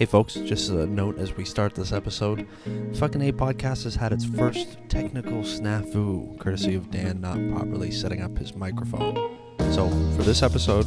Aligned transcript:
Hey 0.00 0.06
folks, 0.06 0.32
just 0.32 0.70
a 0.70 0.86
note 0.86 1.18
as 1.18 1.36
we 1.36 1.44
start 1.44 1.74
this 1.74 1.92
episode. 1.92 2.46
Fucking 2.94 3.20
A 3.20 3.32
Podcast 3.32 3.84
has 3.84 3.94
had 3.94 4.14
its 4.14 4.24
first 4.24 4.78
technical 4.88 5.42
snafu, 5.42 6.38
courtesy 6.38 6.74
of 6.74 6.90
Dan 6.90 7.20
not 7.20 7.36
properly 7.54 7.90
setting 7.90 8.22
up 8.22 8.38
his 8.38 8.54
microphone. 8.54 9.36
So, 9.72 9.90
for 10.16 10.22
this 10.22 10.42
episode, 10.42 10.86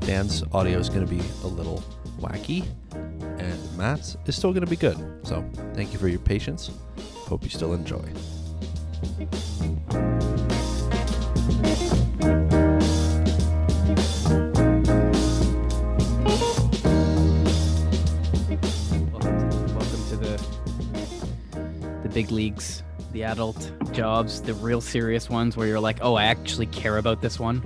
Dan's 0.00 0.42
audio 0.52 0.78
is 0.78 0.88
going 0.88 1.06
to 1.06 1.14
be 1.14 1.20
a 1.42 1.46
little 1.46 1.84
wacky, 2.18 2.66
and 2.94 3.76
Matt's 3.76 4.16
is 4.24 4.34
still 4.34 4.52
going 4.52 4.64
to 4.64 4.70
be 4.70 4.76
good. 4.76 4.96
So, 5.24 5.44
thank 5.74 5.92
you 5.92 5.98
for 5.98 6.08
your 6.08 6.20
patience. 6.20 6.70
Hope 7.26 7.42
you 7.42 7.50
still 7.50 7.74
enjoy. 7.74 8.02
Big 22.24 22.32
leagues, 22.32 22.82
the 23.12 23.22
adult 23.22 23.70
jobs, 23.92 24.40
the 24.40 24.54
real 24.54 24.80
serious 24.80 25.28
ones 25.28 25.56
where 25.58 25.66
you're 25.66 25.80
like, 25.80 25.98
oh, 26.00 26.14
I 26.14 26.24
actually 26.24 26.66
care 26.66 26.96
about 26.96 27.20
this 27.20 27.38
one. 27.38 27.62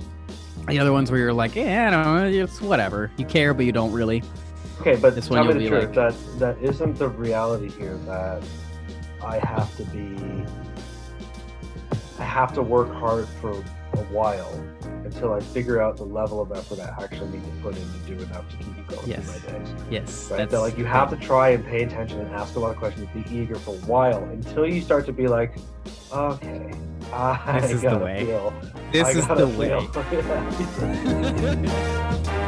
The 0.67 0.79
other 0.79 0.91
ones 0.91 1.09
where 1.09 1.19
you're 1.19 1.33
like, 1.33 1.55
yeah, 1.55 1.87
I 1.87 1.89
don't 1.91 2.03
know, 2.33 2.43
it's 2.43 2.59
whatever. 2.61 3.09
You 3.17 3.25
care, 3.25 3.53
but 3.53 3.65
you 3.65 3.71
don't 3.71 3.91
really. 3.93 4.21
Okay, 4.81 4.97
but 4.97 5.15
This 5.15 5.27
tell 5.29 5.37
one 5.37 5.47
me 5.47 5.63
you'll 5.65 5.71
the 5.71 5.77
be 5.77 5.85
truth. 5.87 5.95
like- 5.95 6.13
That 6.13 6.39
that 6.39 6.57
isn't 6.61 6.97
the 6.97 7.07
reality 7.07 7.69
here. 7.69 7.97
That 8.05 8.43
I 9.23 9.39
have 9.39 9.75
to 9.77 9.83
be. 9.85 10.17
I 12.19 12.23
have 12.23 12.53
to 12.53 12.61
work 12.61 12.93
hard 12.93 13.27
for 13.41 13.63
while 14.11 14.51
until 15.05 15.33
I 15.33 15.39
figure 15.39 15.81
out 15.81 15.97
the 15.97 16.03
level 16.05 16.41
of 16.41 16.51
effort 16.51 16.79
I 16.79 17.03
actually 17.03 17.29
need 17.29 17.43
to 17.43 17.51
put 17.61 17.75
in 17.77 17.81
to 17.83 17.99
do 18.15 18.23
enough 18.23 18.49
to 18.51 18.57
keep 18.57 18.67
me 18.77 18.83
going 18.87 19.07
Yes. 19.07 19.23
through 19.29 19.51
my 19.53 19.59
days. 19.59 19.73
Yes, 19.89 20.27
Right? 20.29 20.37
that's 20.37 20.51
That 20.51 20.59
like 20.61 20.77
you 20.77 20.85
have 20.85 21.09
to 21.11 21.15
try 21.17 21.49
and 21.49 21.65
pay 21.65 21.83
attention 21.83 22.19
and 22.19 22.29
ask 22.35 22.55
a 22.55 22.59
lot 22.59 22.71
of 22.71 22.77
questions, 22.77 23.07
be 23.13 23.23
eager 23.35 23.55
for 23.55 23.71
a 23.75 23.79
while 23.79 24.23
until 24.25 24.67
you 24.67 24.81
start 24.81 25.05
to 25.07 25.13
be 25.13 25.27
like, 25.27 25.55
okay, 26.11 26.71
I 27.13 27.59
This 27.61 27.71
is 27.71 27.81
the 27.81 27.89
gotta 27.89 28.03
way. 28.05 28.25
feel. 28.25 28.53
This 28.91 29.07
I 29.07 29.09
is 29.11 29.25
gotta 29.25 29.45
the 29.45 29.57
way. 29.57 29.69
feel. 29.69 29.91
I'm 30.83 32.25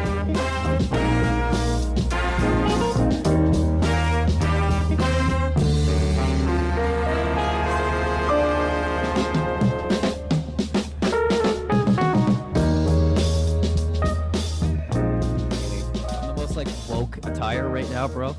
right 17.71 17.89
now, 17.89 18.07
bro. 18.07 18.35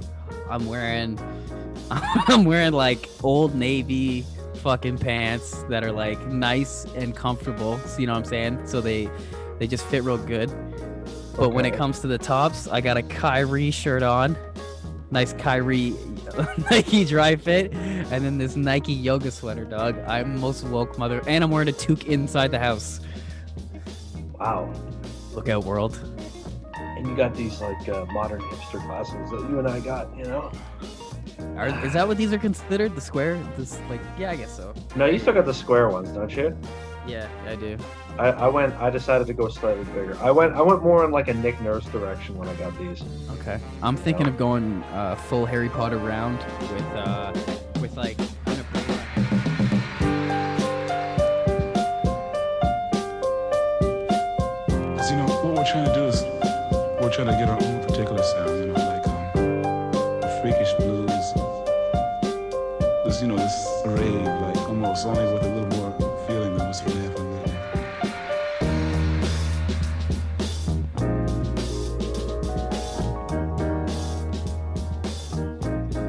I'm 0.51 0.67
wearing 0.67 1.19
I'm 1.91 2.45
wearing 2.45 2.73
like 2.73 3.09
old 3.23 3.55
navy 3.55 4.25
fucking 4.57 4.99
pants 4.99 5.65
that 5.65 5.83
are 5.83 5.93
like 5.93 6.25
nice 6.27 6.85
and 6.95 7.17
comfortable. 7.17 7.79
So 7.81 8.01
you 8.01 8.07
know 8.07 8.13
what 8.13 8.21
I'm 8.21 8.25
saying? 8.25 8.67
So 8.67 8.81
they 8.81 9.11
they 9.59 9.67
just 9.67 9.85
fit 9.87 10.05
real 10.05 10.19
good. 10.19 10.51
But 11.37 11.51
when 11.51 11.65
it 11.65 11.75
comes 11.75 12.01
to 12.01 12.07
the 12.07 12.19
tops, 12.19 12.69
I 12.69 12.81
got 12.81 12.97
a 12.97 13.03
Kyrie 13.03 13.71
shirt 13.71 14.03
on. 14.03 14.37
Nice 15.11 15.33
Kyrie 15.33 15.95
Nike 16.71 17.05
dry 17.05 17.37
fit. 17.37 17.73
And 17.73 18.25
then 18.25 18.39
this 18.39 18.57
Nike 18.57 18.93
yoga 18.93 19.31
sweater, 19.31 19.65
dog. 19.65 19.99
I'm 20.07 20.39
most 20.39 20.65
woke 20.65 20.99
mother 20.99 21.23
and 21.27 21.43
I'm 21.43 21.51
wearing 21.51 21.69
a 21.69 21.73
toque 21.73 22.05
inside 22.07 22.51
the 22.51 22.59
house. 22.59 23.01
wow. 24.39 24.73
Look 25.33 25.49
out 25.49 25.65
world. 25.65 25.99
And 27.03 27.11
you 27.11 27.17
got 27.17 27.35
these 27.35 27.61
like 27.61 27.89
uh, 27.89 28.05
modern 28.13 28.41
hipster 28.43 28.81
glasses 28.87 29.29
that 29.33 29.51
you 29.51 29.59
and 29.59 29.67
I 29.67 29.81
got, 29.81 30.17
you 30.17 30.23
know? 30.23 30.53
Are, 31.57 31.67
is 31.85 31.95
that 31.95 32.07
what 32.07 32.17
these 32.17 32.33
are 32.33 32.39
considered? 32.39 32.95
The 32.95 33.01
square? 33.01 33.43
This 33.57 33.81
like 33.91 34.01
yeah, 34.17 34.31
I 34.31 34.37
guess 34.37 34.57
so. 34.57 34.73
No, 34.95 35.07
you 35.07 35.19
still 35.19 35.33
got 35.33 35.45
the 35.45 35.53
square 35.53 35.89
ones, 35.89 36.11
don't 36.11 36.31
you? 36.31 36.57
Yeah, 37.05 37.27
I 37.49 37.57
do. 37.57 37.77
I, 38.21 38.29
I 38.29 38.47
went. 38.47 38.73
I 38.77 38.89
decided 38.89 39.27
to 39.27 39.35
go 39.35 39.49
slightly 39.49 39.83
bigger. 39.87 40.17
I 40.21 40.31
went. 40.31 40.55
I 40.55 40.63
went 40.63 40.85
more 40.85 41.05
in 41.05 41.11
like 41.11 41.27
a 41.27 41.35
Nick 41.35 41.61
Nurse 41.61 41.87
direction 41.87 42.39
when 42.39 42.47
I 42.47 42.55
got 42.55 42.79
these. 42.79 43.03
Okay. 43.41 43.59
I'm 43.83 43.97
thinking 43.97 44.29
of 44.29 44.39
going 44.39 44.85
uh, 44.93 45.17
full 45.17 45.45
Harry 45.45 45.71
Potter 45.71 45.99
round 45.99 46.39
with 46.61 46.83
uh 46.95 47.33
with 47.81 47.97
like 47.97 48.17
we're 57.25 57.31
trying 57.31 57.39
to 57.39 57.45
get 57.45 57.53
our 57.53 57.63
own 57.63 57.81
particular 57.87 58.23
sound, 58.23 58.59
you 58.59 58.67
know, 58.67 58.75
like 58.75 59.07
um, 59.07 59.93
the 60.21 60.39
freakish 60.41 60.73
blues. 60.75 61.09
This, 63.05 63.23
you 63.23 63.29
know, 63.29 63.37
this 63.37 63.67
rave, 63.87 64.25
like 64.25 64.57
almost 64.69 65.07
only 65.07 65.33
with 65.33 65.45
a 65.45 65.49
little 65.49 65.69
more 65.79 66.27
feeling 66.27 66.57
than 66.57 66.67
what's 66.67 66.83
really 66.83 67.03
happening. 67.03 67.43
there. 67.45 67.53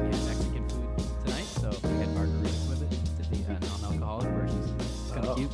we 0.02 0.08
had 0.10 0.24
Mexican 0.24 0.68
food 0.68 0.88
tonight, 1.24 1.48
so 1.60 1.68
we 1.84 1.94
had 1.98 2.08
margaritas 2.08 2.68
with 2.68 2.82
it. 2.82 2.90
The 3.30 3.66
non-alcoholic 3.82 4.28
versions. 4.30 5.12
Kind 5.12 5.26
of 5.26 5.36
cute. 5.36 5.52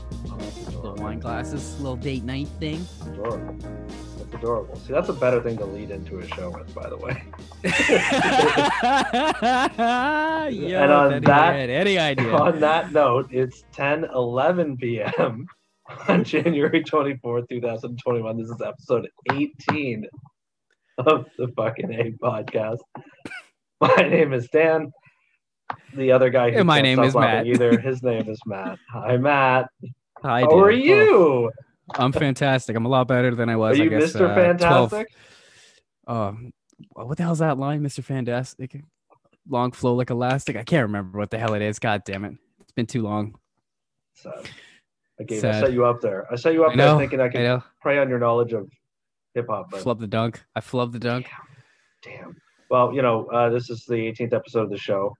Little 0.74 0.94
wine 0.94 1.18
glasses, 1.18 1.78
little 1.80 1.96
date 1.96 2.24
night 2.24 2.48
thing. 2.58 2.86
Adorable. 3.02 3.79
Adorable. 4.40 4.74
See, 4.76 4.92
that's 4.94 5.10
a 5.10 5.12
better 5.12 5.42
thing 5.42 5.58
to 5.58 5.66
lead 5.66 5.90
into 5.90 6.18
a 6.18 6.26
show 6.28 6.48
with, 6.50 6.74
by 6.74 6.88
the 6.88 6.96
way. 6.96 7.22
Yo, 10.50 10.82
And 10.82 10.90
on 10.92 11.22
that- 11.24 11.68
any 11.68 11.98
idea? 11.98 12.32
On 12.34 12.58
that 12.60 12.92
note, 12.92 13.28
it's 13.30 13.64
10 13.72 14.06
11 14.14 14.78
p.m. 14.78 15.46
on 16.08 16.24
January 16.24 16.82
24th, 16.82 17.48
2021. 17.50 18.38
This 18.38 18.48
is 18.48 18.60
episode 18.64 19.08
18 19.30 20.06
of 20.98 21.26
the 21.36 21.48
fucking 21.56 21.92
A 21.92 22.12
podcast. 22.24 22.78
My 23.80 23.94
name 23.96 24.32
is 24.32 24.48
Dan. 24.48 24.90
The 25.94 26.12
other 26.12 26.30
guy 26.30 26.50
who 26.50 26.64
my 26.64 26.80
name 26.80 27.00
is 27.00 27.14
Matt. 27.14 27.46
Either 27.46 27.78
his 27.78 28.02
name 28.02 28.28
is 28.28 28.40
Matt. 28.46 28.78
Hi, 28.90 29.16
Matt. 29.18 29.68
Hi, 30.22 30.40
How 30.42 30.48
dude. 30.48 30.58
are 30.58 30.66
Oh, 30.66 30.68
you? 30.70 31.50
I'm 31.94 32.12
fantastic. 32.12 32.76
I'm 32.76 32.86
a 32.86 32.88
lot 32.88 33.08
better 33.08 33.34
than 33.34 33.48
I 33.48 33.54
Are 33.54 33.58
was. 33.58 33.80
I 33.80 33.86
guess, 33.86 34.12
Mr. 34.12 34.30
uh, 34.30 34.34
12 34.34 34.34
Fantastic? 34.34 35.08
um 36.06 36.52
what 36.94 37.16
the 37.16 37.22
hell's 37.22 37.38
that 37.38 37.58
line 37.58 37.82
mr 37.82 38.02
fantastic 38.02 38.82
long 39.48 39.70
flow 39.70 39.94
like 39.94 40.10
elastic 40.10 40.56
i 40.56 40.62
can't 40.62 40.82
remember 40.82 41.18
what 41.18 41.30
the 41.30 41.38
hell 41.38 41.54
it 41.54 41.62
is 41.62 41.78
god 41.78 42.02
damn 42.04 42.24
it 42.24 42.34
it's 42.60 42.72
been 42.72 42.86
too 42.86 43.02
long 43.02 43.34
Sad. 44.14 44.48
I 45.18 45.24
gave. 45.24 45.44
I 45.44 45.60
set 45.60 45.72
you 45.72 45.84
up 45.84 46.00
there. 46.00 46.26
I 46.32 46.36
set 46.36 46.54
you 46.54 46.64
up 46.64 46.72
I 46.72 46.76
there 46.76 46.96
thinking 46.96 47.20
I 47.20 47.26
i 47.26 47.28
could 47.28 47.62
prey 47.80 47.98
on 47.98 48.08
your 48.08 48.18
knowledge 48.18 48.52
of 48.52 48.70
hip 49.34 49.46
hop, 49.48 49.70
but 49.70 49.80
flub 49.80 50.00
the 50.00 50.06
dunk 50.06 50.42
i 50.56 50.60
flub 50.60 50.92
the 50.92 50.98
dunk 50.98 51.26
Damn. 52.02 52.36
Well, 52.70 52.94
you 52.94 53.02
know, 53.02 53.26
uh, 53.26 53.50
this 53.50 53.68
is 53.68 53.84
the 53.84 53.94
18th 53.94 54.32
episode 54.32 54.62
of 54.62 54.70
the 54.70 54.78
show. 54.78 55.14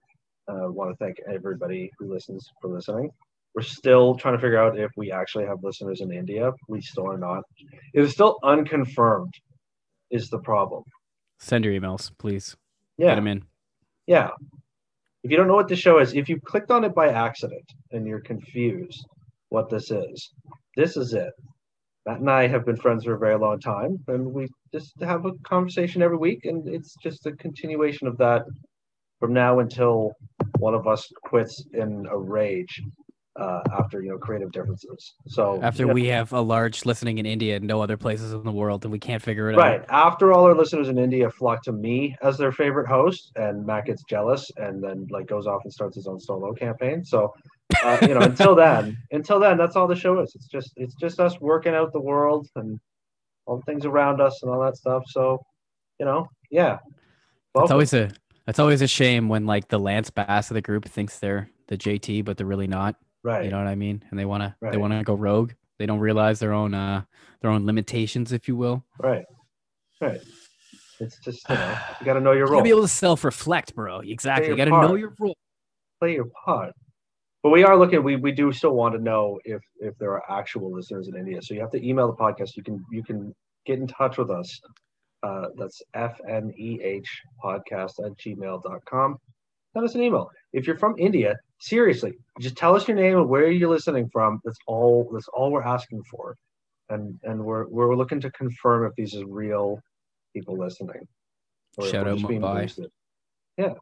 I 0.47 0.53
uh, 0.53 0.69
want 0.69 0.89
to 0.89 0.95
thank 0.95 1.17
everybody 1.31 1.91
who 1.99 2.11
listens 2.11 2.49
for 2.59 2.69
listening. 2.69 3.11
We're 3.53 3.61
still 3.63 4.15
trying 4.15 4.35
to 4.35 4.39
figure 4.41 4.57
out 4.59 4.77
if 4.79 4.91
we 4.95 5.11
actually 5.11 5.45
have 5.45 5.57
listeners 5.63 6.01
in 6.01 6.11
India. 6.11 6.51
We 6.69 6.81
still 6.81 7.07
are 7.07 7.17
not. 7.17 7.43
It 7.93 8.01
is 8.01 8.11
still 8.13 8.37
unconfirmed. 8.43 9.33
Is 10.09 10.29
the 10.29 10.39
problem? 10.39 10.83
send 11.39 11.65
your 11.65 11.73
emails 11.73 12.11
please 12.19 12.55
Yeah. 12.99 13.07
get 13.07 13.15
them 13.15 13.27
in 13.27 13.43
yeah. 14.05 14.29
If 15.23 15.31
you 15.31 15.37
don't 15.37 15.47
know 15.47 15.55
what 15.55 15.67
the 15.67 15.75
show 15.75 15.97
is, 15.99 16.13
if 16.13 16.29
you 16.29 16.39
clicked 16.39 16.69
on 16.69 16.83
it 16.83 16.93
by 16.93 17.09
accident 17.09 17.63
and 17.91 18.05
you're 18.07 18.21
confused 18.21 19.03
what 19.49 19.69
this 19.69 19.89
is, 19.89 20.31
this 20.75 20.97
is 20.97 21.13
it. 21.13 21.31
Matt 22.05 22.19
and 22.19 22.29
I 22.29 22.47
have 22.47 22.65
been 22.65 22.77
friends 22.77 23.05
for 23.05 23.13
a 23.13 23.19
very 23.19 23.37
long 23.37 23.59
time, 23.59 23.97
and 24.07 24.33
we 24.33 24.47
just 24.73 24.93
have 25.01 25.25
a 25.25 25.33
conversation 25.43 26.01
every 26.01 26.17
week, 26.17 26.45
and 26.45 26.67
it's 26.67 26.95
just 27.01 27.25
a 27.27 27.31
continuation 27.33 28.07
of 28.07 28.17
that 28.17 28.43
from 29.19 29.33
now 29.33 29.59
until 29.59 30.11
one 30.59 30.73
of 30.73 30.87
us 30.87 31.07
quits 31.23 31.63
in 31.73 32.05
a 32.09 32.17
rage 32.17 32.81
uh, 33.39 33.61
after 33.77 34.01
you 34.01 34.09
know 34.09 34.17
creative 34.17 34.51
differences. 34.51 35.13
So 35.27 35.59
after 35.61 35.83
you 35.83 35.87
know, 35.87 35.93
we 35.93 36.07
have 36.07 36.33
a 36.33 36.41
large 36.41 36.85
listening 36.85 37.17
in 37.17 37.25
india 37.25 37.55
and 37.55 37.65
no 37.65 37.81
other 37.81 37.97
places 37.97 38.33
in 38.33 38.43
the 38.43 38.51
world 38.51 38.83
and 38.83 38.91
we 38.91 38.99
can't 38.99 39.21
figure 39.21 39.49
it 39.49 39.55
right 39.55 39.73
out 39.73 39.79
Right 39.79 39.85
after 39.89 40.33
all 40.33 40.45
our 40.45 40.55
listeners 40.55 40.89
in 40.89 40.97
India 40.97 41.29
flock 41.29 41.63
to 41.63 41.71
me 41.71 42.15
as 42.21 42.37
their 42.37 42.51
favorite 42.51 42.87
host, 42.87 43.31
and 43.35 43.65
Matt 43.65 43.85
gets 43.85 44.03
jealous 44.03 44.51
and 44.57 44.83
then 44.83 45.07
like 45.09 45.27
goes 45.27 45.47
off 45.47 45.61
and 45.63 45.71
starts 45.71 45.95
his 45.95 46.07
own 46.07 46.19
solo 46.19 46.53
campaign. 46.53 47.05
So 47.05 47.33
uh, 47.83 47.97
you 48.01 48.13
know, 48.13 48.21
until 48.21 48.55
then, 48.55 48.97
until 49.11 49.39
then, 49.39 49.57
that's 49.57 49.75
all 49.75 49.87
the 49.87 49.95
show 49.95 50.19
is. 50.19 50.35
It's 50.35 50.47
just 50.47 50.73
it's 50.75 50.95
just 50.95 51.19
us 51.19 51.39
working 51.39 51.73
out 51.73 51.93
the 51.93 52.01
world 52.01 52.47
and 52.55 52.79
all 53.45 53.57
the 53.57 53.63
things 53.63 53.85
around 53.85 54.19
us 54.19 54.43
and 54.43 54.51
all 54.51 54.61
that 54.61 54.75
stuff. 54.75 55.03
So 55.07 55.41
you 55.99 56.05
know, 56.05 56.27
yeah. 56.49 56.79
it's 57.55 57.71
always 57.71 57.93
a 57.93 58.11
it's 58.47 58.59
always 58.59 58.81
a 58.81 58.87
shame 58.87 59.29
when 59.29 59.45
like 59.45 59.69
the 59.69 59.79
lance 59.79 60.09
bass 60.09 60.49
of 60.49 60.55
the 60.55 60.61
group 60.61 60.85
thinks 60.85 61.19
they're 61.19 61.49
the 61.67 61.77
jt 61.77 62.25
but 62.25 62.35
they're 62.35 62.47
really 62.47 62.67
not 62.67 62.95
right. 63.23 63.45
you 63.45 63.51
know 63.51 63.57
what 63.57 63.67
i 63.67 63.75
mean 63.75 64.03
and 64.09 64.19
they 64.19 64.25
want 64.25 64.41
to 64.43 64.55
they 64.71 64.77
want 64.77 64.93
to 64.93 65.03
go 65.03 65.13
rogue 65.15 65.51
They 65.79 65.85
don't 65.85 65.99
realize 65.99 66.39
their 66.39 66.53
own 66.53 66.73
uh 66.73 67.03
their 67.41 67.49
own 67.49 67.65
limitations, 67.65 68.31
if 68.33 68.47
you 68.47 68.55
will. 68.55 68.85
Right. 68.99 69.25
Right. 69.99 70.21
It's 70.99 71.17
just 71.17 71.49
you 71.49 71.55
know 71.55 71.77
you 71.99 72.05
got 72.05 72.13
to 72.13 72.21
know 72.21 72.33
your 72.33 72.45
You 72.45 72.51
role. 72.51 72.59
gotta 72.59 72.63
be 72.65 72.69
able 72.69 72.83
to 72.83 72.87
self-reflect, 72.87 73.73
bro. 73.73 74.01
Exactly. 74.01 74.49
You 74.49 74.55
gotta 74.55 74.69
know 74.69 74.93
your 74.95 75.13
role. 75.19 75.35
play 75.99 76.13
your 76.13 76.27
part. 76.45 76.73
But 77.41 77.49
we 77.49 77.63
are 77.63 77.75
looking. 77.75 78.03
We, 78.03 78.17
we 78.17 78.31
do 78.31 78.51
still 78.51 78.75
want 78.75 78.93
to 78.93 79.01
know 79.01 79.39
if 79.43 79.61
if 79.79 79.97
there 79.97 80.11
are 80.11 80.23
actual 80.31 80.71
listeners 80.71 81.07
in 81.07 81.15
India. 81.17 81.41
So 81.41 81.55
you 81.55 81.61
have 81.61 81.71
to 81.71 81.83
email 81.83 82.05
the 82.05 82.13
podcast. 82.13 82.55
You 82.55 82.61
can 82.61 82.85
you 82.91 83.03
can 83.03 83.33
get 83.65 83.79
in 83.79 83.87
touch 83.87 84.19
with 84.19 84.29
us. 84.29 84.59
Uh, 85.23 85.47
that's 85.57 85.81
fneh 85.95 87.03
podcast 87.43 87.93
at 88.05 88.11
gmail.com. 88.17 89.17
Send 89.73 89.85
us 89.85 89.95
an 89.95 90.01
email. 90.03 90.29
If 90.53 90.67
you're 90.67 90.77
from 90.77 90.93
India, 90.99 91.35
seriously, 91.61 92.13
just 92.39 92.57
tell 92.57 92.75
us 92.75 92.87
your 92.87 92.97
name 92.97 93.17
and 93.17 93.29
where 93.29 93.49
you're 93.49 93.69
listening 93.69 94.09
from. 94.11 94.41
That's 94.43 94.57
all. 94.67 95.09
That's 95.13 95.27
all 95.29 95.51
we're 95.51 95.63
asking 95.63 96.03
for, 96.03 96.35
and 96.89 97.17
and 97.23 97.43
we're 97.43 97.67
we're 97.67 97.95
looking 97.95 98.19
to 98.21 98.31
confirm 98.31 98.85
if 98.85 98.93
these 98.95 99.15
are 99.15 99.25
real 99.25 99.79
people 100.35 100.57
listening. 100.57 101.07
or 101.77 101.87
Shout 101.87 102.07
out 102.07 102.17
Mumbai. 102.17 102.63
boosted. 102.63 102.91
Yeah, 103.57 103.73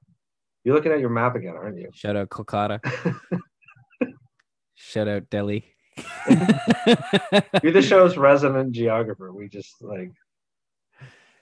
you're 0.63 0.75
looking 0.75 0.91
at 0.91 0.99
your 0.99 1.09
map 1.09 1.35
again, 1.35 1.55
aren't 1.55 1.77
you? 1.79 1.89
Shout 1.93 2.15
out 2.15 2.29
Kolkata. 2.29 2.79
Shout 4.75 5.07
out 5.07 5.29
Delhi. 5.29 5.65
You're 7.61 7.73
the 7.73 7.81
show's 7.81 8.15
resident 8.17 8.71
geographer. 8.71 9.33
We 9.33 9.49
just 9.49 9.81
like 9.81 10.11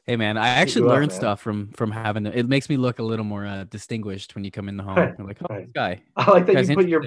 Hey 0.08 0.16
man, 0.16 0.38
I 0.38 0.48
actually 0.48 0.90
you 0.90 0.92
up, 1.06 1.12
stuff 1.12 1.42
from 1.42 1.70
from 1.74 1.92
having 1.92 2.26
it 2.26 2.48
makes 2.48 2.70
me 2.70 2.78
look 2.78 3.00
a 3.00 3.04
little 3.04 3.26
more 3.26 3.46
uh, 3.46 3.66
distinguished 3.66 4.36
when 4.36 4.46
you 4.46 4.52
come 4.52 4.70
in 4.70 4.78
the 4.78 4.84
home. 4.84 4.96
You're 5.18 5.28
like, 5.28 5.38
oh, 5.42 5.48
right. 5.54 5.66
this 5.66 5.72
guy. 5.74 6.02
I 6.16 6.32
like 6.32 6.46
that 6.46 6.66
you 6.66 6.76
put 6.76 6.88
your 6.88 7.04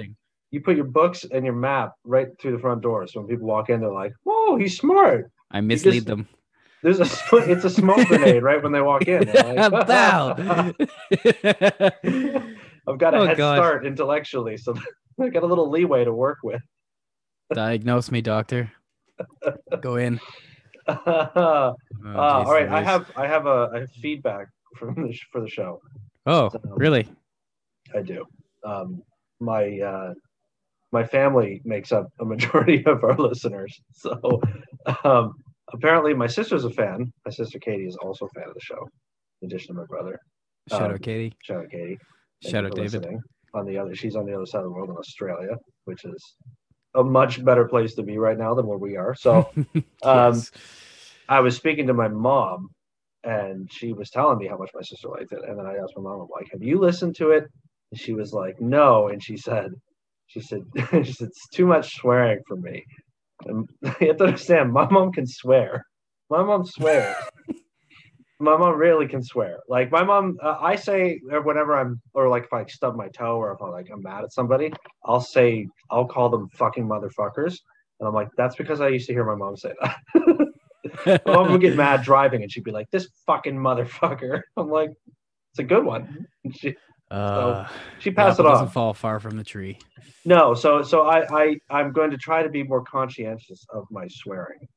you 0.51 0.61
put 0.61 0.75
your 0.75 0.85
books 0.85 1.25
and 1.31 1.43
your 1.43 1.55
map 1.55 1.93
right 2.03 2.27
through 2.39 2.51
the 2.51 2.59
front 2.59 2.81
door. 2.81 3.07
So 3.07 3.19
when 3.21 3.27
people 3.29 3.47
walk 3.47 3.71
in, 3.71 3.79
they're 3.79 3.91
like, 3.91 4.13
"Whoa, 4.23 4.55
he's 4.57 4.77
smart." 4.77 5.31
I 5.49 5.61
mislead 5.61 5.93
just- 5.95 6.05
them. 6.07 6.27
There's 6.83 6.99
a 6.99 7.07
it's 7.49 7.63
a 7.65 7.69
smoke 7.69 8.07
grenade 8.07 8.41
right 8.43 8.61
when 8.61 8.71
they 8.71 8.81
walk 8.81 9.03
in. 9.07 9.27
Like, 9.31 9.71
Bow. 9.87 10.35
I've 12.87 12.97
got 12.97 13.13
a 13.13 13.17
Oh, 13.17 13.25
head 13.27 13.37
gosh. 13.37 13.57
start 13.57 13.85
intellectually, 13.85 14.57
so 14.57 14.75
I 15.19 15.29
got 15.29 15.43
a 15.43 15.45
little 15.45 15.69
leeway 15.69 16.05
to 16.05 16.13
work 16.13 16.39
with. 16.43 16.61
Diagnose 17.53 18.09
me, 18.11 18.21
doctor. 18.21 18.71
Go 19.81 19.95
in. 19.97 20.19
Uh, 20.87 21.73
all 22.15 22.45
jeez 22.45 22.69
I 22.69 22.81
have 22.83 23.11
I 23.15 23.27
have 23.27 23.45
a 23.45 23.69
I 23.73 23.79
have 23.81 23.91
feedback 24.01 24.47
from 24.77 24.95
the 25.07 25.13
sh- 25.13 25.27
for 25.31 25.41
the 25.41 25.49
show. 25.49 25.79
Oh, 26.25 26.45
Um, 26.53 26.59
really? 26.77 27.07
I 27.95 28.01
do. 28.01 28.25
Um, 28.65 29.01
my 29.39 29.79
uh, 29.79 30.13
my 30.91 31.03
family 31.03 31.61
makes 31.65 31.91
up 31.91 32.07
a 32.19 32.25
majority 32.25 32.83
of 32.93 33.03
our 33.03 33.15
listeners. 33.17 33.79
So 33.93 34.41
um, 35.03 35.33
apparently, 35.73 36.13
my 36.13 36.27
sister's 36.27 36.63
a 36.65 36.69
fan. 36.69 37.11
My 37.25 37.31
sister 37.31 37.59
Katie 37.59 37.85
is 37.87 37.95
also 37.97 38.25
a 38.25 38.29
fan 38.39 38.47
of 38.49 38.53
the 38.53 38.61
show, 38.61 38.87
in 39.41 39.47
addition 39.47 39.73
to 39.75 39.81
my 39.81 39.85
brother. 39.87 40.19
Shout 40.69 40.83
um, 40.83 40.91
out 40.91 41.01
Katie. 41.01 41.33
Shout 41.43 41.63
out 41.63 41.69
Katie. 41.71 41.97
Thank 42.43 42.51
Shout 42.53 42.65
out 42.65 42.75
David. 42.75 42.93
listening. 43.01 43.19
On 43.53 43.65
the 43.65 43.77
other, 43.77 43.93
she's 43.95 44.15
on 44.15 44.25
the 44.25 44.33
other 44.33 44.45
side 44.45 44.59
of 44.59 44.63
the 44.65 44.71
world 44.71 44.89
in 44.89 44.95
Australia, 44.95 45.55
which 45.85 46.05
is 46.05 46.35
a 46.95 47.03
much 47.03 47.43
better 47.43 47.65
place 47.67 47.95
to 47.95 48.03
be 48.03 48.17
right 48.17 48.37
now 48.37 48.53
than 48.53 48.67
where 48.67 48.77
we 48.77 48.97
are. 48.97 49.15
So 49.15 49.49
um, 50.03 50.41
I 51.29 51.39
was 51.39 51.55
speaking 51.55 51.87
to 51.87 51.93
my 51.93 52.07
mom, 52.07 52.69
and 53.23 53.71
she 53.71 53.93
was 53.93 54.09
telling 54.09 54.37
me 54.37 54.47
how 54.47 54.57
much 54.57 54.71
my 54.73 54.81
sister 54.81 55.09
liked 55.09 55.31
it. 55.31 55.39
And 55.47 55.57
then 55.57 55.65
I 55.65 55.75
asked 55.77 55.93
my 55.95 56.03
mom, 56.03 56.21
I'm 56.21 56.27
like, 56.33 56.51
"Have 56.51 56.63
you 56.63 56.79
listened 56.79 57.15
to 57.17 57.31
it?" 57.31 57.45
And 57.91 57.99
she 57.99 58.13
was 58.13 58.33
like, 58.33 58.59
"No." 58.59 59.07
And 59.09 59.23
she 59.23 59.37
said, 59.37 59.71
"She 60.27 60.41
said, 60.41 60.61
she 61.03 61.13
said 61.13 61.27
it's 61.27 61.49
too 61.49 61.65
much 61.65 61.95
swearing 61.95 62.41
for 62.47 62.57
me." 62.57 62.83
And 63.45 63.69
you 64.01 64.07
have 64.07 64.17
to 64.17 64.25
understand, 64.25 64.73
my 64.73 64.89
mom 64.89 65.11
can 65.11 65.27
swear. 65.27 65.85
My 66.29 66.43
mom 66.43 66.65
swears. 66.65 67.15
My 68.41 68.57
mom 68.57 68.75
really 68.75 69.07
can 69.07 69.23
swear. 69.23 69.59
Like 69.69 69.91
my 69.91 70.03
mom, 70.03 70.37
uh, 70.41 70.57
I 70.59 70.75
say 70.75 71.19
whenever 71.23 71.77
I'm, 71.77 72.01
or 72.13 72.27
like 72.27 72.45
if 72.45 72.53
I 72.53 72.65
stub 72.65 72.95
my 72.95 73.07
toe, 73.09 73.37
or 73.37 73.53
if 73.53 73.61
I'm 73.61 73.71
like 73.71 73.89
I'm 73.91 74.01
mad 74.01 74.23
at 74.23 74.33
somebody, 74.33 74.73
I'll 75.05 75.21
say, 75.21 75.67
I'll 75.89 76.07
call 76.07 76.29
them 76.29 76.49
fucking 76.49 76.87
motherfuckers. 76.87 77.57
And 77.99 78.07
I'm 78.07 78.13
like, 78.13 78.29
that's 78.35 78.55
because 78.55 78.81
I 78.81 78.87
used 78.87 79.07
to 79.07 79.13
hear 79.13 79.23
my 79.25 79.35
mom 79.35 79.55
say 79.55 79.73
that. 79.81 79.95
my 81.25 81.33
mom 81.33 81.51
would 81.51 81.61
get 81.61 81.75
mad 81.75 82.01
driving 82.01 82.41
and 82.41 82.51
she'd 82.51 82.63
be 82.63 82.71
like, 82.71 82.89
this 82.91 83.07
fucking 83.27 83.55
motherfucker. 83.55 84.41
I'm 84.57 84.69
like, 84.69 84.89
it's 85.51 85.59
a 85.59 85.63
good 85.63 85.85
one. 85.85 86.25
She, 86.53 86.75
Uh, 87.11 87.67
she 87.99 88.09
passed 88.09 88.39
it 88.39 88.45
off. 88.45 88.53
doesn't 88.53 88.69
fall 88.69 88.93
far 88.93 89.19
from 89.19 89.37
the 89.37 89.43
tree. 89.43 89.77
No, 90.25 90.53
so 90.55 90.81
so 90.81 91.03
I, 91.07 91.25
I 91.31 91.55
I'm 91.69 91.91
going 91.91 92.09
to 92.11 92.17
try 92.17 92.41
to 92.41 92.49
be 92.49 92.63
more 92.63 92.83
conscientious 92.83 93.65
of 93.73 93.85
my 93.91 94.07
swearing, 94.07 94.67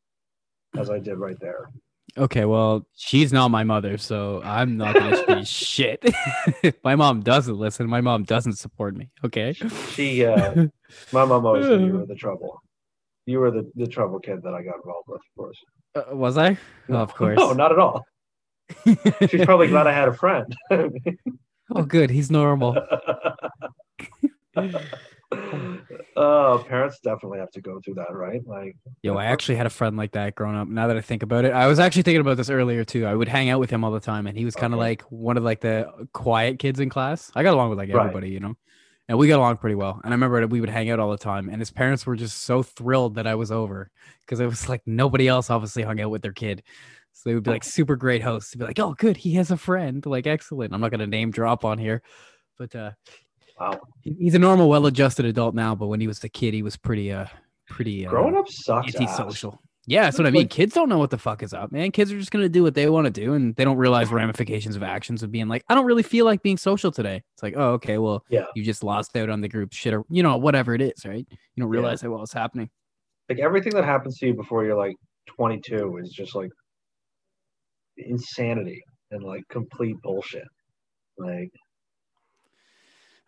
as 0.77 0.91
I 0.91 0.99
did 0.99 1.17
right 1.17 1.39
there. 1.41 1.71
Okay, 2.17 2.45
well, 2.45 2.87
she's 2.97 3.33
not 3.33 3.49
my 3.49 3.65
mother, 3.65 3.99
so 3.99 4.41
I'm 4.45 4.77
not 4.77 4.95
gonna 4.95 5.17
say 5.45 5.45
shit. 5.45 6.15
my 6.85 6.95
mom 6.95 7.23
doesn't 7.23 7.57
listen. 7.57 7.89
My 7.89 8.01
mom 8.01 8.23
doesn't 8.23 8.55
support 8.59 8.97
me. 8.97 9.11
Okay. 9.25 9.53
She, 9.93 10.25
uh, 10.25 10.67
my 11.13 11.25
mom 11.25 11.45
always 11.45 11.67
said 11.67 11.81
you 11.81 11.93
were 11.93 12.07
the 12.07 12.15
trouble. 12.19 12.63
You 13.27 13.41
were 13.41 13.51
the, 13.51 13.71
the 13.75 13.87
trouble 13.87 14.21
kid 14.21 14.43
that 14.43 14.55
I 14.55 14.63
got 14.63 14.77
involved 14.77 15.09
with, 15.09 15.21
of 15.21 15.37
course. 15.37 15.59
Uh, 15.95 16.15
was 16.15 16.39
I? 16.39 16.57
No, 16.89 16.99
of 16.99 17.15
course. 17.15 17.39
No, 17.39 17.53
not 17.53 17.73
at 17.73 17.79
all. 17.79 18.05
She's 19.29 19.45
probably 19.45 19.69
glad 19.69 19.87
I 19.87 19.93
had 19.93 20.09
a 20.09 20.15
friend. 20.15 20.55
oh, 21.75 21.83
good. 21.85 22.11
He's 22.11 22.31
normal. 22.31 22.77
Uh, 26.17 26.59
parents 26.65 26.99
definitely 27.03 27.39
have 27.39 27.51
to 27.53 27.61
go 27.61 27.81
through 27.85 27.95
that, 27.95 28.13
right? 28.13 28.41
Like, 28.47 28.77
Yo, 29.03 29.17
I 29.17 29.27
actually 29.27 29.57
had 29.57 29.67
a 29.67 29.71
friend 29.71 29.97
like 29.97 30.13
that 30.13 30.35
growing 30.35 30.57
up. 30.57 30.67
Now 30.69 30.87
that 30.87 30.97
I 30.97 31.01
think 31.01 31.23
about 31.23 31.45
it, 31.45 31.53
I 31.53 31.67
was 31.67 31.79
actually 31.79 32.03
thinking 32.03 32.23
about 32.23 32.37
this 32.39 32.49
earlier 32.51 32.85
too. 32.85 33.05
I 33.07 33.15
would 33.15 33.29
hang 33.29 33.51
out 33.51 33.61
with 33.61 33.71
him 33.71 33.85
all 33.85 33.91
the 33.91 34.01
time, 34.01 34.27
and 34.27 34.37
he 34.37 34.45
was 34.45 34.55
kind 34.55 34.73
of 34.73 34.79
Okay. 34.79 34.89
like 34.89 35.03
one 35.03 35.37
of 35.37 35.45
like 35.45 35.61
the 35.61 35.91
quiet 36.13 36.59
kids 36.59 36.81
in 36.81 36.89
class. 36.89 37.31
I 37.35 37.43
got 37.43 37.55
along 37.55 37.71
with 37.71 37.79
like 37.79 37.91
Right. 37.93 38.01
everybody, 38.01 38.31
you 38.31 38.41
know, 38.41 38.55
and 39.09 39.19
we 39.19 39.29
got 39.29 39.39
along 39.39 39.59
pretty 39.59 39.75
well. 39.75 40.01
And 40.03 40.13
I 40.13 40.17
remember 40.17 40.41
that 40.41 40.49
we 40.49 40.61
would 40.61 40.71
hang 40.71 40.89
out 40.91 41.01
all 41.01 41.11
the 41.11 41.19
time, 41.19 41.49
and 41.51 41.59
his 41.61 41.71
parents 41.71 42.07
were 42.07 42.17
just 42.17 42.43
so 42.43 42.63
thrilled 42.63 43.17
that 43.17 43.27
I 43.27 43.35
was 43.35 43.53
over 43.53 43.91
because 44.25 44.41
it 44.41 44.47
was 44.47 44.69
like 44.69 44.81
nobody 44.87 45.29
else 45.29 45.51
obviously 45.51 45.83
hung 45.83 46.01
out 46.01 46.11
with 46.11 46.23
their 46.23 46.33
kid. 46.33 46.63
So 47.13 47.29
they 47.29 47.35
would 47.35 47.45
be 47.45 47.51
like 47.51 47.63
super 47.65 47.97
great 47.97 48.23
hosts. 48.23 48.53
They'd 48.53 48.59
be 48.61 48.65
like, 48.65 48.79
"Oh, 48.81 48.95
good, 48.95 49.17
he 49.19 49.35
has 49.35 49.51
a 49.51 49.57
friend." 49.57 50.05
Like, 50.07 50.27
excellent. 50.27 50.73
I'm 50.73 50.81
not 50.81 50.91
gonna 50.91 51.07
name 51.07 51.31
drop 51.31 51.65
on 51.65 51.77
here, 51.79 52.03
but 52.59 52.75
uh, 52.75 52.93
wow. 53.61 53.81
he's 54.03 54.35
a 54.35 54.39
normal, 54.39 54.69
well-adjusted 54.69 55.25
adult 55.25 55.55
now. 55.55 55.75
But 55.75 55.87
when 55.89 56.01
he 56.01 56.07
was 56.07 56.23
a 56.25 56.29
kid, 56.29 56.55
he 56.55 56.63
was 56.63 56.77
pretty 56.77 57.13
uh, 57.13 57.27
pretty 57.69 58.07
uh, 58.07 58.11
Growing 58.11 58.37
up 58.37 58.49
sucks. 58.49 58.95
ass. 58.95 59.01
antisocial. 59.01 59.61
Yeah, 59.87 60.05
that's 60.05 60.17
what 60.17 60.27
I 60.27 60.31
mean. 60.31 60.49
Kids 60.49 60.73
don't 60.75 60.89
know 60.89 60.97
what 60.97 61.11
the 61.11 61.19
fuck 61.19 61.43
is 61.43 61.53
up, 61.53 61.71
man. 61.71 61.91
Kids 61.93 62.11
are 62.11 62.19
just 62.19 62.31
gonna 62.31 62.49
do 62.49 62.63
what 62.63 62.73
they 62.75 62.89
want 62.89 63.05
to 63.05 63.11
do, 63.11 63.35
and 63.35 63.55
they 63.57 63.65
don't 63.65 63.77
realize 63.77 64.11
ramifications 64.11 64.77
of 64.77 64.83
actions 64.83 65.23
of 65.23 65.31
being 65.31 65.47
like, 65.47 65.63
I 65.69 65.75
don't 65.75 65.85
really 65.85 66.03
feel 66.03 66.25
like 66.25 66.43
being 66.43 66.57
social 66.57 66.91
today. 66.91 67.23
It's 67.35 67.43
like, 67.43 67.53
oh, 67.55 67.73
okay, 67.73 67.99
well, 67.99 68.25
Yeah. 68.31 68.47
you 68.55 68.65
just 68.65 68.83
lost 68.83 69.15
out 69.15 69.29
on 69.29 69.43
the 69.43 69.49
group 69.49 69.75
shit, 69.75 69.93
or 69.93 70.05
you 70.09 70.23
know, 70.23 70.39
whatever 70.39 70.75
it 70.75 70.81
is, 70.81 71.05
right? 71.05 71.27
You 71.29 71.37
don't 71.63 71.69
Yeah. 71.69 71.81
realize 71.81 72.01
that 72.01 72.11
while 72.11 72.23
it's 72.23 72.33
happening. 72.33 72.71
Like 73.29 73.41
everything 73.41 73.75
that 73.75 73.85
happens 73.85 74.17
to 74.21 74.27
you 74.29 74.35
before 74.35 74.65
you're 74.65 74.75
like 74.77 74.97
22 75.37 75.99
is 75.99 76.11
just 76.11 76.35
like 76.35 76.51
insanity 77.99 78.83
and 79.11 79.23
like 79.23 79.43
complete 79.51 79.97
bullshit. 80.03 80.45
Like 81.19 81.51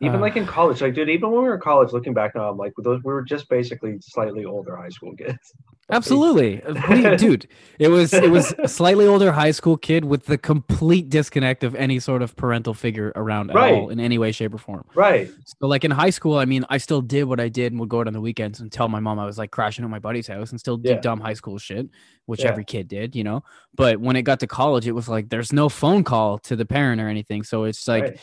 even 0.01 0.17
Uh. 0.17 0.21
like 0.21 0.37
in 0.37 0.47
college, 0.47 0.83
like 0.83 0.95
dude, 0.95 1.09
even 1.09 1.31
when 1.31 1.43
we 1.43 1.49
were 1.49 1.55
in 1.55 1.61
college, 1.61 1.93
looking 1.93 2.13
back 2.15 2.35
now, 2.35 2.51
I'm 2.51 2.57
like, 2.59 2.73
those 2.79 3.03
we 3.05 3.13
were 3.13 3.23
just 3.23 3.49
basically 3.49 3.97
slightly 4.01 4.45
older 4.45 4.77
high 4.77 4.91
school 4.91 5.15
kids. 5.17 5.55
Absolutely, 5.89 6.61
Uh, 6.65 6.75
what 6.75 6.89
do 6.97 7.01
you- 7.01 7.17
dude. 7.17 7.49
It 7.79 7.89
was 7.89 8.13
it 8.13 8.31
was 8.31 8.53
a 8.59 8.67
slightly 8.67 9.07
older 9.07 9.31
high 9.31 9.53
school 9.53 9.77
kid 9.77 10.05
with 10.05 10.27
the 10.27 10.37
complete 10.37 11.09
disconnect 11.09 11.63
of 11.63 11.77
any 11.77 12.01
sort 12.01 12.23
of 12.23 12.35
parental 12.35 12.75
figure 12.75 13.13
around 13.15 13.51
at 13.51 13.57
all 13.57 13.63
Right. 13.87 13.93
in 13.93 14.01
any 14.01 14.19
way, 14.19 14.33
shape, 14.33 14.53
or 14.53 14.59
form. 14.59 14.85
Right. 14.97 15.31
So 15.45 15.69
like 15.69 15.85
in 15.85 15.93
high 15.93 16.11
school, 16.11 16.37
I 16.39 16.45
mean, 16.45 16.65
I 16.69 16.79
still 16.79 17.01
did 17.01 17.25
what 17.25 17.39
I 17.39 17.49
did 17.49 17.73
and 17.73 17.79
would 17.81 17.89
go 17.89 18.01
out 18.01 18.09
on 18.09 18.15
the 18.15 18.21
weekends 18.21 18.59
and 18.61 18.71
tell 18.73 18.89
my 18.89 18.99
mom 18.99 19.21
I 19.21 19.25
was 19.27 19.39
like 19.39 19.53
crashing 19.53 19.85
at 19.85 19.91
my 19.91 20.01
buddy's 20.01 20.27
house 20.27 20.51
and 20.51 20.59
still 20.59 20.77
do 20.77 20.91
Yeah. 20.91 21.01
dumb 21.01 21.21
high 21.21 21.35
school 21.35 21.57
shit, 21.57 21.89
which 22.27 22.43
Yeah. 22.43 22.49
every 22.51 22.65
kid 22.65 22.89
did, 22.89 23.15
you 23.15 23.23
know. 23.23 23.45
But 23.77 24.01
when 24.01 24.17
it 24.17 24.23
got 24.23 24.41
to 24.41 24.49
college, 24.49 24.89
it 24.89 24.93
was 24.93 25.09
like 25.09 25.29
there's 25.29 25.53
no 25.53 25.69
phone 25.69 26.03
call 26.03 26.39
to 26.41 26.57
the 26.57 26.67
parent 26.67 27.01
or 27.01 27.09
anything. 27.09 27.45
So 27.45 27.63
it's 27.63 27.87
like 27.87 28.03
right. 28.03 28.21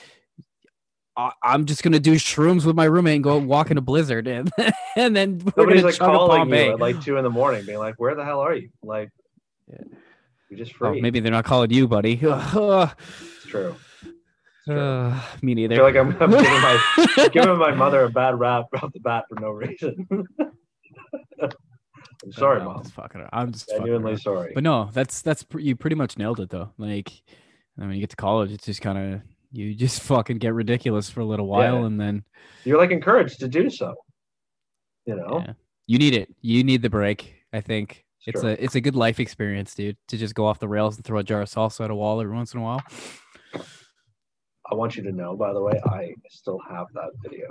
I- 1.15 1.31
I'm 1.43 1.65
just 1.65 1.83
gonna 1.83 1.99
do 1.99 2.15
shrooms 2.15 2.65
with 2.65 2.75
my 2.75 2.85
roommate 2.85 3.15
and 3.15 3.23
go 3.23 3.37
walk 3.37 3.69
in 3.71 3.77
a 3.77 3.81
blizzard 3.81 4.27
and 4.27 4.51
and 4.95 5.15
then 5.15 5.41
Nobody's 5.55 5.83
like 5.83 5.97
calling 5.97 6.49
you 6.49 6.55
at 6.73 6.79
like 6.79 7.01
two 7.01 7.17
in 7.17 7.23
the 7.23 7.29
morning, 7.29 7.65
being 7.65 7.77
like, 7.77 7.95
"Where 7.99 8.15
the 8.15 8.25
hell 8.25 8.39
are 8.39 8.55
you?" 8.55 8.69
Like, 8.81 9.09
Yeah. 9.71 9.77
you're 10.49 10.57
just 10.57 10.73
Oh, 10.81 10.93
maybe 10.95 11.19
they're 11.19 11.31
not 11.31 11.45
calling 11.45 11.69
you, 11.71 11.87
buddy. 11.87 12.19
It's 12.21 13.45
true. 13.47 13.75
Uh, 14.67 15.19
me 15.41 15.51
I 15.51 15.55
neither. 15.55 15.75
feel 15.75 15.83
like 15.83 15.95
I'm, 15.97 16.09
I'm 16.21 16.31
giving 16.31 16.43
my 16.45 17.27
giving 17.33 17.57
my 17.57 17.71
mother 17.75 18.03
a 18.05 18.09
bad 18.09 18.39
rap 18.39 18.65
off 18.81 18.91
the 18.93 18.99
bat 18.99 19.25
for 19.29 19.39
no 19.39 19.49
reason. 19.51 20.07
I'm 21.41 22.31
sorry, 22.31 22.59
I'm 22.61 22.65
mom. 22.67 22.83
just 22.83 22.93
fucking 22.95 23.21
around. 23.21 23.29
I'm 23.33 23.51
just 23.51 23.65
fucking 23.69 23.85
Genuinely 23.85 24.17
sorry. 24.17 24.51
But 24.55 24.63
no, 24.63 24.89
that's 24.93 25.21
that's 25.21 25.43
pr- 25.43 25.59
you 25.59 25.75
pretty 25.75 25.95
much 25.95 26.17
nailed 26.17 26.39
it 26.39 26.49
though. 26.49 26.71
Like, 26.77 27.11
I 27.79 27.81
mean, 27.85 27.95
you 27.95 27.99
get 27.99 28.11
to 28.11 28.15
college, 28.15 28.51
it's 28.51 28.65
just 28.65 28.81
kind 28.81 28.97
of 29.15 29.21
you 29.53 29.73
just 29.75 30.01
fucking 30.09 30.39
get 30.39 30.53
ridiculous 30.53 31.09
for 31.09 31.21
a 31.21 31.25
little 31.25 31.47
while, 31.47 31.79
Yeah. 31.81 31.85
and 31.85 32.01
then 32.01 32.23
You're 32.65 32.77
like 32.79 32.91
encouraged 32.91 33.39
to 33.39 33.47
do 33.47 33.69
so. 33.69 33.93
You 35.05 35.15
know, 35.15 35.43
yeah. 35.45 35.53
You 35.87 35.97
need 35.99 36.13
it. 36.13 36.33
You 36.41 36.63
need 36.63 36.81
the 36.81 36.89
break. 36.89 37.35
I 37.53 37.61
think 37.61 38.03
it's 38.25 38.41
a 38.43 38.61
it's 38.63 38.75
a 38.75 38.81
good 38.81 38.95
life 38.95 39.19
experience, 39.19 39.75
dude. 39.75 39.97
To 40.09 40.17
just 40.17 40.33
go 40.33 40.45
off 40.45 40.59
the 40.59 40.67
rails 40.67 40.95
and 40.95 41.05
throw 41.05 41.19
a 41.19 41.23
jar 41.23 41.41
of 41.41 41.49
salsa 41.49 41.83
at 41.85 41.91
a 41.91 41.95
wall 41.95 42.19
every 42.21 42.33
once 42.33 42.53
in 42.53 42.59
a 42.59 42.63
while. 42.63 42.81
I 44.71 44.75
want 44.75 44.95
you 44.95 45.03
to 45.03 45.11
know, 45.11 45.35
by 45.35 45.51
the 45.53 45.61
way, 45.61 45.73
I 45.85 46.13
still 46.29 46.59
have 46.69 46.87
that 46.93 47.09
video. 47.21 47.47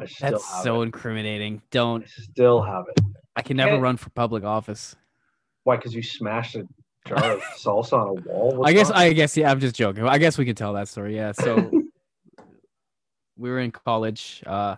I 0.00 0.06
still 0.06 0.30
That's 0.32 0.62
so 0.62 0.80
it. 0.80 0.86
incriminating. 0.86 1.60
Don't. 1.70 2.04
I 2.04 2.06
still 2.06 2.62
have 2.62 2.84
it. 2.96 3.04
I 3.36 3.42
can 3.42 3.58
never 3.58 3.78
run 3.78 3.98
for 3.98 4.08
public 4.10 4.44
office. 4.44 4.96
Why? 5.64 5.76
Because 5.76 5.94
you 5.94 6.02
smashed 6.02 6.56
a 6.56 6.66
jar 7.06 7.32
of 7.32 7.40
salsa 7.58 7.92
on 7.94 8.08
a 8.08 8.12
wall. 8.22 8.56
What's 8.56 8.70
I 8.70 8.72
guess 8.72 8.90
wrong? 8.90 8.98
I 8.98 9.12
guess 9.12 9.36
yeah, 9.36 9.50
I'm 9.50 9.60
just 9.60 9.74
joking. 9.74 10.06
I 10.06 10.18
guess 10.18 10.38
we 10.38 10.44
can 10.44 10.54
tell 10.54 10.72
that 10.74 10.88
story. 10.88 11.14
Yeah. 11.16 11.32
So 11.32 11.70
we 13.36 13.50
were 13.50 13.58
in 13.60 13.70
college, 13.70 14.42
uh, 14.46 14.76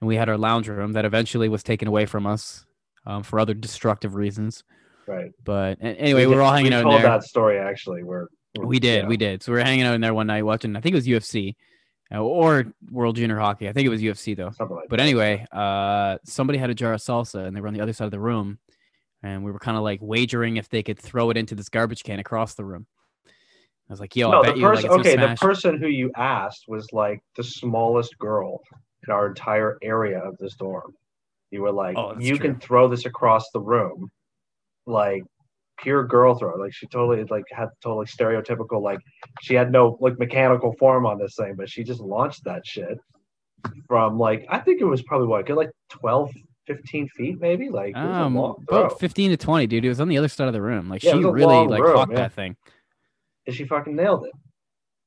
and 0.00 0.08
we 0.08 0.16
had 0.16 0.28
our 0.28 0.38
lounge 0.38 0.68
room 0.68 0.92
that 0.92 1.04
eventually 1.04 1.48
was 1.48 1.62
taken 1.62 1.88
away 1.88 2.06
from 2.06 2.26
us 2.26 2.64
um, 3.06 3.22
for 3.22 3.38
other 3.38 3.54
destructive 3.54 4.14
reasons. 4.14 4.64
right. 5.06 5.30
But 5.44 5.78
anyway, 5.80 6.26
we 6.26 6.34
were 6.34 6.42
all 6.42 6.52
hanging 6.52 6.72
we 6.72 6.76
out 6.76 6.84
in 6.86 6.90
there. 6.90 7.02
that 7.02 7.24
story 7.24 7.58
actually. 7.58 8.02
Where 8.02 8.28
where- 8.56 8.66
We 8.66 8.78
did, 8.80 9.02
yeah, 9.04 9.08
we 9.08 9.16
did. 9.16 9.42
So 9.42 9.52
we 9.52 9.58
were 9.58 9.64
hanging 9.64 9.84
out 9.84 9.94
in 9.94 10.00
there 10.00 10.14
one 10.14 10.26
night 10.26 10.42
watching. 10.42 10.76
I 10.76 10.80
think 10.80 10.94
it 10.94 10.96
was 10.96 11.06
UFC 11.06 11.54
uh, 12.14 12.18
or 12.22 12.66
World 12.90 13.16
Junior 13.16 13.38
Hockey. 13.38 13.68
I 13.68 13.72
think 13.72 13.86
it 13.86 13.90
was 13.90 14.02
UFC 14.02 14.36
though. 14.36 14.50
like 14.58 14.88
But 14.88 14.96
that. 14.96 15.00
anyway, 15.00 15.46
uh, 15.52 16.18
somebody 16.24 16.58
had 16.58 16.70
a 16.70 16.74
jar 16.74 16.92
of 16.94 17.00
salsa 17.00 17.46
and 17.46 17.56
they 17.56 17.60
were 17.60 17.68
on 17.68 17.74
the 17.74 17.80
other 17.80 17.92
side 17.92 18.04
of 18.06 18.10
the 18.10 18.20
room, 18.20 18.58
and 19.22 19.44
we 19.44 19.52
were 19.52 19.58
kind 19.58 19.76
of 19.76 19.82
like 19.82 20.00
wagering 20.02 20.56
if 20.56 20.68
they 20.68 20.82
could 20.82 20.98
throw 20.98 21.30
it 21.30 21.36
into 21.36 21.54
this 21.54 21.68
garbage 21.68 22.02
can 22.04 22.18
across 22.18 22.54
the 22.54 22.64
room. 22.64 22.86
I 23.26 23.92
was 23.92 24.00
like, 24.00 24.16
"Yo, 24.16 24.30
no, 24.30 24.40
I 24.40 24.42
bet 24.42 24.54
the 24.54 24.60
you 24.60 24.72
like 24.72 24.84
okay, 24.84 25.16
the 25.16 25.36
person 25.40 25.78
who 25.78 25.88
you 25.88 26.10
asked 26.16 26.64
was 26.68 26.86
like 26.92 27.20
the 27.36 27.44
smallest 27.44 28.18
girl 28.18 28.60
in 29.06 29.12
our 29.12 29.28
entire 29.28 29.78
area 29.82 30.18
of 30.18 30.36
this 30.38 30.54
dorm. 30.54 30.94
You 31.50 31.62
were 31.62 31.72
like, 31.72 31.96
Oh, 31.96 32.18
you 32.18 32.36
true. 32.36 32.50
can 32.50 32.60
throw 32.60 32.88
this 32.88 33.04
across 33.04 33.50
the 33.52 33.60
room, 33.60 34.10
like 34.86 35.22
pure 35.78 36.06
girl 36.06 36.34
throw. 36.34 36.56
Like 36.56 36.72
she 36.72 36.86
totally 36.86 37.24
like 37.24 37.44
had 37.50 37.68
totally 37.82 38.06
stereotypical 38.06 38.80
like 38.80 39.00
she 39.42 39.54
had 39.54 39.70
no 39.70 39.98
like 40.00 40.18
mechanical 40.18 40.74
form 40.78 41.06
on 41.06 41.18
this 41.18 41.34
thing, 41.36 41.54
but 41.56 41.68
she 41.68 41.84
just 41.84 42.00
launched 42.00 42.44
that 42.44 42.66
shit 42.66 42.98
from 43.86 44.18
like 44.18 44.46
I 44.48 44.58
think 44.58 44.80
it 44.80 44.86
was 44.86 45.02
probably 45.02 45.28
what 45.28 45.46
good 45.46 45.56
like 45.56 45.70
12, 45.90 46.30
15 46.66 47.08
feet 47.08 47.40
maybe. 47.40 47.68
Like 47.68 47.96
Um, 47.96 48.36
about 48.36 48.98
fifteen 49.00 49.30
to 49.30 49.36
twenty, 49.36 49.66
dude. 49.66 49.84
It 49.84 49.88
was 49.88 50.00
on 50.00 50.08
the 50.08 50.18
other 50.18 50.28
side 50.28 50.46
of 50.46 50.52
the 50.52 50.62
room. 50.62 50.88
Like 50.88 51.02
Yeah, 51.02 51.12
she 51.12 51.24
really 51.24 51.66
like 51.66 51.82
room, 51.82 51.94
caught 51.94 52.10
yeah. 52.10 52.16
that 52.16 52.32
thing. 52.32 52.56
and 53.46 53.54
she 53.56 53.64
fucking 53.64 53.96
nailed 53.96 54.24
it. 54.26 54.32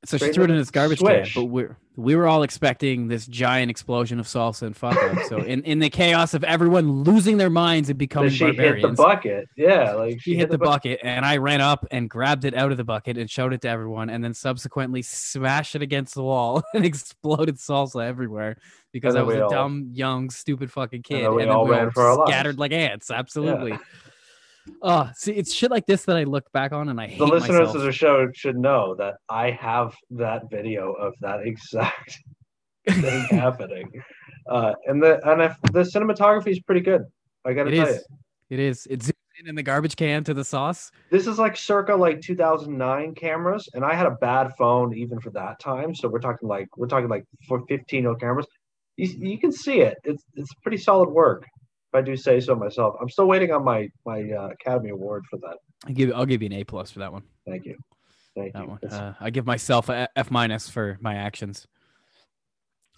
So 0.05 0.17
she 0.17 0.31
threw 0.31 0.45
it 0.45 0.51
in 0.51 0.57
this 0.57 0.71
garbage 0.71 0.99
swish. 0.99 1.33
can, 1.33 1.43
but 1.43 1.45
we're 1.49 1.77
we 1.97 2.15
were 2.15 2.27
all 2.27 2.43
expecting 2.43 3.07
this 3.07 3.25
giant 3.25 3.71
explosion 3.71 4.19
of 4.19 4.25
salsa 4.25 4.63
and 4.63 4.75
fuck. 4.75 4.97
So 5.29 5.37
in, 5.37 5.63
in 5.63 5.79
the 5.79 5.89
chaos 5.89 6.33
of 6.33 6.43
everyone 6.43 7.03
losing 7.03 7.37
their 7.37 7.49
minds 7.49 7.89
and 7.89 7.97
becoming 7.97 8.29
Then 8.29 8.53
she 8.53 8.55
hit 8.55 8.81
the 8.81 8.89
bucket. 8.89 9.47
Yeah, 9.55 9.93
like 9.93 10.21
she 10.21 10.35
hit 10.35 10.49
the 10.49 10.57
bucket, 10.57 10.99
and 11.03 11.25
I 11.25 11.37
ran 11.37 11.61
up 11.61 11.85
and 11.91 12.09
grabbed 12.09 12.45
it 12.45 12.53
out 12.53 12.71
of 12.71 12.77
the 12.77 12.83
bucket 12.83 13.17
and 13.17 13.29
showed 13.29 13.53
it 13.53 13.61
to 13.61 13.69
everyone, 13.69 14.09
and 14.09 14.23
then 14.23 14.33
subsequently 14.33 15.01
smashed 15.01 15.75
it 15.75 15.81
against 15.81 16.15
the 16.15 16.23
wall 16.23 16.63
and 16.73 16.85
exploded 16.85 17.57
salsa 17.57 18.05
everywhere 18.05 18.57
because 18.91 19.15
I 19.15 19.21
was 19.21 19.35
a 19.35 19.43
all- 19.43 19.49
dumb, 19.49 19.89
young, 19.93 20.29
stupid 20.29 20.71
fucking 20.71 21.03
kid, 21.03 21.23
then 21.23 21.35
we 21.35 21.45
all 21.45 21.67
ran 21.67 21.91
for 21.91 22.03
our 22.03 22.17
lives. 22.17 22.31
scattered 22.31 22.59
like 22.59 22.71
ants. 22.71 23.09
Absolutely. 23.09 23.77
Oh, 24.81 25.09
see, 25.15 25.33
it's 25.33 25.53
shit 25.53 25.71
like 25.71 25.85
this 25.85 26.05
that 26.05 26.17
I 26.17 26.23
look 26.23 26.51
back 26.51 26.71
on 26.73 26.89
and 26.89 26.99
I 26.99 27.07
hate 27.07 27.19
The 27.19 27.25
listeners 27.27 27.59
myself. 27.59 27.75
of 27.75 27.81
the 27.83 27.91
show 27.91 28.27
should 28.33 28.57
know 28.57 28.95
that 28.95 29.15
I 29.29 29.51
have 29.51 29.93
that 30.11 30.49
video 30.49 30.93
of 30.93 31.13
that 31.21 31.41
exact 31.45 32.17
thing 32.89 33.25
happening. 33.31 33.91
Uh, 34.49 34.73
and 34.85 35.01
the 35.01 35.19
and 35.29 35.41
if 35.41 35.55
the 35.73 35.81
cinematography 35.81 36.49
is 36.49 36.59
pretty 36.61 36.81
good. 36.81 37.03
I 37.45 37.53
gotta 37.53 37.71
It 37.71 37.75
tell 37.75 37.87
is. 37.87 37.95
you. 37.97 38.01
It 38.51 38.59
is. 38.59 38.87
It's 38.89 39.09
in 39.39 39.47
in 39.47 39.55
the 39.55 39.63
garbage 39.63 39.95
can 39.95 40.23
to 40.23 40.33
the 40.33 40.43
sauce. 40.45 40.91
This 41.11 41.27
is 41.27 41.37
like 41.37 41.57
circa 41.57 41.95
like 41.95 42.21
2009 42.21 43.15
cameras, 43.15 43.67
and 43.73 43.83
I 43.83 43.93
had 43.93 44.05
a 44.05 44.11
bad 44.11 44.51
phone 44.57 44.95
even 44.95 45.19
for 45.19 45.29
that 45.31 45.59
time. 45.59 45.93
So 45.93 46.07
we're 46.07 46.19
talking 46.19 46.47
like 46.47 46.67
we're 46.77 46.87
talking 46.87 47.09
like 47.09 47.25
for 47.47 47.61
15 47.67 48.05
old 48.07 48.19
cameras. 48.19 48.47
You, 48.97 49.09
you 49.31 49.37
can 49.37 49.51
see 49.51 49.81
it. 49.81 49.97
It's 50.03 50.23
it's 50.35 50.53
pretty 50.63 50.77
solid 50.77 51.09
work. 51.09 51.45
I 51.95 52.01
do 52.01 52.15
say 52.15 52.39
so 52.39 52.55
myself. 52.55 52.95
I'm 53.01 53.09
still 53.09 53.27
waiting 53.27 53.51
on 53.51 53.63
my 53.63 53.89
my 54.05 54.21
uh, 54.21 54.49
Academy 54.49 54.89
Award 54.89 55.25
for 55.29 55.37
that. 55.39 55.57
I 55.85 55.91
give. 55.91 56.11
I'll 56.13 56.25
give 56.25 56.41
you 56.41 56.47
an 56.47 56.53
A 56.53 56.63
plus 56.63 56.91
for 56.91 56.99
that 56.99 57.11
one. 57.11 57.23
Thank 57.47 57.65
you. 57.65 57.77
Thank 58.35 58.53
That 58.53 58.63
you. 58.63 58.69
one. 58.69 58.79
Uh, 58.83 59.13
I 59.19 59.29
give 59.29 59.45
myself 59.45 59.89
a 59.89 60.09
F 60.15 60.29
minus 60.29 60.69
for 60.69 60.97
my 61.01 61.15
actions. 61.15 61.67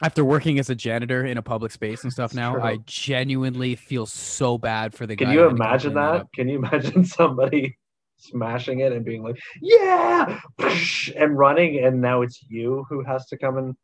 After 0.02 0.24
working 0.24 0.60
as 0.60 0.70
a 0.70 0.76
janitor 0.76 1.26
in 1.26 1.38
a 1.38 1.42
public 1.42 1.72
space 1.72 2.04
and 2.04 2.14
stuff 2.14 2.34
now. 2.34 2.62
I 2.62 2.78
genuinely 2.86 3.76
feel 3.76 4.06
so 4.06 4.58
bad 4.58 4.94
for 4.94 5.08
the 5.08 5.16
guy. 5.16 5.26
Can 5.26 5.34
you 5.34 5.40
had 5.40 5.46
to 5.46 5.50
come 5.50 5.58
imagine 5.58 5.94
clean 5.94 6.04
that? 6.04 6.26
Can 6.36 6.50
you 6.50 6.58
imagine 6.64 7.06
somebody 7.06 7.78
smashing 8.18 8.80
it 8.82 8.92
and 8.92 9.06
being 9.06 9.24
like, 9.24 9.40
"Yeah!" 9.62 10.40
and 11.16 11.38
running, 11.38 11.84
and 11.84 12.02
now 12.02 12.22
it's 12.22 12.44
you 12.48 12.86
who 12.90 13.04
has 13.04 13.26
to 13.28 13.38
come 13.38 13.58
and 13.58 13.76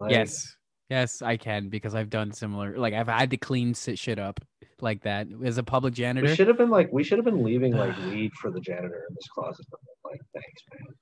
like, 0.00 0.10
yes, 0.10 0.55
yes, 0.90 1.22
I 1.22 1.36
can 1.36 1.68
because 1.68 1.94
I've 1.94 2.10
done 2.10 2.32
similar. 2.32 2.76
Like 2.78 2.94
I've 2.94 3.08
had 3.08 3.30
to 3.30 3.36
clean 3.36 3.74
shit 3.74 4.18
up 4.18 4.40
like 4.80 5.02
that 5.02 5.26
as 5.44 5.58
a 5.58 5.62
public 5.62 5.92
We 5.92 5.96
janitor. 5.96 6.34
should 6.34 6.48
have 6.48 6.58
been 6.58 6.70
like, 6.70 6.92
we 6.92 7.02
should 7.04 7.18
have 7.18 7.24
been 7.24 7.42
leaving 7.42 7.72
like 7.74 7.96
weed 8.10 8.32
for 8.40 8.50
the 8.50 8.60
janitor 8.60 9.04
in 9.08 9.14
this 9.14 9.28
closet. 9.34 9.66
Like, 10.04 10.20
thanks, 10.34 10.62
man. 10.72 10.94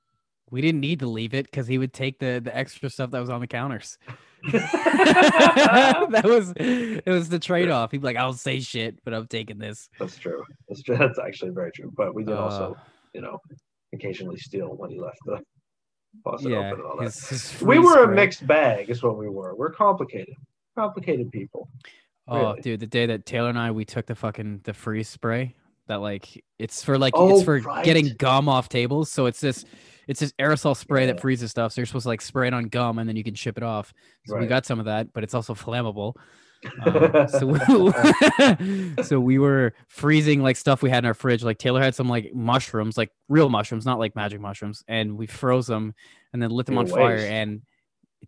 We 0.50 0.60
didn't 0.60 0.80
need 0.80 1.00
to 1.00 1.06
leave 1.08 1.34
it 1.34 1.46
because 1.46 1.66
he 1.66 1.78
would 1.78 1.92
take 1.92 2.18
the 2.20 2.40
the 2.44 2.56
extra 2.56 2.88
stuff 2.90 3.10
that 3.10 3.18
was 3.20 3.30
on 3.30 3.40
the 3.40 3.46
counters. 3.46 3.98
that 4.52 6.22
was 6.24 6.52
it 6.56 7.06
was 7.06 7.28
the 7.28 7.38
trade 7.38 7.70
off. 7.70 7.90
He'd 7.90 8.02
be 8.02 8.04
like, 8.06 8.16
"I'll 8.16 8.34
say 8.34 8.60
shit, 8.60 9.02
but 9.04 9.14
I'm 9.14 9.26
taking 9.26 9.58
this." 9.58 9.88
That's 9.98 10.16
true. 10.18 10.44
That's 10.68 10.82
true. 10.82 10.96
That's 10.96 11.18
actually 11.18 11.50
very 11.52 11.70
true. 11.72 11.90
But 11.96 12.14
we 12.14 12.24
did 12.24 12.34
also, 12.36 12.74
Uh, 12.78 12.80
you 13.14 13.20
know, 13.22 13.38
occasionally 13.94 14.36
steal 14.38 14.76
when 14.76 14.90
he 14.90 15.00
left 15.00 15.18
the 15.24 15.40
yeah, 16.40 16.56
open 16.71 16.73
and 16.73 16.83
all 16.83 16.97
that. 16.99 17.04
his- 17.04 17.28
his 17.28 17.62
we 17.62 17.78
were 17.78 18.04
a 18.04 18.09
mixed 18.14 18.47
bag, 18.47 18.90
is 18.90 19.02
what 19.02 19.16
we 19.18 19.28
were. 19.28 19.54
We're 19.54 19.71
complicated, 19.73 20.35
complicated 20.76 21.30
people. 21.33 21.68
Oh, 22.26 22.38
Really? 22.38 22.61
dude, 22.62 22.80
the 22.80 22.87
day 22.87 23.06
that 23.06 23.26
Taylor 23.26 23.50
and 23.50 23.59
I 23.59 23.71
we 23.71 23.85
took 23.85 24.06
the 24.06 24.14
fucking 24.14 24.61
the 24.64 24.73
freeze 24.73 25.09
spray 25.09 25.54
that 25.88 25.97
like 26.00 26.42
it's 26.59 26.83
for 26.83 26.97
like 26.99 27.12
Oh, 27.14 27.35
it's 27.35 27.44
for 27.44 27.61
getting 27.83 28.14
gum 28.16 28.49
off 28.49 28.68
tables. 28.71 29.11
So 29.12 29.26
it's 29.26 29.40
this 29.40 29.64
it's 30.09 30.21
this 30.21 30.33
aerosol 30.40 30.75
spray 30.76 31.02
Yeah. 31.06 31.12
that 31.12 31.21
freezes 31.21 31.50
stuff. 31.50 31.73
So 31.73 31.80
you're 31.80 31.87
supposed 31.87 32.04
to 32.04 32.09
like 32.09 32.23
spray 32.23 32.47
it 32.49 32.54
on 32.54 32.64
gum 32.68 32.99
and 32.99 33.06
then 33.09 33.16
you 33.16 33.25
can 33.25 33.35
ship 33.35 33.59
it 33.59 33.62
off. 33.62 33.92
So 34.26 34.38
we 34.38 34.47
got 34.47 34.64
some 34.64 34.78
of 34.78 34.87
that, 34.87 35.12
but 35.12 35.23
it's 35.25 35.35
also 35.35 35.54
flammable. 35.54 36.14
Um, 36.85 37.28
so 37.28 37.47
we, 37.47 39.02
so 39.04 39.21
we 39.21 39.38
were 39.38 39.73
freezing 39.88 40.42
like 40.42 40.56
stuff 40.56 40.83
we 40.83 40.90
had 40.90 41.04
in 41.04 41.09
our 41.09 41.14
fridge. 41.14 41.42
Like 41.42 41.59
Taylor 41.59 41.80
had 41.83 41.94
some 41.94 42.09
like 42.09 42.35
mushrooms, 42.35 42.97
like 42.97 43.11
real 43.28 43.49
mushrooms, 43.49 43.85
not 43.87 43.99
like 43.99 44.16
magic 44.16 44.40
mushrooms, 44.40 44.83
and 44.88 45.16
we 45.16 45.26
froze 45.26 45.66
them 45.66 45.94
and 46.33 46.42
then 46.42 46.50
lit 46.50 46.66
them 46.66 46.78
on 46.78 46.87
Good 46.87 46.94
fire. 46.94 47.16
And 47.16 47.62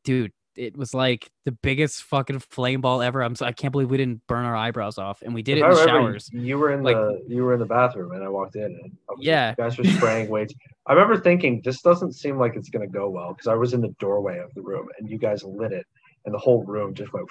dude, 0.05 0.33
it 0.57 0.76
was 0.76 0.95
like 0.95 1.31
the 1.45 1.52
biggest 1.52 2.02
fucking 2.05 2.38
flame 2.38 2.81
ball 2.81 3.02
ever. 3.02 3.23
I'm 3.23 3.35
so, 3.35 3.45
I 3.45 3.52
can't 3.52 3.73
believe 3.73 3.90
we 3.90 3.99
didn't 3.99 4.26
burn 4.26 4.45
our 4.47 4.57
eyebrows 4.57 4.97
off, 4.97 5.21
and 5.23 5.35
we 5.35 5.43
did 5.43 5.59
If 5.59 5.64
it 5.64 5.66
I 5.66 5.71
in 5.71 5.75
the 5.76 5.85
showers. 5.87 6.31
You 6.33 6.59
were 6.59 6.73
in 6.73 6.83
Like- 6.83 6.97
the 6.97 7.23
you 7.28 7.45
were 7.45 7.52
in 7.52 7.61
the 7.61 7.66
bathroom, 7.66 8.12
and 8.12 8.25
I 8.25 8.28
walked 8.28 8.57
in, 8.57 8.62
and 8.64 8.93
was- 9.09 9.19
Yeah. 9.21 9.50
you 9.50 9.57
guys 9.57 9.76
were 9.76 9.85
spraying 9.85 10.31
weights. 10.31 10.55
I 10.87 10.93
remember 10.95 11.21
thinking 11.21 11.61
this 11.64 11.83
doesn't 11.83 12.12
seem 12.12 12.38
like 12.38 12.57
it's 12.57 12.71
gonna 12.71 12.87
go 12.87 13.11
well 13.11 13.33
because 13.35 13.49
I 13.49 13.55
was 13.55 13.75
in 13.75 13.81
the 13.81 13.95
doorway 13.99 14.38
of 14.38 14.55
the 14.55 14.62
room, 14.62 14.88
and 14.99 15.11
you 15.11 15.19
guys 15.19 15.45
lit 15.45 15.73
it, 15.73 15.85
and 16.25 16.33
the 16.35 16.38
whole 16.38 16.64
room 16.64 16.95
just 16.95 17.12
went, 17.12 17.28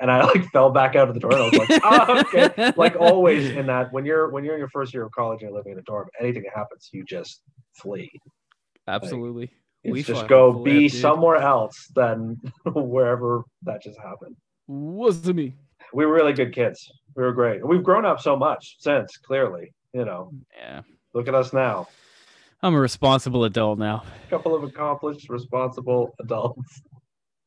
and 0.00 0.10
I 0.10 0.24
like 0.24 0.44
fell 0.50 0.70
back 0.70 0.96
out 0.96 1.08
of 1.08 1.14
the 1.14 1.20
door, 1.20 1.32
and 1.32 1.42
I 1.42 1.44
was 1.48 1.68
like, 1.68 1.80
oh, 1.84 2.20
okay. 2.34 2.72
Like 2.76 2.96
always 2.96 3.50
in 3.50 3.66
that 3.66 3.92
when 3.92 4.04
you're 4.04 4.30
when 4.30 4.44
you're 4.44 4.54
in 4.54 4.58
your 4.60 4.68
first 4.70 4.92
year 4.94 5.04
of 5.04 5.12
college 5.12 5.42
and 5.42 5.50
you're 5.50 5.56
living 5.56 5.72
in 5.72 5.78
a 5.78 5.82
dorm, 5.82 6.08
anything 6.20 6.42
that 6.44 6.52
happens, 6.56 6.88
you 6.92 7.04
just 7.04 7.42
flee. 7.76 8.10
Absolutely. 8.88 9.50
It's 9.84 9.92
We 9.92 10.02
just 10.02 10.28
go 10.28 10.52
be 10.52 10.88
dude. 10.88 10.92
somewhere 11.00 11.36
else 11.36 11.88
than 11.94 12.40
wherever 12.66 13.44
that 13.62 13.82
just 13.82 13.98
happened. 14.00 14.36
Was 14.68 15.20
to 15.22 15.34
me. 15.34 15.54
We 15.92 16.06
were 16.06 16.12
really 16.14 16.32
good 16.32 16.54
kids. 16.54 16.90
We 17.16 17.22
were 17.24 17.32
great. 17.32 17.66
We've 17.66 17.82
grown 17.82 18.06
up 18.06 18.20
so 18.20 18.36
much 18.36 18.76
since, 18.78 19.16
clearly. 19.18 19.72
You 19.92 20.04
know, 20.04 20.32
Yeah. 20.56 20.82
look 21.14 21.28
at 21.28 21.34
us 21.34 21.52
now. 21.52 21.88
I'm 22.62 22.74
a 22.74 22.80
responsible 22.80 23.42
adult 23.44 23.78
now 23.80 24.04
A 24.26 24.30
couple 24.30 24.54
of 24.54 24.62
accomplished, 24.62 25.28
responsible 25.28 26.14
adults 26.20 26.80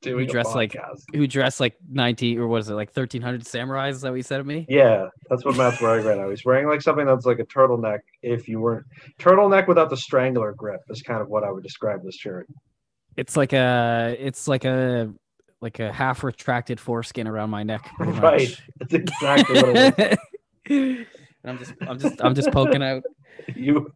doing 0.06 0.28
dress 0.28 0.54
like- 0.56 0.76
who 1.14 1.28
dress 1.28 1.60
like 1.60 1.76
19 1.90 2.40
or 2.40 2.48
what 2.48 2.62
is 2.62 2.70
it, 2.70 2.74
like 2.74 2.90
1300 2.90 3.44
samurais? 3.44 3.92
Is 3.92 4.02
that 4.02 4.10
what 4.10 4.16
you 4.16 4.24
said 4.24 4.38
to 4.38 4.44
me? 4.44 4.66
Yeah, 4.70 5.08
that's 5.30 5.44
what 5.44 5.56
Matt's 5.58 5.82
wearing 5.82 6.06
right 6.06 6.18
now. 6.18 6.30
He's 6.30 6.46
wearing 6.46 6.68
like 6.68 6.82
something 6.82 7.06
that's 7.06 7.26
like 7.26 7.40
a 7.40 7.46
turtleneck. 7.46 8.00
If 8.22 8.48
you 8.48 8.60
weren't 8.60 8.86
turtleneck 9.20 9.68
without 9.68 9.90
the 9.90 9.98
strangler 9.98 10.54
grip 10.54 10.82
is 10.90 11.02
kind 11.02 11.22
of 11.22 11.28
what 11.28 11.44
I 11.44 11.52
would 11.52 11.64
describe 11.64 12.04
this 12.04 12.16
shirt. 12.16 12.48
It's 13.18 13.36
like 13.38 13.54
a, 13.54 14.16
it's 14.20 14.48
like 14.48 14.66
a, 14.66 15.14
like 15.62 15.80
a 15.80 15.92
half 15.92 16.24
retracted 16.24 16.80
foreskin 16.80 17.28
around 17.28 17.50
my 17.50 17.64
neck. 17.64 17.90
Right. 18.00 18.56
That's 18.80 18.94
exactly 18.94 19.62
what 19.64 20.00
it 20.00 20.20
And 21.46 21.52
I'm 21.52 21.58
just, 21.60 21.74
I'm 21.82 22.00
just, 22.00 22.22
I'm 22.24 22.36
just 22.36 22.52
poking 22.52 22.84
out. 22.84 23.04
You, 23.56 23.92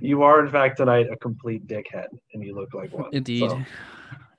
you 0.00 0.22
are 0.22 0.42
in 0.42 0.50
fact 0.50 0.78
tonight 0.78 1.08
a 1.12 1.16
complete 1.16 1.66
dickhead, 1.66 2.06
and 2.32 2.42
you 2.42 2.54
look 2.54 2.72
like 2.72 2.92
one. 2.92 3.10
Indeed. 3.12 3.50
So, 3.50 3.62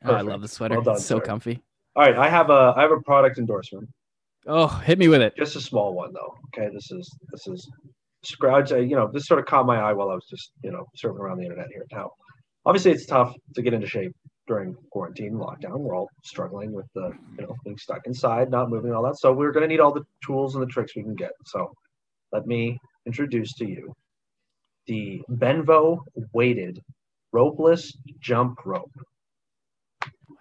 Oh, 0.06 0.14
I 0.14 0.22
love 0.22 0.42
the 0.42 0.48
sweater. 0.48 0.76
Well 0.76 0.84
done, 0.84 0.96
it's 0.96 1.06
so 1.06 1.18
sir. 1.20 1.26
comfy. 1.26 1.62
all 1.96 2.04
right, 2.04 2.16
I 2.18 2.30
have 2.30 2.50
a 2.50 2.74
I 2.76 2.82
have 2.82 2.92
a 2.92 3.02
product 3.02 3.38
endorsement. 3.38 3.90
Oh, 4.46 4.68
hit 4.68 4.98
me 4.98 5.08
with 5.08 5.22
it. 5.22 5.36
just 5.36 5.56
a 5.56 5.62
small 5.62 5.94
one 5.94 6.14
though. 6.14 6.36
Okay, 6.48 6.74
this 6.74 6.92
is 6.92 7.10
this 7.32 7.48
is 7.48 7.70
Scrouge. 8.24 8.72
Uh, 8.72 8.78
you 8.78 8.96
know, 8.96 9.10
this 9.12 9.28
sort 9.28 9.40
of 9.40 9.46
caught 9.46 9.66
my 9.66 9.78
eye 9.78 9.94
while 9.94 10.10
I 10.10 10.16
was 10.16 10.26
just 10.30 10.52
you 10.64 10.72
know 10.72 10.86
surfing 10.98 11.20
around 11.20 11.38
the 11.38 11.44
internet 11.44 11.68
here. 11.72 11.86
Now, 11.92 12.12
obviously, 12.66 12.92
it's 12.92 13.06
tough 13.06 13.34
to 13.56 13.62
get 13.62 13.74
into 13.74 13.88
shape 13.88 14.16
during 14.48 14.76
quarantine 14.92 15.34
lockdown. 15.34 15.80
We're 15.80 15.96
all 15.96 16.10
struggling 16.24 16.72
with 16.72 16.86
the 16.96 17.12
you 17.38 17.46
know 17.46 17.56
being 17.64 17.78
stuck 17.78 18.02
inside, 18.06 18.50
not 18.50 18.70
moving, 18.70 18.94
all 18.94 19.04
that. 19.04 19.18
So 19.18 19.34
we're 19.34 19.52
going 19.52 19.64
to 19.64 19.68
need 19.68 19.80
all 19.80 19.94
the 19.94 20.06
tools 20.26 20.56
and 20.56 20.62
the 20.62 20.68
tricks 20.68 20.96
we 20.96 21.04
can 21.04 21.16
get. 21.16 21.32
So 21.46 21.72
let 22.32 22.46
me 22.46 22.78
introduce 23.06 23.54
to 23.56 23.68
you 23.68 23.94
the 24.88 25.22
Benvo 25.30 26.00
weighted 26.34 26.82
ropeless 27.34 27.92
jump 28.20 28.66
rope. 28.66 28.92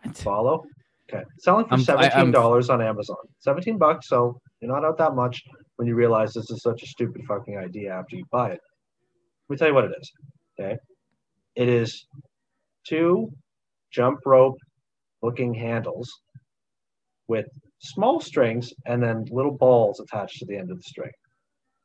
What? 0.09 0.19
Follow. 0.19 0.65
Okay, 1.13 1.23
selling 1.39 1.67
for 1.67 1.75
I'm- 1.75 1.81
seventeen 1.83 2.31
dollars 2.33 2.69
on 2.71 2.83
Amazon. 2.83 3.17
Seventeen 3.39 3.79
bucks, 3.79 4.09
so 4.09 4.41
you're 4.61 4.73
not 4.73 4.85
out 4.85 4.99
that 4.99 5.15
much 5.15 5.43
when 5.77 5.87
you 5.87 5.95
realize 5.95 6.33
this 6.33 6.51
is 6.51 6.63
such 6.63 6.83
a 6.83 6.87
stupid 6.87 7.23
fucking 7.29 7.57
idea 7.57 7.93
after 7.93 8.17
you 8.17 8.25
buy 8.31 8.51
it. 8.51 8.61
Let 9.49 9.55
me 9.55 9.57
tell 9.57 9.69
you 9.69 9.75
what 9.75 9.85
it 9.85 9.93
is. 10.01 10.13
Okay, 10.59 10.77
it 11.55 11.69
is 11.69 12.07
two 12.87 13.31
jump 13.93 14.19
rope 14.27 14.57
looking 15.23 15.55
handles 15.55 16.11
with 17.29 17.47
small 17.79 18.21
strings 18.21 18.73
and 18.87 19.03
then 19.03 19.25
little 19.31 19.57
balls 19.57 20.01
attached 20.01 20.39
to 20.39 20.47
the 20.47 20.57
end 20.57 20.71
of 20.71 20.77
the 20.77 20.83
string. 20.83 21.11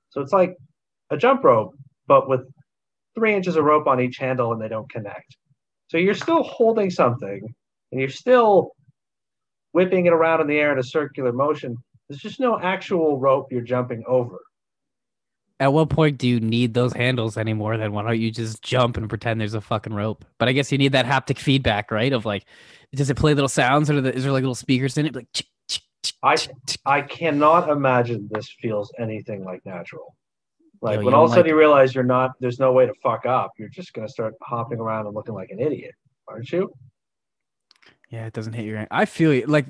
So 0.10 0.22
it's 0.22 0.34
like 0.34 0.56
a 1.10 1.18
jump 1.18 1.44
rope, 1.44 1.74
but 2.08 2.28
with 2.30 2.42
three 3.16 3.34
inches 3.34 3.56
of 3.56 3.66
rope 3.66 3.88
on 3.88 4.00
each 4.00 4.18
handle 4.18 4.52
and 4.52 4.62
they 4.62 4.68
don't 4.68 4.90
connect. 4.92 5.38
So 5.88 5.98
you're 5.98 6.14
still 6.14 6.44
holding 6.44 6.90
something 6.90 7.42
and 7.92 8.00
you're 8.00 8.10
still 8.10 8.72
whipping 9.74 10.06
it 10.06 10.14
around 10.14 10.42
in 10.42 10.48
the 10.48 10.58
air 10.58 10.72
in 10.72 10.80
a 10.80 10.84
circular 10.84 11.32
motion. 11.32 11.78
There's 12.10 12.22
just 12.22 12.40
no 12.40 12.60
actual 12.60 13.20
rope 13.20 13.52
you're 13.52 13.62
jumping 13.62 14.04
over. 14.08 14.40
At 15.60 15.74
what 15.74 15.90
point 15.90 16.18
do 16.18 16.28
you 16.28 16.40
need 16.40 16.74
those 16.74 16.92
handles 16.92 17.38
anymore? 17.38 17.78
Then 17.78 17.94
why 17.94 18.04
don't 18.04 18.20
you 18.20 18.32
just 18.32 18.64
jump 18.64 18.98
and 18.98 19.08
pretend 19.08 19.40
there's 19.40 19.54
a 19.54 19.62
fucking 19.62 19.94
rope? 19.94 20.26
But 20.40 20.50
I 20.50 20.54
guess 20.54 20.72
you 20.72 20.78
need 20.78 20.94
that 20.94 21.06
haptic 21.06 21.38
feedback, 21.38 21.92
right? 21.92 22.12
Of 22.12 22.26
like, 22.26 22.46
does 22.96 23.10
it 23.10 23.16
play 23.16 23.34
little 23.34 23.48
sounds 23.48 23.90
or 23.90 24.06
is 24.10 24.24
there 24.24 24.32
like 24.32 24.42
little 24.42 24.56
speakers 24.56 24.98
in 24.98 25.06
it? 25.06 25.16
Like, 25.16 25.28
chick, 25.34 25.46
chick, 25.70 25.84
chick, 26.04 26.16
I. 26.24 26.36
I 26.86 27.02
cannot 27.02 27.70
imagine 27.70 28.28
this 28.32 28.50
feels 28.60 28.92
anything 28.98 29.44
like 29.44 29.64
natural. 29.66 30.16
Like 30.82 31.00
Yo, 31.00 31.06
when 31.06 31.14
all 31.14 31.26
of 31.26 31.30
a 31.30 31.34
sudden 31.34 31.44
like- 31.44 31.52
you 31.52 31.58
realize 31.58 31.94
you're 31.94 32.04
not, 32.04 32.32
there's 32.40 32.60
no 32.60 32.72
way 32.72 32.88
to 32.88 32.94
fuck 33.04 33.28
up. 33.28 33.52
You're 33.60 33.70
just 33.70 33.94
gonna 33.94 34.10
start 34.10 34.34
hopping 34.42 34.80
around 34.80 35.06
and 35.06 35.16
looking 35.16 35.36
like 35.36 35.52
an 35.52 35.60
idiot, 35.60 35.94
aren't 36.28 36.52
you? 36.52 36.74
Yeah, 38.12 38.26
it 38.26 38.34
doesn't 38.34 38.54
hit 38.54 38.66
your. 38.66 38.86
I 38.92 39.06
feel 39.06 39.34
you. 39.34 39.46
Like, 39.46 39.66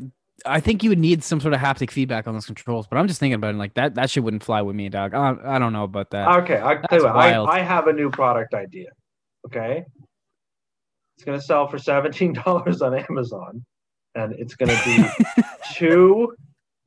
I 0.46 0.60
think 0.60 0.84
you 0.84 0.90
would 0.90 1.00
need 1.00 1.24
some 1.24 1.40
sort 1.40 1.54
of 1.54 1.60
haptic 1.60 1.92
feedback 1.92 2.28
on 2.28 2.34
those 2.34 2.48
controls. 2.48 2.88
But 2.88 2.98
I'm 2.98 3.08
just 3.08 3.20
thinking 3.20 3.36
about 3.36 3.54
it. 3.54 3.58
Like 3.58 3.76
that, 3.76 3.94
that 3.96 4.10
shit 4.10 4.24
wouldn't 4.24 4.44
fly 4.44 4.64
with 4.64 4.76
me, 4.76 4.90
dog. 4.90 5.14
I, 5.14 5.36
I 5.46 5.60
don't 5.60 5.74
know 5.74 5.84
about 5.84 6.10
that. 6.10 6.28
Okay, 6.44 6.60
I 6.60 6.78
tell 6.90 7.00
you 7.00 7.06
what, 7.06 7.16
I. 7.16 7.44
I 7.44 7.60
have 7.60 7.88
a 7.88 7.94
new 7.94 8.10
product 8.10 8.56
idea. 8.56 8.90
Okay, 9.46 9.84
it's 11.16 11.24
gonna 11.24 11.42
sell 11.42 11.68
for 11.68 11.78
seventeen 11.78 12.34
dollars 12.34 12.82
on 12.82 12.98
Amazon, 12.98 13.64
and 14.16 14.34
it's 14.40 14.56
gonna 14.56 14.80
be 14.84 15.06
two 15.74 16.34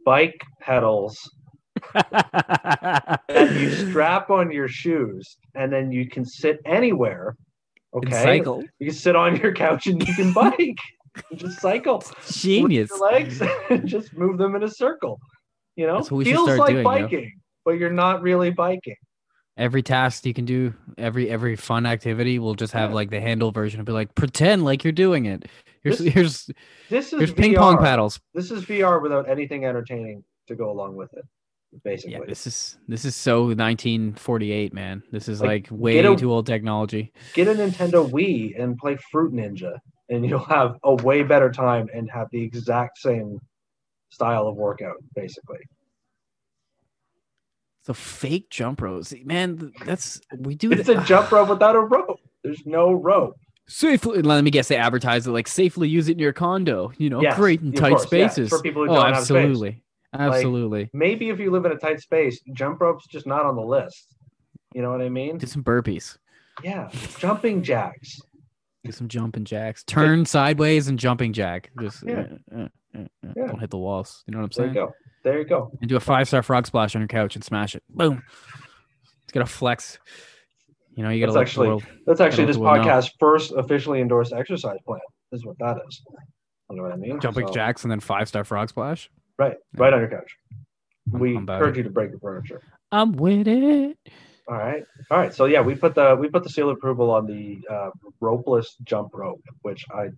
bike 0.05 0.41
pedals 0.61 1.17
that 1.95 3.21
you 3.29 3.71
strap 3.71 4.29
on 4.29 4.51
your 4.51 4.67
shoes, 4.67 5.37
and 5.55 5.73
then 5.73 5.93
you 5.93 6.09
can 6.09 6.25
sit 6.25 6.59
anywhere. 6.67 7.37
Okay, 7.95 8.39
you 8.81 8.87
can 8.87 8.95
sit 8.95 9.15
on 9.15 9.37
your 9.37 9.53
couch 9.53 9.87
and 9.87 10.05
you 10.07 10.15
can 10.15 10.33
bike. 10.33 10.79
Just 11.37 11.61
cycle. 11.61 12.03
Genius. 12.31 12.91
Legs 13.01 13.41
and 13.71 13.87
just 13.89 14.13
move 14.17 14.39
them 14.39 14.55
in 14.57 14.63
a 14.63 14.69
circle. 14.69 15.19
You 15.77 15.87
know, 15.87 15.97
That's 15.97 16.11
what 16.11 16.19
we 16.19 16.25
should 16.25 16.35
feels 16.35 16.59
like 16.59 16.71
doing, 16.73 16.85
biking, 16.85 17.33
but 17.65 17.73
you're 17.73 17.93
not 17.93 18.23
really 18.23 18.51
biking. 18.51 18.97
every 19.57 19.83
task 19.83 20.25
you 20.27 20.35
can 20.35 20.45
do, 20.45 20.73
every 20.99 21.29
every 21.31 21.57
fun 21.57 21.87
activity 21.87 22.39
will 22.39 22.55
just 22.55 22.73
have 22.73 22.91
Yeah. 22.91 22.95
like 22.95 23.11
the 23.11 23.21
handle 23.21 23.51
version 23.53 23.81
and 23.81 23.87
be 23.87 23.93
like, 23.93 24.15
pretend 24.15 24.65
like 24.65 24.85
you're 24.85 24.93
doing 24.93 25.27
it. 25.27 25.47
Here's 25.83 25.99
This- 25.99 26.13
here's 26.15 26.51
This 26.91 27.13
is 27.13 27.19
here's 27.19 27.33
ping 27.33 27.55
pong 27.55 27.79
paddles. 27.79 28.21
This 28.35 28.51
is 28.51 28.65
VR 28.65 29.01
without 29.03 29.29
anything 29.29 29.65
entertaining 29.65 30.25
to 30.49 30.55
go 30.57 30.71
along 30.71 30.97
with 30.97 31.13
it. 31.15 31.25
Basically, 31.83 32.13
Yeah, 32.13 32.21
this 32.27 32.47
is 32.47 32.79
this 32.87 33.05
is 33.05 33.17
so 33.17 33.47
1948, 33.47 34.73
man. 34.73 35.03
This 35.11 35.29
is 35.29 35.41
Like, 35.41 35.69
like, 35.71 35.81
way 35.81 35.99
a- 35.99 36.17
too 36.17 36.33
old 36.33 36.47
technology. 36.47 37.13
get 37.35 37.49
a 37.49 37.53
Nintendo 37.55 38.09
Wii 38.09 38.61
and 38.63 38.77
play 38.79 38.97
Fruit 39.11 39.33
Ninja, 39.33 39.79
and 40.09 40.25
you'll 40.29 40.39
have 40.45 40.77
a 40.85 40.95
way 40.97 41.23
better 41.23 41.51
time 41.51 41.89
and 41.95 42.11
have 42.11 42.29
the 42.31 42.43
exact 42.43 42.99
same 42.99 43.39
style 44.11 44.47
of 44.47 44.57
workout. 44.57 44.97
Basically, 45.15 45.61
So 47.83 47.93
fake 47.95 48.49
jump 48.51 48.81
ropes, 48.81 49.15
man. 49.25 49.73
That's 49.85 50.21
we 50.39 50.55
do. 50.55 50.73
it's 50.73 50.87
th- 50.87 50.99
a 50.99 51.05
jump 51.05 51.31
rope 51.33 51.49
without 51.49 51.77
a 51.77 51.81
rope. 51.81 52.19
There's 52.43 52.65
no 52.67 52.93
rope. 52.93 53.37
safely. 53.67 54.23
Let 54.23 54.45
me 54.45 54.51
guess. 54.51 54.69
They 54.69 54.77
advertise 54.77 55.27
it 55.27 55.31
like 55.31 55.49
safely 55.49 55.89
use 55.89 56.09
it 56.09 56.13
in 56.13 56.19
your 56.19 56.33
condo. 56.33 56.93
You 56.99 57.11
know, 57.11 57.21
Yes, 57.23 57.37
great 57.37 57.61
in 57.63 57.73
tight 57.73 57.91
course, 57.91 58.03
yeah, 58.05 58.07
spaces. 58.29 58.49
for 58.51 58.61
people 58.63 58.85
who 58.85 58.91
oh, 58.91 58.95
don't 58.97 59.15
have 59.15 59.25
space. 59.25 59.37
absolutely, 59.37 59.83
absolutely. 60.13 60.91
Maybe 60.93 61.29
if 61.31 61.39
you 61.39 61.51
live 61.51 61.65
in 61.65 61.73
a 61.73 61.77
tight 61.79 62.01
space, 62.01 62.41
jump 62.53 62.81
rope's 62.81 63.07
just 63.07 63.27
not 63.27 63.45
on 63.47 63.57
the 63.57 63.63
list. 63.63 64.15
You 64.75 64.83
know 64.83 64.91
what 64.91 65.01
I 65.03 65.09
mean? 65.09 65.39
Do 65.39 65.47
some 65.47 65.65
burpees. 65.65 66.19
Yeah, 66.63 66.91
jumping 67.19 67.63
jacks. 67.63 68.21
Do 68.85 68.93
some 68.93 69.09
jumping 69.09 69.45
jacks. 69.45 69.83
Turn 69.85 70.27
sideways 70.27 70.89
and 70.89 70.99
jumping 70.99 71.33
jack. 71.33 71.71
Just 71.81 72.05
Yeah. 72.07 72.27
uh, 72.55 72.57
uh, 72.57 72.69
uh, 72.95 72.99
uh, 72.99 73.33
Yeah. 73.37 73.47
don't 73.47 73.59
hit 73.61 73.71
the 73.71 73.79
walls. 73.79 74.23
You 74.27 74.33
know 74.33 74.39
what 74.41 74.45
I'm 74.45 74.51
There 74.57 74.67
you 74.67 74.75
saying? 74.75 74.87
go. 74.87 74.93
There 75.23 75.39
you 75.39 75.45
go. 75.47 75.71
And 75.81 75.89
do 75.89 75.97
a 75.97 76.01
five 76.01 76.29
star 76.29 76.43
frog 76.43 76.67
splash 76.67 76.95
on 76.95 77.01
your 77.01 77.09
couch 77.09 77.35
and 77.35 77.43
smash 77.43 77.75
it. 77.75 77.83
Boom. 77.89 78.23
It's 79.25 79.33
gonna 79.33 79.47
flex. 79.47 79.99
You 80.95 81.03
know, 81.03 81.09
you 81.11 81.21
gotta 81.21 81.33
That's 81.37 81.51
actually- 81.51 81.69
world. 81.69 81.85
That's 82.07 82.21
actually 82.21 82.45
this 82.45 82.57
the 82.57 82.63
podcast's 82.63 83.15
first 83.19 83.53
officially 83.57 84.01
endorsed 84.01 84.33
exercise 84.35 84.79
plan. 84.87 85.01
Is 85.33 85.45
what 85.45 85.59
that 85.59 85.79
is. 85.89 86.03
You 86.71 86.77
know 86.77 86.83
what 86.83 86.93
I 86.93 86.97
mean? 86.97 87.19
jumping 87.21 87.47
So- 87.49 87.55
jacks 87.55 87.83
and 87.85 87.91
then 87.91 88.01
five 88.01 88.29
star 88.29 88.45
frog 88.45 88.69
splash. 88.69 89.11
Right, 89.39 89.57
right 89.77 89.93
on 89.93 90.01
your 90.01 90.11
couch. 90.11 90.37
I'm- 91.13 91.21
We 91.21 91.31
I'm 91.31 91.39
encourage 91.39 91.75
it. 91.75 91.79
you 91.79 91.83
to 91.85 91.91
break 91.91 92.11
your 92.11 92.21
furniture. 92.21 92.61
I'm 92.93 93.13
with 93.13 93.49
it. 93.49 93.99
All 94.47 94.57
right, 94.57 94.85
all 95.11 95.19
right. 95.19 95.33
So 95.35 95.47
yeah, 95.47 95.63
we 95.63 95.75
put 95.75 95.95
the 95.95 96.17
we 96.19 96.29
put 96.29 96.43
the 96.43 96.51
seal 96.51 96.69
of 96.69 96.77
approval 96.77 97.11
on 97.11 97.27
the 97.27 97.61
uh, 97.71 97.91
ropeless 98.21 98.67
jump 98.85 99.15
rope, 99.15 99.43
which 99.63 99.87
I, 99.91 100.09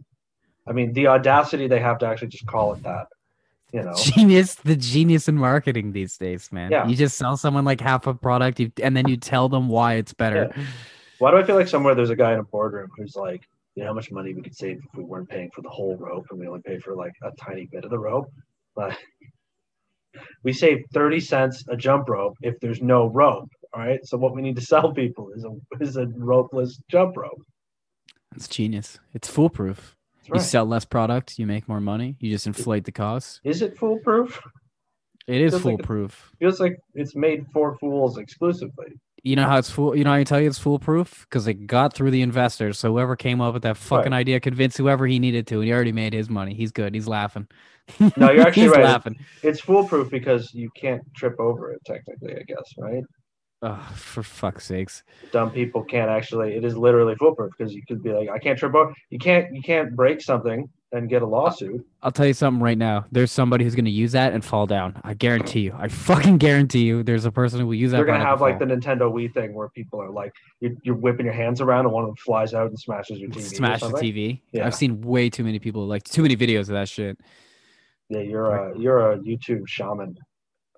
I 0.67 0.73
mean, 0.73 0.93
the 0.93 1.07
audacity 1.07 1.69
they 1.69 1.79
have 1.79 1.99
to 1.99 2.07
actually 2.07 2.29
just 2.29 2.47
call 2.47 2.73
it 2.75 2.83
that. 2.83 3.07
You 3.73 3.83
know, 3.83 3.95
Genius, 3.97 4.55
the 4.57 4.77
genius 4.77 5.29
in 5.29 5.37
marketing 5.37 5.93
these 5.93 6.17
days, 6.17 6.51
man. 6.51 6.71
Yeah. 6.71 6.87
You 6.87 6.97
just 6.97 7.17
sell 7.17 7.37
someone 7.37 7.65
like 7.65 7.81
half 7.81 8.07
a 8.07 8.15
product, 8.15 8.59
you, 8.59 8.73
and 8.83 8.97
then 8.97 9.07
you 9.07 9.17
tell 9.17 9.49
them 9.49 9.69
why 9.69 9.95
it's 9.95 10.15
better. 10.15 10.53
why 11.19 11.31
do 11.31 11.37
I 11.37 11.45
feel 11.45 11.57
like 11.57 11.69
somewhere 11.69 11.95
there's 11.95 12.11
a 12.11 12.17
guy 12.17 12.33
in 12.33 12.39
a 12.39 12.45
boardroom 12.45 12.89
who's 12.97 13.17
like, 13.17 13.43
you 13.75 13.83
know, 13.83 13.91
how 13.91 13.95
much 13.95 14.11
money 14.11 14.35
we 14.35 14.43
could 14.43 14.57
save 14.57 14.79
if 14.79 14.97
we 14.97 15.05
weren't 15.05 15.29
paying 15.29 15.51
for 15.55 15.63
the 15.63 15.69
whole 15.69 15.97
rope 15.97 16.27
and 16.31 16.41
we 16.41 16.49
only 16.49 16.63
pay 16.63 16.79
for 16.79 16.97
like 16.97 17.13
a 17.23 17.31
tiny 17.33 17.67
bit 17.67 17.85
of 17.85 17.91
the 17.91 17.99
rope, 17.99 18.31
but 18.75 18.97
we 20.43 20.53
save 20.53 20.85
30 20.95 21.21
cents 21.21 21.65
a 21.69 21.77
jump 21.77 22.09
rope 22.09 22.37
if 22.43 22.59
there's 22.61 22.81
no 22.81 23.09
rope. 23.09 23.51
All 23.77 23.83
right. 23.83 24.01
So 24.05 24.17
what 24.17 24.35
we 24.35 24.41
need 24.41 24.57
to 24.57 24.63
sell 24.63 24.93
people 24.95 25.31
is 25.37 25.45
a 25.45 25.51
is 25.85 25.97
a 25.99 26.07
ropeless 26.07 26.81
jump 26.91 27.17
rope. 27.17 27.43
It's 28.35 28.49
genius. 28.49 28.99
It's 29.13 29.29
foolproof. 29.29 29.95
That's 30.29 30.45
You 30.45 30.49
sell 30.49 30.65
less 30.67 30.85
product, 30.85 31.39
you 31.39 31.47
make 31.47 31.69
more 31.69 31.81
money. 31.81 32.17
You 32.19 32.31
just 32.31 32.47
inflate 32.47 32.85
the 32.85 32.93
cost. 32.93 33.41
Is 33.45 33.61
it 33.63 33.77
foolproof? 33.79 34.41
It 35.29 35.41
is 35.41 35.53
Feels 35.53 35.65
like 35.65 35.75
a- 35.75 35.77
foolproof. 35.79 36.33
Feels 36.41 36.59
like 36.61 36.77
it's 36.95 37.15
made 37.15 37.45
for 37.53 37.77
fools 37.79 38.17
exclusively. 38.19 38.87
You 39.23 39.37
know 39.37 39.45
how 39.45 39.59
it's 39.59 39.71
fool. 39.71 39.97
You 39.97 40.05
know 40.05 40.11
how 40.11 40.17
I 40.17 40.25
tell 40.25 40.41
you 40.41 40.49
it's 40.49 40.59
foolproof 40.59 41.27
because 41.29 41.47
it 41.49 41.67
got 41.67 41.93
through 41.95 42.13
the 42.13 42.23
investors. 42.23 42.79
So 42.79 42.93
whoever 42.93 43.15
came 43.17 43.41
up 43.41 43.55
with 43.55 43.63
that 43.65 43.77
fucking 43.77 44.13
Right. 44.13 44.19
idea 44.19 44.41
convinced 44.41 44.79
whoever 44.79 45.07
he 45.07 45.19
needed 45.19 45.47
to, 45.49 45.57
and 45.57 45.65
he 45.65 45.73
already 45.73 45.93
made 45.93 46.13
his 46.13 46.31
money. 46.31 46.55
He's 46.55 46.71
good. 46.73 46.95
He's 46.95 47.09
laughing. 47.09 47.47
No, 48.17 48.31
you're 48.31 48.47
actually 48.47 48.63
He's 48.65 48.71
right. 48.73 48.85
laughing. 48.85 49.17
It's 49.43 49.61
foolproof 49.61 50.11
because 50.11 50.53
you 50.55 50.71
can't 50.77 51.03
trip 51.17 51.39
over 51.41 51.73
it 51.73 51.81
technically, 51.85 52.35
I 52.37 52.43
guess, 52.47 52.73
right? 52.79 53.03
Oh, 53.63 53.93
for 53.95 54.23
fuck's 54.23 54.67
sakes. 54.67 55.03
Dumb 55.33 55.51
people 55.51 55.83
can't 55.83 56.11
actually 56.11 56.55
it 56.55 56.65
is 56.65 56.77
literally 56.77 57.15
foolproof 57.15 57.53
because 57.57 57.75
you 57.75 57.83
could 57.87 58.03
be 58.03 58.13
like, 58.13 58.29
I 58.29 58.39
can't 58.39 58.59
trip 58.59 58.75
over 58.75 58.93
you 59.11 59.19
can't 59.19 59.55
you 59.55 59.63
can't 59.63 59.97
break 59.97 60.21
something 60.21 60.69
and 60.93 61.09
get 61.09 61.23
a 61.23 61.27
lawsuit. 61.27 61.87
I'll 62.03 62.13
tell 62.13 62.27
you 62.27 62.35
something 62.35 62.63
right 62.63 62.79
now. 62.79 63.07
There's 63.11 63.33
somebody 63.33 63.65
who's 63.65 63.75
going 63.75 63.87
to 63.87 63.91
use 63.91 64.13
that 64.13 64.33
and 64.33 64.45
fall 64.45 64.67
down. 64.67 65.01
I 65.05 65.15
guarantee 65.15 65.61
you. 65.61 65.75
I 65.77 65.89
fucking 65.89 66.39
guarantee 66.39 66.85
you. 66.85 67.03
There's 67.03 67.25
a 67.25 67.33
person 67.33 67.61
who 67.61 67.67
will 67.67 67.75
use 67.75 67.91
that. 67.91 67.99
They're 67.99 68.07
gonna 68.07 68.25
have 68.25 68.41
like 68.41 68.59
the 68.59 68.67
Nintendo 68.67 69.13
Wii 69.13 69.33
thing 69.33 69.55
where 69.55 69.69
people 69.71 70.01
are 70.01 70.11
like 70.11 70.33
you're, 70.61 70.73
you're 70.83 70.95
whipping 70.95 71.27
your 71.27 71.35
hands 71.35 71.61
around 71.61 71.87
and 71.87 71.93
one 71.93 72.05
of 72.05 72.09
them 72.09 72.17
flies 72.17 72.55
out 72.55 72.69
and 72.69 72.79
smashes 72.79 73.19
your. 73.19 73.31
TV. 73.31 73.43
smash 73.43 73.81
the. 73.81 73.89
TV. 73.89 74.41
Yeah. 74.53 74.67
I've 74.67 74.75
seen 74.75 75.01
way 75.01 75.31
too 75.31 75.45
many 75.45 75.59
people 75.59 75.87
like 75.87 76.05
too 76.05 76.23
many 76.23 76.37
videos 76.37 76.63
of 76.63 76.69
that 76.69 76.89
shit. 76.89 77.19
Yeah, 78.09 78.21
you're 78.21 78.55
a 78.55 78.79
you're 78.79 79.13
a 79.13 79.19
YouTube 79.19 79.67
shaman. 79.67 80.17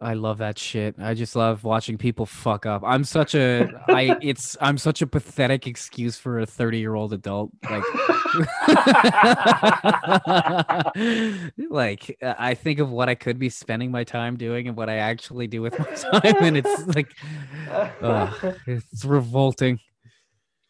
I 0.01 0.15
love 0.15 0.39
that 0.39 0.59
shit. 0.59 0.95
I 0.99 1.15
just 1.15 1.35
love 1.35 1.65
watching 1.65 1.99
people 1.99 2.27
fuck 2.27 2.67
up. 2.67 2.83
I'm 2.85 3.05
such 3.05 3.35
a 3.35 3.69
I 3.89 4.17
it's 4.23 4.57
I'm 4.61 4.79
such 4.79 5.03
a 5.03 5.07
pathetic 5.07 5.67
excuse 5.67 6.17
for 6.17 6.41
a 6.41 6.47
30 6.47 6.79
year 6.79 6.95
old 6.95 7.13
adult. 7.13 7.51
Like 7.69 7.85
like 11.71 12.17
uh, 12.23 12.35
I 12.39 12.55
think 12.55 12.79
of 12.79 12.91
what 12.91 13.09
I 13.09 13.15
could 13.15 13.39
be 13.39 13.49
spending 13.49 13.91
my 13.91 14.05
time 14.05 14.37
doing 14.37 14.69
and 14.69 14.77
what 14.77 14.89
I 14.89 14.97
actually 14.97 15.47
do 15.47 15.63
with 15.63 15.79
my 15.79 15.87
time, 15.87 16.37
and 16.41 16.57
it's 16.57 16.87
like 16.87 17.09
ugh, 18.03 18.57
it's 18.67 19.05
revolting. 19.05 19.81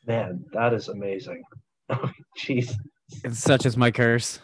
Man, 0.06 0.44
that 0.52 0.72
is 0.72 0.88
amazing. 0.88 1.42
Oh, 1.90 2.10
jeez. 2.38 2.72
And 3.24 3.36
such 3.36 3.66
is 3.66 3.76
my 3.76 3.90
curse. 3.90 4.40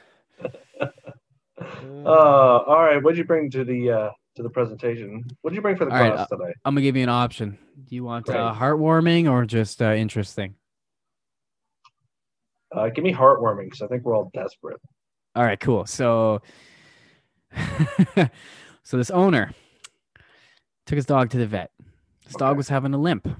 Uh, 0.80 2.06
all 2.06 2.82
right. 2.82 3.02
What'd 3.02 3.16
you 3.16 3.24
bring 3.24 3.50
to 3.50 3.64
the 3.64 3.90
uh, 3.90 4.10
to 4.36 4.42
the 4.42 4.50
presentation? 4.50 5.24
What 5.40 5.50
did 5.50 5.56
you 5.56 5.62
bring 5.62 5.76
for 5.76 5.84
the 5.84 5.92
All 5.92 6.00
right, 6.00 6.14
class 6.14 6.28
today? 6.28 6.52
I'm 6.64 6.74
gonna 6.74 6.82
give 6.82 6.96
you 6.96 7.02
an 7.02 7.08
option. 7.08 7.58
Do 7.88 7.94
you 7.94 8.04
want 8.04 8.28
uh, 8.28 8.54
heartwarming 8.54 9.30
or 9.30 9.44
just 9.44 9.80
uh, 9.80 9.92
interesting? 9.92 10.54
Uh, 12.74 12.88
give 12.88 13.04
me 13.04 13.12
heartwarming 13.12 13.66
because 13.66 13.82
I 13.82 13.86
think 13.86 14.04
we're 14.04 14.16
all 14.16 14.30
desperate. 14.34 14.80
All 15.36 15.44
right, 15.44 15.58
cool. 15.58 15.86
So, 15.86 16.42
so 18.82 18.96
this 18.96 19.10
owner 19.10 19.52
took 20.86 20.96
his 20.96 21.06
dog 21.06 21.30
to 21.30 21.38
the 21.38 21.46
vet. 21.46 21.70
His 22.26 22.34
dog 22.34 22.56
was 22.56 22.68
having 22.68 22.94
a 22.94 22.98
limp, 22.98 23.26
and 23.26 23.36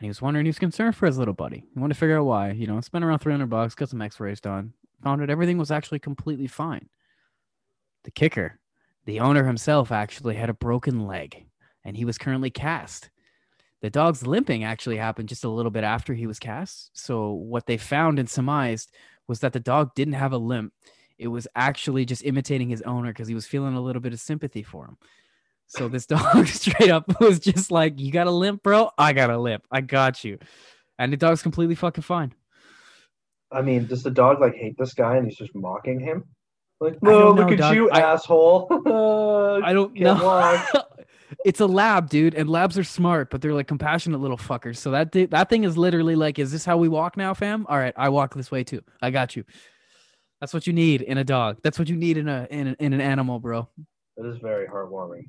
he 0.00 0.08
was 0.08 0.20
wondering. 0.20 0.44
He 0.46 0.50
was 0.50 0.58
concerned 0.58 0.96
for 0.96 1.06
his 1.06 1.18
little 1.18 1.34
buddy. 1.34 1.64
He 1.72 1.78
wanted 1.78 1.94
to 1.94 2.00
figure 2.00 2.18
out 2.18 2.26
why. 2.26 2.50
You 2.52 2.66
know, 2.66 2.80
spent 2.80 3.04
around 3.04 3.20
three 3.20 3.32
hundred 3.32 3.50
bucks, 3.50 3.74
got 3.74 3.88
some 3.88 4.02
X-rays 4.02 4.40
done, 4.40 4.74
found 5.02 5.22
out 5.22 5.30
everything 5.30 5.58
was 5.58 5.70
actually 5.70 6.00
completely 6.00 6.46
fine. 6.46 6.88
The 8.04 8.10
kicker, 8.10 8.58
the 9.06 9.20
owner 9.20 9.44
himself 9.44 9.92
actually 9.92 10.36
had 10.36 10.50
a 10.50 10.54
broken 10.54 11.06
leg, 11.06 11.46
and 11.84 11.96
he 11.96 12.04
was 12.04 12.18
currently 12.18 12.50
cast. 12.50 13.10
The 13.82 13.90
dog's 13.90 14.26
limping 14.26 14.64
actually 14.64 14.98
happened 14.98 15.28
just 15.28 15.44
a 15.44 15.48
little 15.48 15.70
bit 15.70 15.84
after 15.84 16.12
he 16.12 16.26
was 16.26 16.38
cast. 16.38 16.90
So 16.92 17.32
what 17.32 17.66
they 17.66 17.78
found 17.78 18.18
and 18.18 18.28
surmised 18.28 18.94
was 19.26 19.40
that 19.40 19.52
the 19.52 19.60
dog 19.60 19.94
didn't 19.94 20.14
have 20.14 20.32
a 20.32 20.38
limp. 20.38 20.74
It 21.18 21.28
was 21.28 21.48
actually 21.54 22.04
just 22.04 22.24
imitating 22.24 22.68
his 22.68 22.82
owner 22.82 23.10
because 23.10 23.28
he 23.28 23.34
was 23.34 23.46
feeling 23.46 23.74
a 23.74 23.80
little 23.80 24.02
bit 24.02 24.12
of 24.12 24.20
sympathy 24.20 24.62
for 24.62 24.84
him. 24.84 24.98
So 25.66 25.88
this 25.88 26.06
dog 26.06 26.46
straight 26.46 26.90
up 26.90 27.20
was 27.20 27.38
just 27.38 27.70
like, 27.70 27.98
"You 27.98 28.12
got 28.12 28.26
a 28.26 28.30
limp, 28.30 28.62
bro? 28.62 28.90
I 28.98 29.12
got 29.12 29.30
a 29.30 29.38
limp. 29.38 29.64
I 29.70 29.80
got 29.80 30.24
you." 30.24 30.38
And 30.98 31.12
the 31.12 31.16
dog's 31.16 31.42
completely 31.42 31.74
fucking 31.74 32.02
fine. 32.02 32.34
I 33.52 33.62
mean, 33.62 33.86
does 33.86 34.02
the 34.02 34.10
dog 34.10 34.40
like 34.40 34.54
hate 34.54 34.76
this 34.78 34.94
guy 34.94 35.16
and 35.16 35.26
he's 35.26 35.38
just 35.38 35.54
mocking 35.54 36.00
him? 36.00 36.24
Like, 36.80 36.98
don't 37.00 37.36
know, 37.36 37.42
look 37.42 37.52
at 37.52 37.58
dog. 37.58 37.74
you, 37.74 37.90
I- 37.90 38.00
asshole. 38.00 38.66
I 39.64 39.72
don't 39.72 39.94
know. 39.94 40.62
it's 41.44 41.60
a 41.60 41.66
lab, 41.66 42.08
dude, 42.08 42.34
and 42.34 42.48
labs 42.48 42.78
are 42.78 42.84
smart, 42.84 43.30
but 43.30 43.42
they're 43.42 43.52
like 43.52 43.68
compassionate 43.68 44.20
little 44.20 44.38
fuckers. 44.38 44.78
So 44.78 44.90
that 44.92 45.12
that 45.12 45.50
thing 45.50 45.64
is 45.64 45.76
literally 45.76 46.16
like, 46.16 46.38
"Is 46.38 46.52
this 46.52 46.64
how 46.64 46.78
we 46.78 46.88
walk 46.88 47.16
now, 47.16 47.34
fam? 47.34 47.66
All 47.68 47.78
right, 47.78 47.94
I 47.96 48.08
walk 48.08 48.34
this 48.34 48.50
way 48.50 48.64
too. 48.64 48.82
I 49.02 49.10
got 49.10 49.36
you." 49.36 49.44
That's 50.40 50.54
what 50.54 50.66
you 50.66 50.72
need 50.72 51.02
in 51.02 51.18
a 51.18 51.24
dog. 51.24 51.58
That's 51.62 51.78
what 51.78 51.88
you 51.88 51.96
need 51.96 52.16
in 52.16 52.28
a 52.28 52.46
in, 52.50 52.68
a, 52.68 52.76
in 52.78 52.92
an 52.94 53.00
animal, 53.00 53.38
bro. 53.38 53.68
That 54.16 54.26
is 54.26 54.38
very 54.38 54.66
heartwarming. 54.66 55.28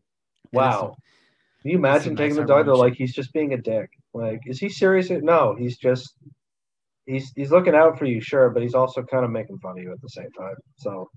Wow. 0.54 0.96
Can 1.62 1.72
you 1.72 1.78
imagine 1.78 2.16
taking 2.16 2.36
nice 2.36 2.42
the 2.42 2.48
dog? 2.48 2.66
They're 2.66 2.76
like, 2.76 2.96
he's 2.96 3.14
just 3.14 3.34
being 3.34 3.54
a 3.54 3.58
dick. 3.58 3.90
Like, 4.14 4.40
is 4.46 4.58
he 4.60 4.70
serious? 4.70 5.10
No, 5.10 5.56
he's 5.58 5.78
just 5.78 6.16
he's 7.06 7.32
he's 7.36 7.52
looking 7.52 7.76
out 7.76 8.00
for 8.00 8.06
you, 8.06 8.22
sure, 8.22 8.50
but 8.50 8.64
he's 8.64 8.74
also 8.74 9.04
kind 9.04 9.24
of 9.26 9.32
making 9.32 9.60
fun 9.60 9.78
of 9.78 9.84
you 9.84 9.92
at 9.92 10.02
the 10.02 10.10
same 10.10 10.32
time. 10.38 10.56
So, 10.78 11.10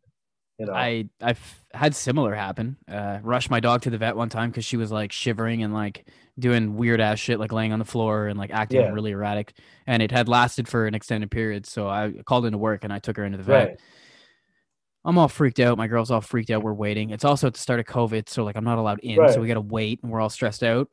you 0.59 0.67
know, 0.67 0.73
I 0.73 1.09
I've 1.21 1.65
had 1.73 1.95
similar 1.95 2.35
happen. 2.35 2.77
Uh, 2.89 3.19
rushed 3.23 3.51
my 3.51 3.61
dog 3.61 3.83
to 3.83 3.91
the 3.91 3.99
vet 3.99 4.17
one 4.17 4.29
time 4.29 4.51
because 4.51 4.65
she 4.65 4.77
was 4.77 4.93
like 4.93 5.11
shivering 5.13 5.63
and 5.63 5.75
like 5.75 6.07
doing 6.39 6.77
weird 6.77 7.01
ass 7.01 7.19
shit, 7.19 7.39
like 7.41 7.53
laying 7.53 7.73
on 7.73 7.79
the 7.79 7.85
floor 7.85 8.27
and 8.29 8.39
like 8.39 8.51
acting 8.53 8.81
Yeah. 8.81 8.91
really 8.91 9.11
erratic. 9.13 9.55
And 9.87 10.03
it 10.03 10.11
had 10.11 10.29
lasted 10.29 10.69
for 10.69 10.87
an 10.87 10.95
extended 10.95 11.31
period, 11.31 11.67
so 11.67 11.89
I 11.89 12.13
called 12.25 12.47
into 12.47 12.59
work 12.59 12.85
and 12.85 12.93
I 12.93 12.99
took 12.99 13.17
her 13.17 13.25
into 13.25 13.39
the 13.39 13.45
vet. 13.45 13.69
right. 13.69 13.81
I'm 15.07 15.19
all 15.19 15.29
freaked 15.29 15.61
out. 15.61 15.77
My 15.77 15.87
girl's 15.87 16.11
all 16.11 16.23
freaked 16.23 16.51
out. 16.51 16.63
We're 16.63 16.73
waiting. 16.73 17.11
It's 17.11 17.25
also 17.27 17.49
at 17.49 17.53
the 17.55 17.61
start 17.61 17.79
of 17.79 17.85
COVID, 17.87 18.29
so 18.29 18.43
like 18.43 18.57
I'm 18.57 18.65
not 18.65 18.79
allowed 18.79 19.01
in, 19.01 19.19
Right. 19.19 19.33
so 19.35 19.41
we 19.41 19.49
gotta 19.49 19.61
wait, 19.61 20.01
and 20.03 20.11
we're 20.11 20.21
all 20.21 20.31
stressed 20.31 20.63
out. 20.63 20.89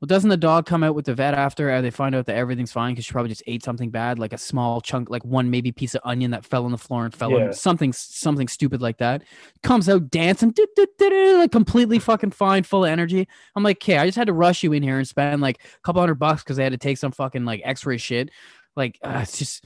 Well, 0.00 0.06
doesn't 0.06 0.28
the 0.28 0.36
dog 0.36 0.66
come 0.66 0.82
out 0.84 0.94
with 0.94 1.06
the 1.06 1.14
vet 1.14 1.32
after 1.32 1.70
uh, 1.70 1.80
they 1.80 1.90
find 1.90 2.14
out 2.14 2.26
that 2.26 2.36
everything's 2.36 2.70
fine 2.70 2.92
because 2.92 3.06
she 3.06 3.12
probably 3.12 3.30
just 3.30 3.42
ate 3.46 3.64
something 3.64 3.88
bad, 3.90 4.18
like 4.18 4.34
a 4.34 4.38
small 4.38 4.82
chunk, 4.82 5.08
like 5.08 5.24
one 5.24 5.48
maybe 5.48 5.72
piece 5.72 5.94
of 5.94 6.02
onion 6.04 6.32
that 6.32 6.44
fell 6.44 6.66
on 6.66 6.70
the 6.70 6.76
floor 6.76 7.06
and 7.06 7.14
fell 7.14 7.30
Yeah. 7.30 7.46
on 7.46 7.52
something, 7.54 7.94
something 7.94 8.46
stupid 8.46 8.82
like 8.82 8.98
that. 8.98 9.22
Comes 9.62 9.88
out 9.88 10.10
dancing, 10.10 10.52
like 11.00 11.50
completely 11.50 11.98
fucking 11.98 12.32
fine, 12.32 12.62
full 12.62 12.84
of 12.84 12.90
energy. 12.90 13.26
I'm 13.54 13.62
like, 13.62 13.78
okay, 13.78 13.96
I 13.96 14.04
just 14.04 14.18
had 14.18 14.26
to 14.26 14.34
rush 14.34 14.62
you 14.62 14.74
in 14.74 14.82
here 14.82 14.98
and 14.98 15.08
spend 15.08 15.40
like 15.40 15.62
a 15.62 15.80
couple 15.82 16.02
hundred 16.02 16.16
bucks 16.16 16.42
because 16.42 16.58
they 16.58 16.62
had 16.64 16.72
to 16.72 16.78
take 16.78 16.98
some 16.98 17.12
fucking 17.12 17.46
like 17.46 17.62
X-ray 17.64 17.96
shit. 17.96 18.30
Like, 18.76 18.98
uh, 19.02 19.20
it's 19.22 19.38
just 19.38 19.64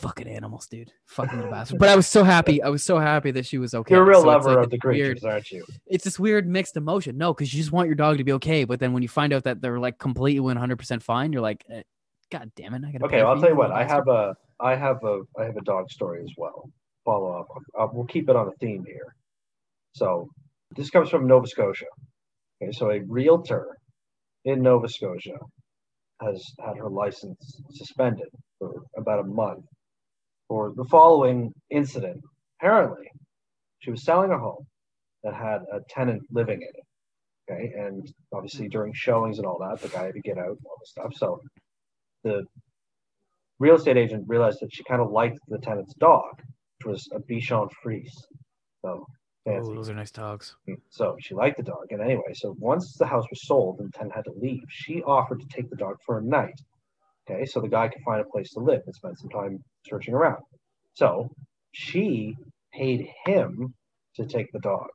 fucking 0.00 0.28
animals, 0.28 0.66
dude. 0.66 0.92
Fucking 1.06 1.36
little 1.36 1.50
bastard. 1.52 1.78
But 1.78 1.88
I 1.88 1.96
was 1.96 2.06
so 2.06 2.24
happy. 2.24 2.62
I 2.62 2.68
was 2.68 2.84
so 2.84 2.98
happy 2.98 3.30
that 3.32 3.46
she 3.46 3.58
was 3.58 3.74
okay. 3.74 3.94
You're 3.94 4.04
a 4.04 4.06
real 4.08 4.22
So 4.22 4.26
lover 4.28 4.50
like, 4.54 4.64
of 4.64 4.70
the 4.70 4.76
this 4.76 4.84
weird- 4.84 5.20
creatures, 5.20 5.24
aren't 5.24 5.50
you? 5.50 5.64
it's 5.86 6.04
this 6.04 6.18
weird 6.18 6.46
mixed 6.48 6.76
emotion. 6.76 7.16
No, 7.18 7.32
because 7.34 7.52
you 7.52 7.60
just 7.60 7.72
want 7.72 7.86
your 7.88 7.94
dog 7.96 8.18
to 8.18 8.24
be 8.24 8.32
okay, 8.32 8.64
but 8.64 8.80
then 8.80 8.92
when 8.92 9.02
you 9.02 9.08
find 9.08 9.32
out 9.32 9.44
that 9.44 9.60
they're 9.60 9.78
like 9.78 9.98
completely 9.98 10.40
100 10.40 10.76
percent 10.78 11.02
fine, 11.02 11.32
you're 11.32 11.42
like, 11.42 11.64
eh, 11.70 11.82
God 12.30 12.50
damn 12.56 12.74
it, 12.74 12.82
I 12.86 12.92
gotta. 12.92 13.04
Okay, 13.04 13.20
I'll 13.20 13.38
tell 13.40 13.50
you 13.50 13.56
what. 13.56 13.70
I 13.70 13.84
have 13.84 14.08
a 14.08 14.34
I 14.60 14.74
have 14.74 15.02
a 15.04 15.20
I 15.38 15.44
have 15.44 15.56
a 15.56 15.62
dog 15.62 15.90
story 15.90 16.22
as 16.22 16.32
well. 16.36 16.70
Follow 17.04 17.38
up. 17.38 17.46
Uh, 17.78 17.86
we'll 17.92 18.06
keep 18.06 18.28
it 18.28 18.36
on 18.36 18.48
a 18.48 18.52
theme 18.60 18.84
here. 18.86 19.14
So 19.92 20.28
this 20.76 20.90
comes 20.90 21.08
from 21.08 21.26
Nova 21.26 21.46
Scotia. 21.46 21.86
Okay, 22.62 22.72
so 22.72 22.90
a 22.90 23.00
realtor 23.08 23.76
in 24.44 24.62
Nova 24.62 24.88
Scotia 24.88 25.36
has 26.22 26.42
had 26.64 26.76
her 26.78 26.88
license 26.88 27.60
suspended 27.70 28.26
for 28.58 28.82
about 28.96 29.20
a 29.20 29.24
month 29.24 29.64
for 30.48 30.72
the 30.76 30.84
following 30.84 31.52
incident. 31.70 32.20
Apparently, 32.60 33.10
she 33.80 33.90
was 33.90 34.04
selling 34.04 34.30
a 34.30 34.38
home 34.38 34.66
that 35.22 35.34
had 35.34 35.60
a 35.72 35.80
tenant 35.88 36.22
living 36.30 36.62
in 36.62 36.68
it. 36.68 36.86
Okay, 37.48 37.72
and 37.76 38.12
obviously 38.32 38.64
mm-hmm. 38.64 38.72
during 38.72 38.92
showings 38.92 39.38
and 39.38 39.46
all 39.46 39.58
that, 39.58 39.80
the 39.80 39.88
guy 39.88 40.06
had 40.06 40.14
to 40.14 40.20
get 40.20 40.38
out 40.38 40.48
and 40.48 40.66
all 40.66 40.76
this 40.80 40.90
stuff. 40.90 41.12
So 41.14 41.40
the 42.24 42.44
real 43.58 43.76
estate 43.76 43.96
agent 43.96 44.24
realized 44.26 44.58
that 44.60 44.74
she 44.74 44.82
kind 44.84 45.00
of 45.00 45.10
liked 45.10 45.38
the 45.48 45.58
tenant's 45.58 45.94
dog, 45.94 46.42
which 46.78 46.86
was 46.86 47.08
a 47.12 47.20
Bichon 47.20 47.68
Frise. 47.82 48.26
So 48.82 49.06
oh, 49.06 49.06
fancy. 49.44 49.70
Ooh, 49.70 49.74
those 49.76 49.90
are 49.90 49.94
nice 49.94 50.10
dogs. 50.10 50.56
Mm, 50.68 50.76
so 50.90 51.16
she 51.20 51.34
liked 51.34 51.56
the 51.56 51.62
dog. 51.62 51.86
And 51.90 52.02
anyway, 52.02 52.32
so 52.34 52.56
once 52.58 52.96
the 52.96 53.06
house 53.06 53.26
was 53.30 53.46
sold 53.46 53.78
and 53.78 53.88
the 53.88 53.92
tenant 53.92 54.14
had 54.14 54.24
to 54.24 54.32
leave, 54.32 54.64
she 54.68 55.02
offered 55.02 55.40
to 55.40 55.46
take 55.46 55.70
the 55.70 55.76
dog 55.76 55.96
for 56.04 56.18
a 56.18 56.22
night. 56.22 56.60
Okay, 57.28 57.44
so 57.44 57.60
the 57.60 57.68
guy 57.68 57.88
could 57.88 58.02
find 58.02 58.20
a 58.20 58.24
place 58.24 58.52
to 58.52 58.60
live 58.60 58.82
and 58.86 58.94
spend 58.94 59.18
some 59.18 59.30
time 59.30 59.62
searching 59.88 60.14
around. 60.14 60.42
So 60.94 61.30
she 61.72 62.36
paid 62.72 63.08
him 63.24 63.74
to 64.16 64.26
take 64.26 64.52
the 64.52 64.60
dog. 64.60 64.88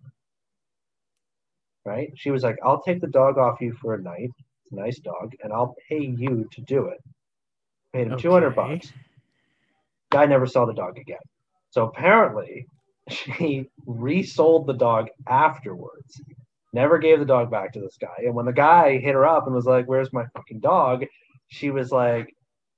Right? 1.86 2.12
She 2.16 2.32
was 2.32 2.44
like, 2.44 2.58
I'll 2.64 2.82
take 2.82 3.02
the 3.02 3.08
dog 3.08 3.38
off 3.38 3.62
you 3.62 3.74
for 3.74 3.96
a 3.96 4.02
night. 4.02 4.30
It's 4.66 4.72
a 4.72 4.76
nice 4.76 5.00
dog, 5.00 5.34
and 5.44 5.52
I'll 5.52 5.76
pay 5.90 6.02
you 6.02 6.48
to 6.52 6.62
do 6.62 6.86
it. 6.86 7.00
Paid 7.94 8.08
him 8.08 8.18
200 8.18 8.56
bucks. 8.56 8.92
Guy 10.12 10.26
never 10.26 10.46
saw 10.46 10.66
the 10.66 10.74
dog 10.74 10.98
again. 10.98 11.18
So 11.72 11.88
apparently, 11.88 12.68
she 13.10 13.68
resold 13.86 14.68
the 14.68 14.74
dog 14.74 15.08
afterwards. 15.28 16.22
Never 16.74 17.00
gave 17.00 17.20
the 17.20 17.26
dog 17.26 17.50
back 17.50 17.74
to 17.74 17.80
this 17.82 17.98
guy. 18.00 18.16
And 18.20 18.36
when 18.36 18.46
the 18.46 18.54
guy 18.54 18.98
hit 18.98 19.14
her 19.14 19.26
up 19.26 19.46
and 19.46 19.56
was 19.56 19.66
like, 19.66 19.88
"Where's 19.88 20.14
my 20.14 20.26
fucking 20.34 20.60
dog?" 20.60 21.06
she 21.52 21.70
was 21.70 21.92
like, 21.92 22.34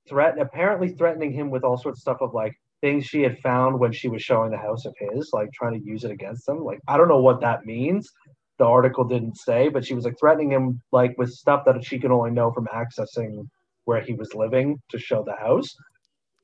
threaten 0.08 0.40
apparently 0.40 0.88
threatening 0.88 1.32
him 1.32 1.50
with 1.50 1.64
all 1.64 1.78
sorts 1.78 1.98
of 1.98 2.02
stuff 2.02 2.18
of 2.20 2.34
like 2.34 2.54
things 2.80 3.06
she 3.06 3.22
had 3.22 3.38
found 3.38 3.78
when 3.78 3.92
she 3.92 4.08
was 4.08 4.22
showing 4.22 4.50
the 4.50 4.58
house 4.58 4.84
of 4.84 4.94
his, 4.98 5.30
like 5.32 5.50
trying 5.52 5.72
to 5.78 5.86
use 5.86 6.04
it 6.04 6.10
against 6.10 6.48
him. 6.48 6.62
Like 6.62 6.80
I 6.88 6.96
don't 6.96 7.08
know 7.08 7.20
what 7.20 7.40
that 7.40 7.64
means. 7.64 8.10
The 8.58 8.64
article 8.64 9.04
didn't 9.04 9.36
say, 9.36 9.68
but 9.68 9.84
she 9.84 9.94
was 9.94 10.04
like 10.04 10.18
threatening 10.18 10.50
him 10.50 10.80
like 10.92 11.14
with 11.18 11.30
stuff 11.30 11.64
that 11.66 11.84
she 11.84 11.98
could 11.98 12.10
only 12.12 12.30
know 12.30 12.52
from 12.52 12.68
accessing 12.72 13.48
where 13.84 14.00
he 14.00 14.14
was 14.14 14.34
living 14.34 14.80
to 14.90 14.98
show 14.98 15.24
the 15.24 15.34
house. 15.34 15.74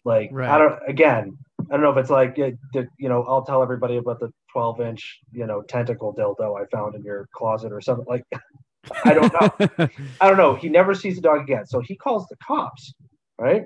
Like 0.05 0.31
I 0.51 0.59
don't 0.59 0.79
again, 0.89 1.37
I 1.71 1.75
don't 1.75 1.83
know 1.83 1.91
if 1.91 1.99
it's 1.99 2.11
like 2.11 2.37
you 2.37 3.09
know, 3.09 3.23
I'll 3.25 3.45
tell 3.45 3.63
everybody 3.63 3.97
about 3.99 4.19
the 4.19 4.31
12 4.53 4.81
inch, 4.81 5.21
you 5.33 5.47
know, 5.47 5.63
tentacle 5.63 6.15
dildo 6.15 6.61
I 6.61 6.65
found 6.75 6.95
in 6.95 7.03
your 7.03 7.29
closet 7.35 7.73
or 7.73 7.81
something 7.81 8.07
like 8.09 8.25
I 9.05 9.15
don't 9.15 9.33
know. 9.33 9.89
I 10.21 10.29
don't 10.29 10.39
know. 10.39 10.55
He 10.55 10.69
never 10.69 10.95
sees 10.95 11.17
the 11.17 11.23
dog 11.23 11.43
again. 11.43 11.67
So 11.67 11.81
he 11.81 11.97
calls 11.97 12.27
the 12.29 12.37
cops, 12.37 12.95
right? 13.41 13.65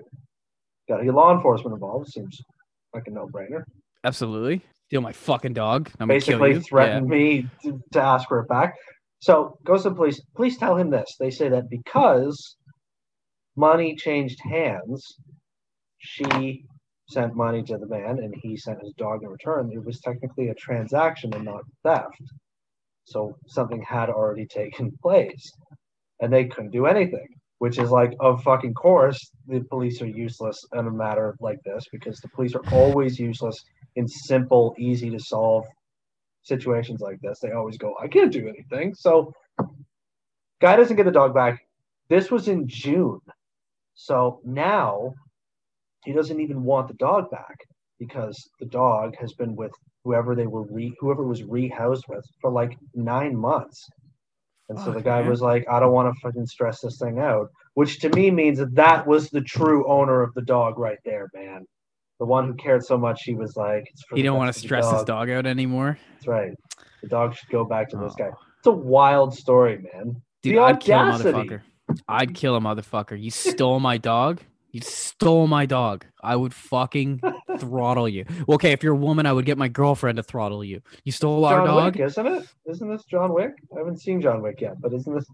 Got 0.89 0.99
to 0.99 1.05
get 1.05 1.15
law 1.15 1.35
enforcement 1.35 1.75
involved. 1.75 2.09
Seems 2.09 2.41
like 2.95 3.05
a 3.07 3.11
no 3.11 3.27
brainer. 3.27 3.65
Absolutely. 4.05 4.63
Steal 4.87 5.01
my 5.01 5.13
fucking 5.13 5.55
dog. 5.55 5.91
I'm 5.99 6.09
Basically, 6.09 6.61
threatened 6.61 7.09
me 7.09 7.49
to, 7.63 7.81
to 7.93 8.01
ask 8.01 8.29
for 8.29 8.41
it 8.41 8.49
back. 8.49 8.75
So 9.21 9.59
goes 9.65 9.83
to 9.83 9.91
the 9.91 9.95
police. 9.95 10.21
Police 10.37 10.59
tell 10.59 10.77
him 10.77 10.91
this. 10.91 11.17
They 11.19 11.31
say 11.31 11.49
that 11.49 11.71
because 11.71 12.57
money 13.57 13.97
changed 13.97 14.39
hands, 14.45 15.17
she 15.99 16.65
sent 17.09 17.35
money 17.35 17.63
to 17.63 17.79
the 17.79 17.87
man 17.87 18.19
and 18.19 18.35
he 18.43 18.57
sent 18.57 18.81
his 18.83 18.93
dog 18.97 19.23
in 19.23 19.29
return. 19.29 19.71
It 19.73 19.85
was 19.85 20.01
technically 20.01 20.49
a 20.49 20.55
transaction 20.55 21.35
and 21.35 21.45
not 21.45 21.63
theft. 21.83 22.21
So 23.05 23.37
something 23.47 23.83
had 23.83 24.11
already 24.11 24.47
taken 24.51 24.93
place, 25.03 25.53
and 26.21 26.33
they 26.33 26.47
couldn't 26.47 26.71
do 26.73 26.87
anything. 26.87 27.27
Which 27.59 27.79
is 27.79 27.91
like, 27.91 28.13
of 28.21 28.43
fucking 28.43 28.75
course, 28.75 29.31
the 29.47 29.61
police 29.61 30.03
are 30.03 30.07
useless 30.07 30.63
in 30.73 30.87
a 30.87 30.91
matter 30.91 31.37
like 31.41 31.59
this 31.65 31.85
because 31.91 32.19
the 32.19 32.29
police 32.29 32.55
are 32.55 32.65
always 32.73 33.19
useless 33.19 33.59
in 33.97 34.07
simple, 34.09 34.75
easy 34.79 35.09
to 35.11 35.19
solve 35.19 35.65
situations 36.43 37.01
like 37.01 37.21
this. 37.23 37.39
They 37.41 37.53
always 37.53 37.79
go, 37.79 37.95
I 38.03 38.09
can't 38.09 38.33
do 38.33 38.49
anything. 38.49 38.95
So, 38.95 39.33
guy 40.61 40.77
doesn't 40.77 40.97
get 40.97 41.07
the 41.07 41.13
dog 41.13 41.33
back. 41.35 41.61
This 42.09 42.31
was 42.31 42.49
in 42.49 42.69
June. 42.69 43.21
So 43.95 44.41
now 44.45 45.15
he 46.05 46.13
doesn't 46.13 46.41
even 46.41 46.65
want 46.65 46.89
the 46.89 46.95
dog 46.95 47.31
back 47.31 47.57
because 47.99 48.37
the 48.61 48.67
dog 48.67 49.15
has 49.21 49.33
been 49.35 49.55
with 49.57 49.73
whoever 50.05 50.35
they 50.35 50.47
were 50.47 50.65
re 50.71 50.93
whoever 50.99 51.25
was 51.25 51.43
rehoused 51.43 52.03
with 52.09 52.25
for 52.41 52.51
like 52.51 52.77
nine 52.95 53.37
months. 53.37 53.89
And 54.69 54.79
so 54.79 54.93
the 54.93 55.03
guy 55.03 55.21
man. 55.21 55.31
was 55.31 55.43
like, 55.43 55.67
I 55.71 55.79
don't 55.79 55.93
want 55.93 56.15
to 56.15 56.21
fucking 56.21 56.47
stress 56.47 56.81
this 56.81 56.99
thing 56.99 57.19
out, 57.19 57.51
which 57.75 57.99
to 58.01 58.09
me 58.11 58.31
means 58.31 58.59
that 58.59 58.75
that 58.77 59.07
was 59.07 59.29
the 59.31 59.43
true 59.43 59.87
owner 59.91 60.23
of 60.23 60.33
the 60.35 60.43
dog 60.43 60.79
right 60.79 60.99
there, 61.05 61.29
man. 61.35 61.67
The 62.19 62.25
one 62.27 62.47
who 62.47 62.55
cared 62.55 62.85
so 62.85 62.97
much, 62.97 63.23
he 63.25 63.35
was 63.35 63.57
like, 63.57 63.85
it's 63.93 64.03
for 64.05 64.17
He 64.17 64.23
don't 64.23 64.39
want 64.39 64.55
to 64.55 64.59
stress 64.59 64.91
his 64.91 65.03
dog 65.03 65.29
out 65.29 65.47
anymore. 65.47 65.99
That's 66.15 66.27
right. 66.29 66.53
The 67.03 67.09
dog 67.09 67.35
should 67.35 67.49
go 67.51 67.65
back 67.65 67.91
to 67.91 67.97
this 67.99 68.13
Oh. 68.15 68.19
guy. 68.19 68.31
It's 68.59 68.67
a 68.67 68.71
wild 68.73 69.35
story, 69.35 69.85
man. 69.93 70.23
Dude, 70.43 70.57
I'd 70.59 70.81
kill 70.81 70.99
a 70.99 71.03
motherfucker. 71.03 71.61
I'd 72.09 72.35
kill 72.35 72.57
a 72.57 72.61
motherfucker. 72.61 73.21
You 73.21 73.31
stole 73.31 73.81
my 73.81 73.99
dog. 73.99 74.41
You 74.75 74.81
stole 74.81 75.47
my 75.47 75.67
dog. 75.67 76.05
I 76.21 76.35
would 76.35 76.53
fucking 76.53 77.21
throttle 77.59 78.09
you. 78.09 78.25
Okay, 78.49 78.73
if 78.73 78.83
you're 78.83 78.95
a 78.95 78.97
woman, 78.97 79.25
I 79.25 79.33
would 79.33 79.47
get 79.47 79.57
my 79.57 79.69
girlfriend 79.69 80.17
to 80.17 80.25
throttle 80.25 80.65
you. 80.65 80.83
You 81.05 81.13
stole 81.13 81.45
our 81.45 81.65
dog. 81.65 81.95
Wick, 81.95 82.05
isn't 82.05 82.27
it? 82.27 82.49
Isn't 82.67 82.89
this 82.91 83.05
John 83.05 83.33
Wick? 83.33 83.53
I 83.73 83.79
haven't 83.79 84.01
seen 84.01 84.21
John 84.21 84.43
Wick 84.43 84.61
yet, 84.61 84.81
but 84.81 84.93
isn't 84.93 85.15
this? 85.15 85.27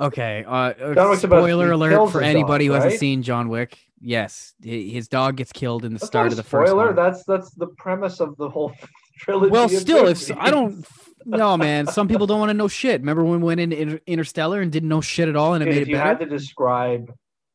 Okay. 0.00 0.44
Uh, 0.44 0.50
uh, 0.50 0.94
John 0.94 1.16
spoiler 1.16 1.70
alert 1.70 2.10
for 2.10 2.20
anybody 2.20 2.66
dog, 2.66 2.70
who 2.70 2.74
hasn't 2.74 2.92
right? 2.94 2.98
seen 2.98 3.22
John 3.22 3.48
Wick. 3.48 3.78
Yes, 4.00 4.54
his 4.60 5.06
dog 5.06 5.36
gets 5.36 5.52
killed 5.52 5.84
in 5.84 5.92
the 5.92 6.00
That's 6.00 6.08
start 6.08 6.32
of 6.32 6.36
the 6.36 6.42
first 6.42 6.72
spoiler. 6.72 6.92
That's 6.92 7.22
that's 7.24 7.52
the 7.52 7.68
premise 7.78 8.18
of 8.18 8.36
the 8.38 8.48
whole 8.48 8.72
trilogy. 9.20 9.52
Well, 9.52 9.68
still, 9.68 10.08
if. 10.08 10.32
I 10.36 10.50
don't, 10.50 10.84
no, 11.26 11.56
man. 11.56 11.86
Some 11.86 12.08
people 12.08 12.26
don't 12.26 12.40
want 12.40 12.50
to 12.50 12.54
know 12.54 12.66
shit. 12.66 13.02
Remember 13.02 13.22
when 13.22 13.40
we 13.40 13.46
went 13.46 13.60
into 13.60 13.80
Inter- 13.80 14.00
Interstellar 14.08 14.62
and 14.62 14.72
didn't 14.72 14.88
know 14.88 15.00
shit 15.00 15.28
at 15.28 15.36
all, 15.36 15.54
and 15.54 15.62
it 15.62 15.66
made 15.66 15.76
if 15.76 15.82
it 15.82 15.88
you 15.90 15.94
better. 15.96 16.08
had 16.08 16.18
to 16.20 16.26
describe 16.26 17.12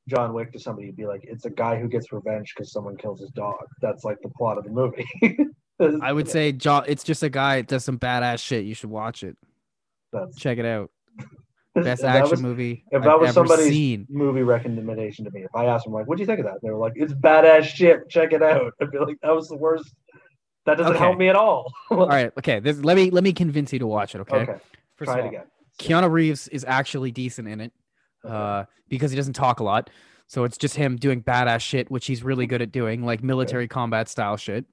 John 0.08 0.34
Wick 0.34 0.52
to 0.54 0.60
somebody, 0.60 0.88
you'd 0.88 0.96
be 0.96 1.06
like, 1.08 1.22
"It's 1.24 1.46
a 1.46 1.50
guy 1.50 1.80
who 1.80 1.88
gets 1.88 2.12
revenge 2.14 2.54
because 2.56 2.72
someone 2.72 2.96
kills 2.98 3.20
his 3.20 3.32
dog." 3.32 3.56
That's 3.82 4.04
like 4.04 4.18
the 4.22 4.30
plot 4.30 4.58
of 4.58 4.64
the 4.66 4.70
movie. 4.70 5.08
I 6.02 6.14
would 6.14 6.30
say, 6.30 6.52
John. 6.52 6.86
It's 6.88 7.04
just 7.04 7.24
a 7.24 7.30
guy 7.30 7.58
that 7.58 7.68
does 7.68 7.84
some 7.84 7.98
badass 8.00 8.40
shit. 8.40 8.66
You 8.66 8.74
should 8.76 8.90
watch 8.90 9.24
it. 9.24 9.36
that's 10.14 10.38
Check 10.38 10.58
it 10.58 10.66
out. 10.66 10.92
Best 11.76 12.04
action 12.04 12.32
was- 12.32 12.42
movie 12.42 12.86
if 12.92 13.00
I've 13.00 13.04
that 13.04 13.20
was 13.20 13.34
somebody's 13.34 13.68
seen. 13.68 14.06
movie 14.10 14.44
recommendation 14.44 15.26
to 15.26 15.32
me. 15.32 15.42
If 15.44 15.54
I 15.56 15.66
asked 15.66 15.84
them 15.86 15.94
like, 15.94 16.08
"What 16.08 16.18
do 16.18 16.22
you 16.24 16.28
think 16.28 16.40
of 16.40 16.46
that?" 16.46 16.60
They 16.64 16.70
were 16.70 16.78
like, 16.78 16.94
"It's 16.96 17.14
badass 17.14 17.64
shit. 17.64 18.08
Check 18.10 18.32
it 18.32 18.42
out." 18.42 18.72
I'd 18.82 18.92
be 18.92 19.00
like, 19.00 19.18
"That 19.22 19.36
was 19.36 19.50
the 19.50 19.58
worst. 19.58 19.94
That 20.66 20.78
doesn't 20.78 20.94
Okay. 20.94 21.04
help 21.04 21.18
me 21.18 21.28
at 21.30 21.36
all." 21.36 21.74
All 21.92 22.08
right, 22.08 22.32
okay. 22.38 22.60
This, 22.62 22.78
let 22.80 22.96
me 22.96 23.10
let 23.10 23.24
me 23.26 23.34
convince 23.34 23.74
you 23.74 23.80
to 23.80 23.88
watch 23.88 24.16
it. 24.16 24.22
Okay. 24.22 24.38
okay. 24.38 24.56
First 24.96 25.12
Try 25.12 25.20
of 25.20 25.26
it 25.26 25.28
all, 25.28 25.34
again. 25.34 25.44
Keanu 25.78 26.10
Reeves 26.10 26.48
is 26.48 26.64
actually 26.66 27.12
decent 27.12 27.50
in 27.50 27.60
it, 27.60 27.74
uh, 28.28 28.66
because 28.90 29.12
he 29.12 29.18
doesn't 29.18 29.34
talk 29.34 29.60
a 29.60 29.64
lot. 29.64 29.90
So 30.28 30.44
it's 30.44 30.58
just 30.58 30.76
him 30.76 30.96
doing 30.96 31.22
badass 31.22 31.62
shit, 31.62 31.92
which 31.92 32.08
he's 32.08 32.24
really 32.24 32.48
good 32.48 32.62
at 32.62 32.72
doing, 32.72 33.04
like 33.06 33.24
military 33.24 33.68
combat 33.68 34.10
style 34.10 34.38
shit. 34.38 34.66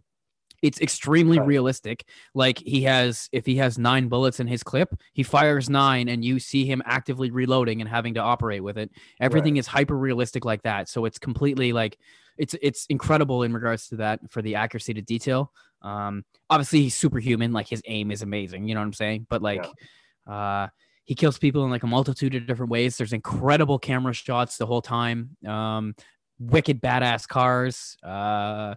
It's 0.63 0.81
extremely 0.81 1.39
Right. 1.39 1.47
realistic. 1.47 2.05
Like 2.35 2.59
he 2.59 2.83
has, 2.85 3.29
if 3.33 3.45
he 3.45 3.57
has 3.57 3.79
nine 3.79 4.09
bullets 4.09 4.39
in 4.39 4.47
his 4.47 4.63
clip, 4.63 4.95
he 5.13 5.25
fires 5.25 5.69
nine, 5.69 6.09
and 6.09 6.25
you 6.25 6.39
see 6.39 6.65
him 6.65 6.81
actively 6.87 7.31
reloading 7.33 7.81
and 7.81 7.91
having 7.91 8.15
to 8.15 8.21
operate 8.21 8.63
with 8.63 8.79
it. 8.79 8.91
Everything 9.21 9.55
Right. 9.55 9.59
is 9.61 9.67
hyper 9.67 9.99
realistic 9.99 10.45
like 10.45 10.63
that. 10.63 10.89
So 10.89 11.05
it's 11.05 11.19
completely 11.19 11.73
like 11.73 11.99
it's 12.39 12.55
it's 12.63 12.87
incredible 12.87 13.43
in 13.43 13.53
regards 13.53 13.89
to 13.89 13.97
that 13.97 14.21
for 14.31 14.41
the 14.41 14.55
accuracy 14.55 14.95
to 14.95 15.03
detail. 15.03 15.53
Um, 15.83 16.25
obviously 16.49 16.81
he's 16.83 16.95
superhuman. 16.97 17.53
Like 17.53 17.69
his 17.69 17.83
aim 17.87 18.11
is 18.13 18.23
amazing. 18.23 18.69
You 18.69 18.75
know 18.75 18.81
what 18.81 18.87
I'm 18.87 18.93
saying? 18.93 19.27
But 19.29 19.43
like, 19.43 19.67
uh, 20.27 20.69
he 21.05 21.15
kills 21.15 21.39
people 21.39 21.65
in 21.65 21.71
like 21.71 21.83
a 21.83 21.87
multitude 21.87 22.35
of 22.35 22.47
different 22.47 22.71
ways. 22.71 22.97
There's 22.97 23.13
incredible 23.13 23.79
camera 23.79 24.13
shots 24.13 24.57
the 24.57 24.67
whole 24.67 24.83
time. 24.83 25.37
Um, 25.47 25.95
wicked 26.39 26.81
badass 26.81 27.27
cars. 27.27 27.97
Uh, 28.03 28.75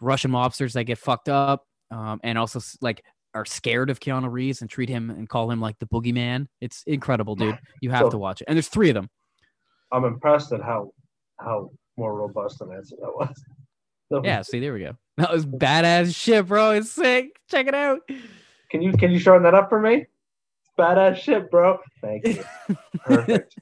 Russian 0.00 0.30
mobsters 0.30 0.72
that 0.72 0.84
get 0.84 0.98
fucked 0.98 1.28
up. 1.28 1.66
Um, 1.90 2.20
and 2.22 2.38
also 2.38 2.60
like 2.80 3.04
are 3.34 3.44
scared 3.44 3.90
of 3.90 4.00
Keanu 4.00 4.30
Reeves 4.30 4.60
and 4.60 4.70
treat 4.70 4.88
him 4.88 5.10
and 5.10 5.28
call 5.28 5.50
him 5.50 5.60
like 5.60 5.78
the 5.78 5.86
boogeyman. 5.86 6.46
It's 6.60 6.82
incredible, 6.86 7.34
dude. 7.36 7.58
You 7.80 7.90
have 7.90 8.06
So- 8.06 8.10
to 8.10 8.18
watch 8.18 8.40
it. 8.40 8.46
And 8.48 8.56
there's 8.56 8.68
three 8.68 8.88
of 8.90 8.94
them. 8.94 9.08
I'm 9.92 10.04
impressed 10.04 10.52
at 10.52 10.62
how 10.62 10.92
how 11.40 11.70
more 11.96 12.14
robust 12.16 12.60
an 12.60 12.72
answer 12.72 12.96
that 13.00 13.12
was. 13.14 13.28
Was- 14.10 14.22
Yeah. 14.24 14.42
See, 14.42 14.58
there 14.60 14.72
we 14.72 14.80
go. 14.80 14.92
That 15.18 15.32
was 15.32 15.46
badass 15.46 16.14
shit, 16.16 16.46
bro. 16.46 16.70
It's 16.72 16.90
sick. 16.90 17.38
Check 17.50 17.66
it 17.68 17.74
out. 17.74 18.00
Can 18.70 18.82
you 18.82 18.92
can 18.92 19.10
you 19.10 19.18
shorten 19.18 19.42
that 19.44 19.54
up 19.54 19.68
for 19.68 19.80
me? 19.80 20.06
It's 20.70 20.78
badass 20.78 21.16
shit, 21.16 21.50
bro. 21.50 21.78
Thank 22.00 22.26
you. 22.26 22.44
Perfect. 23.04 23.54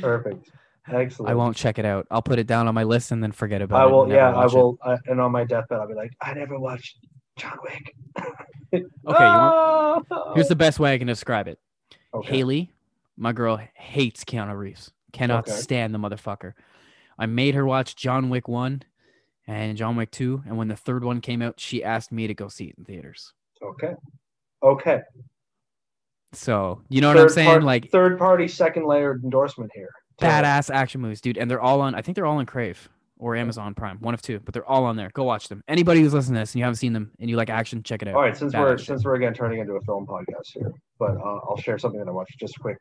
Perfect. 0.00 0.50
Excellent. 0.92 1.30
I 1.30 1.34
won't 1.34 1.56
check 1.56 1.78
it 1.78 1.84
out. 1.84 2.06
I'll 2.10 2.22
put 2.22 2.38
it 2.38 2.46
down 2.46 2.66
on 2.66 2.74
my 2.74 2.82
list 2.84 3.12
and 3.12 3.22
then 3.22 3.32
forget 3.32 3.62
about 3.62 3.76
it. 3.76 3.82
I 3.82 3.86
will. 3.86 4.02
and 4.02 4.12
never 4.12 4.20
Yeah, 4.20 4.30
I 4.30 4.44
watch 4.44 4.52
it. 4.52 4.56
will. 4.56 4.78
I, 4.82 4.96
and 5.06 5.20
on 5.20 5.30
my 5.32 5.44
deathbed, 5.44 5.78
I'll 5.78 5.86
be 5.88 5.94
like, 5.94 6.10
I 6.20 6.32
never 6.34 6.58
watched 6.58 6.98
John 7.36 7.58
Wick. 7.62 7.94
Okay, 8.72 9.32
you 9.32 9.36
want, 9.36 10.06
want, 10.08 10.34
here's 10.36 10.46
the 10.46 10.54
best 10.54 10.78
way 10.78 10.94
I 10.94 10.98
can 10.98 11.08
describe 11.08 11.48
it. 11.48 11.58
okay. 12.14 12.36
Haley, 12.36 12.72
my 13.16 13.32
girl, 13.32 13.58
hates 13.74 14.22
Keanu 14.22 14.56
Reeves. 14.56 14.92
Cannot 15.12 15.48
Okay. 15.48 15.58
stand 15.58 15.92
the 15.92 15.98
motherfucker. 15.98 16.52
I 17.18 17.26
made 17.26 17.56
her 17.56 17.66
watch 17.66 17.96
John 17.96 18.30
Wick 18.30 18.46
1 18.46 18.82
and 19.48 19.76
John 19.76 19.96
Wick 19.96 20.12
2. 20.12 20.44
And 20.46 20.56
when 20.56 20.68
the 20.68 20.76
third 20.76 21.02
one 21.02 21.20
came 21.20 21.42
out, 21.42 21.58
she 21.58 21.82
asked 21.82 22.12
me 22.12 22.28
to 22.28 22.34
go 22.34 22.46
see 22.46 22.66
it 22.66 22.76
in 22.78 22.84
theaters. 22.84 23.32
Okay. 23.60 23.94
Okay. 24.62 25.00
So, 26.32 26.82
you 26.88 27.00
know 27.00 27.08
what 27.08 27.18
I'm 27.18 27.28
saying? 27.28 27.48
part- 27.48 27.62
like, 27.64 27.90
third 27.90 28.18
party, 28.18 28.46
second 28.48 28.86
layered 28.86 29.22
endorsement 29.24 29.70
here. 29.74 29.88
badass 30.20 30.72
action 30.72 31.00
movies, 31.00 31.20
dude. 31.20 31.36
And 31.38 31.50
they're 31.50 31.60
all 31.60 31.80
on, 31.80 31.94
I 31.94 32.02
think 32.02 32.14
they're 32.14 32.26
all 32.26 32.38
on 32.38 32.46
Crave 32.46 32.88
or 33.18 33.36
Amazon 33.36 33.74
Prime, 33.74 33.98
one 34.00 34.14
of 34.14 34.22
two, 34.22 34.38
but 34.44 34.54
they're 34.54 34.64
all 34.68 34.84
on 34.84 34.96
there. 34.96 35.10
Go 35.12 35.24
watch 35.24 35.48
them. 35.48 35.62
Anybody 35.66 36.00
who's 36.00 36.14
listening 36.14 36.34
to 36.36 36.40
this 36.40 36.54
and 36.54 36.60
you 36.60 36.64
haven't 36.64 36.76
seen 36.76 36.92
them 36.92 37.10
and 37.18 37.28
you 37.28 37.36
like 37.36 37.50
action, 37.50 37.82
check 37.82 38.02
it 38.02 38.08
out. 38.08 38.14
All 38.14 38.22
right, 38.22 38.36
since 38.36 38.54
Badass 38.54 38.60
we're 38.60 38.78
shit. 38.78 38.86
since 38.86 39.04
we're 39.04 39.14
again 39.16 39.34
turning 39.34 39.60
into 39.60 39.72
a 39.74 39.80
film 39.82 40.06
podcast 40.06 40.44
here, 40.54 40.70
but 40.98 41.16
uh, 41.16 41.40
I'll 41.48 41.56
share 41.58 41.78
something 41.78 41.98
that 42.00 42.08
I 42.08 42.12
watched 42.12 42.38
just 42.38 42.58
quick 42.60 42.76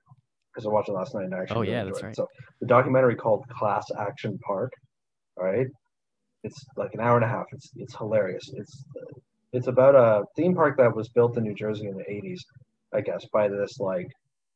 because 0.53 0.65
I 0.65 0.69
watched 0.69 0.89
it 0.89 0.93
last 0.93 1.13
night 1.15 1.25
and 1.25 1.35
I 1.35 1.39
actually 1.43 1.57
Oh, 1.57 1.61
yeah, 1.71 1.79
enjoyed 1.81 1.93
that's 1.95 2.03
it. 2.03 2.05
right. 2.07 2.15
So 2.15 2.27
the 2.61 2.67
documentary 2.67 3.15
called 3.15 3.45
Class 3.49 3.85
Action 3.99 4.37
Park, 4.45 4.71
all 5.37 5.45
right, 5.45 5.67
it's 6.43 6.63
like 6.77 6.91
an 6.93 6.99
hour 7.01 7.15
and 7.15 7.25
a 7.25 7.27
half. 7.29 7.45
It's 7.51 7.69
it's 7.77 7.95
hilarious. 7.95 8.49
It's 8.53 8.83
it's 9.53 9.67
about 9.67 9.95
a 9.95 10.23
theme 10.35 10.53
park 10.55 10.77
that 10.77 10.95
was 10.95 11.09
built 11.09 11.35
in 11.37 11.43
New 11.43 11.55
Jersey 11.55 11.87
in 11.87 11.95
the 11.97 12.03
'80s, 12.03 12.39
I 12.93 13.01
guess, 13.01 13.25
by 13.31 13.47
this 13.47 13.79
like 13.79 14.07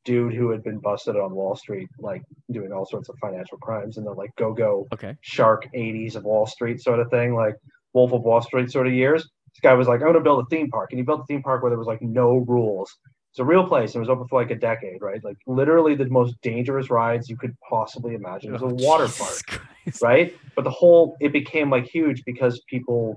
dude 0.05 0.33
who 0.33 0.49
had 0.49 0.63
been 0.63 0.79
busted 0.79 1.15
on 1.15 1.33
Wall 1.33 1.55
Street, 1.55 1.87
like 1.99 2.21
doing 2.51 2.71
all 2.73 2.85
sorts 2.85 3.09
of 3.09 3.15
financial 3.21 3.57
crimes, 3.59 3.97
and 3.97 4.05
the 4.05 4.11
like 4.11 4.31
go 4.37 4.53
go 4.53 4.87
Okay. 4.93 5.15
shark 5.21 5.67
80s 5.75 6.15
of 6.15 6.23
Wall 6.23 6.45
Street 6.45 6.81
sort 6.81 6.99
of 6.99 7.09
thing, 7.09 7.35
like 7.35 7.55
Wolf 7.93 8.11
of 8.13 8.21
Wall 8.23 8.41
Street 8.41 8.69
sort 8.71 8.87
of 8.87 8.93
years. 8.93 9.21
This 9.23 9.59
guy 9.61 9.73
was 9.75 9.87
like, 9.87 10.01
I'm 10.01 10.13
to 10.13 10.19
build 10.19 10.43
a 10.43 10.47
theme 10.49 10.69
park. 10.69 10.91
And 10.91 10.99
he 10.99 11.03
built 11.03 11.21
a 11.21 11.25
theme 11.25 11.43
park 11.43 11.61
where 11.61 11.69
there 11.69 11.77
was 11.77 11.87
like 11.87 12.01
no 12.01 12.37
rules. 12.47 12.91
It's 13.31 13.39
a 13.39 13.45
real 13.45 13.67
place. 13.67 13.91
and 13.93 13.97
It 13.97 14.07
was 14.07 14.09
open 14.09 14.27
for 14.27 14.41
like 14.41 14.51
a 14.51 14.55
decade, 14.55 15.01
right? 15.01 15.23
Like 15.23 15.37
literally 15.47 15.95
the 15.95 16.09
most 16.09 16.35
dangerous 16.41 16.89
rides 16.89 17.29
you 17.29 17.37
could 17.37 17.53
possibly 17.69 18.15
imagine. 18.15 18.49
It 18.49 18.53
was 18.53 18.63
Oh, 18.63 18.69
a 18.69 18.73
water 18.73 19.05
Jesus 19.05 19.19
park, 19.47 19.61
Christ. 19.85 20.01
right? 20.03 20.35
But 20.55 20.63
the 20.65 20.71
whole, 20.71 21.15
it 21.21 21.31
became 21.31 21.69
like 21.69 21.85
huge 21.85 22.23
because 22.25 22.59
people 22.67 23.15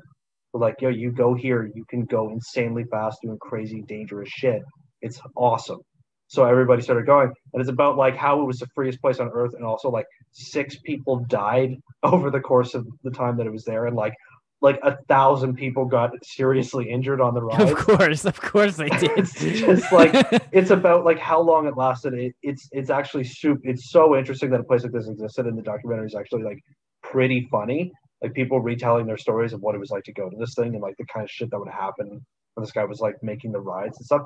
were 0.52 0.60
like, 0.60 0.76
yo, 0.80 0.90
you 0.90 1.10
go 1.10 1.34
here, 1.34 1.70
you 1.74 1.84
can 1.88 2.04
go 2.04 2.30
insanely 2.30 2.84
fast 2.90 3.18
doing 3.22 3.38
crazy, 3.40 3.82
dangerous 3.88 4.28
shit. 4.28 4.62
It's 5.06 5.20
awesome. 5.36 5.80
So 6.28 6.44
everybody 6.44 6.82
started 6.82 7.06
going, 7.06 7.32
and 7.52 7.60
it's 7.60 7.70
about 7.70 7.96
like 7.96 8.16
how 8.16 8.40
it 8.42 8.44
was 8.44 8.58
the 8.58 8.66
freest 8.74 9.00
place 9.00 9.20
on 9.20 9.30
earth, 9.32 9.54
and 9.54 9.64
also 9.64 9.90
like 9.90 10.06
six 10.32 10.76
people 10.76 11.24
died 11.28 11.76
over 12.02 12.30
the 12.30 12.40
course 12.40 12.74
of 12.74 12.86
the 13.04 13.10
time 13.10 13.36
that 13.36 13.46
it 13.46 13.52
was 13.52 13.64
there, 13.64 13.86
and 13.86 13.96
like 13.96 14.14
like 14.62 14.80
a 14.82 14.96
thousand 15.04 15.54
people 15.54 15.84
got 15.84 16.10
seriously 16.24 16.90
injured 16.90 17.20
on 17.20 17.34
the 17.34 17.42
ride. 17.42 17.60
Of 17.60 17.76
course. 17.76 18.24
Of 18.24 18.40
course 18.40 18.76
they 18.76 18.88
did. 18.98 19.10
It's 19.16 19.34
just 19.38 19.92
like 19.92 20.12
it's 20.52 20.70
about 20.70 21.04
like 21.04 21.18
how 21.18 21.40
long 21.40 21.66
it 21.66 21.76
lasted. 21.76 22.14
It, 22.14 22.34
it's 22.42 22.68
it's 22.72 22.90
actually 22.90 23.24
soup. 23.24 23.60
It's 23.62 23.90
so 23.90 24.16
interesting 24.16 24.50
that 24.50 24.60
a 24.60 24.64
place 24.64 24.82
like 24.82 24.92
this 24.92 25.08
existed, 25.08 25.46
and 25.46 25.56
the 25.56 25.62
documentary 25.62 26.06
is 26.06 26.14
actually 26.14 26.42
like 26.42 26.58
pretty 27.02 27.46
funny. 27.50 27.92
Like 28.22 28.34
people 28.34 28.60
retelling 28.60 29.06
their 29.06 29.18
stories 29.18 29.52
of 29.52 29.60
what 29.60 29.74
it 29.74 29.78
was 29.78 29.90
like 29.90 30.04
to 30.04 30.12
go 30.12 30.28
to 30.28 30.36
this 30.36 30.54
thing 30.54 30.74
and 30.74 30.82
like 30.82 30.96
the 30.96 31.04
kind 31.04 31.22
of 31.22 31.30
shit 31.30 31.50
that 31.50 31.58
would 31.58 31.68
happen 31.68 32.08
when 32.54 32.64
this 32.64 32.72
guy 32.72 32.84
was 32.84 33.00
like 33.00 33.16
making 33.22 33.52
the 33.52 33.60
rides 33.60 33.98
and 33.98 34.06
stuff. 34.06 34.22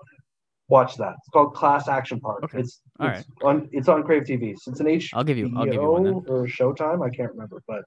Watch 0.71 0.97
that. 0.99 1.15
It's 1.19 1.29
called 1.29 1.53
Class 1.53 1.89
Action 1.89 2.21
Park. 2.21 2.45
Okay. 2.45 2.61
It's 2.61 2.81
All 3.01 3.09
it's 3.09 3.27
on 3.43 3.69
it's 3.73 3.89
on 3.89 4.05
Crave 4.05 4.23
TV. 4.23 4.57
So 4.57 4.71
it's 4.71 4.79
an 4.79 4.87
H 4.87 5.11
I'll 5.15 5.25
give 5.25 5.37
you 5.37 5.53
I'll 5.57 5.65
give 5.65 5.75
you 5.75 5.91
one 5.91 6.05
then. 6.05 6.15
or 6.29 6.47
Showtime. 6.47 7.05
I 7.05 7.11
can't 7.11 7.31
remember, 7.33 7.61
but 7.67 7.83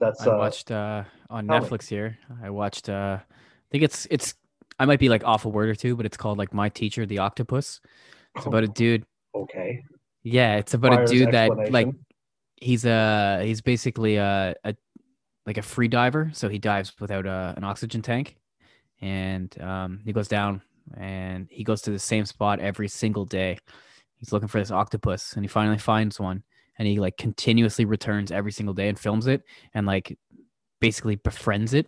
that's 0.00 0.26
I 0.26 0.32
uh, 0.32 0.38
watched 0.38 0.72
uh 0.72 1.04
on 1.30 1.46
tell 1.46 1.60
me. 1.60 1.66
Netflix 1.66 1.88
here. 1.88 2.18
I 2.42 2.50
watched 2.50 2.88
uh 2.88 3.18
I 3.20 3.70
think 3.70 3.84
it's 3.84 4.08
it's 4.10 4.34
I 4.80 4.84
might 4.84 4.98
be 4.98 5.08
like 5.08 5.22
off 5.24 5.44
a 5.44 5.48
word 5.48 5.68
or 5.68 5.76
two, 5.76 5.94
but 5.94 6.06
it's 6.06 6.16
called 6.16 6.38
like 6.38 6.52
My 6.52 6.68
Teacher, 6.68 7.06
the 7.06 7.18
Octopus. 7.18 7.80
It's 8.36 8.46
about 8.46 8.64
a 8.64 8.68
dude. 8.68 9.04
Okay. 9.34 9.84
Yeah, 10.24 10.56
it's 10.56 10.74
about 10.74 10.90
Requires 10.90 11.10
a 11.10 11.14
dude 11.14 11.32
that 11.32 11.70
like 11.70 11.88
he's 12.56 12.84
a 12.84 13.42
he's 13.44 13.60
basically 13.60 14.16
a, 14.16 14.56
a 14.64 14.74
like 15.46 15.56
a 15.56 15.62
free 15.62 15.88
diver, 15.88 16.30
so 16.34 16.48
he 16.48 16.58
dives 16.58 16.92
without 17.00 17.26
a, 17.26 17.54
an 17.56 17.62
oxygen 17.62 18.02
tank, 18.02 18.36
and 19.00 19.54
um, 19.62 20.00
he 20.04 20.12
goes 20.12 20.28
down 20.28 20.62
and 20.96 21.48
he 21.50 21.64
goes 21.64 21.82
to 21.82 21.90
the 21.90 21.98
same 21.98 22.24
spot 22.24 22.60
every 22.60 22.88
single 22.88 23.24
day. 23.24 23.58
He's 24.16 24.32
looking 24.32 24.48
for 24.48 24.58
this 24.58 24.70
octopus, 24.70 25.34
and 25.34 25.44
he 25.44 25.48
finally 25.48 25.78
finds 25.78 26.18
one, 26.18 26.42
and 26.78 26.88
he 26.88 26.98
like 26.98 27.16
continuously 27.16 27.84
returns 27.84 28.32
every 28.32 28.52
single 28.52 28.74
day 28.74 28.88
and 28.88 28.98
films 28.98 29.26
it, 29.26 29.42
and 29.74 29.86
like 29.86 30.18
basically 30.80 31.16
befriends 31.16 31.74
it. 31.74 31.86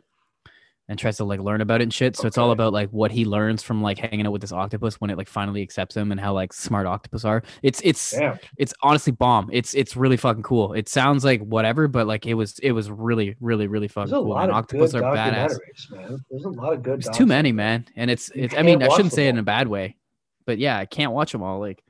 And 0.91 0.99
tries 0.99 1.19
to 1.19 1.25
like 1.25 1.39
learn 1.39 1.61
about 1.61 1.81
it 1.81 1.85
and 1.85 1.95
shit. 1.95 2.17
So 2.17 2.27
it's 2.27 2.37
all 2.37 2.51
about 2.51 2.73
like 2.73 2.91
what 2.91 3.13
he 3.13 3.25
learns 3.25 3.63
from 3.63 3.81
like 3.81 3.97
hanging 3.97 4.27
out 4.27 4.33
with 4.33 4.41
this 4.41 4.51
octopus 4.51 4.97
when 5.01 5.09
it 5.09 5.17
like 5.17 5.29
finally 5.29 5.63
accepts 5.63 5.97
him 5.97 6.11
and 6.11 6.21
how 6.21 6.33
like 6.35 6.53
smart 6.53 6.85
octopus 6.89 7.25
are. 7.25 7.45
It's 7.63 7.81
it's 7.85 8.11
Damn. 8.11 8.41
it's 8.59 8.75
honestly 8.83 9.13
bomb. 9.13 9.49
It's 9.53 9.73
it's 9.75 9.97
really 9.97 10.17
fucking 10.17 10.43
cool. 10.43 10.73
It 10.73 10.89
sounds 10.89 11.25
like 11.25 11.43
whatever, 11.43 11.87
but 11.87 12.09
like 12.09 12.27
it 12.27 12.35
was 12.35 12.59
it 12.59 12.73
was 12.73 12.91
really 12.91 13.37
really 13.39 13.69
really 13.69 13.87
fucking 13.87 14.11
There's 14.11 14.21
a 14.21 14.25
cool. 14.25 14.31
lot 14.31 14.51
of 14.51 14.57
Octopus 14.57 14.91
good 14.91 15.03
are 15.05 15.15
badass. 15.17 15.57
man. 15.93 16.19
There's 16.29 16.45
a 16.45 16.49
lot 16.49 16.73
of 16.73 16.83
good. 16.83 16.95
There's 16.95 17.05
docs 17.05 17.19
too 17.19 17.27
many, 17.27 17.53
man, 17.53 17.87
and 17.95 18.11
it's 18.11 18.29
it's. 18.35 18.57
I 18.57 18.63
mean, 18.63 18.83
I 18.83 18.89
shouldn't 18.89 19.13
say 19.13 19.27
it 19.29 19.31
in 19.31 19.39
a 19.39 19.45
bad 19.45 19.69
way, 19.69 19.97
but 20.45 20.59
yeah, 20.59 20.77
I 20.77 20.87
can't 20.87 21.13
watch 21.13 21.31
them 21.31 21.45
all. 21.45 21.61
Like 21.61 21.85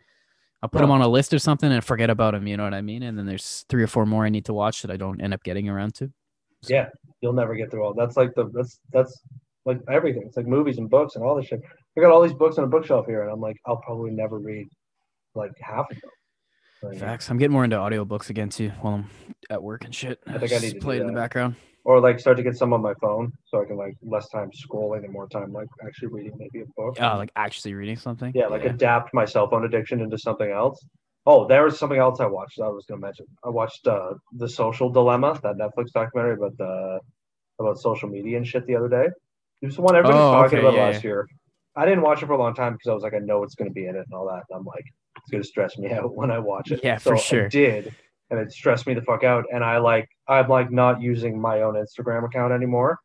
I'll 0.63 0.69
put 0.69 0.81
No. 0.83 0.89
them 0.89 0.91
on 0.91 1.01
a 1.01 1.09
list 1.09 1.33
or 1.33 1.39
something 1.39 1.73
and 1.73 1.83
forget 1.83 2.11
about 2.11 2.35
them. 2.35 2.47
You 2.47 2.59
know 2.59 2.65
what 2.65 2.75
I 2.75 2.83
mean? 2.83 3.03
And 3.03 3.17
then 3.19 3.25
there's 3.25 3.65
three 3.71 3.83
or 3.83 3.87
four 3.87 4.05
more 4.05 4.27
I 4.27 4.29
need 4.29 4.45
to 4.45 4.53
watch 4.53 4.83
that 4.83 4.91
I 4.91 4.99
don't 4.99 5.23
end 5.23 5.33
up 5.33 5.43
getting 5.43 5.71
around 5.71 5.95
to. 5.95 6.13
Yeah, 6.69 6.91
you'll 7.21 7.33
never 7.33 7.55
get 7.55 7.71
through 7.71 7.85
all. 7.85 7.95
That's 7.95 8.17
like 8.17 8.35
the 8.35 8.51
that's 8.53 8.81
that's 8.93 9.21
like 9.65 9.81
everything. 9.91 10.25
It's 10.27 10.37
like 10.37 10.47
movies 10.47 10.79
and 10.79 10.89
books 10.89 11.17
and 11.17 11.25
all 11.25 11.37
this 11.37 11.47
shit. 11.47 11.61
I 11.97 12.01
got 12.01 12.11
all 12.11 12.23
these 12.23 12.35
books 12.35 12.59
on 12.59 12.65
a 12.65 12.69
bookshelf 12.69 13.07
here, 13.07 13.23
and 13.23 13.31
I'm 13.33 13.41
like, 13.41 13.57
I'll 13.67 13.77
probably 13.79 14.11
never 14.11 14.39
read 14.39 14.69
like 15.35 15.53
half 15.61 15.91
of 15.91 16.01
them. 16.01 16.11
Like, 16.83 16.99
Facts. 16.99 17.31
I'm 17.31 17.37
getting 17.37 17.53
more 17.53 17.65
into 17.65 17.77
audiobooks 17.77 18.31
again 18.31 18.49
too 18.49 18.71
while 18.81 18.95
I'm 18.95 19.11
at 19.51 19.63
work 19.63 19.85
and 19.85 19.95
shit. 19.95 20.19
I 20.27 20.39
think 20.39 20.53
I 20.53 20.59
need 20.59 20.75
to 20.75 20.81
play 20.81 20.97
it 20.97 21.03
in 21.03 21.09
the 21.09 21.13
background. 21.13 21.57
or 21.85 22.01
like 22.01 22.19
start 22.19 22.39
to 22.39 22.43
get 22.43 22.57
some 22.57 22.73
on 22.73 22.81
my 22.81 22.95
phone, 23.03 23.31
so 23.47 23.61
I 23.61 23.67
can 23.67 23.77
like 23.77 23.95
less 24.03 24.29
time 24.31 24.51
scrolling 24.51 25.05
and 25.05 25.13
more 25.13 25.29
time 25.29 25.53
like 25.53 25.69
actually 25.87 26.09
reading 26.09 26.33
maybe 26.39 26.61
a 26.65 26.67
book. 26.77 26.97
Oh, 26.99 27.17
like 27.19 27.31
actually 27.37 27.75
reading 27.75 27.97
something. 27.97 28.33
yeah, 28.35 28.47
like 28.47 28.65
adapt 28.65 29.13
my 29.13 29.27
cell 29.27 29.49
phone 29.51 29.65
addiction 29.67 30.01
into 30.01 30.17
something 30.17 30.51
else. 30.51 30.83
Oh, 31.27 31.47
there 31.47 31.65
was 31.65 31.79
something 31.79 31.99
else 31.99 32.19
I 32.21 32.27
watched. 32.27 32.57
that 32.59 32.65
I 32.65 32.69
was 32.69 32.87
gonna 32.87 33.01
mention. 33.01 33.27
I 33.45 33.51
watched 33.51 33.87
uh, 33.87 34.15
the 34.33 34.49
Social 34.49 34.91
Dilemma, 34.91 35.39
that 35.43 35.57
Netflix 35.57 35.93
documentary 35.93 36.35
about 36.35 36.57
the 36.57 37.01
about 37.59 37.79
social 37.79 38.09
media 38.09 38.39
and 38.39 38.47
shit 38.47 38.67
the 38.67 38.75
other 38.77 38.89
day. 38.89 39.07
It 39.61 39.67
was 39.67 39.77
the 39.77 39.83
one 39.83 39.95
everybody 39.95 40.19
was 40.19 40.35
Oh, 40.35 40.43
talking 40.43 40.59
okay, 40.59 40.67
about 40.67 40.77
yeah, 40.79 40.87
last 40.87 41.05
year. 41.05 41.27
I 41.77 41.85
didn't 41.85 42.03
watch 42.03 42.23
it 42.23 42.27
for 42.27 42.33
a 42.33 42.39
long 42.39 42.55
time 42.55 42.73
because 42.73 42.89
I 42.89 42.95
was 42.95 43.03
like, 43.03 43.15
I 43.15 43.19
know 43.19 43.43
it's 43.43 43.55
gonna 43.55 43.71
be 43.71 43.87
in 43.87 43.97
it 43.97 44.05
and 44.07 44.15
all 44.15 44.27
that. 44.29 44.45
And 44.49 44.59
I'm 44.59 44.65
like, 44.65 44.85
it's 45.19 45.31
gonna 45.31 45.45
stress 45.45 45.77
me 45.79 45.93
out 45.93 46.15
when 46.15 46.31
I 46.31 46.39
watch 46.39 46.71
it. 46.71 46.81
Yeah, 46.83 46.97
so 46.97 47.11
for 47.11 47.17
I 47.17 47.21
sure. 47.21 47.49
did, 47.49 47.95
and 48.31 48.41
it 48.41 48.51
stressed 48.53 48.87
me 48.87 48.95
the 48.95 49.03
fuck 49.03 49.23
out. 49.23 49.45
And 49.53 49.63
I 49.63 49.77
like, 49.79 50.09
I'm 50.27 50.49
like 50.49 50.71
not 50.71 51.03
using 51.03 51.39
my 51.39 51.61
own 51.63 51.75
Instagram 51.75 52.25
account 52.25 52.53
anymore. 52.55 52.99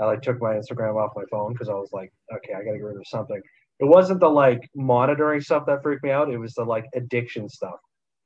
I 0.00 0.06
like 0.06 0.22
took 0.22 0.40
my 0.40 0.54
Instagram 0.54 0.96
off 0.96 1.12
my 1.16 1.24
phone 1.30 1.52
because 1.52 1.68
I 1.68 1.74
was 1.74 1.90
like, 1.92 2.10
okay, 2.34 2.54
I 2.54 2.64
gotta 2.64 2.78
get 2.78 2.84
rid 2.84 2.96
of 2.96 3.06
something. 3.06 3.40
It 3.80 3.86
wasn't 3.86 4.20
the 4.20 4.28
like 4.28 4.68
monitoring 4.74 5.40
stuff 5.40 5.66
that 5.66 5.82
freaked 5.82 6.02
me 6.02 6.10
out. 6.10 6.30
It 6.32 6.38
was 6.38 6.54
the 6.54 6.64
like 6.64 6.84
addiction 6.94 7.48
stuff 7.48 7.76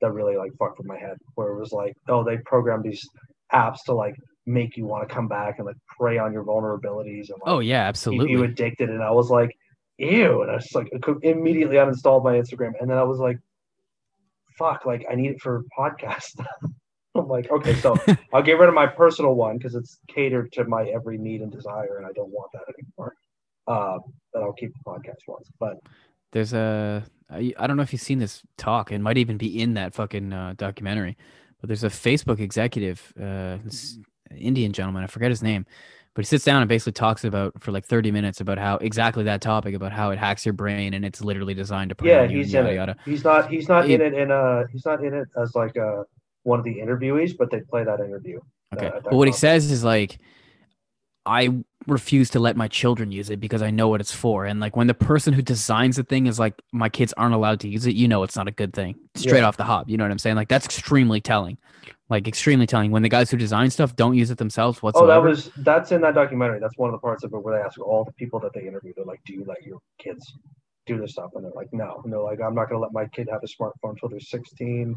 that 0.00 0.12
really 0.12 0.36
like 0.36 0.52
fucked 0.58 0.78
with 0.78 0.86
my 0.86 0.98
head. 0.98 1.16
Where 1.34 1.48
it 1.48 1.60
was 1.60 1.72
like, 1.72 1.94
oh, 2.08 2.24
they 2.24 2.38
programmed 2.38 2.84
these 2.84 3.06
apps 3.52 3.78
to 3.86 3.92
like 3.92 4.14
make 4.46 4.76
you 4.76 4.86
want 4.86 5.08
to 5.08 5.14
come 5.14 5.28
back 5.28 5.58
and 5.58 5.66
like 5.66 5.76
prey 5.98 6.18
on 6.18 6.32
your 6.32 6.44
vulnerabilities 6.44 7.28
and 7.30 7.40
like, 7.44 7.46
Oh 7.46 7.58
yeah, 7.60 7.84
keep 7.84 7.88
absolutely. 7.88 8.30
you 8.30 8.44
addicted. 8.44 8.90
And 8.90 9.02
I 9.02 9.10
was 9.10 9.30
like, 9.30 9.56
ew. 9.98 10.42
And 10.42 10.50
I 10.50 10.54
was 10.54 10.74
like 10.74 10.90
immediately 11.22 11.76
uninstalled 11.76 12.24
my 12.24 12.34
Instagram. 12.34 12.72
And 12.80 12.90
then 12.90 12.98
I 12.98 13.04
was 13.04 13.18
like, 13.18 13.38
fuck, 14.58 14.84
like 14.86 15.04
I 15.10 15.14
need 15.14 15.30
it 15.32 15.40
for 15.40 15.64
podcast. 15.78 16.44
I'm 17.14 17.28
like, 17.28 17.50
okay, 17.50 17.74
so 17.74 17.96
I'll 18.32 18.42
get 18.42 18.58
rid 18.58 18.68
of 18.68 18.74
my 18.74 18.86
personal 18.86 19.34
one 19.34 19.58
because 19.58 19.74
it's 19.74 19.98
catered 20.08 20.50
to 20.52 20.64
my 20.64 20.84
every 20.84 21.18
need 21.18 21.42
and 21.42 21.52
desire, 21.52 21.98
and 21.98 22.06
I 22.06 22.12
don't 22.12 22.30
want 22.30 22.50
that 22.54 22.62
anymore. 22.72 23.14
Uh, 23.72 23.98
but 24.32 24.42
I'll 24.42 24.52
keep 24.52 24.72
the 24.72 24.84
podcast 24.90 25.22
ones. 25.26 25.46
But 25.58 25.76
There's 26.32 26.52
a 26.52 27.04
I, 27.30 27.52
I 27.58 27.66
don't 27.66 27.76
know 27.76 27.82
if 27.82 27.92
you've 27.92 28.02
seen 28.02 28.18
this 28.18 28.42
talk. 28.56 28.92
It 28.92 28.98
might 29.00 29.18
even 29.18 29.36
be 29.38 29.60
in 29.60 29.74
that 29.74 29.94
fucking 29.94 30.32
uh, 30.32 30.54
documentary. 30.56 31.16
But 31.60 31.68
there's 31.68 31.84
a 31.84 31.88
Facebook 31.88 32.40
executive, 32.40 33.12
uh, 33.18 33.58
this 33.64 33.98
Indian 34.36 34.72
gentleman. 34.72 35.04
I 35.04 35.06
forget 35.06 35.30
his 35.30 35.42
name, 35.42 35.64
but 36.14 36.24
he 36.24 36.26
sits 36.26 36.44
down 36.44 36.60
and 36.60 36.68
basically 36.68 36.92
talks 36.92 37.24
about 37.24 37.52
for 37.62 37.70
like 37.72 37.86
30 37.86 38.10
minutes 38.10 38.40
about 38.40 38.58
how 38.58 38.76
exactly 38.78 39.24
that 39.24 39.40
topic 39.40 39.74
about 39.74 39.92
how 39.92 40.10
it 40.10 40.18
hacks 40.18 40.44
your 40.44 40.54
brain 40.54 40.92
and 40.94 41.04
it's 41.04 41.22
literally 41.22 41.54
designed 41.54 41.94
to 41.96 42.04
yeah, 42.04 42.26
he's 42.26 42.48
in 42.48 42.64
yada 42.64 42.70
it. 42.72 42.74
yada. 42.74 42.96
He's 43.04 43.22
not. 43.24 43.48
He's 43.50 43.68
not 43.68 43.88
in 43.88 44.00
It- 44.00 44.14
in 44.14 44.30
uh 44.30 44.64
He's 44.72 44.84
not 44.84 45.04
in 45.04 45.14
it 45.14 45.28
as 45.40 45.54
like 45.54 45.76
uh 45.78 46.02
one 46.42 46.58
of 46.58 46.64
the 46.64 46.76
interviewees, 46.84 47.32
but 47.38 47.50
they 47.50 47.60
play 47.60 47.84
that 47.84 48.00
interview. 48.00 48.40
Okay. 48.74 48.90
that 48.90 49.04
but 49.04 49.14
what 49.14 49.28
he 49.28 49.32
says 49.32 49.70
is 49.70 49.84
like, 49.84 50.18
I 51.26 51.50
refuse 51.86 52.30
to 52.30 52.40
let 52.40 52.56
my 52.56 52.68
children 52.68 53.12
use 53.12 53.30
it 53.30 53.40
because 53.40 53.62
I 53.62 53.70
know 53.70 53.88
what 53.88 54.00
it's 54.00 54.12
for. 54.12 54.44
And 54.44 54.60
like 54.60 54.76
when 54.76 54.86
the 54.86 54.94
person 54.94 55.32
who 55.32 55.42
designs 55.42 55.96
the 55.96 56.02
thing 56.04 56.26
is 56.26 56.38
like, 56.38 56.60
my 56.72 56.88
kids 56.88 57.12
aren't 57.16 57.34
allowed 57.34 57.60
to 57.60 57.68
use 57.68 57.86
it, 57.86 57.94
you 57.94 58.08
know, 58.08 58.22
it's 58.22 58.36
not 58.36 58.48
a 58.48 58.52
good 58.52 58.72
thing. 58.72 58.96
Straight 59.14 59.38
Yeah. 59.40 59.46
off 59.46 59.56
the 59.56 59.64
hop. 59.64 59.88
You 59.88 59.96
know 59.96 60.04
what 60.04 60.10
I'm 60.10 60.18
saying? 60.18 60.36
Like 60.36 60.48
that's 60.48 60.64
extremely 60.66 61.20
telling. 61.20 61.58
Like 62.08 62.28
extremely 62.28 62.66
telling. 62.66 62.90
When 62.90 63.02
the 63.02 63.08
guys 63.08 63.30
who 63.30 63.36
design 63.36 63.70
stuff 63.70 63.96
don't 63.96 64.14
use 64.16 64.30
it 64.30 64.38
themselves 64.38 64.82
what's 64.82 64.98
Oh, 64.98 65.06
that 65.06 65.22
was 65.22 65.50
that's 65.58 65.92
in 65.92 66.00
that 66.02 66.14
documentary. 66.14 66.60
That's 66.60 66.76
one 66.76 66.88
of 66.90 66.92
the 66.92 66.98
parts 66.98 67.24
of 67.24 67.32
it 67.32 67.38
where 67.42 67.56
they 67.58 67.64
ask 67.64 67.80
all 67.80 68.04
the 68.04 68.12
people 68.12 68.38
that 68.40 68.52
they 68.54 68.66
interview. 68.66 68.92
They're 68.94 69.04
like, 69.04 69.20
"Do 69.24 69.32
you 69.32 69.44
let 69.46 69.62
your 69.62 69.78
kids 69.98 70.24
do 70.86 70.98
this 71.00 71.12
stuff?" 71.12 71.30
And 71.34 71.44
they're 71.44 71.52
like, 71.54 71.68
"No." 71.72 72.00
And 72.04 72.12
they're 72.12 72.20
like, 72.20 72.40
"I'm 72.40 72.54
not 72.54 72.68
gonna 72.68 72.80
let 72.82 72.92
my 72.92 73.06
kid 73.06 73.28
have 73.32 73.40
a 73.42 73.46
smartphone 73.46 73.90
until 73.92 74.08
they're 74.10 74.20
16 74.20 74.94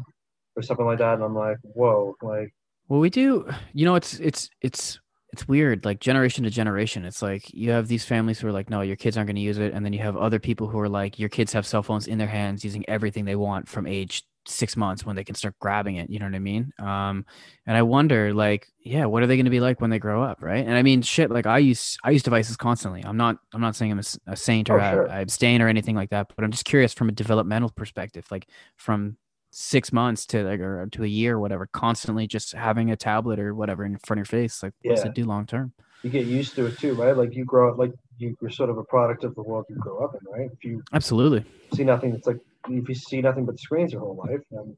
or 0.56 0.62
something 0.62 0.84
like 0.84 0.98
that." 0.98 1.14
And 1.14 1.22
I'm 1.24 1.34
like, 1.34 1.56
"Whoa!" 1.62 2.14
Like, 2.20 2.52
Well, 2.88 3.00
we 3.00 3.08
do. 3.10 3.48
You 3.72 3.86
know, 3.86 3.94
it's 3.94 4.20
it's 4.20 4.50
it's 4.60 5.00
it's 5.36 5.46
weird. 5.46 5.84
Like 5.84 6.00
generation 6.00 6.44
to 6.44 6.50
generation, 6.50 7.04
it's 7.04 7.20
like 7.20 7.52
you 7.52 7.70
have 7.70 7.88
these 7.88 8.06
families 8.06 8.40
who 8.40 8.48
are 8.48 8.52
like, 8.52 8.70
no, 8.70 8.80
your 8.80 8.96
kids 8.96 9.16
aren't 9.18 9.26
going 9.26 9.36
to 9.36 9.42
use 9.42 9.58
it, 9.58 9.74
and 9.74 9.84
then 9.84 9.92
you 9.92 9.98
have 9.98 10.16
other 10.16 10.38
people 10.38 10.66
who 10.66 10.78
are 10.78 10.88
like, 10.88 11.18
your 11.18 11.28
kids 11.28 11.52
have 11.52 11.66
cell 11.66 11.82
phones 11.82 12.06
in 12.06 12.16
their 12.16 12.26
hands, 12.26 12.64
using 12.64 12.88
everything 12.88 13.26
they 13.26 13.36
want 13.36 13.68
from 13.68 13.86
age 13.86 14.24
six 14.48 14.76
months 14.76 15.04
when 15.04 15.14
they 15.16 15.24
can 15.24 15.34
start 15.34 15.54
grabbing 15.60 15.96
it. 15.96 16.08
You 16.08 16.20
know 16.20 16.24
what 16.26 16.34
I 16.34 16.38
mean? 16.38 16.72
Um, 16.78 17.26
and 17.66 17.76
I 17.76 17.82
wonder, 17.82 18.32
like, 18.32 18.68
yeah, 18.80 19.04
what 19.04 19.22
are 19.22 19.26
they 19.26 19.36
going 19.36 19.44
to 19.44 19.50
be 19.50 19.60
like 19.60 19.80
when 19.80 19.90
they 19.90 19.98
grow 19.98 20.22
up, 20.22 20.40
right? 20.40 20.64
And 20.64 20.74
I 20.74 20.82
mean, 20.82 21.02
shit, 21.02 21.30
like 21.30 21.46
I 21.46 21.58
use 21.58 21.98
I 22.02 22.12
use 22.12 22.22
devices 22.22 22.56
constantly. 22.56 23.04
I'm 23.04 23.18
not 23.18 23.36
I'm 23.52 23.60
not 23.60 23.76
saying 23.76 23.92
I'm 23.92 24.00
a 24.26 24.36
saint 24.36 24.70
or 24.70 24.80
Oh, 24.80 25.06
I. 25.06 25.16
I 25.16 25.20
abstain 25.20 25.60
or 25.60 25.68
anything 25.68 25.96
like 25.96 26.10
that, 26.10 26.32
but 26.34 26.44
I'm 26.44 26.50
just 26.50 26.64
curious 26.64 26.94
from 26.94 27.10
a 27.10 27.12
developmental 27.12 27.68
perspective, 27.68 28.24
like 28.30 28.48
from 28.76 29.18
six 29.58 29.90
months 29.90 30.26
to 30.26 30.42
like 30.44 30.60
or 30.60 30.86
to 30.92 31.02
a 31.02 31.06
year 31.06 31.36
or 31.36 31.40
whatever 31.40 31.66
constantly 31.72 32.26
just 32.26 32.52
having 32.52 32.90
a 32.90 32.96
tablet 32.96 33.38
or 33.38 33.54
whatever 33.54 33.86
in 33.86 33.96
front 33.96 34.20
of 34.20 34.30
your 34.30 34.40
face 34.42 34.62
like 34.62 34.74
what 34.82 34.96
does 34.96 35.04
it 35.06 35.14
do 35.14 35.24
long 35.24 35.46
term 35.46 35.72
you 36.02 36.10
get 36.10 36.26
used 36.26 36.54
to 36.54 36.66
it 36.66 36.78
too, 36.78 36.92
right? 36.92 37.16
Like 37.16 37.34
you 37.34 37.44
grow 37.44 37.72
up, 37.72 37.78
like 37.78 37.90
you, 38.18 38.36
you're 38.40 38.50
sort 38.50 38.70
of 38.70 38.78
a 38.78 38.84
product 38.84 39.24
of 39.24 39.34
the 39.34 39.42
world 39.42 39.64
you 39.68 39.76
grow 39.76 40.04
up 40.04 40.14
in, 40.14 40.20
right? 40.30 40.50
If 40.52 40.62
you 40.62 40.82
absolutely 40.92 41.44
see 41.74 41.82
nothing, 41.82 42.14
it's 42.14 42.28
like 42.28 42.38
if 42.68 42.88
you 42.88 42.94
see 42.94 43.20
nothing 43.20 43.44
but 43.44 43.58
screens 43.58 43.92
your 43.92 44.02
whole 44.02 44.14
life, 44.14 44.40
then 44.50 44.76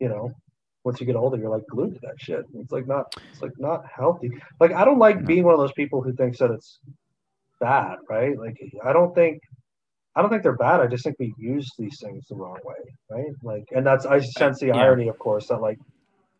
you 0.00 0.08
know, 0.08 0.34
once 0.84 1.00
you 1.00 1.06
get 1.06 1.16
older, 1.16 1.38
you're 1.38 1.48
like 1.48 1.66
glued 1.70 1.94
to 1.94 2.00
that 2.02 2.16
shit. 2.18 2.44
It's 2.54 2.72
like 2.72 2.86
not, 2.86 3.06
it's 3.30 3.40
like 3.40 3.52
not 3.58 3.84
healthy. 3.94 4.30
Like 4.60 4.72
I 4.72 4.84
don't 4.84 4.98
like 4.98 5.20
No. 5.20 5.26
being 5.26 5.44
one 5.44 5.54
of 5.54 5.60
those 5.60 5.72
people 5.72 6.02
who 6.02 6.12
thinks 6.12 6.38
that 6.40 6.50
it's 6.50 6.80
bad, 7.60 7.96
right? 8.10 8.36
Like 8.38 8.58
I 8.84 8.92
don't 8.92 9.14
think, 9.14 9.40
I 10.16 10.22
don't 10.22 10.30
think 10.30 10.42
they're 10.42 10.56
bad. 10.56 10.80
I 10.80 10.86
just 10.86 11.04
think 11.04 11.16
we 11.18 11.34
use 11.38 11.70
these 11.78 12.00
things 12.02 12.26
the 12.28 12.36
wrong 12.36 12.58
way, 12.64 12.74
right? 13.10 13.32
Like, 13.42 13.64
and 13.74 13.86
that's 13.86 14.06
I 14.06 14.18
sense 14.20 14.58
the 14.58 14.68
Yeah. 14.68 14.76
irony, 14.76 15.08
of 15.08 15.18
course, 15.18 15.48
that 15.48 15.60
like 15.60 15.78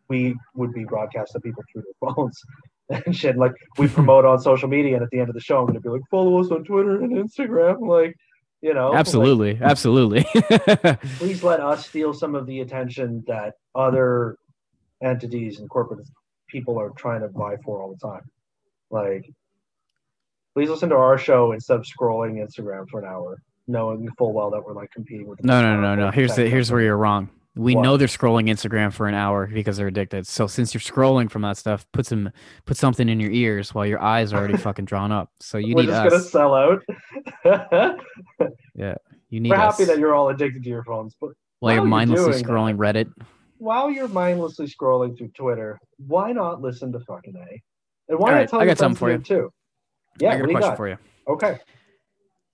we 0.09 0.35
would 0.55 0.73
be 0.73 0.83
broadcasting 0.83 1.41
people 1.41 1.63
through 1.71 1.83
their 1.83 2.09
phones. 2.15 2.41
And 2.89 3.15
shit, 3.15 3.37
like 3.37 3.53
we 3.77 3.87
promote 3.99 4.25
on 4.25 4.39
social 4.39 4.67
media, 4.67 4.95
and 4.95 5.03
at 5.03 5.09
the 5.11 5.19
end 5.19 5.29
of 5.29 5.35
the 5.35 5.41
show, 5.41 5.59
I'm 5.59 5.67
gonna 5.67 5.79
be 5.79 5.89
like, 5.89 6.01
follow 6.09 6.39
us 6.41 6.49
on 6.49 6.63
Twitter 6.63 7.01
and 7.01 7.13
Instagram, 7.13 7.87
like, 7.87 8.15
you 8.61 8.73
know, 8.73 8.89
like, 8.89 8.99
absolutely 8.99 9.59
absolutely 9.61 10.25
please 11.19 11.43
let 11.43 11.59
us 11.59 11.87
steal 11.87 12.13
some 12.13 12.33
of 12.33 12.47
the 12.47 12.61
attention 12.61 13.23
that 13.27 13.53
other 13.75 14.35
entities 15.03 15.59
and 15.59 15.69
corporate 15.69 16.07
people 16.49 16.79
are 16.79 16.89
trying 16.97 17.21
to 17.21 17.27
vie 17.27 17.57
for 17.63 17.81
all 17.81 17.93
the 17.93 18.07
time. 18.07 18.21
Like, 18.89 19.29
please 20.55 20.69
listen 20.69 20.89
to 20.89 20.95
our 20.95 21.17
show 21.17 21.51
instead 21.51 21.77
of 21.77 21.85
scrolling 21.85 22.43
Instagram 22.43 22.85
for 22.89 23.01
an 23.01 23.05
hour, 23.07 23.37
knowing 23.67 24.09
full 24.17 24.33
well 24.33 24.49
that 24.51 24.63
we're 24.63 24.73
like 24.73 24.91
competing 24.91 25.27
with. 25.27 25.43
no 25.43 25.61
no 25.61 25.79
no 25.79 25.95
no 25.95 26.11
here's 26.11 26.35
the, 26.35 26.47
here's 26.49 26.71
where 26.71 26.81
you're 26.81 26.97
wrong 26.97 27.29
we 27.55 27.75
What? 27.75 27.81
know 27.81 27.97
they're 27.97 28.07
scrolling 28.07 28.49
instagram 28.49 28.93
for 28.93 29.07
an 29.07 29.15
hour 29.15 29.47
because 29.47 29.77
they're 29.77 29.87
addicted 29.87 30.27
so 30.27 30.45
since 30.47 30.73
you're 30.73 30.81
scrolling 30.81 31.29
from 31.29 31.41
that 31.41 31.57
stuff 31.57 31.85
put 31.91 32.05
some 32.05 32.29
put 32.65 32.77
something 32.77 33.09
in 33.09 33.19
your 33.19 33.31
ears 33.31 33.73
while 33.73 33.85
your 33.85 34.01
eyes 34.01 34.31
are 34.31 34.37
already 34.37 34.57
fucking 34.67 34.85
drawn 34.85 35.11
up 35.11 35.31
so 35.39 35.57
you 35.57 35.75
we're 35.75 35.81
need 35.81 35.87
just 35.87 36.09
gonna 36.09 36.23
sell 36.23 36.53
out. 36.53 36.83
Yeah, 38.75 38.95
you 39.29 39.39
need 39.39 39.49
we're 39.49 39.57
us 39.57 39.77
happy 39.77 39.85
that 39.85 39.97
you're 39.97 40.13
all 40.13 40.29
addicted 40.29 40.63
to 40.63 40.69
your 40.69 40.83
phones, 40.83 41.15
but 41.19 41.31
while 41.59 41.73
you're 41.73 41.83
mindlessly 41.85 42.31
doing 42.33 42.43
scrolling 42.45 42.77
reddit 42.77 43.11
while 43.57 43.89
you're 43.89 44.07
mindlessly 44.07 44.67
scrolling 44.67 45.17
through 45.17 45.29
Twitter, 45.29 45.79
why 45.97 46.31
not 46.31 46.61
listen 46.61 46.91
to 46.91 46.99
fucking 46.99 47.35
A? 47.35 47.61
And 48.09 48.19
why 48.19 48.31
All 48.33 48.39
not 48.39 48.49
tell 48.49 48.59
I 48.61 48.65
got 48.67 48.77
something 48.77 48.95
for 48.99 49.09
it 49.09 49.25
too? 49.25 49.51
Yeah, 50.19 50.29
i 50.33 50.37
got 50.37 50.45
a 50.45 50.47
you 50.47 50.53
question 50.53 50.69
got? 50.69 50.77
for 50.77 50.87
you 50.89 50.97
Okay. 51.27 51.57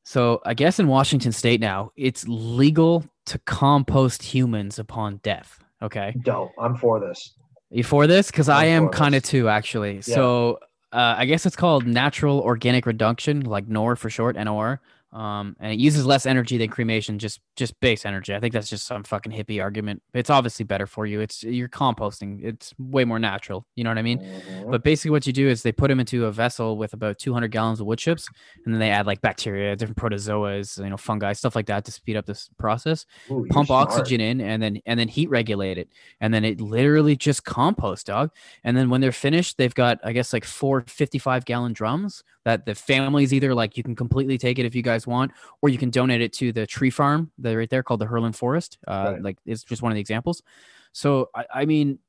So 0.04 0.42
I 0.46 0.54
guess 0.54 0.80
in 0.80 0.88
Washington 0.88 1.32
State 1.32 1.62
now, 1.62 1.92
it's 1.96 2.26
legal 2.28 3.06
to 3.26 3.40
compost 3.40 4.22
humans 4.22 4.78
upon 4.78 5.18
death. 5.18 5.64
Okay. 5.82 6.16
Dope. 6.24 6.52
I'm 6.60 6.76
for 6.76 7.00
this. 7.00 7.34
You 7.70 7.84
for 7.84 8.06
this? 8.06 8.30
Because 8.30 8.50
I 8.50 8.66
I'm 8.66 8.90
kind 8.90 9.16
of 9.16 9.24
too, 9.24 9.50
actually. 9.50 10.02
So 10.02 10.60
uh, 10.92 11.16
I 11.18 11.26
guess 11.26 11.46
it's 11.46 11.56
called 11.56 11.88
natural 11.88 12.40
organic 12.40 12.86
reduction, 12.86 13.42
like 13.42 13.68
NOR 13.68 13.96
for 13.96 14.10
short, 14.10 14.36
NOR. 14.36 14.80
Um, 15.14 15.56
and 15.60 15.72
it 15.72 15.80
uses 15.80 16.08
less 16.08 16.26
energy 16.26 16.58
than 16.58 16.70
cremation, 16.70 17.20
just 17.20 17.40
just 17.56 17.80
base 17.80 18.04
energy. 18.04 18.34
I 18.34 18.40
think 18.40 18.52
that's 18.52 18.68
just 18.70 18.88
some 18.88 19.04
fucking 19.04 19.32
hippie 19.32 19.62
argument. 19.62 20.02
It's 20.16 20.32
obviously 20.32 20.66
better 20.66 20.88
for 20.88 21.06
you. 21.06 21.22
It's 21.22 21.44
you're 21.44 21.70
composting. 21.70 22.44
It's 22.44 22.74
way 22.80 23.06
more 23.06 23.20
natural. 23.20 23.68
You 23.76 23.84
know 23.84 23.92
what 23.92 24.00
I 24.00 24.02
mean? 24.02 24.20
Mhm. 24.20 24.72
But 24.72 24.84
basically, 24.84 25.12
what 25.12 25.28
you 25.28 25.34
do 25.34 25.48
is 25.48 25.62
they 25.62 25.72
put 25.72 25.90
them 25.90 26.00
into 26.00 26.26
a 26.26 26.32
vessel 26.32 26.78
with 26.78 26.94
about 26.94 27.20
200 27.20 27.50
gallons 27.52 27.80
of 27.80 27.86
wood 27.86 28.00
chips, 28.00 28.28
and 28.66 28.74
then 28.74 28.80
they 28.80 28.90
add 28.90 29.06
like 29.06 29.22
bacteria, 29.22 29.76
different 29.76 29.98
protozoas, 29.98 30.84
you 30.84 30.90
know, 30.90 30.98
fungi, 30.98 31.34
stuff 31.34 31.56
like 31.56 31.68
that 31.68 31.86
to 31.86 31.92
speed 31.92 32.16
up 32.16 32.26
this 32.26 32.50
process. 32.58 33.06
Ooh, 33.30 33.46
Pump 33.52 33.70
oxygen 33.70 34.20
in, 34.20 34.42
and 34.42 34.64
then 34.64 34.82
and 34.88 35.00
then 35.00 35.08
heat 35.08 35.30
regulate 35.30 35.78
it, 35.78 35.90
and 36.22 36.34
then 36.34 36.44
it 36.44 36.60
literally 36.60 37.16
just 37.16 37.46
compost, 37.46 38.08
dog. 38.08 38.32
And 38.64 38.76
then 38.76 38.90
when 38.90 39.00
they're 39.00 39.12
finished, 39.12 39.58
they've 39.60 39.76
got 39.76 40.00
I 40.04 40.12
guess 40.12 40.34
like 40.34 40.44
four 40.44 40.84
55 40.88 41.46
gallon 41.46 41.74
drums 41.74 42.24
that 42.46 42.66
the 42.66 42.76
families 42.76 43.34
either 43.34 43.54
like 43.54 43.78
you 43.78 43.84
can 43.84 43.96
completely 43.96 44.38
take 44.38 44.60
it 44.60 44.66
if 44.66 44.76
you 44.76 44.82
guys 44.82 45.08
want, 45.08 45.32
or 45.62 45.70
you 45.70 45.78
can 45.78 45.90
donate 45.90 46.22
it 46.22 46.34
to 46.34 46.52
the 46.52 46.68
tree 46.68 46.90
farm 46.90 47.32
that 47.40 47.56
right 47.56 47.70
there 47.70 47.84
called 47.84 48.02
the 48.02 48.06
Herland 48.06 48.36
Forest. 48.36 48.78
Uh, 48.88 49.12
Right. 49.14 49.22
Like 49.22 49.38
it's 49.46 49.64
just 49.64 49.82
one 49.82 49.92
of 49.92 49.96
the 49.96 50.02
examples. 50.02 50.44
So 50.92 51.30
I, 51.36 51.46
I 51.54 51.66
mean, 51.66 52.00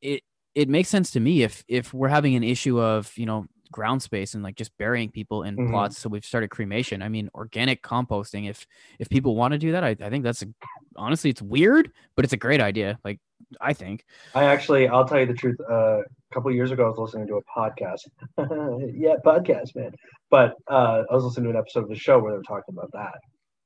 it 0.00 0.22
it 0.54 0.68
makes 0.68 0.88
sense 0.88 1.10
to 1.12 1.20
me 1.20 1.42
if 1.42 1.64
if 1.68 1.94
we're 1.94 2.08
having 2.08 2.34
an 2.34 2.42
issue 2.42 2.80
of 2.80 3.16
you 3.16 3.26
know 3.26 3.46
ground 3.70 4.02
space 4.02 4.34
and 4.34 4.42
like 4.42 4.54
just 4.54 4.76
burying 4.76 5.10
people 5.10 5.44
in 5.44 5.56
Mhm. 5.56 5.70
plots 5.70 5.98
so 5.98 6.10
we've 6.10 6.26
started 6.26 6.48
cremation 6.50 7.00
i 7.00 7.08
mean 7.08 7.30
organic 7.34 7.82
composting 7.82 8.46
if 8.50 8.66
if 8.98 9.08
people 9.08 9.34
want 9.34 9.52
to 9.52 9.58
do 9.58 9.72
that 9.72 9.82
i, 9.82 9.96
I 9.98 10.10
think 10.10 10.24
that's 10.24 10.42
a 10.42 10.48
honestly 10.94 11.30
it's 11.30 11.40
weird 11.40 11.90
but 12.14 12.26
it's 12.26 12.34
a 12.34 12.36
great 12.36 12.60
idea 12.60 12.98
like 13.02 13.18
i 13.62 13.72
think 13.72 14.04
I 14.34 14.44
actually, 14.44 14.88
I'll 14.88 15.06
tell 15.06 15.20
you 15.20 15.26
the 15.26 15.32
truth. 15.34 15.56
Uh, 15.60 16.02
a 16.32 16.34
couple 16.34 16.50
of 16.50 16.56
years 16.56 16.70
ago, 16.70 16.86
I 16.86 16.88
was 16.88 16.98
listening 16.98 17.26
to 17.28 17.36
a 17.36 17.42
podcast. 17.58 18.00
yeah, 18.94 19.14
podcast, 19.24 19.76
man. 19.76 19.90
But 20.30 20.54
uh, 20.70 21.02
I 21.10 21.14
was 21.14 21.24
listening 21.24 21.44
to 21.44 21.50
an 21.50 21.56
episode 21.56 21.84
of 21.84 21.88
the 21.90 21.96
show 21.96 22.18
where 22.18 22.32
they 22.32 22.38
were 22.38 22.44
talking 22.44 22.74
about 22.76 22.90
that. 22.92 23.18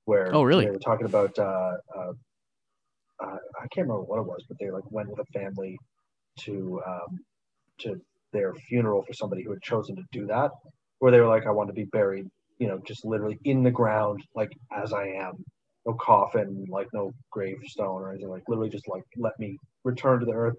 Where 0.05 0.35
Oh, 0.35 0.43
really? 0.43 0.64
They 0.64 0.73
were 0.73 0.79
talking 0.79 1.07
about. 1.07 1.39
Uh, 1.39 1.77
uh, 1.97 2.12
uh, 3.23 3.37
I 3.59 3.67
can't 3.73 3.87
remember 3.87 4.03
what 4.03 4.19
it 4.19 4.27
was, 4.27 4.45
but 4.49 4.59
they 4.61 4.71
like 4.71 4.83
went 4.91 5.09
with 5.09 5.21
a 5.21 5.39
family 5.39 5.79
to 6.41 6.81
um, 6.87 7.19
to 7.79 8.01
their 8.33 8.53
funeral 8.69 9.03
for 9.03 9.12
somebody 9.14 9.43
who 9.45 9.51
had 9.51 9.62
chosen 9.62 9.97
to 9.97 10.03
do 10.12 10.27
that. 10.27 10.51
Where 10.99 11.12
they 11.12 11.21
were 11.21 11.29
like, 11.29 11.47
I 11.47 11.51
want 11.51 11.69
to 11.69 11.75
be 11.75 11.85
buried, 11.85 12.27
you 12.59 12.67
know, 12.67 12.81
just 12.87 13.05
literally 13.05 13.39
in 13.45 13.62
the 13.62 13.71
ground, 13.71 14.21
like 14.35 14.51
as 14.77 14.93
I 14.93 15.07
am. 15.07 15.33
No 15.87 15.95
coffin, 15.95 16.67
like 16.69 16.89
no 16.93 17.12
gravestone 17.31 18.03
or 18.03 18.11
anything. 18.11 18.29
Like 18.29 18.43
literally, 18.49 18.71
just 18.71 18.89
like 18.89 19.05
let 19.17 19.39
me 19.39 19.57
return 19.85 20.19
to 20.19 20.27
the 20.27 20.33
earth. 20.33 20.57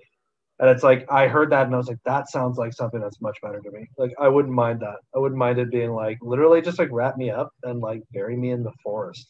And 0.60 0.70
it's 0.70 0.84
like 0.84 1.06
I 1.12 1.28
heard 1.28 1.52
that 1.52 1.68
and 1.68 1.76
I 1.76 1.78
was 1.78 1.88
like, 1.88 2.00
that 2.06 2.30
sounds 2.30 2.58
like 2.58 2.74
something 2.74 3.00
that's 3.00 3.22
much 3.22 3.38
better 3.44 3.60
to 3.60 3.72
me. 3.72 3.88
Like 3.98 4.12
I 4.20 4.28
wouldn't 4.28 4.54
mind 4.54 4.80
that. 4.80 4.98
I 5.16 5.20
wouldn't 5.20 5.38
mind 5.38 5.60
it 5.60 5.70
being 5.72 5.92
like 5.92 6.18
literally 6.22 6.62
just 6.62 6.80
like 6.80 6.90
wrap 6.92 7.16
me 7.18 7.30
up 7.30 7.52
and 7.64 7.80
like 7.80 8.02
bury 8.12 8.36
me 8.36 8.52
in 8.52 8.64
the 8.64 8.72
forest. 8.84 9.28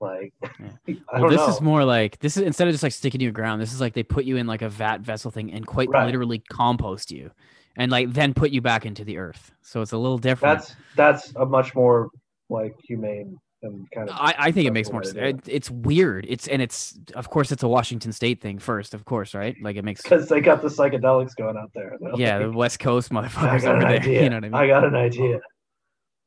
Like 0.00 0.32
I 1.12 1.20
well 1.20 1.30
this 1.30 1.40
know. 1.40 1.48
is 1.48 1.60
more 1.60 1.84
like 1.84 2.18
this 2.18 2.36
is 2.36 2.42
instead 2.42 2.66
of 2.68 2.74
just 2.74 2.82
like 2.82 2.92
sticking 2.92 3.20
to 3.20 3.24
your 3.24 3.32
ground 3.32 3.60
this 3.62 3.72
is 3.72 3.80
like 3.80 3.94
they 3.94 4.02
put 4.02 4.24
you 4.24 4.36
in 4.36 4.46
like 4.46 4.62
a 4.62 4.68
vat 4.68 5.00
vessel 5.00 5.30
thing 5.30 5.52
and 5.52 5.66
quite 5.66 5.88
Right. 5.88 6.06
literally 6.06 6.40
compost 6.50 7.10
you 7.10 7.30
and 7.76 7.90
like 7.90 8.12
then 8.12 8.34
put 8.34 8.50
you 8.50 8.60
back 8.60 8.84
into 8.84 9.04
the 9.04 9.16
earth 9.18 9.52
so 9.62 9.80
it's 9.80 9.92
a 9.92 9.96
little 9.96 10.18
different 10.18 10.58
that's 10.58 10.76
that's 10.96 11.32
a 11.36 11.46
much 11.46 11.74
more 11.74 12.10
like 12.50 12.74
humane 12.82 13.38
and 13.64 13.90
kind 13.90 14.08
of 14.08 14.16
I, 14.16 14.34
I 14.38 14.52
think 14.52 14.66
it 14.68 14.72
makes 14.72 14.90
more 14.92 15.02
sense. 15.02 15.16
It, 15.16 15.52
it's 15.52 15.70
weird. 15.70 16.26
It's 16.28 16.46
and 16.46 16.62
it's 16.62 16.98
of 17.14 17.30
course 17.30 17.50
it's 17.50 17.62
a 17.62 17.68
Washington 17.68 18.12
State 18.12 18.40
thing 18.40 18.58
first, 18.58 18.94
of 18.94 19.04
course, 19.04 19.34
right? 19.34 19.56
Like 19.60 19.76
it 19.76 19.84
makes 19.84 20.02
because 20.04 20.28
they 20.28 20.40
got 20.40 20.62
the 20.62 20.68
psychedelics 20.68 21.34
going 21.36 21.56
out 21.56 21.70
there. 21.74 21.96
They're 22.00 22.12
yeah, 22.16 22.38
the 22.38 22.52
West 22.52 22.78
Coast 22.78 23.10
I 23.12 23.16
motherfuckers 23.16 23.62
got 23.62 23.64
over 23.64 23.72
an 23.74 23.80
there. 23.80 23.88
idea. 24.00 24.22
You 24.22 24.30
know 24.30 24.36
what 24.36 24.44
I 24.44 24.48
mean? 24.48 24.54
I 24.54 24.66
got 24.66 24.84
an 24.84 24.94
idea. 24.94 25.40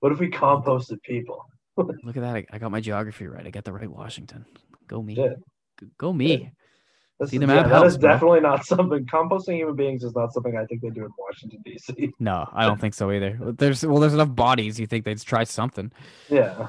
What 0.02 0.12
if 0.12 0.20
we 0.20 0.30
composted 0.30 1.02
people? 1.04 1.46
Look 1.78 2.18
at 2.18 2.22
that. 2.22 2.36
I, 2.36 2.46
I 2.52 2.58
got 2.58 2.72
my 2.72 2.82
geography 2.82 3.28
right. 3.28 3.46
I 3.46 3.50
got 3.52 3.64
the 3.64 3.74
right 3.74 3.90
Washington. 3.90 4.46
Go 4.88 5.02
me. 5.02 5.16
G- 5.16 5.30
Go 5.98 6.12
me. 6.12 6.52
This 7.20 7.32
See, 7.32 7.40
the 7.40 7.48
map 7.48 7.56
yeah, 7.56 7.64
that 7.64 7.70
helps, 7.70 7.90
is 7.94 7.98
bro. 7.98 8.12
definitely 8.12 8.40
not 8.42 8.64
something. 8.66 9.06
Composting 9.08 9.56
human 9.56 9.76
beings 9.76 10.04
is 10.04 10.16
not 10.16 10.32
something 10.34 10.56
I 10.56 10.66
think 10.66 10.82
they 10.82 10.90
do 10.90 11.04
in 11.06 11.12
Washington 11.18 11.60
D.C. 11.66 12.12
No, 12.20 12.48
I 12.54 12.66
don't 12.66 12.80
think 12.80 12.94
so 12.94 13.12
either. 13.12 13.40
There's 13.58 13.84
well, 13.84 14.00
there's 14.00 14.14
enough 14.14 14.36
bodies. 14.36 14.80
You 14.80 14.86
think 14.86 15.04
they'd 15.04 15.20
try 15.22 15.44
something? 15.44 15.92
Yeah, 16.30 16.68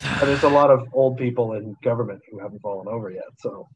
and 0.00 0.28
there's 0.28 0.42
a 0.42 0.48
lot 0.48 0.70
of 0.70 0.86
old 0.92 1.16
people 1.16 1.54
in 1.54 1.74
government 1.82 2.20
who 2.30 2.38
haven't 2.38 2.60
fallen 2.60 2.86
over 2.88 3.10
yet. 3.10 3.24
So, 3.38 3.68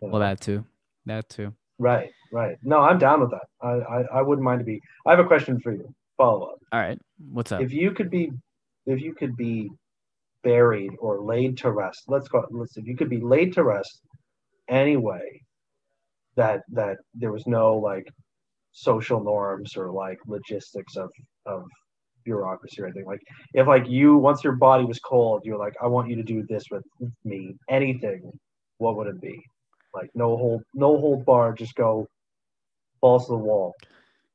you 0.00 0.08
Well, 0.08 0.20
that 0.20 0.40
too. 0.40 0.64
That 1.06 1.28
too. 1.28 1.52
right, 1.78 2.10
right. 2.32 2.56
No, 2.62 2.80
I'm 2.80 2.98
down 2.98 3.20
with 3.20 3.30
that. 3.30 3.46
I, 3.62 3.68
I, 3.68 4.02
I 4.18 4.22
wouldn't 4.22 4.44
mind 4.44 4.60
to 4.60 4.64
be. 4.64 4.80
I 5.06 5.10
have 5.10 5.20
a 5.20 5.24
question 5.24 5.60
for 5.60 5.72
you. 5.72 5.92
Follow 6.16 6.44
up. 6.46 6.58
All 6.72 6.80
right. 6.80 6.98
What's 7.32 7.52
up? 7.52 7.62
If 7.62 7.72
you 7.72 7.92
could 7.92 8.10
be, 8.10 8.30
if 8.86 9.00
you 9.00 9.14
could 9.14 9.36
be 9.36 9.70
buried 10.42 10.92
or 11.00 11.22
laid 11.22 11.58
to 11.58 11.70
rest, 11.70 12.02
let's 12.08 12.28
go. 12.28 12.44
Let's. 12.50 12.76
If 12.76 12.86
you 12.86 12.96
could 12.96 13.10
be 13.10 13.20
laid 13.20 13.52
to 13.54 13.64
rest 13.64 14.00
anyway, 14.68 15.40
that 16.36 16.62
that 16.72 16.98
there 17.14 17.32
was 17.32 17.46
no 17.46 17.76
like 17.76 18.06
social 18.72 19.22
norms 19.22 19.76
or 19.76 19.90
like 19.90 20.18
logistics 20.26 20.96
of 20.96 21.10
of 21.46 21.64
bureaucracy 22.28 22.82
or 22.82 22.86
anything. 22.86 23.06
Like 23.06 23.22
if 23.54 23.66
like 23.66 23.88
you 23.88 24.16
once 24.16 24.44
your 24.44 24.52
body 24.54 24.84
was 24.84 25.00
cold, 25.00 25.42
you're 25.44 25.58
like, 25.58 25.74
I 25.82 25.86
want 25.86 26.10
you 26.10 26.16
to 26.16 26.22
do 26.22 26.44
this 26.48 26.64
with 26.70 26.84
me. 27.24 27.56
Anything, 27.70 28.30
what 28.76 28.96
would 28.96 29.06
it 29.06 29.20
be? 29.20 29.42
Like 29.94 30.10
no 30.14 30.36
hold, 30.36 30.62
no 30.74 30.98
hold 30.98 31.24
bar. 31.24 31.54
Just 31.54 31.74
go 31.74 32.06
balls 33.00 33.26
to 33.26 33.32
the 33.32 33.38
wall. 33.38 33.74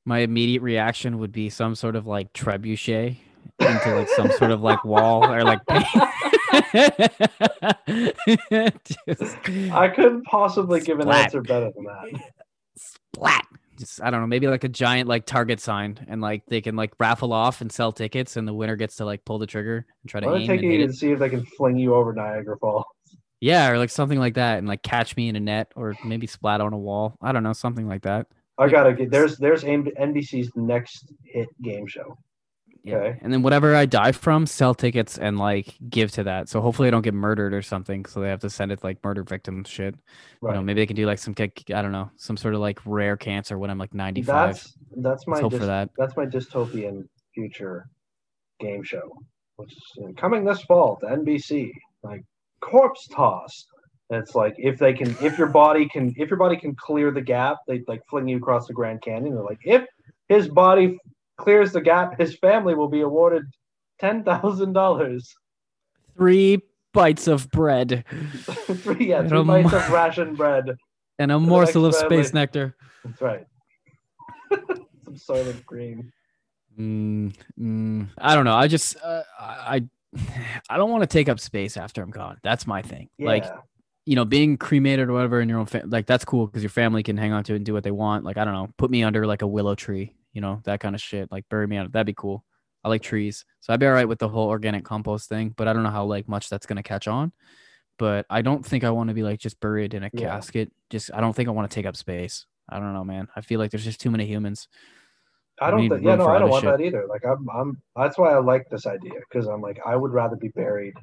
My 0.05 0.19
immediate 0.19 0.61
reaction 0.61 1.19
would 1.19 1.31
be 1.31 1.49
some 1.49 1.75
sort 1.75 1.95
of 1.95 2.07
like 2.07 2.33
trebuchet 2.33 3.17
into 3.59 3.95
like 3.95 4.09
some 4.09 4.31
sort 4.31 4.51
of 4.51 4.61
like 4.61 4.83
wall 4.83 5.23
or 5.31 5.43
like. 5.43 5.59
Just 9.15 9.37
I 9.71 9.91
couldn't 9.95 10.23
possibly 10.25 10.81
give 10.81 10.99
an 10.99 11.09
answer 11.09 11.41
better 11.41 11.71
than 11.75 11.85
that. 11.85 12.31
splat. 12.75 13.45
Just 13.77 14.01
I 14.01 14.09
don't 14.09 14.21
know, 14.21 14.27
maybe 14.27 14.47
like 14.47 14.63
a 14.63 14.69
giant 14.69 15.09
like 15.09 15.25
target 15.25 15.59
sign, 15.59 16.05
and 16.07 16.21
like 16.21 16.45
they 16.47 16.61
can 16.61 16.75
like 16.75 16.93
raffle 16.99 17.33
off 17.33 17.61
and 17.61 17.71
sell 17.71 17.91
tickets, 17.91 18.37
and 18.37 18.47
the 18.47 18.53
winner 18.53 18.75
gets 18.75 18.97
to 18.97 19.05
like 19.05 19.25
pull 19.25 19.39
the 19.39 19.47
trigger 19.47 19.85
and 20.01 20.09
try 20.09 20.19
to 20.19 20.33
aim 20.35 20.47
take 20.47 20.61
and 20.61 20.71
it. 20.71 20.81
and 20.81 20.95
see 20.95 21.11
if 21.11 21.19
they 21.19 21.29
can 21.29 21.45
fling 21.57 21.77
you 21.77 21.95
over 21.95 22.13
Niagara 22.13 22.57
Falls. 22.57 22.85
Yeah, 23.39 23.69
or 23.69 23.77
like 23.77 23.89
something 23.89 24.19
like 24.19 24.35
that, 24.35 24.59
and 24.59 24.67
like 24.67 24.83
catch 24.83 25.17
me 25.17 25.27
in 25.27 25.35
a 25.35 25.39
net, 25.39 25.71
or 25.75 25.95
maybe 26.05 26.27
splat 26.27 26.61
on 26.61 26.71
a 26.71 26.77
wall. 26.77 27.17
I 27.21 27.31
don't 27.31 27.43
know, 27.43 27.53
something 27.53 27.87
like 27.87 28.03
that. 28.03 28.27
I 28.57 28.69
gotta 28.69 28.93
get 28.93 29.11
there's 29.11 29.37
there's 29.37 29.63
NBC's 29.63 30.51
next 30.55 31.11
hit 31.25 31.49
game 31.61 31.87
show. 31.87 32.17
Yeah. 32.83 32.97
Okay. 32.97 33.19
And 33.21 33.31
then 33.31 33.43
whatever 33.43 33.75
I 33.75 33.85
die 33.85 34.11
from, 34.11 34.45
sell 34.45 34.75
tickets 34.75 35.17
and 35.17 35.37
like 35.37 35.75
give 35.89 36.11
to 36.13 36.23
that. 36.23 36.49
So 36.49 36.59
hopefully 36.59 36.89
I 36.89 36.91
don't 36.91 37.01
get 37.01 37.13
murdered 37.13 37.53
or 37.53 37.61
something. 37.61 38.05
So 38.05 38.19
they 38.19 38.27
have 38.27 38.41
to 38.41 38.49
send 38.49 38.73
it 38.73 38.81
to, 38.81 38.85
like 38.85 39.01
murder 39.03 39.23
victim 39.23 39.63
shit. 39.63 39.95
Right. 40.41 40.51
You 40.51 40.55
know, 40.57 40.63
maybe 40.63 40.81
they 40.81 40.85
can 40.85 40.97
do 40.97 41.05
like 41.05 41.19
some 41.19 41.33
kick. 41.33 41.63
I 41.73 41.81
don't 41.81 41.93
know, 41.93 42.11
some 42.17 42.35
sort 42.35 42.55
of 42.55 42.59
like 42.59 42.79
rare 42.85 43.15
cancer 43.15 43.57
when 43.57 43.69
I'm 43.69 43.77
like 43.77 43.93
95. 43.93 44.25
that's 44.53 44.77
that's 44.97 45.27
my 45.27 45.39
Let's 45.39 45.57
for 45.57 45.65
that. 45.65 45.89
that's 45.97 46.17
my 46.17 46.25
dystopian 46.25 47.07
future 47.33 47.87
game 48.59 48.83
show, 48.83 49.09
which 49.55 49.71
is 49.71 49.83
you 49.97 50.07
know, 50.07 50.13
coming 50.17 50.43
this 50.43 50.61
fall 50.63 50.97
to 50.97 51.05
NBC. 51.05 51.71
Like 52.03 52.23
corpse 52.59 53.07
toss. 53.07 53.65
It's 54.09 54.35
like 54.35 54.55
if 54.57 54.77
they 54.77 54.93
can 54.93 55.15
if 55.21 55.37
your 55.37 55.47
body 55.47 55.87
can 55.87 56.13
if 56.17 56.29
your 56.29 56.37
body 56.37 56.57
can 56.57 56.75
clear 56.75 57.11
the 57.11 57.21
gap, 57.21 57.59
they 57.65 57.81
like 57.87 58.01
fling 58.09 58.27
you 58.27 58.37
across 58.37 58.67
the 58.67 58.73
Grand 58.73 59.01
Canyon. 59.01 59.35
They're 59.35 59.43
like 59.43 59.61
if 59.63 59.85
his 60.27 60.49
body 60.49 60.97
clears 61.37 61.71
the 61.73 61.81
gap, 61.81 62.19
his 62.19 62.35
family 62.35 62.75
will 62.75 62.87
be 62.89 63.01
awarded 63.01 63.43
ten 63.99 64.23
thousand 64.23 64.73
dollars. 64.73 65.33
Three 66.17 66.61
bites 66.93 67.27
of 67.27 67.49
bread 67.49 68.05
three, 68.11 69.09
yeah, 69.09 69.27
three 69.27 69.43
bites 69.43 69.71
mo- 69.71 69.77
of 69.77 69.89
ration 69.89 70.35
bread. 70.35 70.77
and 71.17 71.31
a 71.31 71.39
morsel 71.39 71.85
of 71.85 71.93
next 71.93 72.05
space 72.05 72.27
family. 72.27 72.41
nectar. 72.41 72.75
That's 73.03 73.21
right. 73.21 73.47
Some 75.15 75.37
of 75.37 75.65
green. 75.65 76.11
Mm, 76.79 77.33
mm, 77.59 78.07
I 78.17 78.35
don't 78.35 78.45
know. 78.45 78.55
I 78.55 78.67
just 78.67 78.95
uh, 79.03 79.21
I 79.39 79.83
I 80.69 80.77
don't 80.77 80.89
want 80.89 81.01
to 81.01 81.07
take 81.07 81.29
up 81.29 81.39
space 81.39 81.77
after 81.77 82.01
I'm 82.01 82.11
gone. 82.11 82.37
That's 82.43 82.65
my 82.67 82.81
thing. 82.81 83.09
Yeah. 83.17 83.27
Like 83.27 83.45
you 84.05 84.15
know, 84.15 84.25
being 84.25 84.57
cremated 84.57 85.09
or 85.09 85.13
whatever 85.13 85.39
in 85.39 85.49
your 85.49 85.59
own 85.59 85.65
fa- 85.65 85.83
like 85.85 86.05
that's 86.05 86.25
cool 86.25 86.47
because 86.47 86.61
your 86.61 86.69
family 86.69 87.03
can 87.03 87.15
hang 87.17 87.31
on 87.31 87.43
to 87.45 87.53
it 87.53 87.57
and 87.57 87.65
do 87.65 87.73
what 87.73 87.83
they 87.83 87.91
want. 87.91 88.23
Like 88.25 88.37
I 88.37 88.45
don't 88.45 88.53
know, 88.53 88.69
put 88.77 88.91
me 88.91 89.03
under 89.03 89.25
like 89.25 89.41
a 89.41 89.47
willow 89.47 89.75
tree, 89.75 90.13
you 90.33 90.41
know, 90.41 90.61
that 90.65 90.79
kind 90.79 90.95
of 90.95 91.01
shit. 91.01 91.31
Like 91.31 91.45
bury 91.49 91.67
me 91.67 91.77
on 91.77 91.89
That'd 91.91 92.07
be 92.07 92.13
cool. 92.15 92.43
I 92.83 92.89
like 92.89 93.01
trees, 93.01 93.45
so 93.61 93.71
I'd 93.73 93.79
be 93.79 93.85
all 93.85 93.93
right 93.93 94.07
with 94.07 94.19
the 94.19 94.27
whole 94.27 94.49
organic 94.49 94.83
compost 94.83 95.29
thing. 95.29 95.53
But 95.55 95.67
I 95.67 95.73
don't 95.73 95.83
know 95.83 95.89
how 95.89 96.03
like 96.05 96.27
much 96.27 96.49
that's 96.49 96.65
gonna 96.65 96.83
catch 96.83 97.07
on. 97.07 97.31
But 97.97 98.25
I 98.29 98.41
don't 98.41 98.65
think 98.65 98.83
I 98.83 98.89
want 98.89 99.09
to 99.09 99.13
be 99.13 99.23
like 99.23 99.39
just 99.39 99.59
buried 99.59 99.93
in 99.93 100.03
a 100.03 100.09
Yeah. 100.11 100.31
casket. 100.31 100.71
Just 100.89 101.11
I 101.13 101.21
don't 101.21 101.33
think 101.33 101.47
I 101.47 101.51
want 101.51 101.69
to 101.69 101.73
take 101.73 101.85
up 101.85 101.95
space. 101.95 102.45
I 102.69 102.79
don't 102.79 102.93
know, 102.93 103.03
man. 103.03 103.27
I 103.35 103.41
feel 103.41 103.59
like 103.59 103.71
there's 103.71 103.83
just 103.85 104.01
too 104.01 104.11
many 104.11 104.25
humans. 104.25 104.67
I 105.61 105.69
don't 105.69 105.87
think. 105.87 106.03
Yeah, 106.03 106.15
no, 106.15 106.27
I 106.27 106.39
don't 106.39 106.49
want 106.49 106.63
shit. 106.63 106.77
that 106.77 106.83
either. 106.83 107.05
Like 107.07 107.23
I'm, 107.25 107.47
I'm. 107.53 107.81
That's 107.95 108.17
why 108.17 108.31
I 108.33 108.39
like 108.39 108.63
this 108.71 108.87
idea 108.87 109.13
because 109.29 109.47
I'm 109.47 109.61
like 109.61 109.79
I 109.85 109.95
would 109.95 110.11
rather 110.11 110.35
be 110.35 110.49
buried 110.49 110.93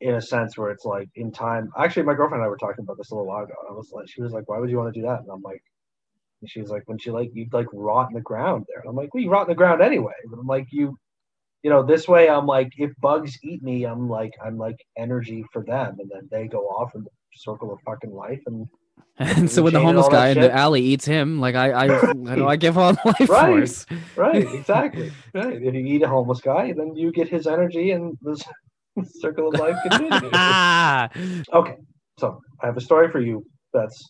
in 0.00 0.14
a 0.14 0.20
sense 0.20 0.56
where 0.56 0.70
it's 0.70 0.84
like 0.84 1.08
in 1.16 1.30
time. 1.30 1.70
Actually, 1.78 2.04
my 2.04 2.14
girlfriend 2.14 2.40
and 2.42 2.46
I 2.46 2.48
were 2.48 2.56
talking 2.56 2.84
about 2.84 2.96
this 2.96 3.10
a 3.10 3.14
little 3.14 3.28
while 3.28 3.44
ago. 3.44 3.54
I 3.68 3.72
was 3.72 3.90
like, 3.92 4.08
she 4.08 4.22
was 4.22 4.32
like, 4.32 4.48
"Why 4.48 4.58
would 4.58 4.70
you 4.70 4.78
want 4.78 4.92
to 4.94 4.98
do 5.00 5.06
that?" 5.06 5.20
And 5.20 5.28
I'm 5.30 5.42
like, 5.42 5.62
and 6.40 6.50
she's 6.50 6.68
like, 6.70 6.82
"When 6.86 6.98
she 6.98 7.10
like 7.10 7.30
you'd 7.34 7.52
like 7.52 7.66
rot 7.72 8.08
in 8.10 8.14
the 8.14 8.20
ground 8.20 8.64
there." 8.68 8.80
And 8.80 8.88
I'm 8.90 8.96
like, 8.96 9.14
"We 9.14 9.28
rot 9.28 9.42
in 9.42 9.48
the 9.48 9.54
ground 9.54 9.82
anyway." 9.82 10.14
But 10.30 10.38
I'm 10.38 10.46
like, 10.46 10.68
you, 10.70 10.96
you 11.62 11.70
know, 11.70 11.82
this 11.82 12.06
way 12.08 12.28
I'm 12.28 12.46
like, 12.46 12.72
if 12.78 12.92
bugs 13.00 13.38
eat 13.42 13.62
me, 13.62 13.84
I'm 13.84 14.08
like, 14.08 14.32
I'm 14.44 14.56
like 14.58 14.76
energy 14.96 15.44
for 15.52 15.62
them, 15.64 15.96
and 16.00 16.10
then 16.10 16.28
they 16.30 16.46
go 16.48 16.66
off 16.66 16.94
in 16.94 17.02
the 17.04 17.10
circle 17.34 17.72
of 17.72 17.78
fucking 17.84 18.12
life 18.12 18.40
and 18.46 18.66
And 19.18 19.50
so 19.50 19.62
when 19.62 19.72
the 19.72 19.80
homeless 19.80 20.08
guy 20.08 20.28
in 20.28 20.40
the 20.40 20.52
alley 20.52 20.82
eats 20.82 21.06
him, 21.06 21.40
like 21.40 21.54
I, 21.54 21.70
I, 21.70 21.84
I 22.10 22.34
know 22.36 22.48
I 22.48 22.56
give 22.56 22.76
on 22.76 22.98
life 23.04 23.28
Right. 23.30 23.46
force. 23.60 23.86
Right, 24.14 24.42
exactly. 24.54 25.10
right. 25.32 25.54
If 25.54 25.74
you 25.74 25.80
eat 25.86 26.02
a 26.02 26.08
homeless 26.08 26.40
guy, 26.40 26.72
then 26.76 26.94
you 26.94 27.12
get 27.12 27.28
his 27.28 27.46
energy 27.46 27.92
and 27.92 28.16
the 28.22 28.42
circle 29.20 29.48
of 29.48 29.54
life 29.54 29.76
continues. 29.82 30.22
okay, 31.52 31.76
so 32.18 32.40
I 32.62 32.66
have 32.66 32.76
a 32.76 32.80
story 32.80 33.10
for 33.10 33.20
you 33.20 33.42
that's 33.72 34.06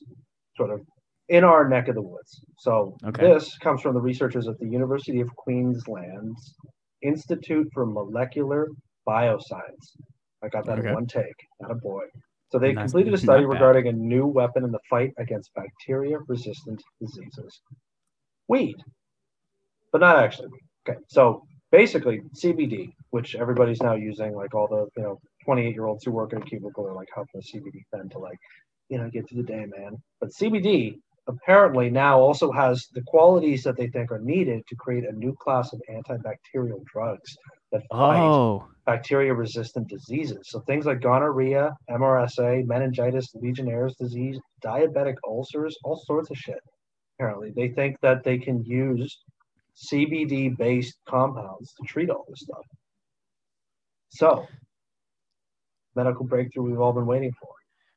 sort 0.57 0.71
of 0.71 0.81
in 1.29 1.45
our 1.45 1.69
neck 1.69 1.89
of 1.89 1.95
the 1.95 2.03
woods. 2.03 2.41
So 2.59 2.97
Okay. 3.05 3.23
this 3.23 3.57
comes 3.59 3.83
from 3.83 3.95
the 3.95 4.01
researchers 4.01 4.47
at 4.49 4.59
the 4.59 4.69
University 4.69 5.21
of 5.21 5.35
Queensland's 5.37 6.55
Institute 7.03 7.69
for 7.73 7.85
Molecular 7.87 8.69
Bioscience. 9.07 9.97
I 10.43 10.49
got 10.49 10.67
that 10.67 10.79
Okay. 10.79 10.89
in 10.89 10.95
one 10.95 11.07
take, 11.07 11.47
not 11.61 11.71
a 11.71 11.75
boy. 11.75 12.05
So 12.51 12.59
they 12.61 12.75
completed 12.75 13.13
a 13.13 13.19
study 13.19 13.45
regarding 13.45 13.89
a 13.89 13.93
new 13.93 14.27
weapon 14.27 14.65
in 14.65 14.71
the 14.71 14.79
fight 14.89 15.13
against 15.19 15.53
bacteria-resistant 15.55 16.81
diseases. 17.01 17.61
Weed, 18.49 18.77
but 19.91 20.01
not 20.01 20.17
actually 20.19 20.49
weed. 20.49 20.63
Okay, 20.89 20.99
so 21.09 21.43
basically 21.73 22.21
CBD, 22.35 22.93
which 23.11 23.35
everybody's 23.35 23.83
now 23.83 23.95
using, 23.95 24.35
like 24.37 24.55
all 24.55 24.69
the 24.69 24.87
you 24.97 25.03
know 25.03 25.21
28 25.45 25.75
year 25.75 25.87
olds 25.87 26.05
who 26.05 26.13
work 26.13 26.33
in 26.33 26.41
a 26.41 26.45
cubicle 26.45 26.87
are 26.87 26.95
like 26.95 27.09
huffing 27.13 27.41
a 27.41 27.57
CBD 27.57 27.83
pen 27.93 28.09
to 28.11 28.19
like 28.19 28.39
you 28.89 28.99
know 28.99 29.11
get 29.11 29.27
to 29.29 29.35
the 29.35 29.43
day, 29.43 29.67
man. 29.67 29.97
But 30.21 30.31
CBD 30.31 31.01
apparently 31.29 31.91
now 31.91 32.19
also 32.19 32.53
has 32.53 32.87
the 32.93 33.03
qualities 33.07 33.63
that 33.65 33.77
they 33.77 33.89
think 33.89 34.11
are 34.13 34.21
needed 34.21 34.63
to 34.69 34.77
create 34.77 35.05
a 35.05 35.13
new 35.13 35.35
class 35.41 35.73
of 35.73 35.81
antibacterial 35.91 36.85
drugs 36.85 37.37
that 37.73 37.83
fight 37.91 38.21
Oh, 38.21 38.69
bacteria 38.87 39.35
resistant 39.35 39.89
diseases. 39.89 40.41
So 40.45 40.61
things 40.61 40.87
like 40.87 41.01
gonorrhea, 41.01 41.75
MRSA, 41.91 42.67
meningitis, 42.67 43.35
Legionnaire's 43.35 43.97
disease, 43.97 44.39
diabetic 44.65 45.17
ulcers, 45.27 45.77
all 45.85 45.97
sorts 46.07 46.31
of 46.31 46.37
shit. 46.37 46.61
Apparently, 47.19 47.53
they 47.57 47.69
think 47.69 47.97
that 48.03 48.23
they 48.25 48.39
can 48.39 48.65
use 48.65 49.19
CBD 49.77 50.57
based 50.57 50.97
compounds 51.09 51.73
to 51.75 51.87
treat 51.87 52.11
all 52.11 52.25
this 52.29 52.41
stuff. 52.41 52.65
So, 54.11 54.47
medical 55.95 56.25
breakthrough 56.25 56.65
we've 56.65 56.81
all 56.81 56.93
been 56.93 57.07
waiting 57.07 57.33
for. 57.41 57.56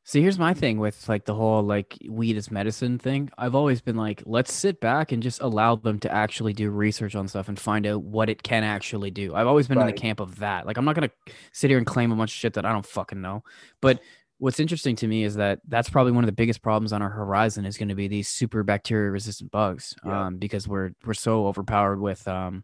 See, 0.10 0.24
here's 0.24 0.40
my 0.40 0.56
thing 0.56 0.80
with 0.80 1.08
like 1.08 1.26
the 1.26 1.36
whole 1.36 1.62
like 1.62 1.96
weed 2.10 2.36
is 2.36 2.50
medicine 2.50 2.98
thing. 2.98 3.30
I've 3.38 3.54
always 3.54 3.80
been 3.80 3.96
like, 3.96 4.24
let's 4.26 4.52
sit 4.52 4.82
back 4.82 5.12
and 5.12 5.22
just 5.22 5.40
allow 5.40 5.76
them 5.76 6.00
to 6.00 6.12
actually 6.12 6.52
do 6.52 6.72
research 6.72 7.14
on 7.14 7.28
stuff 7.28 7.48
and 7.48 7.60
find 7.60 7.86
out 7.86 8.02
what 8.02 8.28
it 8.28 8.42
can 8.42 8.64
actually 8.64 9.12
do. 9.12 9.36
I've 9.36 9.46
always 9.46 9.68
been 9.68 9.80
in 9.80 9.86
the 9.86 9.94
camp 9.94 10.20
of 10.20 10.38
that. 10.38 10.66
Like, 10.66 10.78
I'm 10.78 10.86
not 10.86 10.96
gonna 10.96 11.12
sit 11.52 11.70
here 11.70 11.78
and 11.78 11.86
claim 11.86 12.12
a 12.12 12.16
bunch 12.16 12.32
of 12.32 12.38
shit 12.38 12.56
that 12.56 12.66
I 12.66 12.72
don't 12.72 12.88
fucking 12.88 13.22
know. 13.22 13.44
But 13.82 14.00
what's 14.40 14.60
interesting 14.60 14.96
to 14.98 15.08
me 15.08 15.24
is 15.24 15.36
that 15.36 15.60
that's 15.68 15.90
probably 15.90 16.12
one 16.14 16.24
of 16.24 16.28
the 16.28 16.34
biggest 16.34 16.62
problems 16.62 16.92
on 16.94 17.02
our 17.02 17.10
horizon 17.10 17.66
is 17.66 17.78
going 17.78 17.90
to 17.90 17.96
be 17.96 18.08
these 18.08 18.28
super 18.28 18.64
bacteria 18.64 19.12
resistant 19.12 19.52
bugs, 19.52 19.94
Yeah. 20.06 20.28
um, 20.28 20.38
because 20.38 20.68
we're 20.68 20.92
we're 21.06 21.14
so 21.14 21.48
overpowered 21.48 22.00
with 22.00 22.28
um, 22.28 22.64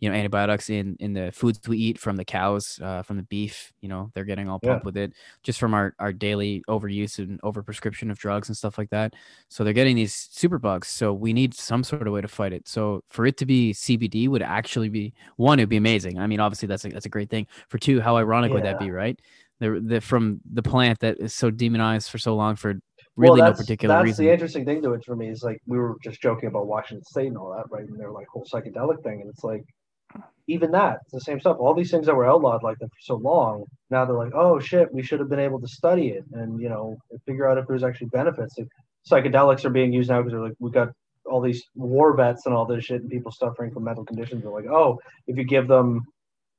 you 0.00 0.10
know, 0.10 0.14
antibiotics 0.16 0.68
in 0.70 0.96
in 1.00 1.12
the 1.14 1.32
foods 1.32 1.60
we 1.68 1.78
eat 1.78 1.98
from 1.98 2.16
the 2.16 2.24
cows, 2.24 2.78
uh, 2.82 3.02
from 3.02 3.16
the 3.16 3.22
beef. 3.22 3.72
You 3.80 3.88
know, 3.88 4.10
they're 4.14 4.24
getting 4.24 4.48
all 4.48 4.60
Yeah. 4.62 4.70
pumped 4.70 4.84
with 4.84 4.96
it 4.96 5.14
just 5.42 5.58
from 5.60 5.72
our, 5.72 5.94
our 5.98 6.12
daily 6.12 6.62
overuse 6.68 7.18
and 7.18 7.40
overprescription 7.42 8.10
of 8.10 8.18
drugs 8.18 8.48
and 8.48 8.56
stuff 8.56 8.76
like 8.76 8.90
that. 8.90 9.14
So 9.48 9.64
they're 9.64 9.72
getting 9.72 9.96
these 9.96 10.14
super 10.14 10.58
bugs. 10.58 10.88
So 10.88 11.12
we 11.14 11.32
need 11.32 11.54
some 11.54 11.84
sort 11.84 12.06
of 12.06 12.12
way 12.12 12.20
to 12.20 12.28
fight 12.28 12.52
it. 12.52 12.68
So 12.68 13.02
for 13.08 13.24
it 13.24 13.36
to 13.38 13.46
be 13.46 13.72
CBD 13.72 14.28
would 14.28 14.42
actually 14.42 14.88
be 14.88 15.14
one, 15.36 15.58
it'd 15.58 15.68
be 15.68 15.76
amazing. 15.76 16.18
I 16.18 16.26
mean, 16.26 16.40
obviously 16.40 16.68
that's 16.68 16.84
a, 16.84 16.88
that's 16.88 17.06
a 17.06 17.10
great 17.10 17.30
thing. 17.30 17.46
For 17.68 17.78
two, 17.78 18.00
how 18.00 18.16
ironic 18.16 18.52
would 18.52 18.64
that 18.64 18.78
be, 18.78 18.90
right? 18.90 19.18
The, 19.60 19.80
the 19.84 20.00
from 20.00 20.40
the 20.52 20.62
plant 20.62 20.98
that 21.00 21.18
is 21.20 21.32
so 21.34 21.50
demonized 21.50 22.10
for 22.10 22.18
so 22.18 22.34
long 22.34 22.56
for 22.56 22.70
Well, 22.70 22.80
really 23.16 23.40
no 23.40 23.46
that's, 23.46 23.60
particular 23.60 23.94
that's 23.94 24.04
reason. 24.04 24.24
the 24.24 24.32
interesting 24.32 24.64
thing 24.64 24.82
to 24.82 24.94
it 24.94 25.04
for 25.04 25.14
me 25.14 25.28
is 25.28 25.42
like 25.42 25.58
we 25.66 25.78
were 25.78 25.96
just 26.02 26.20
joking 26.20 26.48
about 26.48 26.66
Washington 26.66 27.04
State 27.04 27.28
and 27.28 27.38
all 27.38 27.52
that, 27.56 27.70
right? 27.70 27.88
And 27.88 27.98
their 27.98 28.10
like 28.10 28.26
whole 28.28 28.44
psychedelic 28.52 29.02
thing, 29.04 29.20
and 29.20 29.30
it's 29.30 29.44
like 29.44 29.62
even 30.48 30.70
that, 30.72 30.98
it's 31.04 31.12
the 31.12 31.20
same 31.20 31.40
stuff. 31.40 31.56
All 31.58 31.72
these 31.74 31.90
things 31.90 32.06
that 32.06 32.14
were 32.14 32.26
outlawed 32.26 32.62
like 32.62 32.78
that 32.80 32.88
for 32.88 33.00
so 33.00 33.14
long, 33.16 33.64
now 33.90 34.04
they're 34.04 34.16
like, 34.16 34.34
oh 34.34 34.58
shit, 34.58 34.92
we 34.92 35.02
should 35.02 35.20
have 35.20 35.30
been 35.30 35.38
able 35.38 35.60
to 35.60 35.68
study 35.68 36.08
it 36.08 36.24
and 36.32 36.60
you 36.60 36.68
know 36.68 36.96
figure 37.24 37.48
out 37.48 37.56
if 37.58 37.66
there's 37.66 37.84
actually 37.84 38.08
benefits. 38.08 38.58
Like, 38.58 38.68
psychedelics 39.08 39.64
are 39.64 39.70
being 39.70 39.92
used 39.92 40.10
now 40.10 40.18
because 40.18 40.32
they're 40.32 40.42
like 40.42 40.56
we 40.58 40.70
got 40.70 40.88
all 41.26 41.40
these 41.40 41.62
war 41.74 42.14
vets 42.14 42.46
and 42.46 42.54
all 42.54 42.66
this 42.66 42.84
shit 42.84 43.00
and 43.00 43.10
people 43.10 43.32
suffering 43.32 43.70
from 43.72 43.84
mental 43.84 44.04
conditions. 44.04 44.42
They're 44.42 44.52
like, 44.52 44.66
oh, 44.66 44.98
if 45.26 45.36
you 45.36 45.44
give 45.44 45.68
them 45.68 46.02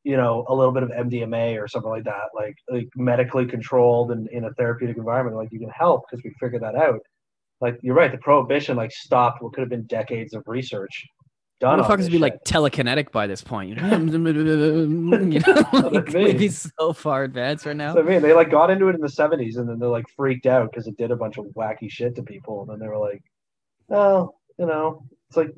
you 0.06 0.16
know, 0.16 0.46
a 0.48 0.54
little 0.54 0.72
bit 0.72 0.84
of 0.84 0.90
MDMA 0.90 1.62
or 1.62 1.68
something 1.68 1.90
like 1.90 2.04
that, 2.04 2.30
like 2.36 2.56
like 2.70 2.88
medically 2.96 3.48
controlled 3.48 4.12
and 4.12 4.30
in 4.30 4.46
a 4.46 4.54
therapeutic 4.54 4.98
environment, 4.98 5.36
like 5.36 5.52
you 5.52 5.60
can 5.60 5.70
help 5.70 6.04
because 6.10 6.24
we 6.24 6.32
figured 6.40 6.62
that 6.62 6.76
out. 6.76 7.02
Like 7.60 7.80
you're 7.82 7.96
right, 7.96 8.12
the 8.12 8.20
prohibition 8.20 8.78
like 8.78 8.92
stopped 8.92 9.42
what 9.42 9.54
could 9.54 9.62
have 9.62 9.70
been 9.70 9.88
decades 9.88 10.36
of 10.36 10.44
research 10.46 11.08
done. 11.60 11.80
on 11.80 11.86
Motherfuckers 11.86 12.04
would 12.04 12.12
be 12.12 12.18
like 12.20 12.44
telekinetic 12.44 13.12
by 13.12 13.26
this 13.26 13.42
point. 13.42 13.70
You 13.70 13.76
know, 13.78 13.90
you 13.98 15.40
know 15.40 15.90
like, 15.90 16.38
be 16.38 16.50
so 16.50 16.94
far 16.94 17.24
advanced 17.24 17.66
right 17.66 17.76
now. 17.76 17.96
So, 17.96 18.02
I 18.02 18.04
mean, 18.04 18.22
they 18.22 18.34
like 18.34 18.52
got 18.52 18.70
into 18.70 18.88
it 18.90 18.96
in 18.96 19.02
the 19.02 19.08
70s 19.08 19.58
and 19.58 19.68
then 19.68 19.80
they're 19.80 19.90
like 19.90 20.06
freaked 20.16 20.46
out 20.46 20.72
because 20.72 20.86
it 20.86 20.98
did 20.98 21.10
a 21.10 21.16
bunch 21.16 21.40
of 21.40 21.46
wacky 21.58 21.90
shit 21.90 22.16
to 22.18 22.24
people. 22.24 22.62
And 22.62 22.70
then 22.70 22.80
they 22.80 22.88
were 22.88 23.00
like, 23.00 23.24
oh, 23.90 24.36
you 24.60 24.68
know, 24.68 25.04
it's 25.30 25.38
like 25.38 25.50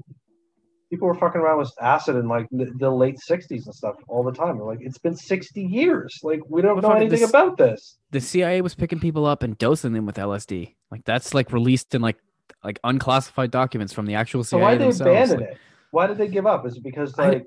people 0.89 1.07
were 1.07 1.15
fucking 1.15 1.41
around 1.41 1.57
with 1.59 1.71
acid 1.81 2.15
in 2.15 2.27
like 2.27 2.47
the, 2.51 2.71
the 2.79 2.89
late 2.89 3.17
60s 3.29 3.65
and 3.65 3.75
stuff 3.75 3.95
all 4.07 4.23
the 4.23 4.31
time. 4.31 4.57
They're 4.57 4.65
like, 4.65 4.79
it's 4.81 4.97
been 4.97 5.15
60 5.15 5.61
years. 5.61 6.19
Like, 6.23 6.39
we 6.49 6.61
don't 6.61 6.81
know 6.81 6.91
anything 6.91 7.19
this- 7.19 7.29
about 7.29 7.57
this. 7.57 7.97
the 8.11 8.21
CIA 8.21 8.61
was 8.61 8.73
picking 8.75 8.99
people 8.99 9.25
up 9.25 9.43
and 9.43 9.57
dosing 9.57 9.93
them 9.93 10.05
with 10.05 10.15
LSD. 10.15 10.75
Like 10.91 11.03
that's 11.03 11.33
like 11.33 11.51
released 11.51 11.93
in 11.95 12.01
like 12.01 12.17
like 12.63 12.79
unclassified 12.83 13.51
documents 13.51 13.91
from 13.93 14.05
the 14.05 14.15
actual 14.15 14.43
CIA. 14.43 14.59
So 14.59 14.63
why 14.63 14.77
did 14.77 14.93
they 14.93 15.01
abandon 15.11 15.39
Like, 15.41 15.49
it? 15.49 15.57
Why 15.91 16.07
did 16.07 16.17
they 16.17 16.27
give 16.27 16.45
up? 16.47 16.65
Is 16.65 16.77
it 16.77 16.83
because 16.83 17.17
I- 17.19 17.29
like 17.29 17.45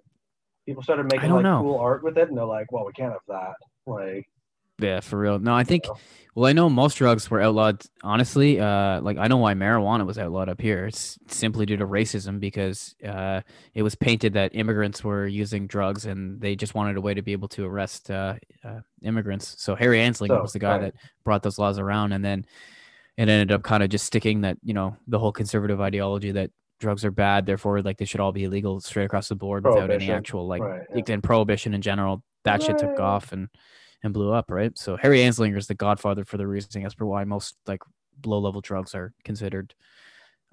people 0.66 0.82
started 0.82 1.10
making 1.10 1.30
like 1.30 1.42
know. 1.42 1.62
cool 1.62 1.78
art 1.78 2.04
with 2.04 2.18
it 2.18 2.28
and 2.28 2.36
they're 2.36 2.44
like, 2.44 2.70
well, 2.70 2.84
we 2.84 2.92
can't 2.92 3.12
have 3.12 3.20
that. 3.28 3.54
Like, 3.86 4.26
yeah, 4.80 5.00
for 5.00 5.18
real. 5.18 5.38
No, 5.38 5.54
I 5.54 5.64
think. 5.64 5.86
know? 5.86 5.96
Well, 6.34 6.48
I 6.48 6.52
know 6.52 6.70
most 6.70 6.96
drugs 6.96 7.28
were 7.28 7.40
outlawed. 7.40 7.82
Honestly, 8.04 8.60
uh, 8.60 9.00
like 9.00 9.18
I 9.18 9.26
know 9.26 9.38
why 9.38 9.54
marijuana 9.54 10.06
was 10.06 10.16
outlawed 10.16 10.48
up 10.48 10.60
here. 10.60 10.86
It's 10.86 11.18
simply 11.26 11.66
due 11.66 11.76
to 11.76 11.86
racism 11.86 12.38
because 12.38 12.94
uh, 13.04 13.40
it 13.74 13.82
was 13.82 13.96
painted 13.96 14.34
that 14.34 14.54
immigrants 14.54 15.02
were 15.02 15.26
using 15.26 15.66
drugs 15.66 16.06
and 16.06 16.40
they 16.40 16.54
just 16.54 16.74
wanted 16.74 16.96
a 16.96 17.00
way 17.00 17.14
to 17.14 17.22
be 17.22 17.32
able 17.32 17.48
to 17.48 17.66
arrest 17.66 18.10
uh, 18.12 18.34
uh, 18.64 18.80
immigrants. 19.02 19.56
So 19.58 19.74
Harry 19.74 19.98
Anslinger 19.98 20.28
So, 20.28 20.42
was 20.42 20.52
the 20.52 20.60
guy 20.60 20.78
right. 20.78 20.80
that 20.82 20.94
brought 21.24 21.42
those 21.42 21.58
laws 21.58 21.80
around, 21.80 22.12
and 22.12 22.24
then 22.24 22.46
it 23.16 23.28
ended 23.28 23.50
up 23.50 23.64
kind 23.64 23.82
of 23.82 23.90
just 23.90 24.06
sticking 24.06 24.42
that 24.42 24.56
you 24.62 24.72
know 24.72 24.96
the 25.08 25.18
whole 25.18 25.32
conservative 25.32 25.80
ideology 25.80 26.30
that 26.32 26.52
drugs 26.78 27.04
are 27.04 27.10
bad, 27.10 27.44
therefore 27.44 27.82
like 27.82 27.98
they 27.98 28.04
should 28.04 28.20
all 28.20 28.32
be 28.32 28.44
illegal 28.44 28.78
straight 28.80 29.04
across 29.04 29.28
the 29.28 29.34
board 29.34 29.66
without 29.66 29.90
any 29.90 30.12
actual 30.12 30.46
like 30.46 30.62
right. 30.62 30.82
yeah. 30.94 31.02
and 31.08 31.24
prohibition 31.24 31.74
in 31.74 31.82
general 31.82 32.22
that 32.44 32.62
shit 32.62 32.78
took 32.78 32.98
off 32.98 33.32
and 33.32 33.48
and 34.02 34.12
blew 34.14 34.32
up 34.32 34.50
right 34.50 34.76
so 34.78 34.96
harry 34.96 35.18
anslinger 35.20 35.56
is 35.56 35.66
the 35.66 35.74
godfather 35.74 36.24
for 36.24 36.36
the 36.36 36.46
reasoning 36.46 36.86
as 36.86 36.94
per 36.94 37.04
why 37.04 37.24
most 37.24 37.56
like 37.66 37.82
low 38.24 38.38
level 38.38 38.60
drugs 38.60 38.94
are 38.94 39.12
considered 39.24 39.74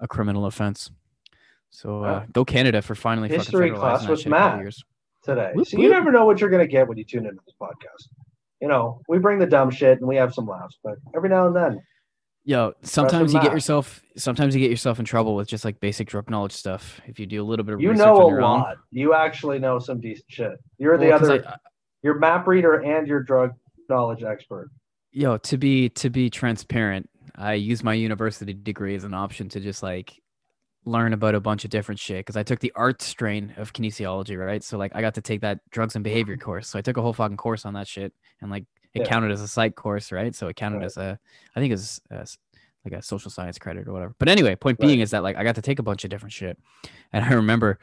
a 0.00 0.08
criminal 0.08 0.46
offense 0.46 0.90
so 1.70 1.98
uh, 1.98 2.00
Wow. 2.02 2.26
go 2.32 2.44
canada 2.44 2.80
for 2.82 2.94
finally 2.94 3.28
History 3.28 3.70
class 3.70 4.06
with 4.06 4.26
Matt. 4.26 4.64
today. 5.22 5.52
Whoop, 5.54 5.66
so 5.68 5.78
you 5.78 5.90
never 5.90 6.10
know 6.10 6.24
what 6.24 6.40
you're 6.40 6.48
gonna 6.50 6.66
get 6.66 6.88
when 6.88 6.96
you 6.96 7.04
tune 7.04 7.26
into 7.26 7.40
this 7.44 7.54
podcast. 7.60 8.08
You 8.62 8.68
know, 8.68 9.02
we 9.08 9.18
bring 9.18 9.38
the 9.38 9.46
dumb 9.46 9.70
shit 9.70 9.98
and 9.98 10.08
we 10.08 10.16
have 10.16 10.32
some 10.34 10.46
laughs, 10.46 10.78
but 10.82 10.94
every 11.14 11.28
now 11.28 11.46
and 11.46 11.54
then, 11.54 11.80
Yo, 12.44 12.72
sometimes 12.82 13.34
you 13.34 13.40
get 13.42 13.52
yourself 13.52 14.02
sometimes 14.16 14.54
you 14.54 14.60
get 14.62 14.70
yourself 14.70 14.98
in 14.98 15.04
trouble 15.04 15.36
with 15.36 15.46
just 15.46 15.64
like 15.66 15.78
basic 15.80 16.08
drug 16.08 16.30
knowledge 16.30 16.52
stuff 16.52 17.00
if 17.06 17.20
you 17.20 17.26
do 17.26 17.42
a 17.42 17.46
little 17.46 17.64
bit 17.64 17.74
of 17.74 17.80
you 17.82 17.90
research 17.90 18.06
know 18.06 18.16
a 18.22 18.28
your 18.30 18.40
own. 18.40 18.60
lot. 18.60 18.76
You 18.90 19.12
actually 19.14 19.58
know 19.58 19.78
some 19.78 20.00
decent 20.00 20.24
shit. 20.30 20.52
You're 20.78 20.96
the 20.96 21.12
other. 21.12 21.44
I- 21.46 21.56
you're 22.08 22.18
map 22.18 22.46
reader 22.48 22.76
and 22.80 23.06
you're 23.06 23.22
drug 23.22 23.52
knowledge 23.90 24.22
expert. 24.22 24.70
yo 25.12 25.36
to 25.36 25.58
be 25.58 25.90
to 25.90 26.08
be 26.08 26.30
transparent 26.30 27.08
i 27.36 27.52
use 27.52 27.84
my 27.84 27.92
university 27.92 28.54
degree 28.54 28.94
as 28.94 29.04
an 29.04 29.12
option 29.12 29.46
to 29.50 29.60
just 29.60 29.82
like 29.82 30.18
learn 30.86 31.12
about 31.12 31.34
a 31.34 31.40
bunch 31.40 31.64
of 31.64 31.70
different 31.70 32.00
shit 32.00 32.20
because 32.20 32.36
i 32.36 32.42
took 32.42 32.60
the 32.60 32.72
art 32.74 33.02
strain 33.02 33.52
of 33.58 33.74
kinesiology 33.74 34.38
right 34.42 34.64
so 34.64 34.78
like 34.78 34.90
i 34.94 35.02
got 35.02 35.12
to 35.14 35.20
take 35.20 35.42
that 35.42 35.58
drugs 35.70 35.94
and 35.96 36.02
behavior 36.04 36.36
course 36.46 36.66
so 36.66 36.78
i 36.78 36.82
took 36.82 36.96
a 36.96 37.02
whole 37.02 37.12
fucking 37.12 37.36
course 37.36 37.66
on 37.66 37.74
that 37.74 37.86
shit 37.86 38.12
and 38.40 38.50
like 38.50 38.64
it 38.94 39.00
Yeah. 39.02 39.08
counted 39.08 39.30
as 39.30 39.42
a 39.42 39.48
psych 39.48 39.74
course 39.74 40.10
right 40.12 40.34
so 40.34 40.48
it 40.48 40.56
counted 40.56 40.78
Right. 40.78 40.86
as 40.86 40.96
a 40.96 41.18
i 41.54 41.60
think 41.60 41.70
it 41.72 41.74
was 41.74 42.00
uh, 42.10 42.24
like 42.84 42.94
a 42.94 43.02
social 43.02 43.30
science 43.30 43.58
credit 43.58 43.86
or 43.88 43.92
whatever. 43.92 44.14
But 44.18 44.28
anyway, 44.28 44.54
point 44.56 44.78
Right. 44.80 44.86
being 44.88 45.00
is 45.00 45.10
that 45.10 45.22
like 45.22 45.36
I 45.36 45.44
got 45.44 45.56
to 45.56 45.62
take 45.62 45.78
a 45.78 45.82
bunch 45.82 46.04
of 46.04 46.10
different 46.10 46.32
shit. 46.32 46.58
And 47.12 47.24
I 47.24 47.30
remember 47.32 47.78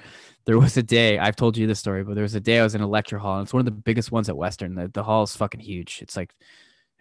there 0.45 0.59
was 0.59 0.77
a 0.77 0.83
day, 0.83 1.17
I've 1.17 1.35
told 1.35 1.57
you 1.57 1.65
this 1.65 1.79
story, 1.79 2.03
but 2.03 2.13
there 2.13 2.21
was 2.21 2.35
a 2.35 2.39
day 2.39 2.59
I 2.59 2.63
was 2.63 2.75
in 2.75 2.81
a 2.81 2.87
lecture 2.87 3.17
hall 3.17 3.39
and 3.39 3.45
it's 3.47 3.53
one 3.53 3.61
of 3.61 3.65
the 3.65 3.71
biggest 3.71 4.11
ones 4.11 4.29
at 4.29 4.37
Western. 4.37 4.75
The, 4.75 4.87
the 4.87 5.01
hall 5.01 5.23
is 5.23 5.35
fucking 5.35 5.61
huge. 5.61 5.99
It's 6.03 6.15
like 6.15 6.31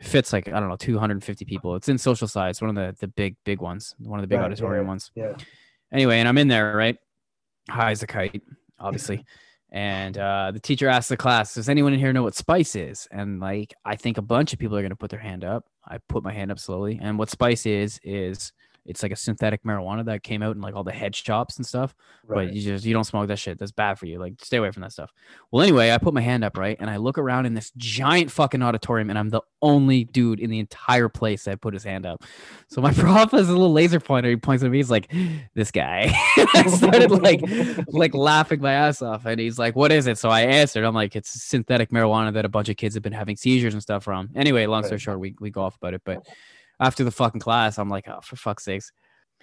fits 0.00 0.32
like 0.32 0.48
I 0.48 0.58
don't 0.58 0.70
know 0.70 0.76
250 0.76 1.44
people. 1.44 1.76
It's 1.76 1.90
in 1.90 1.98
social 1.98 2.26
science, 2.26 2.62
one 2.62 2.70
of 2.70 2.76
the 2.76 2.96
the 2.98 3.08
big 3.08 3.36
big 3.44 3.60
ones, 3.60 3.94
one 3.98 4.18
of 4.18 4.22
the 4.22 4.26
big 4.26 4.38
Right, 4.38 4.46
auditorium 4.46 4.84
yeah. 4.84 4.88
ones. 4.88 5.10
Yeah. 5.14 5.34
Anyway, 5.92 6.18
and 6.18 6.26
I'm 6.26 6.38
in 6.38 6.48
there, 6.48 6.74
right? 6.74 6.96
High 7.68 7.90
as 7.90 8.02
a 8.02 8.06
kite, 8.06 8.42
obviously. 8.78 9.24
And 9.74 10.16
uh, 10.16 10.52
the 10.52 10.60
teacher 10.60 10.88
asked 10.88 11.08
the 11.08 11.16
class, 11.16 11.54
"Does 11.54 11.68
anyone 11.68 11.92
in 11.92 11.98
here 11.98 12.12
know 12.12 12.22
what 12.22 12.36
spice 12.36 12.76
is?" 12.76 13.08
And 13.10 13.40
like, 13.40 13.74
I 13.84 13.96
think 13.96 14.18
a 14.18 14.22
bunch 14.22 14.52
of 14.52 14.60
people 14.60 14.76
are 14.76 14.82
gonna 14.82 14.94
put 14.94 15.10
their 15.10 15.18
hand 15.18 15.44
up. 15.44 15.64
I 15.84 15.98
put 16.08 16.22
my 16.22 16.32
hand 16.32 16.52
up 16.52 16.60
slowly, 16.60 17.00
and 17.02 17.18
what 17.18 17.28
spice 17.28 17.66
is 17.66 17.98
is 18.04 18.52
it's 18.86 19.02
like 19.02 19.12
a 19.12 19.16
synthetic 19.16 19.62
marijuana 19.64 20.04
that 20.04 20.22
came 20.22 20.42
out 20.42 20.54
in 20.56 20.60
like 20.62 20.74
all 20.74 20.84
the 20.84 20.92
head 20.92 21.14
shops 21.14 21.56
and 21.56 21.66
stuff 21.66 21.94
Right. 22.26 22.46
but 22.48 22.54
you 22.54 22.62
just 22.62 22.84
you 22.84 22.92
don't 22.94 23.04
smoke 23.04 23.28
that 23.28 23.38
shit. 23.38 23.58
That's 23.58 23.72
bad 23.72 23.98
for 23.98 24.06
you. 24.06 24.18
Like 24.18 24.34
stay 24.42 24.56
away 24.56 24.70
from 24.70 24.82
that 24.82 24.92
stuff. 24.92 25.12
Well, 25.50 25.62
anyway, 25.62 25.90
I 25.90 25.98
put 25.98 26.14
my 26.14 26.20
hand 26.22 26.42
up 26.44 26.56
right, 26.56 26.76
and 26.80 26.88
I 26.88 26.96
look 26.96 27.18
around 27.18 27.44
in 27.46 27.54
this 27.54 27.70
giant 27.76 28.30
fucking 28.30 28.62
auditorium, 28.62 29.10
and 29.10 29.18
I'm 29.18 29.28
the 29.30 29.42
only 29.60 30.04
dude 30.04 30.40
in 30.40 30.48
the 30.50 30.58
entire 30.58 31.08
place 31.10 31.44
that 31.44 31.60
put 31.60 31.74
his 31.74 31.84
hand 31.84 32.06
up. 32.06 32.22
So 32.68 32.80
my 32.80 32.92
prof 32.94 33.30
has 33.32 33.48
a 33.48 33.52
little 33.52 33.72
laser 33.72 34.00
pointer. 34.00 34.30
He 34.30 34.36
points 34.36 34.64
at 34.64 34.70
me. 34.70 34.78
He's 34.78 34.90
like, 34.90 35.12
"This 35.54 35.70
guy." 35.70 36.10
I 36.54 36.66
started 36.68 37.10
like 37.10 37.42
like 37.88 38.14
laughing 38.14 38.60
my 38.60 38.72
ass 38.72 39.02
off, 39.02 39.26
and 39.26 39.38
he's 39.38 39.58
like, 39.58 39.76
"What 39.76 39.92
is 39.92 40.06
it?" 40.06 40.16
So 40.18 40.30
I 40.30 40.42
answered. 40.42 40.84
I'm 40.84 40.94
like, 40.94 41.14
"It's 41.14 41.30
synthetic 41.42 41.90
marijuana 41.90 42.32
that 42.34 42.44
a 42.44 42.48
bunch 42.48 42.68
of 42.70 42.76
kids 42.76 42.94
have 42.94 43.02
been 43.02 43.12
having 43.12 43.36
seizures 43.36 43.74
and 43.74 43.82
stuff 43.82 44.04
from." 44.04 44.30
Anyway, 44.34 44.64
long 44.66 44.84
story 44.84 44.98
short, 44.98 45.20
we 45.20 45.34
we 45.40 45.50
go 45.50 45.62
off 45.62 45.76
about 45.76 45.92
it, 45.94 46.02
but. 46.04 46.26
After 46.80 47.04
the 47.04 47.10
fucking 47.10 47.40
class, 47.40 47.78
I'm 47.78 47.88
like, 47.88 48.08
oh, 48.08 48.20
for 48.22 48.36
fuck's 48.36 48.64
sakes. 48.64 48.90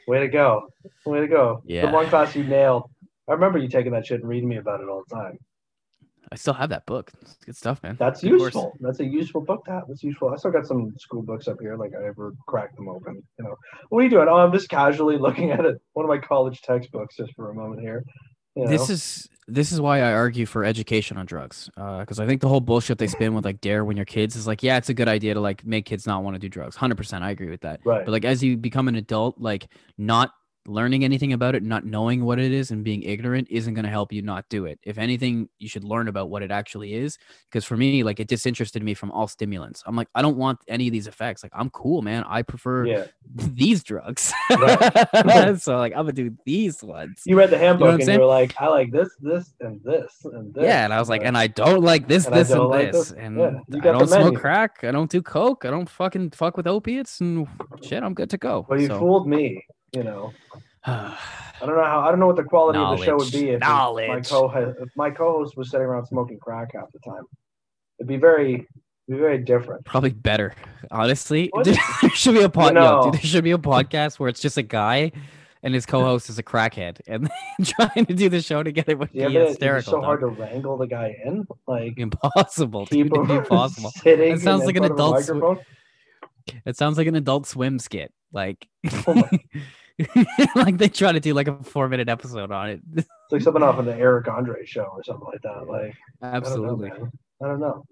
Way 0.08 0.20
to 0.20 0.28
go. 0.28 0.68
Way 1.06 1.22
to 1.22 1.28
go. 1.28 1.62
Yeah. 1.66 1.86
The 1.88 1.92
one 1.92 2.08
class 2.08 2.36
you 2.36 2.44
nailed. 2.44 2.90
I 3.30 3.34
remember 3.34 3.60
you 3.60 3.70
taking 3.70 3.92
that 3.94 4.06
shit 4.06 4.20
and 4.20 4.30
reading 4.30 4.50
me 4.50 4.58
about 4.58 4.82
it 4.82 4.90
all 4.90 5.04
the 5.08 5.16
time. 5.16 5.38
I 6.32 6.36
still 6.36 6.54
have 6.54 6.70
that 6.70 6.86
book. 6.86 7.12
It's 7.22 7.36
good 7.46 7.56
stuff, 7.58 7.84
man. 7.84 7.98
That's 8.00 8.22
Good 8.22 8.38
course. 8.38 8.42
useful. 8.54 8.74
That's 8.80 9.00
a 9.02 9.06
useful 9.06 9.42
book 9.42 9.64
That. 9.68 9.84
That's 9.88 10.02
useful. 10.02 10.30
I 10.30 10.38
still 10.38 10.52
got 10.52 10.66
some 10.66 10.94
school 10.98 11.24
books 11.24 11.48
up 11.48 11.58
here. 11.60 11.76
Like 11.76 11.92
I 11.94 12.06
ever 12.06 12.34
cracked 12.48 12.78
them 12.78 12.88
open. 12.88 13.22
You 13.38 13.46
know, 13.46 13.56
what 13.90 14.00
are 14.00 14.04
you 14.04 14.10
doing? 14.10 14.28
Oh, 14.30 14.38
I'm 14.38 14.54
just 14.54 14.70
casually 14.70 15.18
looking 15.20 15.52
at 15.52 15.66
it. 15.66 15.76
One 15.94 16.06
of 16.06 16.10
my 16.10 16.20
college 16.20 16.62
textbooks 16.62 17.18
just 17.18 17.34
for 17.36 17.52
a 17.52 17.54
moment 17.54 17.82
here. 17.82 18.04
You 18.56 18.68
this 18.68 18.90
is 18.90 19.28
this 19.48 19.72
is 19.72 19.82
why 19.82 20.00
I 20.00 20.14
argue 20.14 20.46
for 20.46 20.64
education 20.64 21.18
on 21.18 21.26
drugs. 21.26 21.70
Uh, 21.76 22.00
because 22.00 22.20
I 22.20 22.28
think 22.28 22.42
the 22.42 22.48
whole 22.48 22.62
bullshit 22.62 22.98
they 22.98 23.08
spin 23.08 23.34
with 23.34 23.46
like 23.46 23.62
dare 23.62 23.84
when 23.84 23.98
you're 23.98 24.06
kids 24.06 24.36
is 24.36 24.48
like, 24.48 24.64
yeah, 24.64 24.78
it's 24.78 24.90
a 24.90 24.94
good 24.94 25.08
idea 25.08 25.34
to 25.34 25.40
like 25.40 25.66
make 25.66 25.86
kids 25.86 26.06
not 26.06 26.24
want 26.24 26.36
to 26.36 26.40
do 26.40 26.50
drugs. 26.50 26.76
Hundred 26.76 26.96
percent, 26.96 27.24
I 27.24 27.32
agree 27.32 27.50
with 27.50 27.62
that. 27.62 27.82
right. 27.84 28.06
But 28.06 28.12
like 28.12 28.26
as 28.26 28.44
you 28.44 28.58
become 28.58 28.88
an 28.88 28.96
adult, 28.96 29.40
like 29.40 29.68
not 29.98 30.34
learning 30.68 31.04
anything 31.04 31.34
about 31.34 31.56
it, 31.56 31.64
not 31.64 31.86
knowing 31.86 32.24
what 32.24 32.40
it 32.40 32.52
is, 32.52 32.72
and 32.72 32.84
being 32.84 33.04
ignorant 33.04 33.48
isn't 33.50 33.74
going 33.74 33.84
to 33.84 33.90
help 33.90 34.14
you 34.14 34.22
not 34.22 34.48
do 34.50 34.66
it. 34.66 34.80
If 34.84 34.98
anything, 34.98 35.50
you 35.60 35.68
should 35.68 35.84
learn 35.84 36.08
about 36.08 36.30
what 36.30 36.44
it 36.44 36.52
actually 36.52 36.94
is. 36.94 37.18
Because 37.50 37.66
for 37.66 37.76
me, 37.78 38.04
like 38.04 38.20
it 38.20 38.28
disinterested 38.28 38.84
me 38.84 38.94
from 38.94 39.12
all 39.12 39.28
stimulants. 39.28 39.84
I'm 39.86 39.96
like, 39.96 40.08
I 40.16 40.22
don't 40.22 40.38
want 40.38 40.60
any 40.68 40.88
of 40.88 40.94
these 40.94 41.08
effects. 41.08 41.44
Like 41.44 41.52
I'm 41.56 41.70
cool, 41.72 42.02
man. 42.02 42.24
I 42.28 42.42
prefer 42.42 42.86
yeah. 42.86 43.06
these 43.36 43.84
drugs. 43.84 44.32
Right. 44.50 45.56
so 45.62 45.78
like 45.78 45.94
I'm 45.94 46.02
gonna 46.04 46.14
do 46.14 46.36
these 46.46 46.84
ones. 46.84 47.22
You 47.26 47.38
read 47.38 47.50
the 47.50 47.58
handbook 47.58 47.82
what 47.82 47.90
I'm 47.90 47.96
and 47.96 48.04
saying? 48.06 48.20
you 48.20 48.26
were 48.26 48.32
like, 48.32 48.54
I 48.60 48.68
like 48.68 48.92
this, 48.92 49.10
this, 49.20 49.54
and 49.60 49.82
this, 49.84 50.26
and 50.26 50.54
this. 50.54 50.64
Yeah, 50.64 50.84
and 50.86 50.94
I 50.94 51.00
was 51.00 51.10
like, 51.10 51.24
and 51.24 51.38
I 51.38 51.48
don't 51.48 51.82
like 51.84 52.08
this, 52.08 52.26
And 52.26 52.36
this, 52.36 52.52
and 52.52 52.64
like 52.66 52.92
this, 52.92 53.10
this. 53.10 53.18
and 53.18 53.38
Yeah, 53.38 53.60
I 53.74 53.80
don't 53.80 54.08
smoke 54.08 54.36
crack. 54.36 54.84
I 54.84 54.92
don't 54.92 55.10
do 55.10 55.22
coke. 55.22 55.66
I 55.66 55.72
don't 55.72 55.90
fucking 55.90 56.32
fuck 56.32 56.58
with 56.58 56.68
opiates 56.68 57.20
and 57.22 57.48
shit. 57.84 58.04
I'm 58.04 58.14
good 58.14 58.30
to 58.32 58.38
go. 58.38 58.66
Well, 58.70 58.80
you 58.80 58.88
So- 58.88 59.00
fooled 59.00 59.28
me. 59.28 59.66
You 59.94 60.04
know, 60.04 60.34
I 60.86 61.18
don't 61.60 61.76
know 61.76 61.84
how. 61.84 62.00
I 62.02 62.10
don't 62.10 62.20
know 62.20 62.28
what 62.28 62.38
the 62.38 62.44
quality 62.44 62.80
of 62.80 62.98
the 62.98 63.06
show 63.06 63.18
would 63.18 63.32
be 63.32 63.50
if 63.50 63.60
my 63.62 64.22
co 64.26 64.50
if 64.82 64.90
my 64.96 65.10
co-host 65.12 65.58
was 65.58 65.70
sitting 65.70 65.86
around 65.86 66.06
smoking 66.08 66.40
crack 66.40 66.70
half 66.74 66.92
the 66.92 67.00
time. 67.00 67.24
It'd 68.00 68.08
be 68.08 68.18
very, 68.18 68.68
be 69.08 69.16
very 69.18 69.38
different. 69.38 69.86
Probably 69.86 70.10
better, 70.12 70.56
honestly. 70.90 71.52
There 71.64 71.76
should 72.16 72.34
be 72.36 72.42
a 72.42 72.50
pod. 72.50 72.74
No. 72.74 73.04
dude, 73.04 73.14
there 73.16 73.22
should 73.22 73.44
be 73.44 73.52
a 73.52 73.58
podcast 73.58 74.18
where 74.18 74.28
it's 74.30 74.40
just 74.40 74.58
a 74.58 74.64
guy, 74.64 75.12
and 75.62 75.74
his 75.74 75.86
co-host 75.86 76.30
is 76.30 76.40
a 76.40 76.44
crackhead, 76.44 77.00
and 77.08 77.30
trying 77.64 78.06
to 78.06 78.14
do 78.14 78.30
the 78.30 78.42
show 78.42 78.64
together 78.64 78.96
would 78.98 79.10
Yeah, 79.12 79.28
be 79.28 79.34
but 79.36 79.42
it's 79.44 79.50
hysterical. 79.52 79.92
so 79.92 79.98
dog. 79.98 80.06
hard 80.06 80.20
to 80.22 80.28
wrangle 80.28 80.78
the 80.78 80.88
guy 80.88 81.16
in. 81.26 81.46
Like 81.68 81.94
Impossible. 81.98 82.86
Dude, 82.86 83.08
it'd 83.08 83.14
be 83.14 83.20
him 83.20 83.32
impossible. 83.40 83.92
That 84.04 84.40
sounds 84.42 84.66
like 84.66 84.78
an 84.78 84.84
front 84.88 85.00
of 85.00 85.00
a 85.00 85.04
adult 85.44 85.60
sw- 85.60 86.52
It 86.66 86.76
sounds 86.78 86.98
like 86.98 87.08
an 87.08 87.16
adult 87.16 87.46
swim 87.46 87.78
skit. 87.78 88.12
Like, 88.34 88.66
Oh 89.06 89.24
like 90.56 90.78
they 90.78 90.90
try 90.90 91.12
to 91.12 91.20
do 91.20 91.34
like 91.34 91.48
a 91.48 91.62
four-minute 91.64 92.10
episode 92.10 92.52
on 92.52 92.70
it. 92.70 92.82
It's 92.96 93.08
like 93.32 93.42
something 93.42 93.64
off 93.64 93.80
of 93.80 93.86
the 93.86 93.96
Eric 93.96 94.28
Andre 94.28 94.66
show 94.66 94.84
or 94.84 95.04
something 95.04 95.28
like 95.28 95.42
that. 95.44 95.68
Like 95.68 95.96
Absolutely. 96.22 96.92
I 96.92 96.96
don't 96.96 97.02
know. 97.02 97.12
I 97.44 97.48
don't 97.48 97.60
know. 97.60 97.86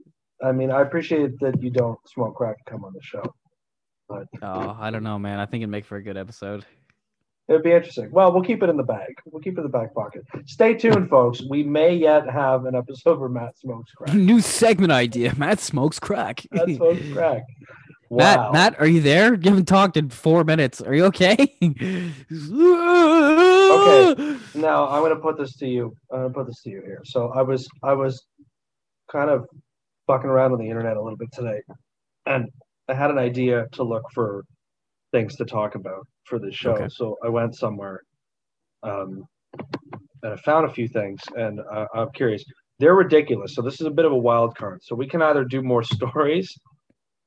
I 0.43 0.51
mean, 0.51 0.71
I 0.71 0.81
appreciate 0.81 1.39
that 1.39 1.61
you 1.61 1.69
don't 1.69 1.99
smoke 2.07 2.35
crack 2.35 2.57
and 2.65 2.65
come 2.65 2.85
on 2.85 2.93
the 2.93 3.01
show. 3.01 3.23
But 4.07 4.27
Oh, 4.41 4.77
I 4.79 4.89
don't 4.89 5.03
know, 5.03 5.19
man. 5.19 5.39
I 5.39 5.45
think 5.45 5.61
it'd 5.61 5.69
make 5.69 5.85
for 5.85 5.97
a 5.97 6.03
good 6.03 6.17
episode. 6.17 6.65
It'd 7.49 7.63
be 7.63 7.71
interesting. 7.71 8.11
Well, 8.11 8.31
we'll 8.31 8.43
keep 8.43 8.61
it 8.61 8.69
in 8.69 8.77
the 8.77 8.83
bag. 8.83 9.15
We'll 9.25 9.41
keep 9.41 9.57
it 9.57 9.61
in 9.61 9.63
the 9.63 9.69
back 9.69 9.95
pocket. 9.95 10.23
Stay 10.45 10.75
tuned, 10.75 11.09
folks. 11.09 11.41
We 11.49 11.63
may 11.63 11.95
yet 11.95 12.29
have 12.29 12.65
an 12.65 12.75
episode 12.75 13.19
where 13.19 13.27
Matt 13.27 13.57
smokes 13.57 13.91
crack. 13.91 14.13
New 14.13 14.39
segment 14.39 14.91
idea. 14.91 15.33
Matt 15.35 15.59
smokes 15.59 15.99
crack. 15.99 16.45
Matt 16.51 16.69
smokes 16.75 17.01
crack. 17.11 17.41
Matt, 18.12 18.39
Wow. 18.39 18.51
Matt, 18.51 18.80
are 18.80 18.88
you 18.88 19.01
there? 19.01 19.36
You 19.36 19.49
haven't 19.49 19.68
talked 19.68 19.95
in 19.95 20.10
four 20.10 20.43
minutes. 20.43 20.82
Are 20.82 20.95
you 20.95 21.05
okay? 21.05 21.38
Okay. 21.62 22.12
Now 24.55 24.88
I'm 24.89 25.03
gonna 25.03 25.16
put 25.16 25.38
this 25.38 25.55
to 25.57 25.68
you. 25.68 25.93
I'm 26.12 26.22
gonna 26.22 26.34
put 26.34 26.47
this 26.47 26.62
to 26.64 26.70
you 26.70 26.82
here. 26.84 27.01
So 27.05 27.32
I 27.36 27.41
was 27.43 27.68
I 27.84 27.93
was 27.93 28.26
kind 29.12 29.30
of 29.30 29.45
fucking 30.07 30.30
around 30.30 30.53
on 30.53 30.60
the 30.60 30.68
internet 30.68 30.97
a 30.97 31.01
little 31.01 31.18
bit 31.18 31.30
today, 31.32 31.62
and 32.26 32.47
I 32.88 32.93
had 32.95 33.12
an 33.12 33.20
idea 33.20 33.68
to 33.74 33.84
look 33.84 34.03
for 34.14 34.43
things 35.12 35.36
to 35.38 35.45
talk 35.45 35.76
about 35.76 36.05
for 36.26 36.39
this 36.39 36.55
show. 36.55 36.72
Okay. 36.74 36.88
So 36.89 37.16
I 37.24 37.30
went 37.30 37.55
somewhere, 37.55 38.01
um, 38.84 39.24
and 40.24 40.34
I 40.34 40.36
found 40.38 40.66
a 40.66 40.74
few 40.74 40.88
things, 40.88 41.22
and 41.36 41.60
uh, 41.72 41.86
I'm 41.93 42.10
curious. 42.14 42.43
They're 42.80 42.95
ridiculous. 42.95 43.53
So 43.55 43.62
this 43.62 43.80
is 43.80 43.86
a 43.88 43.91
bit 43.91 44.05
of 44.05 44.12
a 44.14 44.18
wild 44.18 44.55
card. 44.57 44.80
So 44.84 44.95
we 44.95 45.07
can 45.07 45.22
either 45.22 45.43
do 45.43 45.62
more 45.62 45.84
stories, 45.95 46.51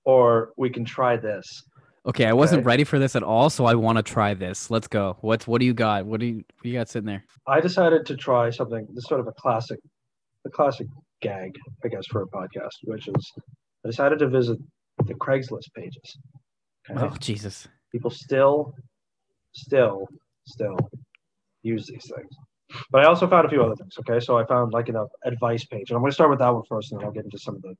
or 0.05 0.53
we 0.57 0.71
can 0.71 0.85
try 0.85 1.17
this. 1.17 1.63
Okay, 2.05 2.27
I 2.27 2.33
wasn't 2.33 2.61
Okay. 2.61 2.67
ready 2.67 2.85
for 2.85 2.99
this 2.99 3.15
at 3.15 3.23
all, 3.23 3.49
so 3.49 3.65
I 3.65 3.75
want 3.75 3.97
to 3.97 4.03
try 4.03 4.35
this. 4.35 4.71
Let's 4.71 4.89
go. 4.89 5.17
What's 5.21 5.47
what 5.47 5.61
do 5.61 5.67
you 5.67 5.75
got? 5.75 6.05
What 6.05 6.19
do 6.21 6.27
you 6.27 6.37
what 6.37 6.63
do 6.65 6.69
you 6.69 6.75
got 6.79 6.89
sitting 6.89 7.07
there? 7.07 7.25
I 7.47 7.61
decided 7.61 8.07
to 8.07 8.17
try 8.17 8.51
something. 8.51 8.87
This 8.89 9.05
is 9.05 9.09
sort 9.09 9.21
of 9.21 9.29
a 9.29 9.33
classic, 9.33 9.79
a 10.45 10.51
classic 10.51 10.89
gag, 11.21 11.57
I 11.85 11.89
guess, 11.89 12.07
for 12.09 12.23
a 12.23 12.27
podcast, 12.27 12.77
which 12.85 13.07
is 13.07 13.33
I 13.85 13.89
decided 13.89 14.19
to 14.19 14.29
visit 14.29 14.59
the 15.07 15.15
Craigslist 15.15 15.73
pages. 15.77 16.19
Okay? 16.91 17.01
Oh 17.05 17.15
Jesus. 17.21 17.69
People 17.93 18.11
still, 18.11 18.75
still, 19.55 20.09
still 20.47 20.77
use 21.63 21.87
these 21.87 22.11
things. 22.17 22.31
But 22.91 23.03
I 23.05 23.07
also 23.09 23.29
found 23.29 23.47
a 23.47 23.49
few 23.51 23.63
other 23.63 23.77
things. 23.77 23.95
Okay, 24.01 24.19
so 24.19 24.39
I 24.39 24.47
found 24.47 24.73
like 24.73 24.89
an 24.89 24.97
advice 25.25 25.65
page, 25.67 25.91
and 25.91 25.97
I'm 25.97 26.03
going 26.03 26.11
to 26.11 26.15
start 26.15 26.31
with 26.31 26.39
that 26.39 26.49
one 26.53 26.63
first, 26.69 26.91
and 26.91 27.01
then 27.01 27.07
I'll 27.07 27.13
get 27.13 27.25
into 27.25 27.39
some 27.39 27.55
of 27.55 27.63
the 27.63 27.75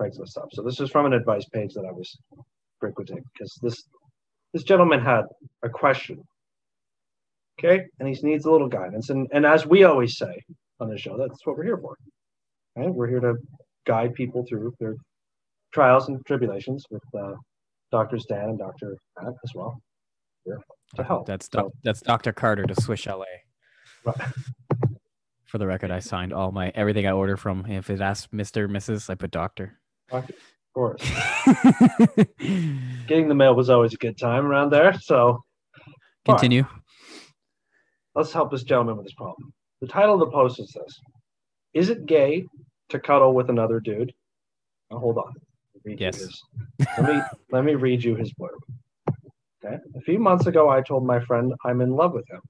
Craigslist 0.00 0.28
stuff. 0.28 0.48
So 0.52 0.62
this 0.62 0.80
is 0.80 0.90
from 0.90 1.06
an 1.06 1.12
advice 1.12 1.44
page 1.46 1.74
that 1.74 1.84
I 1.88 1.92
was 1.92 2.16
frequenting 2.80 3.22
because 3.32 3.56
this 3.62 3.84
this 4.52 4.62
gentleman 4.64 5.00
had 5.00 5.22
a 5.62 5.68
question. 5.68 6.22
Okay, 7.58 7.84
and 8.00 8.08
he 8.08 8.20
needs 8.26 8.46
a 8.46 8.50
little 8.50 8.68
guidance, 8.68 9.10
and 9.10 9.28
and 9.32 9.46
as 9.46 9.66
we 9.66 9.84
always 9.84 10.16
say 10.18 10.40
on 10.80 10.88
the 10.88 10.98
show, 10.98 11.16
that's 11.16 11.46
what 11.46 11.56
we're 11.56 11.64
here 11.64 11.78
for. 11.78 11.96
Right? 12.76 12.92
We're 12.92 13.08
here 13.08 13.20
to 13.20 13.34
guide 13.86 14.14
people 14.14 14.44
through 14.48 14.74
their 14.80 14.96
trials 15.72 16.08
and 16.08 16.24
tribulations 16.26 16.84
with 16.90 17.02
uh, 17.16 17.34
Doctors 17.92 18.24
Dan 18.28 18.48
and 18.50 18.58
Doctor 18.58 18.96
Matt 19.20 19.34
as 19.44 19.52
well. 19.54 19.80
Here 20.44 20.58
to 20.96 21.04
help. 21.04 21.26
That's 21.26 21.48
So- 21.52 21.70
that's 21.84 22.00
Dr. 22.00 22.32
Carter 22.32 22.64
to 22.64 22.74
Swish 22.82 23.06
LA. 23.06 23.24
Right. 24.04 24.16
For 25.46 25.58
the 25.58 25.66
record, 25.68 25.92
I 25.92 26.00
signed 26.00 26.32
all 26.32 26.50
my 26.50 26.72
everything 26.74 27.06
I 27.06 27.12
order 27.12 27.36
from. 27.36 27.64
If 27.66 27.88
it 27.88 28.00
asks 28.00 28.26
Mr. 28.34 28.68
Mrs., 28.68 29.08
I 29.08 29.14
put 29.14 29.30
Doctor. 29.30 29.78
Of 30.10 30.30
course. 30.74 31.00
Getting 33.06 33.28
the 33.28 33.34
mail 33.34 33.54
was 33.54 33.70
always 33.70 33.94
a 33.94 33.98
good 33.98 34.18
time 34.18 34.46
around 34.46 34.70
there. 34.70 34.92
So 35.00 35.42
Continue. 36.24 36.66
let's 38.14 38.32
help 38.32 38.50
this 38.50 38.62
gentleman 38.64 38.96
with 38.96 39.06
his 39.06 39.14
problem. 39.14 39.52
The 39.80 39.86
title 39.88 40.14
of 40.14 40.20
the 40.20 40.30
post 40.30 40.58
is 40.60 40.72
this 40.72 41.00
Is 41.74 41.90
it 41.90 42.06
gay 42.06 42.46
to 42.90 42.98
cuddle 42.98 43.34
with 43.34 43.50
another 43.50 43.80
dude? 43.80 44.12
Now, 44.90 44.98
hold 44.98 45.18
on. 45.18 45.32
Let 45.74 45.84
me 45.84 45.96
Yes. 45.98 46.40
let 46.98 47.08
me 47.08 47.22
let 47.50 47.64
me 47.64 47.74
read 47.74 48.02
you 48.02 48.14
his 48.14 48.32
blurb. 48.34 48.58
Okay. 49.64 49.76
A 49.96 50.00
few 50.00 50.18
months 50.18 50.46
ago, 50.46 50.68
I 50.68 50.82
told 50.82 51.06
my 51.06 51.20
friend 51.20 51.54
I'm 51.64 51.80
in 51.80 51.90
love 51.90 52.12
with 52.12 52.28
him. 52.30 52.40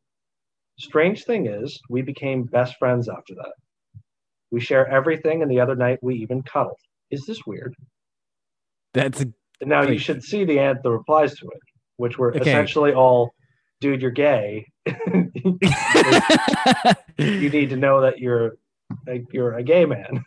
Strange 0.79 1.25
thing 1.25 1.47
is, 1.47 1.81
we 1.89 2.03
became 2.03 2.43
best 2.45 2.77
friends 2.79 3.09
after 3.09 3.35
that. 3.37 3.53
We 4.51 4.61
share 4.61 4.89
everything, 4.89 5.43
and 5.43 5.51
the 5.51 5.61
other 5.61 5.77
night 5.77 5.99
we 6.03 6.17
even 6.17 6.43
cuddled. 6.43 6.79
Is 7.11 7.25
this 7.27 7.41
weird? 7.47 7.75
That's 8.95 9.21
a, 9.23 9.27
Now 9.63 9.83
you 9.83 9.99
should 9.99 10.23
see 10.23 10.45
the 10.45 10.59
ant 10.59 10.83
the 10.83 10.91
replies 10.91 11.35
to 11.37 11.47
it. 11.47 11.59
which 11.97 12.19
were 12.19 12.31
Okay. 12.35 12.41
essentially 12.41 12.93
all, 12.93 13.33
dude, 13.81 14.03
you're 14.03 14.11
gay. 14.11 14.67
you 14.87 14.93
need 17.51 17.71
to 17.71 17.77
know 17.77 18.01
that 18.03 18.19
you're 18.19 18.57
like 19.07 19.25
you're 19.33 19.55
a 19.55 19.63
gay 19.63 19.87
man. 19.87 20.25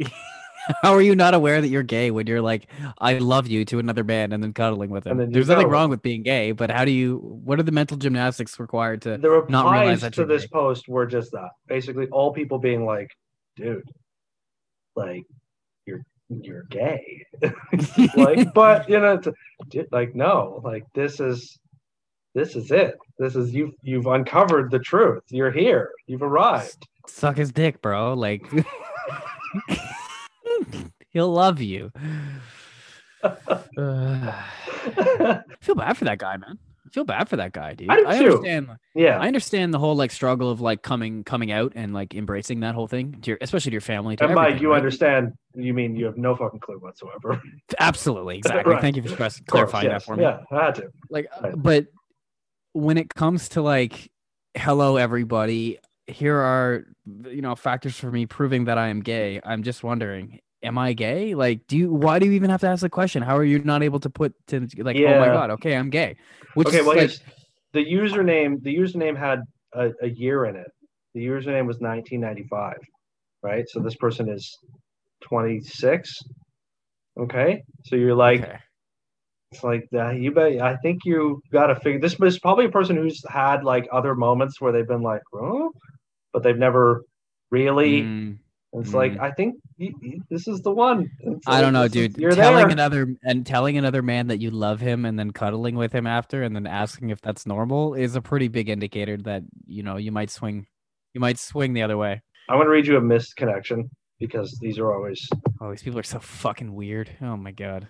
How 0.82 0.92
are 0.94 1.02
you 1.02 1.16
not 1.16 1.34
aware 1.34 1.60
that 1.60 1.68
you're 1.68 1.82
gay 1.82 2.10
when 2.12 2.26
you're 2.26 2.40
like, 2.42 2.68
I 2.98 3.18
love 3.18 3.48
you 3.48 3.64
to 3.64 3.78
another 3.78 4.04
man 4.04 4.32
and 4.32 4.42
then 4.42 4.52
cuddling 4.52 4.90
with 4.90 5.06
him? 5.06 5.12
And 5.12 5.20
then 5.20 5.28
you 5.30 5.34
There's 5.34 5.48
nothing 5.48 5.68
wrong 5.68 5.90
with 5.90 6.02
being 6.02 6.22
gay, 6.22 6.52
but 6.52 6.70
how 6.70 6.84
do 6.84 6.92
you, 6.92 7.16
what 7.18 7.58
are 7.58 7.62
the 7.64 7.72
mental 7.72 7.96
gymnastics 7.96 8.60
required 8.60 9.02
to, 9.02 9.16
The 9.18 9.44
not 9.48 9.64
realize 9.64 9.96
replies 9.96 10.00
that 10.02 10.12
to 10.14 10.26
this 10.26 10.42
gay. 10.42 10.48
post 10.52 10.86
were 10.86 11.06
just 11.06 11.32
that. 11.32 11.48
Basically, 11.66 12.06
all 12.12 12.32
people 12.32 12.58
being 12.58 12.84
like, 12.84 13.08
dude, 13.56 13.82
like 14.94 15.24
you're 16.30 16.64
gay. 16.64 17.26
like, 18.16 18.54
but 18.54 18.88
you 18.88 19.00
know, 19.00 19.20
like 19.90 20.14
no, 20.14 20.60
like 20.64 20.84
this 20.94 21.20
is 21.20 21.58
this 22.34 22.54
is 22.54 22.70
it. 22.70 22.96
This 23.18 23.34
is 23.36 23.52
you. 23.52 23.72
You've 23.82 24.06
uncovered 24.06 24.70
the 24.70 24.78
truth. 24.78 25.24
You're 25.28 25.50
here. 25.50 25.90
You've 26.06 26.22
arrived. 26.22 26.86
suck 27.06 27.36
his 27.36 27.50
dick, 27.50 27.82
bro? 27.82 28.14
Like, 28.14 28.46
he'll 31.10 31.32
love 31.32 31.60
you. 31.60 31.90
Uh, 33.22 33.34
I 33.76 35.42
feel 35.60 35.74
bad 35.74 35.96
for 35.96 36.04
that 36.04 36.18
guy, 36.18 36.36
man. 36.36 36.58
I 36.90 36.92
feel 36.92 37.04
bad 37.04 37.28
for 37.28 37.36
that 37.36 37.52
guy, 37.52 37.74
dude. 37.74 37.88
I 37.88 37.96
do 37.96 38.02
too. 38.02 38.12
understand. 38.32 38.68
yeah, 38.94 39.18
I 39.18 39.28
understand 39.28 39.72
the 39.72 39.78
whole 39.78 39.94
like 39.94 40.10
struggle 40.10 40.50
of 40.50 40.60
like 40.60 40.82
coming 40.82 41.22
coming 41.22 41.52
out 41.52 41.72
and 41.76 41.94
like 41.94 42.16
embracing 42.16 42.60
that 42.60 42.74
whole 42.74 42.88
thing, 42.88 43.20
to 43.22 43.30
your, 43.30 43.38
especially 43.40 43.70
to 43.70 43.74
your 43.74 43.80
family. 43.80 44.16
To 44.16 44.24
and 44.24 44.34
Mike, 44.34 44.60
you 44.60 44.70
right? 44.70 44.78
understand. 44.78 45.34
You 45.54 45.72
mean 45.72 45.94
you 45.94 46.04
have 46.06 46.16
no 46.16 46.34
fucking 46.34 46.58
clue 46.58 46.78
whatsoever. 46.78 47.40
Absolutely, 47.78 48.38
exactly. 48.38 48.72
Right. 48.72 48.80
Thank 48.80 48.96
you 48.96 49.02
for 49.02 49.08
stress, 49.10 49.40
clarifying 49.46 49.86
yes. 49.86 50.02
that 50.02 50.06
for 50.06 50.16
me. 50.16 50.24
Yeah, 50.24 50.40
I 50.50 50.64
had 50.64 50.74
to. 50.76 50.90
Like, 51.10 51.28
Right. 51.40 51.54
but 51.56 51.86
when 52.72 52.98
it 52.98 53.14
comes 53.14 53.50
to 53.50 53.62
like, 53.62 54.10
hello 54.56 54.96
everybody, 54.96 55.78
here 56.08 56.36
are 56.38 56.86
you 57.24 57.40
know 57.40 57.54
factors 57.54 57.96
for 57.96 58.10
me 58.10 58.26
proving 58.26 58.64
that 58.64 58.78
I 58.78 58.88
am 58.88 59.00
gay. 59.00 59.40
I'm 59.44 59.62
just 59.62 59.84
wondering, 59.84 60.40
am 60.62 60.78
I 60.78 60.92
gay? 60.92 61.34
Like, 61.34 61.66
do 61.66 61.76
you? 61.76 61.92
Why 61.92 62.18
do 62.18 62.26
you 62.26 62.32
even 62.32 62.50
have 62.50 62.60
to 62.60 62.68
ask 62.68 62.82
the 62.82 62.90
question? 62.90 63.22
How 63.22 63.36
are 63.36 63.44
you 63.44 63.58
not 63.60 63.82
able 63.82 64.00
to 64.00 64.10
put 64.10 64.34
to 64.48 64.66
like, 64.78 64.96
oh 64.96 65.20
my 65.20 65.26
god, 65.26 65.50
okay, 65.50 65.76
I'm 65.76 65.90
gay. 65.90 66.16
Which 66.54 66.68
okay, 66.68 66.80
is 66.80 66.86
well, 66.86 66.96
like, 66.96 67.12
the 67.72 67.84
username. 67.84 68.62
The 68.62 68.74
username 68.74 69.16
had 69.16 69.40
a, 69.74 69.90
a 70.02 70.08
year 70.08 70.46
in 70.46 70.56
it. 70.56 70.70
The 71.14 71.26
username 71.26 71.66
was 71.66 71.78
1995, 71.78 72.76
right? 73.42 73.64
So 73.68 73.80
this 73.80 73.96
person 73.96 74.28
is 74.28 74.56
26. 75.22 76.18
Okay, 77.18 77.62
so 77.84 77.96
you're 77.96 78.14
like, 78.14 78.42
okay. 78.42 78.56
it's 79.52 79.64
like 79.64 79.88
uh, 79.94 80.10
you 80.10 80.32
bet. 80.32 80.60
I 80.60 80.76
think 80.76 81.04
you 81.04 81.42
got 81.52 81.66
to 81.66 81.76
figure. 81.76 82.00
This 82.00 82.16
is 82.20 82.38
probably 82.38 82.66
a 82.66 82.70
person 82.70 82.96
who's 82.96 83.22
had 83.28 83.64
like 83.64 83.88
other 83.92 84.14
moments 84.14 84.60
where 84.60 84.72
they've 84.72 84.86
been 84.86 85.02
like, 85.02 85.22
oh, 85.34 85.72
but 86.32 86.42
they've 86.42 86.58
never 86.58 87.04
really. 87.50 88.02
Mm. 88.02 88.38
It's 88.72 88.94
like 88.94 89.12
Mm. 89.14 89.20
I 89.20 89.30
think 89.32 89.56
y- 89.80 89.90
y- 90.00 90.18
this 90.30 90.46
is 90.46 90.60
the 90.62 90.70
one. 90.70 91.08
It's 91.20 91.46
I 91.46 91.54
like, 91.54 91.60
don't 91.62 91.72
know, 91.72 91.82
is- 91.84 91.92
dude. 91.92 92.16
You're 92.18 92.30
telling 92.30 92.58
there. 92.66 92.68
another 92.70 93.14
and 93.24 93.44
telling 93.44 93.76
another 93.76 94.00
man 94.02 94.28
that 94.28 94.38
you 94.38 94.50
love 94.52 94.80
him 94.80 95.04
and 95.04 95.18
then 95.18 95.32
cuddling 95.32 95.74
with 95.74 95.92
him 95.92 96.06
after 96.06 96.42
and 96.44 96.54
then 96.54 96.66
asking 96.68 97.10
if 97.10 97.20
that's 97.20 97.46
normal 97.46 97.94
is 97.94 98.14
a 98.14 98.20
pretty 98.22 98.46
big 98.48 98.68
indicator 98.68 99.16
that 99.18 99.42
you 99.66 99.82
know 99.82 99.96
you 99.96 100.12
might 100.12 100.30
swing 100.30 100.66
you 101.14 101.20
might 101.20 101.38
swing 101.38 101.72
the 101.72 101.82
other 101.82 101.96
way. 101.96 102.22
I'm 102.48 102.58
gonna 102.58 102.70
read 102.70 102.86
you 102.86 102.96
a 102.96 103.00
missed 103.00 103.34
connection 103.36 103.90
because 104.20 104.56
these 104.60 104.78
are 104.78 104.92
always 104.94 105.28
Oh, 105.60 105.70
these 105.70 105.82
people 105.82 105.98
are 105.98 106.04
so 106.04 106.20
fucking 106.20 106.72
weird. 106.72 107.10
Oh 107.20 107.36
my 107.36 107.50
god. 107.50 107.88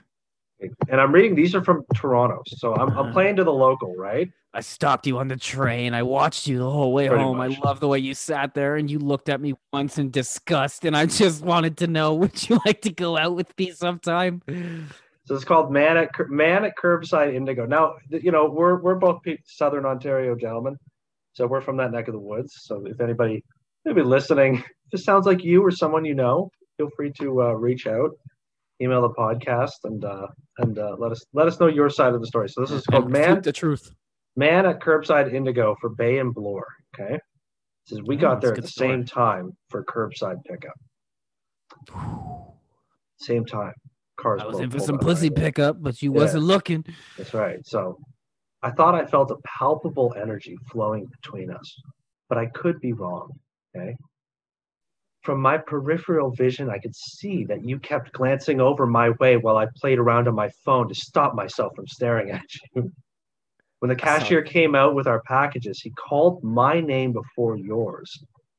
And 0.88 1.00
I'm 1.00 1.12
reading 1.12 1.34
these 1.34 1.54
are 1.54 1.64
from 1.64 1.84
Toronto, 1.94 2.42
so 2.46 2.74
I'm, 2.74 2.88
Uh-huh. 2.88 3.00
I'm 3.02 3.12
playing 3.12 3.36
to 3.36 3.44
the 3.44 3.52
local, 3.52 3.94
right? 3.96 4.30
I 4.52 4.60
stopped 4.60 5.06
you 5.06 5.18
on 5.18 5.28
the 5.28 5.36
train. 5.36 5.94
I 5.94 6.02
watched 6.02 6.48
you 6.48 6.58
the 6.58 6.68
whole 6.68 6.92
way 6.92 7.06
Pretty 7.08 7.22
home. 7.22 7.36
much. 7.36 7.56
I 7.56 7.60
love 7.60 7.78
the 7.78 7.86
way 7.86 8.00
you 8.00 8.14
sat 8.14 8.52
there 8.52 8.74
and 8.76 8.90
you 8.90 8.98
looked 8.98 9.28
at 9.28 9.40
me 9.40 9.54
once 9.72 9.96
in 9.96 10.10
disgust 10.10 10.84
and 10.84 10.96
I 10.96 11.06
just 11.06 11.44
wanted 11.44 11.76
to 11.78 11.86
know 11.86 12.14
would 12.20 12.48
you 12.48 12.58
like 12.66 12.80
to 12.82 12.90
go 12.90 13.16
out 13.16 13.36
with 13.36 13.56
me 13.56 13.70
sometime? 13.70 14.42
So 15.26 15.36
it's 15.36 15.44
called 15.44 15.70
Man 15.70 15.96
at 15.96 16.10
Man 16.28 16.64
at 16.64 16.72
Curbside 16.76 17.32
Indigo. 17.32 17.64
Now, 17.64 17.94
you 18.08 18.32
know, 18.32 18.50
we're 18.50 18.80
we're 18.80 18.96
both 18.96 19.20
Southern 19.46 19.86
Ontario 19.86 20.34
gentlemen, 20.34 20.76
so 21.34 21.46
we're 21.46 21.60
from 21.60 21.76
that 21.76 21.92
neck 21.92 22.08
of 22.08 22.14
the 22.14 22.18
woods. 22.20 22.52
So 22.62 22.84
if 22.86 23.00
anybody 23.00 23.44
maybe 23.84 24.02
listening, 24.02 24.56
if 24.56 24.64
this 24.90 25.04
sounds 25.04 25.26
like 25.26 25.44
you 25.44 25.64
or 25.64 25.70
someone 25.70 26.04
you 26.04 26.14
know, 26.16 26.50
feel 26.76 26.90
free 26.96 27.12
to 27.20 27.42
uh, 27.42 27.52
reach 27.52 27.86
out, 27.86 28.10
email 28.80 29.02
the 29.02 29.10
podcast, 29.10 29.72
and 29.84 30.04
uh, 30.04 30.26
and 30.58 30.78
uh, 30.78 30.96
let 30.98 31.12
us 31.12 31.24
let 31.32 31.46
us 31.46 31.58
know 31.60 31.66
your 31.66 31.90
side 31.90 32.14
of 32.14 32.20
the 32.20 32.26
story. 32.26 32.48
So 32.48 32.60
this 32.62 32.70
is 32.70 32.84
called 32.86 33.04
And 33.04 33.12
Man 33.12 33.42
the 33.42 33.52
truth. 33.52 33.92
Man 34.36 34.64
at 34.66 34.80
Curbside 34.80 35.32
Indigo 35.34 35.76
for 35.80 35.90
Bay 35.90 36.18
and 36.18 36.32
Bloor. 36.34 36.66
Okay. 36.94 37.14
It 37.14 37.20
says 37.84 38.02
we 38.02 38.16
Oh, 38.16 38.20
got 38.20 38.40
there 38.40 38.54
at 38.54 38.62
the 38.62 38.68
story. 38.68 38.90
same 38.90 39.04
time 39.04 39.50
for 39.68 39.84
curbside 39.84 40.36
pickup. 40.44 40.74
Same 43.18 43.44
time. 43.44 43.72
Cars 44.16 44.40
I 44.42 44.46
was 44.46 44.60
in 44.60 44.70
for 44.70 44.80
some 44.80 44.98
pussy 44.98 45.28
right 45.28 45.36
pickup, 45.36 45.82
but 45.82 46.00
you 46.00 46.12
Yeah. 46.14 46.20
wasn't 46.20 46.44
looking. 46.44 46.84
That's 47.18 47.34
right. 47.34 47.58
So 47.66 47.98
I 48.62 48.70
thought 48.70 48.94
I 48.94 49.04
felt 49.06 49.30
a 49.30 49.36
palpable 49.58 50.14
energy 50.16 50.56
flowing 50.70 51.06
between 51.06 51.50
us, 51.50 51.74
but 52.28 52.38
I 52.38 52.46
could 52.46 52.80
be 52.80 52.92
wrong. 52.94 53.30
Okay. 53.76 53.94
From 55.22 55.42
my 55.42 55.58
peripheral 55.58 56.30
vision, 56.30 56.70
I 56.70 56.78
could 56.78 56.94
see 56.96 57.44
that 57.44 57.62
you 57.62 57.78
kept 57.78 58.12
glancing 58.12 58.60
over 58.60 58.86
my 58.86 59.10
way 59.20 59.36
while 59.36 59.58
I 59.58 59.66
played 59.76 59.98
around 59.98 60.28
on 60.28 60.34
my 60.34 60.48
phone 60.64 60.88
to 60.88 60.94
stop 60.94 61.34
myself 61.34 61.74
from 61.76 61.86
staring 61.86 62.30
at 62.30 62.42
you. 62.74 62.90
When 63.80 63.88
the 63.90 63.96
cashier 63.96 64.42
came 64.42 64.74
out 64.74 64.94
with 64.94 65.06
our 65.06 65.22
packages, 65.22 65.80
he 65.80 65.90
called 65.90 66.42
my 66.42 66.80
name 66.80 67.12
before 67.12 67.56
yours. 67.56 68.10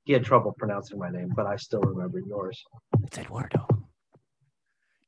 He 0.03 0.13
had 0.13 0.23
trouble 0.23 0.53
pronouncing 0.57 0.97
my 0.99 1.09
name, 1.09 1.29
but 1.35 1.45
I 1.45 1.55
still 1.57 1.81
remember 1.81 2.19
yours. 2.25 2.63
It's 3.03 3.17
Eduardo. 3.17 3.67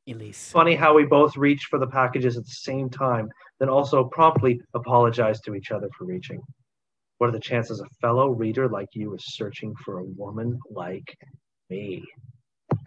Elise. 0.08 0.52
Funny 0.52 0.76
how 0.76 0.94
we 0.94 1.06
both 1.06 1.38
reached 1.38 1.68
for 1.68 1.80
the 1.80 1.88
packages 1.88 2.36
at 2.38 2.44
the 2.44 2.52
same 2.52 2.90
time, 2.90 3.30
then 3.60 3.70
also 3.70 4.04
promptly 4.04 4.60
apologized 4.74 5.46
to 5.46 5.56
each 5.56 5.72
other 5.72 5.88
for 5.98 6.06
reaching. 6.06 6.42
What 7.18 7.30
are 7.30 7.34
the 7.34 7.40
chances 7.40 7.80
a 7.80 7.86
fellow 8.02 8.30
reader 8.30 8.68
like 8.68 8.90
you 8.94 9.14
is 9.16 9.24
searching 9.36 9.74
for 9.86 10.00
a 10.00 10.04
woman 10.04 10.60
like 10.70 11.16
me? 11.74 12.04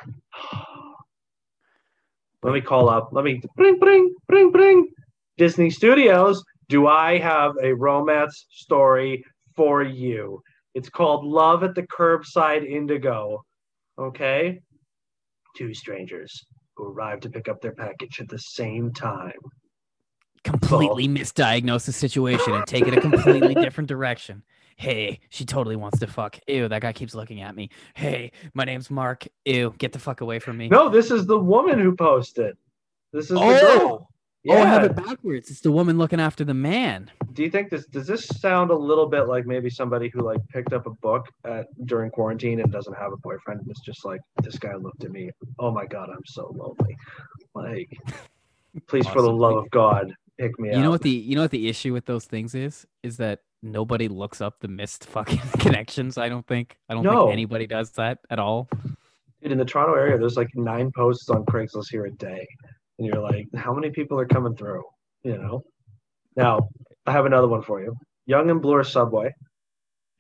Let 2.43 2.55
me 2.55 2.61
call 2.61 2.89
up. 2.89 3.09
Let 3.13 3.25
me 3.25 3.41
bring, 3.57 3.79
bring, 3.79 4.15
bring, 4.29 4.53
bring. 4.53 4.89
Disney 5.37 5.71
Studios. 5.71 6.43
Do 6.69 6.87
I 6.87 7.19
have 7.19 7.53
a 7.63 7.73
romance 7.73 8.47
story 8.51 9.25
for 9.57 9.83
you? 9.83 10.41
It's 10.75 10.89
called 10.89 11.25
Love 11.25 11.65
at 11.65 11.75
the 11.75 11.83
Curbside 11.83 12.69
Indigo. 12.69 13.43
Okay? 13.99 14.61
Two 15.57 15.75
strangers 15.75 16.47
who 16.77 16.93
arrived 16.93 17.23
to 17.23 17.31
pick 17.31 17.49
up 17.49 17.61
their 17.61 17.75
package 17.75 18.21
at 18.21 18.29
the 18.29 18.39
same 18.39 18.93
time. 18.93 19.33
completely 20.45 21.09
misdiagnose 21.09 21.87
the 21.87 21.93
situation 21.93 22.55
and 22.55 22.67
take 22.67 22.87
it 22.87 22.97
a 22.97 23.01
completely 23.01 23.55
different 23.65 23.89
direction. 23.89 24.43
Hey, 24.77 25.21
she 25.31 25.45
totally 25.45 25.77
wants 25.77 25.99
to 26.01 26.07
fuck. 26.07 26.39
Ew, 26.47 26.69
that 26.69 26.83
guy 26.83 26.93
keeps 26.93 27.15
looking 27.15 27.41
at 27.41 27.57
me. 27.57 27.71
Hey, 27.95 28.31
my 28.53 28.65
name's 28.65 28.91
Mark. 28.91 29.27
Ew, 29.47 29.75
get 29.79 29.93
the 29.93 29.99
fuck 29.99 30.21
away 30.21 30.39
from 30.39 30.59
me. 30.59 30.69
No, 30.69 30.91
this 30.91 31.11
is 31.11 31.27
the 31.27 31.39
woman 31.39 31.79
who 31.79 31.97
posted. 31.97 32.57
This 33.13 33.25
is 33.25 33.31
the 33.31 33.41
oh! 33.41 33.61
girl. 33.61 34.09
Oh, 34.49 34.53
oh, 34.53 34.63
I 34.63 34.67
have 34.67 34.85
it 34.85 34.95
backwards. 34.95 35.51
It's 35.51 35.61
the 35.61 35.73
woman 35.73 35.99
looking 35.99 36.21
after 36.21 36.45
the 36.45 36.55
man. 36.55 37.11
Do 37.33 37.43
you 37.43 37.51
think 37.51 37.69
this 37.71 37.87
does 37.87 38.07
this 38.07 38.27
sound 38.27 38.71
a 38.71 38.77
little 38.77 39.07
bit 39.07 39.23
like 39.23 39.45
maybe 39.45 39.69
somebody 39.69 40.09
who 40.09 40.21
like 40.21 40.41
picked 40.49 40.73
up 40.73 40.87
a 40.87 40.91
book 40.91 41.27
at, 41.45 41.67
during 41.87 42.11
quarantine 42.11 42.61
and 42.61 42.71
doesn't 42.71 42.95
have 42.95 43.13
a 43.13 43.17
boyfriend 43.17 43.63
and 43.63 43.71
is 43.71 43.81
just 43.85 44.05
like 44.05 44.21
this 44.43 44.59
guy 44.59 44.75
looked 44.77 45.03
at 45.05 45.11
me. 45.11 45.31
Oh 45.59 45.73
my 45.73 45.85
god, 45.87 46.11
I'm 46.11 46.25
so 46.27 46.55
lonely. 46.55 46.97
Like, 47.55 47.91
please 48.87 49.07
for 49.09 49.23
the 49.23 49.33
love 49.33 49.57
of 49.57 49.71
God, 49.71 50.15
pick 50.39 50.57
me 50.61 50.69
You 50.69 50.77
up. 50.77 50.83
know 50.83 50.91
what 50.91 51.03
the 51.03 51.11
you 51.11 51.35
know 51.35 51.43
what 51.43 51.51
the 51.51 51.69
issue 51.69 51.93
with 51.93 52.07
those 52.07 52.27
things 52.27 52.55
is? 52.55 52.87
Is 53.03 53.17
that 53.17 53.41
nobody 53.63 54.09
looks 54.09 54.41
up 54.41 54.61
the 54.61 54.69
missed 54.69 55.05
fucking 55.07 55.41
connections. 55.59 56.19
I 56.19 56.29
don't 56.29 56.47
think. 56.47 56.77
I 56.89 56.95
don't 56.95 57.03
No. 57.05 57.25
think 57.27 57.33
anybody 57.33 57.67
does 57.67 57.91
that 57.93 58.19
at 58.31 58.39
all. 58.39 58.69
Dude, 59.43 59.53
in 59.53 59.59
the 59.59 59.65
Toronto 59.65 59.95
area, 59.95 60.19
there's 60.19 60.37
like 60.37 60.49
nine 60.55 60.91
posts 60.95 61.29
on 61.31 61.45
Craigslist 61.45 61.91
here 61.91 62.07
a 62.07 62.11
day, 62.13 62.47
and 62.99 63.07
you're 63.07 63.21
like, 63.23 63.47
how 63.55 63.73
many 63.75 63.91
people 63.91 64.19
are 64.19 64.27
coming 64.27 64.57
through? 64.57 64.83
You 65.23 65.39
know. 65.39 65.63
Now, 66.37 66.69
I 67.07 67.13
have 67.13 67.27
another 67.27 67.49
one 67.49 67.63
for 67.63 67.81
you. 67.83 67.95
Yonge 68.27 68.51
and 68.51 68.61
Bloor 68.61 68.83
Subway, 68.85 69.33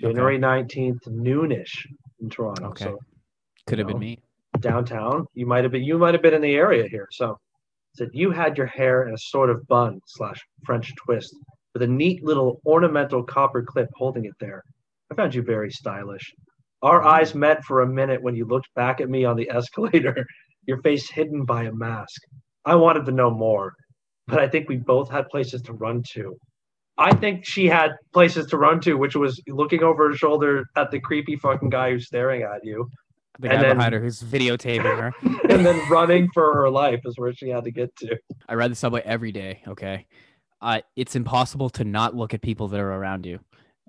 January 0.01 0.39
nineteenth, 0.39 1.03
noonish 1.07 1.87
in 2.20 2.30
Toronto. 2.30 2.68
Okay. 2.68 2.84
So 2.84 2.99
Could 3.66 3.78
have 3.78 3.89
been 3.89 3.99
me. 3.99 4.18
downtown. 4.61 5.26
You 5.34 5.47
might 5.47 5.64
have 5.64 5.72
been 5.72 5.82
you 5.82 5.99
might 5.99 6.14
have 6.14 6.22
been 6.22 6.34
in 6.34 6.43
the 6.43 6.55
area 6.55 6.87
here. 6.89 7.09
So 7.11 7.39
said 7.95 8.09
you 8.12 8.30
had 8.30 8.57
your 8.59 8.66
hair 8.66 9.09
in 9.09 9.14
a 9.14 9.18
sort 9.18 9.51
of 9.51 9.66
bun 9.66 10.01
slash 10.07 10.41
French 10.64 10.93
twist 10.97 11.34
with 11.77 11.83
a 11.83 11.87
neat 11.93 12.24
little 12.24 12.59
ornamental 12.64 13.22
copper 13.22 13.62
clip 13.62 13.89
holding 13.97 14.24
it 14.24 14.33
there. 14.41 14.62
I 15.11 15.14
found 15.14 15.35
you 15.35 15.43
very 15.43 15.70
stylish. 15.70 16.33
Our 16.81 17.03
eyes 17.05 17.35
met 17.35 17.62
for 17.64 17.83
a 17.83 17.87
minute 17.87 18.22
when 18.22 18.35
you 18.35 18.47
looked 18.47 18.72
back 18.74 19.03
at 19.03 19.11
me 19.11 19.27
on 19.27 19.37
the 19.37 19.51
escalator, 19.55 20.24
your 20.66 20.81
face 20.81 21.11
hidden 21.11 21.45
by 21.45 21.64
a 21.64 21.72
mask. 21.72 22.18
I 22.64 22.77
wanted 22.77 23.05
to 23.05 23.12
know 23.12 23.31
more. 23.31 23.74
but 24.27 24.39
I 24.41 24.49
think 24.49 24.70
we 24.70 24.77
both 24.79 25.11
had 25.11 25.29
places 25.29 25.61
to 25.62 25.74
run 25.74 26.03
to. 26.14 26.35
I 26.97 27.14
think 27.14 27.45
she 27.47 27.66
had 27.66 27.91
places 28.14 28.47
to 28.47 28.57
run 28.57 28.81
to, 28.81 28.95
which 28.95 29.14
was 29.16 29.39
looking 29.49 29.83
over 29.83 30.09
her 30.09 30.16
shoulder 30.16 30.64
at 30.77 30.91
the 30.91 30.99
creepy 30.99 31.37
fucking 31.37 31.68
guy 31.68 31.91
who's 31.91 32.07
staring 32.07 32.41
at 32.43 32.64
you, 32.64 32.89
The 33.39 33.51
And 33.51 33.61
guy 33.61 33.68
then- 33.68 33.77
behind 33.77 33.93
her 33.93 34.01
who's 34.01 34.22
videotaping 34.22 34.99
her. 34.99 35.12
and 35.51 35.66
then 35.66 35.79
running 35.91 36.29
for 36.33 36.55
her 36.55 36.70
life 36.70 37.01
is 37.05 37.18
where 37.18 37.35
she 37.35 37.51
had 37.51 37.64
to 37.64 37.70
get 37.70 37.95
to. 37.97 38.16
I 38.49 38.55
ride 38.55 38.70
the 38.70 38.74
subway 38.77 39.03
every 39.05 39.31
day. 39.31 39.61
Okay, 39.68 40.07
uh, 40.67 40.81
it's 40.97 41.14
impossible 41.14 41.71
to 41.71 41.85
not 41.85 42.17
look 42.17 42.35
at 42.35 42.43
people 42.43 42.67
that 42.69 42.81
are 42.81 42.93
around 42.93 43.25
you, 43.25 43.39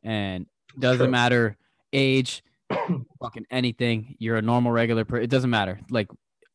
and 0.03 0.45
doesn't 0.77 0.99
True. 0.99 1.09
matter 1.09 1.57
age, 1.91 2.43
fucking 3.19 3.47
anything. 3.49 4.15
You're 4.19 4.37
a 4.37 4.43
normal 4.43 4.71
regular 4.71 5.03
person. 5.03 5.23
It 5.23 5.31
doesn't 5.31 5.49
matter. 5.49 5.79
Like 5.89 6.07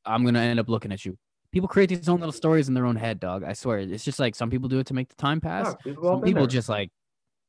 I'm 0.07 0.25
gonna 0.25 0.39
end 0.39 0.61
up 0.61 0.69
looking 0.69 0.93
at 0.93 1.05
you. 1.05 1.19
People 1.51 1.69
create 1.69 1.89
these 1.89 2.09
own 2.09 2.21
little 2.21 2.33
stories 2.33 2.69
in 2.69 2.75
their 2.75 2.87
own 2.87 2.95
head, 2.95 3.19
dog. 3.19 3.43
I 3.43 3.53
swear. 3.53 3.81
It's 3.81 4.05
just 4.05 4.21
like 4.21 4.37
some 4.37 4.49
people 4.49 4.69
do 4.69 4.79
it 4.79 4.87
to 4.87 4.95
make 4.95 5.09
the 5.09 5.17
time 5.17 5.41
pass. 5.41 5.67
Fuck, 5.67 5.83
Some 6.03 6.23
people 6.23 6.43
there. 6.43 6.47
just 6.47 6.69
like 6.69 6.91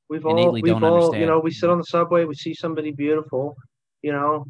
we've 0.09 0.26
all 0.26 0.51
we've 0.51 0.65
don't 0.65 0.84
all 0.84 1.15
you 1.15 1.28
know 1.28 1.39
we 1.39 1.51
sit 1.51 1.69
on 1.69 1.78
the 1.78 1.84
subway 1.84 2.26
we 2.26 2.36
see 2.36 2.53
somebody 2.53 2.91
beautiful 2.91 3.55
you 4.01 4.11
know 4.11 4.45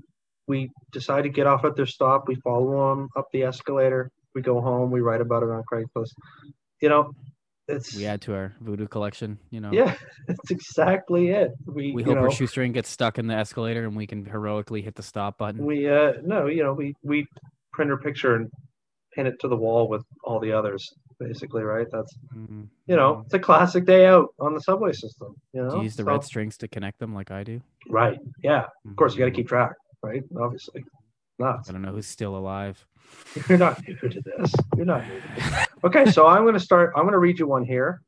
we 0.47 0.69
decide 0.91 1.21
to 1.21 1.29
get 1.29 1.45
off 1.45 1.63
at 1.63 1.75
their 1.75 1.85
stop 1.85 2.27
we 2.27 2.35
follow 2.35 2.95
them 2.95 3.09
up 3.15 3.27
the 3.31 3.43
escalator 3.43 4.09
we 4.33 4.41
go 4.41 4.59
home 4.59 4.89
we 4.89 4.99
write 4.99 5.21
about 5.21 5.43
it 5.43 5.49
on 5.49 5.63
craigslist 5.71 6.13
you 6.81 6.89
know 6.89 7.13
we 7.95 8.05
add 8.05 8.21
to 8.21 8.33
our 8.35 8.53
voodoo 8.61 8.87
collection. 8.87 9.37
You 9.49 9.61
know. 9.61 9.71
yeah 9.71 9.95
that's 10.27 10.51
exactly 10.51 11.29
it 11.29 11.51
we, 11.65 11.93
We 11.93 12.03
hope 12.03 12.15
know, 12.15 12.21
our 12.21 12.31
shoestring 12.31 12.71
gets 12.73 12.89
stuck 12.89 13.17
in 13.19 13.27
the 13.27 13.35
escalator 13.35 13.85
and 13.85 13.95
we 13.95 14.07
can 14.07 14.25
heroically 14.25 14.81
hit 14.81 14.95
the 14.95 15.03
stop 15.03 15.37
button. 15.37 15.65
we 15.65 15.89
uh 15.89 16.13
no 16.23 16.47
you 16.47 16.63
know 16.63 16.73
we 16.73 16.93
we 17.03 17.25
print 17.71 17.89
her 17.89 17.97
picture 17.97 18.35
and 18.35 18.49
pin 19.15 19.27
it 19.27 19.35
to 19.41 19.47
the 19.47 19.55
wall 19.55 19.87
with 19.87 20.03
all 20.23 20.39
the 20.39 20.51
others 20.51 20.87
basically 21.19 21.63
right 21.63 21.87
that's 21.91 22.11
Mhm. 22.35 22.67
you 22.87 22.95
know 22.95 23.21
it's 23.25 23.33
a 23.33 23.39
classic 23.39 23.85
day 23.85 24.07
out 24.07 24.27
on 24.39 24.53
the 24.53 24.59
subway 24.59 24.91
system 24.91 25.33
you 25.53 25.61
know 25.63 25.69
Do 25.69 25.77
you 25.77 25.83
use 25.83 25.95
the 25.95 26.03
So- 26.03 26.07
red 26.11 26.23
strings 26.23 26.57
to 26.57 26.67
connect 26.67 26.99
them 26.99 27.13
like 27.13 27.31
I 27.31 27.43
do? 27.43 27.61
right 27.89 28.17
yeah 28.43 28.65
of 28.89 28.95
course 28.95 29.13
you 29.13 29.19
got 29.19 29.25
to 29.25 29.31
Mhm. 29.31 29.35
keep 29.35 29.47
track 29.47 29.73
right 30.01 30.23
obviously 30.39 30.83
nuts 31.39 31.69
I 31.69 31.71
don't 31.73 31.81
know 31.81 31.91
who's 31.91 32.07
still 32.07 32.35
alive. 32.35 32.85
You're 33.49 33.57
not 33.57 33.81
new 33.87 33.95
to 33.95 34.21
this. 34.21 34.53
You're 34.75 34.85
not 34.85 35.07
new 35.07 35.19
to 35.19 35.27
this. 35.35 35.67
Okay, 35.83 36.09
so 36.11 36.25
I'm 36.27 36.43
going 36.43 36.53
to 36.53 36.59
start. 36.59 36.93
I'm 36.95 37.03
going 37.03 37.13
to 37.13 37.19
read 37.19 37.39
you 37.39 37.47
one 37.47 37.65
here. 37.65 38.01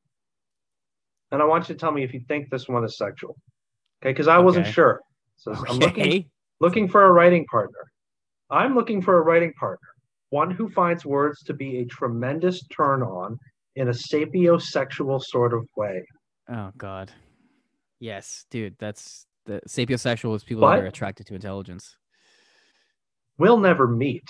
And 1.32 1.42
I 1.42 1.46
want 1.46 1.68
you 1.68 1.76
to 1.76 1.80
tell 1.80 1.92
me 1.92 2.04
if 2.04 2.14
you 2.14 2.22
think 2.28 2.50
this 2.50 2.68
one 2.68 2.86
is 2.86 2.98
sexual. 2.98 3.36
Okay, 4.02 4.12
because 4.12 4.28
I 4.28 4.38
wasn't 4.38 4.66
Okay. 4.68 4.74
sure. 4.74 5.02
So 5.38 5.52
I'm 5.52 5.80
looking, 5.80 6.30
looking 6.62 6.88
for 6.88 7.04
a 7.06 7.12
writing 7.12 7.46
partner. 7.52 7.80
I'm 8.50 8.76
looking 8.76 9.02
for 9.02 9.18
a 9.18 9.22
writing 9.22 9.52
partner, 9.60 9.88
one 10.30 10.52
who 10.52 10.70
finds 10.70 11.06
words 11.06 11.44
to 11.44 11.54
be 11.54 11.80
a 11.80 11.86
tremendous 11.86 12.66
turn 12.68 13.02
on 13.02 13.38
in 13.76 13.90
a 13.90 13.92
sapiosexual 13.92 15.22
sort 15.22 15.54
of 15.54 15.68
way. 15.76 16.06
Oh 16.50 16.72
God. 16.78 17.12
Yes, 18.00 18.46
dude. 18.52 18.76
That's 18.80 19.26
the 19.46 19.62
sapiosexual 19.68 20.36
is 20.36 20.44
people 20.44 20.68
that 20.68 20.80
are 20.80 20.86
attracted 20.86 21.26
to 21.28 21.36
intelligence. 21.36 21.98
We'll 23.38 23.58
never 23.58 23.88
meet. 23.88 24.24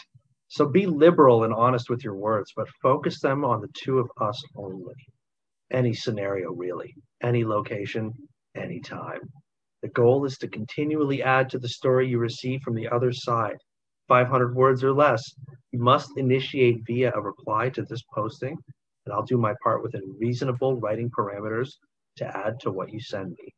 So 0.56 0.66
be 0.66 0.86
liberal 0.86 1.44
and 1.44 1.54
honest 1.54 1.90
with 1.90 2.02
your 2.02 2.16
words, 2.16 2.54
but 2.56 2.70
focus 2.82 3.20
them 3.20 3.44
on 3.44 3.60
the 3.60 3.68
two 3.74 4.00
of 4.00 4.10
us 4.22 4.42
only. 4.56 4.96
Any 5.70 5.94
scenario, 5.94 6.54
really, 6.54 6.96
any 7.22 7.44
location, 7.44 8.14
any 8.56 8.80
time. 8.80 9.20
The 9.82 9.90
goal 9.90 10.24
is 10.24 10.38
to 10.38 10.48
continually 10.48 11.22
add 11.22 11.50
to 11.50 11.60
the 11.60 11.68
story 11.68 12.08
you 12.08 12.20
receive 12.20 12.62
from 12.62 12.74
the 12.74 12.88
other 12.88 13.12
side. 13.12 13.58
500 14.08 14.56
words 14.56 14.82
or 14.82 14.94
less. 14.94 15.22
You 15.74 15.80
must 15.80 16.18
initiate 16.18 16.86
via 16.88 17.12
a 17.14 17.22
reply 17.22 17.68
to 17.72 17.82
this 17.82 18.04
posting, 18.14 18.56
and 19.06 19.14
I'll 19.14 19.26
do 19.26 19.38
my 19.38 19.56
part 19.62 19.84
within 19.84 20.16
reasonable 20.18 20.80
writing 20.80 21.10
parameters 21.10 21.68
to 22.16 22.26
add 22.26 22.62
to 22.62 22.72
what 22.72 22.94
you 22.94 23.02
send 23.02 23.32
me. 23.32 23.54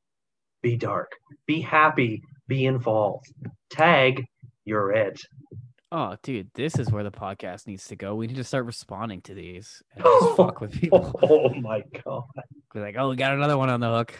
Be 0.64 0.76
dark, 0.76 1.12
be 1.46 1.62
happy, 1.62 2.24
be 2.48 2.66
involved. 2.66 3.32
Tag, 3.70 4.26
you're 4.66 4.94
it. 4.94 5.22
Oh, 5.90 6.18
dude, 6.22 6.50
this 6.54 6.78
is 6.78 6.92
where 6.92 7.04
the 7.04 7.12
podcast 7.12 7.66
needs 7.66 7.88
to 7.88 7.96
go. 7.96 8.14
We 8.14 8.28
need 8.28 8.36
to 8.36 8.44
start 8.44 8.66
responding 8.66 9.22
to 9.22 9.34
these 9.34 9.82
and 9.96 10.04
just 10.04 10.36
fuck 10.36 10.60
with 10.60 10.74
people. 10.74 11.18
Oh 11.24 11.54
my 11.54 11.82
god. 12.04 12.24
Be 12.74 12.82
like, 12.82 12.96
oh, 12.98 13.10
we 13.10 13.16
got 13.16 13.34
another 13.34 13.58
one 13.58 13.70
on 13.70 13.80
the 13.80 13.88
hook. 13.88 14.14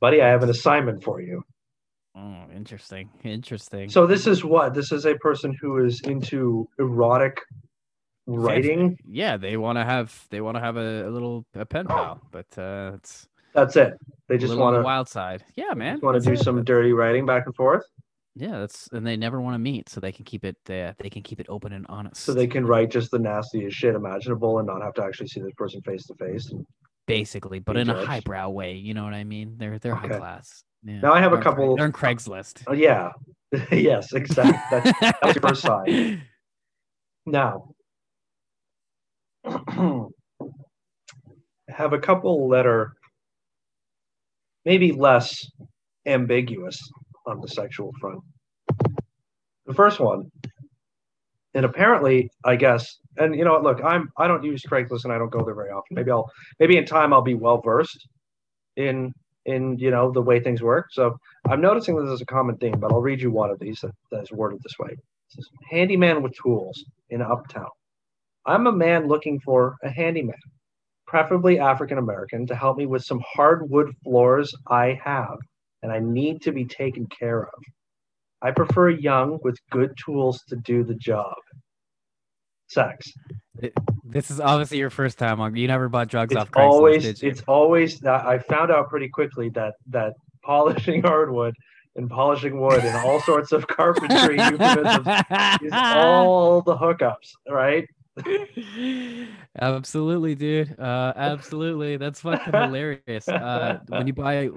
Buddy, 0.00 0.20
I 0.20 0.28
have 0.28 0.42
an 0.42 0.50
assignment 0.50 1.02
for 1.02 1.22
you. 1.22 1.42
Oh, 2.14 2.44
interesting. 2.54 3.08
Interesting. 3.24 3.88
So 3.88 4.06
this 4.06 4.26
is 4.26 4.44
what? 4.44 4.74
This 4.74 4.92
is 4.92 5.06
a 5.06 5.14
person 5.14 5.56
who 5.58 5.82
is 5.82 6.02
into 6.02 6.68
erotic 6.78 7.40
writing. 8.26 8.98
yeah, 9.08 9.38
they 9.38 9.56
want 9.56 9.78
to 9.78 9.84
have 9.84 10.26
they 10.28 10.42
want 10.42 10.56
to 10.58 10.60
have 10.60 10.76
a, 10.76 11.08
a 11.08 11.10
little 11.10 11.46
a 11.54 11.64
pen 11.64 11.86
pal, 11.88 12.20
but 12.30 12.46
uh, 12.58 12.92
it's 12.96 13.26
That's 13.54 13.76
it. 13.76 13.94
They 14.28 14.36
just 14.36 14.54
want 14.54 14.76
to 14.76 14.82
wild 14.82 15.08
side. 15.08 15.44
Yeah, 15.56 15.72
man. 15.74 16.00
want 16.02 16.22
to 16.22 16.28
do 16.28 16.34
it. 16.34 16.44
some 16.44 16.62
dirty 16.62 16.92
writing 16.92 17.24
back 17.24 17.46
and 17.46 17.54
forth 17.54 17.86
Yeah, 18.34 18.60
that's 18.60 18.88
and 18.92 19.06
they 19.06 19.16
never 19.16 19.40
want 19.40 19.54
to 19.54 19.58
meet, 19.58 19.88
so 19.90 20.00
they 20.00 20.12
can 20.12 20.24
keep 20.24 20.44
it. 20.44 20.56
Uh, 20.68 20.92
they 20.98 21.10
can 21.10 21.22
keep 21.22 21.38
it 21.40 21.46
open 21.50 21.72
and 21.72 21.84
honest. 21.88 22.22
so 22.22 22.32
they 22.32 22.46
can 22.46 22.64
write 22.66 22.90
just 22.90 23.10
the 23.10 23.18
nastiest 23.18 23.76
shit 23.76 23.94
imaginable 23.94 24.58
and 24.58 24.66
not 24.66 24.80
have 24.82 24.94
to 24.94 25.04
actually 25.04 25.28
see 25.28 25.40
this 25.42 25.52
person 25.56 25.82
face 25.82 26.06
to 26.06 26.14
face. 26.14 26.50
basically, 27.06 27.58
but 27.58 27.76
in 27.76 27.90
a 27.90 28.06
highbrow 28.06 28.48
way. 28.48 28.74
You 28.74 28.94
know 28.94 29.04
what 29.04 29.12
I 29.12 29.24
mean? 29.24 29.56
They're 29.58 29.78
they're 29.78 29.94
high 29.94 30.08
class. 30.08 30.64
Yeah. 30.82 31.00
Now 31.00 31.12
I 31.12 31.20
have 31.20 31.32
a 31.32 31.36
They're 31.36 31.42
Craig- 31.42 31.54
couple- 31.56 31.76
They're 31.76 31.84
on 31.84 31.92
Craigslist. 31.92 32.62
Oh, 32.66 32.72
yeah. 32.72 33.10
yes, 33.70 34.12
exactly. 34.14 34.58
That's, 34.70 35.00
that's 35.20 35.34
your 35.34 35.42
first 35.42 35.62
side. 35.62 36.22
Now, 37.24 37.74
I 39.44 40.06
have 41.68 41.92
a 41.92 41.98
couple 41.98 42.48
that 42.48 42.66
are 42.66 42.94
maybe 44.64 44.90
less 44.92 45.46
ambiguous 46.06 46.80
on 47.26 47.40
the 47.40 47.48
sexual 47.48 47.92
front. 48.00 48.20
The 49.66 49.74
first 49.74 50.00
one, 50.00 50.30
and 51.54 51.64
apparently, 51.64 52.30
I 52.44 52.56
guess, 52.56 52.98
and 53.16 53.36
you 53.36 53.44
know 53.44 53.52
what? 53.52 53.62
Look, 53.62 53.84
I'm 53.84 54.08
I 54.16 54.26
don't 54.26 54.42
use 54.42 54.62
Craigslist 54.62 55.04
and 55.04 55.12
I 55.12 55.18
don't 55.18 55.30
go 55.30 55.44
there 55.44 55.54
very 55.54 55.70
often. 55.70 55.94
Maybe 55.94 56.10
I'll 56.10 56.30
maybe 56.58 56.76
in 56.76 56.86
time 56.86 57.12
I'll 57.12 57.22
be 57.22 57.34
well 57.34 57.60
versed 57.60 58.08
in 58.76 59.12
in 59.44 59.78
you 59.78 59.90
know 59.90 60.10
the 60.10 60.22
way 60.22 60.40
things 60.40 60.62
work. 60.62 60.86
So 60.90 61.16
I'm 61.48 61.60
noticing 61.60 61.96
this 61.96 62.10
is 62.12 62.20
a 62.20 62.26
common 62.26 62.56
theme, 62.56 62.78
but 62.78 62.92
I'll 62.92 63.02
read 63.02 63.20
you 63.20 63.30
one 63.30 63.50
of 63.50 63.58
these 63.58 63.80
that, 63.80 63.92
that 64.10 64.22
is 64.22 64.32
worded 64.32 64.60
this 64.62 64.78
way. 64.78 64.90
It 64.90 64.98
says, 65.28 65.48
handyman 65.70 66.22
with 66.22 66.34
tools 66.42 66.82
in 67.10 67.22
uptown. 67.22 67.68
I'm 68.46 68.66
a 68.66 68.72
man 68.72 69.06
looking 69.06 69.38
for 69.40 69.76
a 69.84 69.90
handyman, 69.90 70.34
preferably 71.06 71.58
African 71.60 71.98
American, 71.98 72.46
to 72.46 72.56
help 72.56 72.76
me 72.78 72.86
with 72.86 73.04
some 73.04 73.22
hardwood 73.34 73.94
floors 74.02 74.52
I 74.68 74.98
have 75.04 75.38
and 75.82 75.92
I 75.92 75.98
need 75.98 76.42
to 76.42 76.52
be 76.52 76.64
taken 76.64 77.06
care 77.06 77.42
of. 77.42 77.62
I 78.40 78.50
prefer 78.50 78.90
young 78.90 79.38
with 79.42 79.56
good 79.70 79.94
tools 80.04 80.42
to 80.48 80.56
do 80.56 80.82
the 80.82 80.94
job. 80.94 81.34
Sex. 82.68 83.12
This 84.04 84.30
is 84.30 84.40
obviously 84.40 84.78
your 84.78 84.90
first 84.90 85.18
time 85.18 85.40
on. 85.40 85.54
You 85.54 85.68
never 85.68 85.88
bought 85.88 86.08
drugs 86.08 86.32
It's 86.32 86.40
off 86.40 86.50
Craigslist, 86.50 86.70
always 86.70 87.02
did 87.02 87.22
you? 87.22 87.28
it's 87.30 87.42
always 87.46 88.00
that 88.00 88.24
I 88.24 88.38
found 88.38 88.70
out 88.70 88.88
pretty 88.88 89.08
quickly 89.08 89.50
that 89.50 89.74
that 89.90 90.14
polishing 90.42 91.02
hardwood 91.04 91.54
and 91.96 92.08
polishing 92.08 92.58
wood 92.60 92.82
and 92.82 92.96
all 93.06 93.20
sorts 93.20 93.52
of 93.52 93.66
carpentry 93.66 94.36
euphemisms 94.38 95.06
is 95.62 95.72
all 95.72 96.62
the 96.62 96.76
hookups, 96.76 97.32
right? 97.48 97.86
absolutely, 99.60 100.34
dude. 100.34 100.78
Uh, 100.78 101.12
absolutely. 101.14 101.96
That's 101.96 102.20
fucking 102.20 102.52
hilarious. 102.52 103.28
Uh, 103.28 103.80
when 103.88 104.06
you 104.06 104.12
buy, 104.12 104.48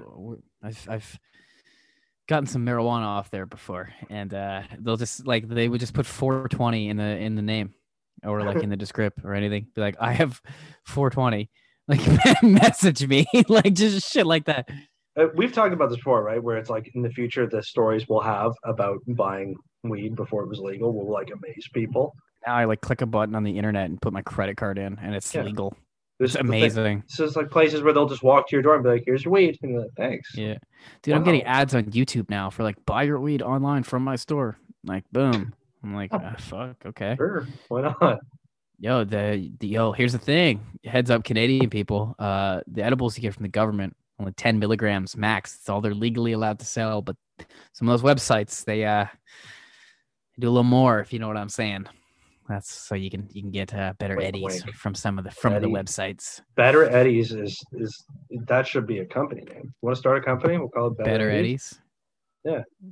I've, 0.62 0.86
I've 0.88 1.18
gotten 2.28 2.46
some 2.46 2.64
marijuana 2.66 3.04
off 3.04 3.30
there 3.30 3.46
before, 3.46 3.90
and 4.10 4.32
uh, 4.34 4.62
they'll 4.78 4.96
just 4.96 5.26
like 5.26 5.48
they 5.48 5.68
would 5.68 5.80
just 5.80 5.94
put 5.94 6.06
420 6.06 6.88
in 6.88 6.96
the 6.96 7.04
in 7.04 7.34
the 7.36 7.42
name, 7.42 7.74
or 8.24 8.42
like 8.42 8.62
in 8.62 8.70
the 8.70 8.76
descript 8.76 9.20
or 9.24 9.34
anything. 9.34 9.68
Be 9.74 9.80
like, 9.80 9.96
I 10.00 10.12
have 10.12 10.40
420. 10.84 11.50
Like 11.88 12.02
message 12.42 13.06
me, 13.06 13.26
like 13.48 13.72
just 13.74 14.12
shit 14.12 14.26
like 14.26 14.46
that. 14.46 14.68
Uh, 15.16 15.26
We've 15.36 15.52
talked 15.52 15.72
about 15.72 15.88
this 15.88 15.98
before, 15.98 16.24
right? 16.24 16.42
Where 16.42 16.56
it's 16.56 16.68
like 16.68 16.90
in 16.96 17.02
the 17.02 17.10
future, 17.10 17.46
the 17.46 17.62
stories 17.62 18.08
we'll 18.08 18.22
have 18.22 18.50
about 18.64 18.98
buying 19.06 19.54
weed 19.84 20.16
before 20.16 20.42
it 20.42 20.48
was 20.48 20.58
legal 20.58 20.92
will 20.92 21.08
like 21.08 21.30
amaze 21.30 21.68
people. 21.72 22.12
Now 22.44 22.56
I 22.56 22.64
like 22.64 22.80
click 22.80 23.02
a 23.02 23.06
button 23.06 23.36
on 23.36 23.44
the 23.44 23.56
internet 23.56 23.84
and 23.88 24.02
put 24.02 24.12
my 24.12 24.22
credit 24.22 24.56
card 24.56 24.78
in, 24.78 24.98
and 25.00 25.14
it's 25.14 25.32
Yeah. 25.32 25.44
legal. 25.44 25.76
This 26.18 26.34
It's 26.34 26.42
is 26.44 26.48
thing. 26.50 26.60
amazing. 26.62 27.04
So 27.08 27.24
it's 27.24 27.36
like 27.36 27.50
places 27.50 27.82
where 27.82 27.92
they'll 27.92 28.08
just 28.08 28.22
walk 28.22 28.48
to 28.48 28.56
your 28.56 28.62
door 28.62 28.74
and 28.74 28.82
be 28.82 28.90
like, 28.90 29.02
"Here's 29.04 29.24
your 29.24 29.32
weed," 29.34 29.58
and 29.62 29.78
like, 29.78 29.90
"Thanks." 29.96 30.34
Yeah. 30.36 30.56
Dude, 31.02 31.14
I'm 31.14 31.24
getting 31.24 31.42
ads 31.42 31.74
on 31.74 31.84
YouTube 31.84 32.30
now 32.30 32.48
for 32.50 32.62
like 32.62 32.76
buy 32.86 33.02
your 33.02 33.20
weed 33.20 33.42
online 33.42 33.82
from 33.82 34.02
my 34.02 34.16
store. 34.16 34.56
Like 34.84 35.04
boom. 35.12 35.54
I'm 35.84 35.94
like, 35.94 36.10
Oh. 36.14 36.20
ah, 36.22 36.34
fuck, 36.38 36.76
okay. 36.86 37.14
Sure, 37.16 37.46
why 37.68 37.82
not? 37.82 38.18
Yo, 38.78 39.04
the, 39.04 39.50
the 39.60 39.66
yo, 39.68 39.92
here's 39.92 40.12
the 40.12 40.18
thing. 40.18 40.60
Heads 40.84 41.10
up, 41.10 41.22
Canadian 41.24 41.70
people. 41.70 42.14
Uh 42.18 42.60
the 42.66 42.82
edibles 42.82 43.16
you 43.16 43.22
get 43.22 43.34
from 43.34 43.42
the 43.44 43.48
government, 43.48 43.94
only 44.18 44.32
10 44.32 44.58
milligrams 44.58 45.16
max. 45.16 45.56
It's 45.56 45.68
all 45.68 45.80
they're 45.80 45.94
legally 45.94 46.32
allowed 46.32 46.58
to 46.60 46.64
sell. 46.66 47.02
But 47.02 47.16
some 47.72 47.88
of 47.88 48.00
those 48.00 48.14
websites, 48.14 48.64
they 48.64 48.84
uh 48.84 49.06
do 50.38 50.48
a 50.48 50.50
little 50.50 50.62
more, 50.64 51.00
if 51.00 51.12
you 51.12 51.18
know 51.18 51.28
what 51.28 51.36
I'm 51.36 51.48
saying. 51.50 51.86
That's 52.48 52.70
so 52.72 52.94
you 52.94 53.10
can 53.10 53.28
you 53.32 53.42
can 53.42 53.50
get 53.50 53.74
uh, 53.74 53.94
better 53.98 54.16
Wink, 54.16 54.28
eddies 54.28 54.64
wink. 54.64 54.76
from 54.76 54.94
some 54.94 55.18
of 55.18 55.24
the 55.24 55.30
from 55.30 55.54
Eddie. 55.54 55.66
the 55.66 55.72
websites. 55.72 56.40
Better 56.54 56.84
Eddies 56.88 57.32
is 57.32 57.60
is 57.72 58.04
that 58.46 58.66
should 58.66 58.86
be 58.86 58.98
a 58.98 59.06
company 59.06 59.42
name. 59.42 59.74
Want 59.82 59.96
to 59.96 59.98
start 59.98 60.18
a 60.18 60.20
company? 60.20 60.56
We'll 60.58 60.68
call 60.68 60.88
it 60.88 60.98
Better, 60.98 61.10
Better, 61.10 61.30
Eddies. 61.30 61.80
eddies. 62.44 62.62
Yeah. 62.72 62.90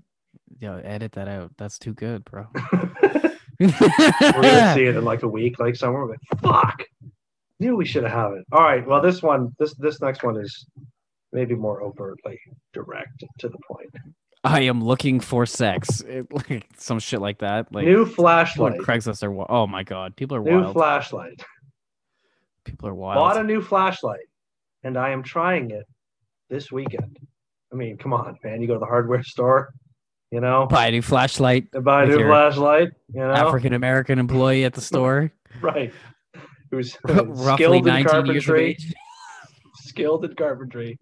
Yo, 0.61 0.79
edit 0.79 1.13
that 1.13 1.29
out. 1.29 1.53
That's 1.57 1.79
too 1.79 1.95
good, 1.95 2.25
bro. 2.25 2.47
We're 3.61 3.69
gonna 3.71 4.75
see 4.75 4.85
it 4.85 4.97
in 4.97 5.05
like 5.05 5.23
a 5.23 5.29
week, 5.29 5.59
like 5.61 5.77
somewhere. 5.77 6.07
But 6.31 6.41
fuck, 6.41 6.83
knew 7.61 7.77
we 7.77 7.85
should 7.85 8.03
have 8.03 8.13
had 8.13 8.39
it. 8.39 8.45
All 8.53 8.63
right. 8.63 8.85
Well, 8.85 9.01
this 9.01 9.23
one, 9.23 9.55
this 9.59 9.75
this 9.77 10.01
next 10.01 10.25
one 10.25 10.37
is 10.41 10.67
maybe 11.33 11.55
more 11.55 11.83
overtly 11.83 12.39
direct 12.73 13.23
to 13.39 13.49
the 13.49 13.59
point. 13.69 13.91
I 14.45 14.61
am 14.63 14.85
looking 14.85 15.21
for 15.21 15.47
sex. 15.47 16.01
It, 16.03 16.27
like 16.51 16.67
some 16.77 16.99
shit 16.99 17.21
like 17.21 17.39
that. 17.39 17.73
Like 17.73 17.87
New 17.87 18.05
flashlight. 18.07 18.79
Craigslist 18.79 19.23
are 19.23 19.47
oh 19.51 19.67
my 19.67 19.83
god, 19.83 20.17
people 20.17 20.37
are 20.37 20.43
New 20.43 20.61
wild. 20.63 20.73
flashlight. 20.75 21.43
people 22.65 22.89
are 22.89 22.95
wild. 22.95 23.17
Bought 23.17 23.39
a 23.39 23.45
new 23.45 23.61
flashlight, 23.63 24.27
and 24.83 24.97
I 24.99 25.11
am 25.11 25.23
trying 25.23 25.71
it 25.71 25.85
this 26.51 26.71
weekend. 26.71 27.19
I 27.73 27.77
mean, 27.77 27.97
come 27.97 28.13
on, 28.13 28.37
man. 28.45 28.61
You 28.61 28.67
go 28.69 28.75
to 28.75 28.81
the 28.81 28.87
hardware 28.87 29.23
store, 29.35 29.71
you 30.31 30.41
know, 30.41 30.67
Buy 30.67 30.89
a 30.89 30.91
new 30.91 31.03
flashlight. 31.03 31.71
buy 31.83 32.05
a 32.05 32.07
new 32.07 32.25
flashlight, 32.27 32.89
you 33.13 33.21
know, 33.21 33.31
African 33.33 33.73
American 33.73 34.19
employee 34.19 34.65
at 34.65 34.75
the 34.75 34.81
store, 34.91 35.33
right? 35.61 35.93
Who's 36.71 36.97
uh, 37.09 37.25
roughly 37.27 37.55
skilled 37.55 37.87
in 37.89 37.95
19 37.95 38.27
years 38.27 38.43
of 38.45 38.47
carpentry. 38.47 38.77
skilled 39.77 40.25
in 40.25 40.35
carpentry. 40.35 40.99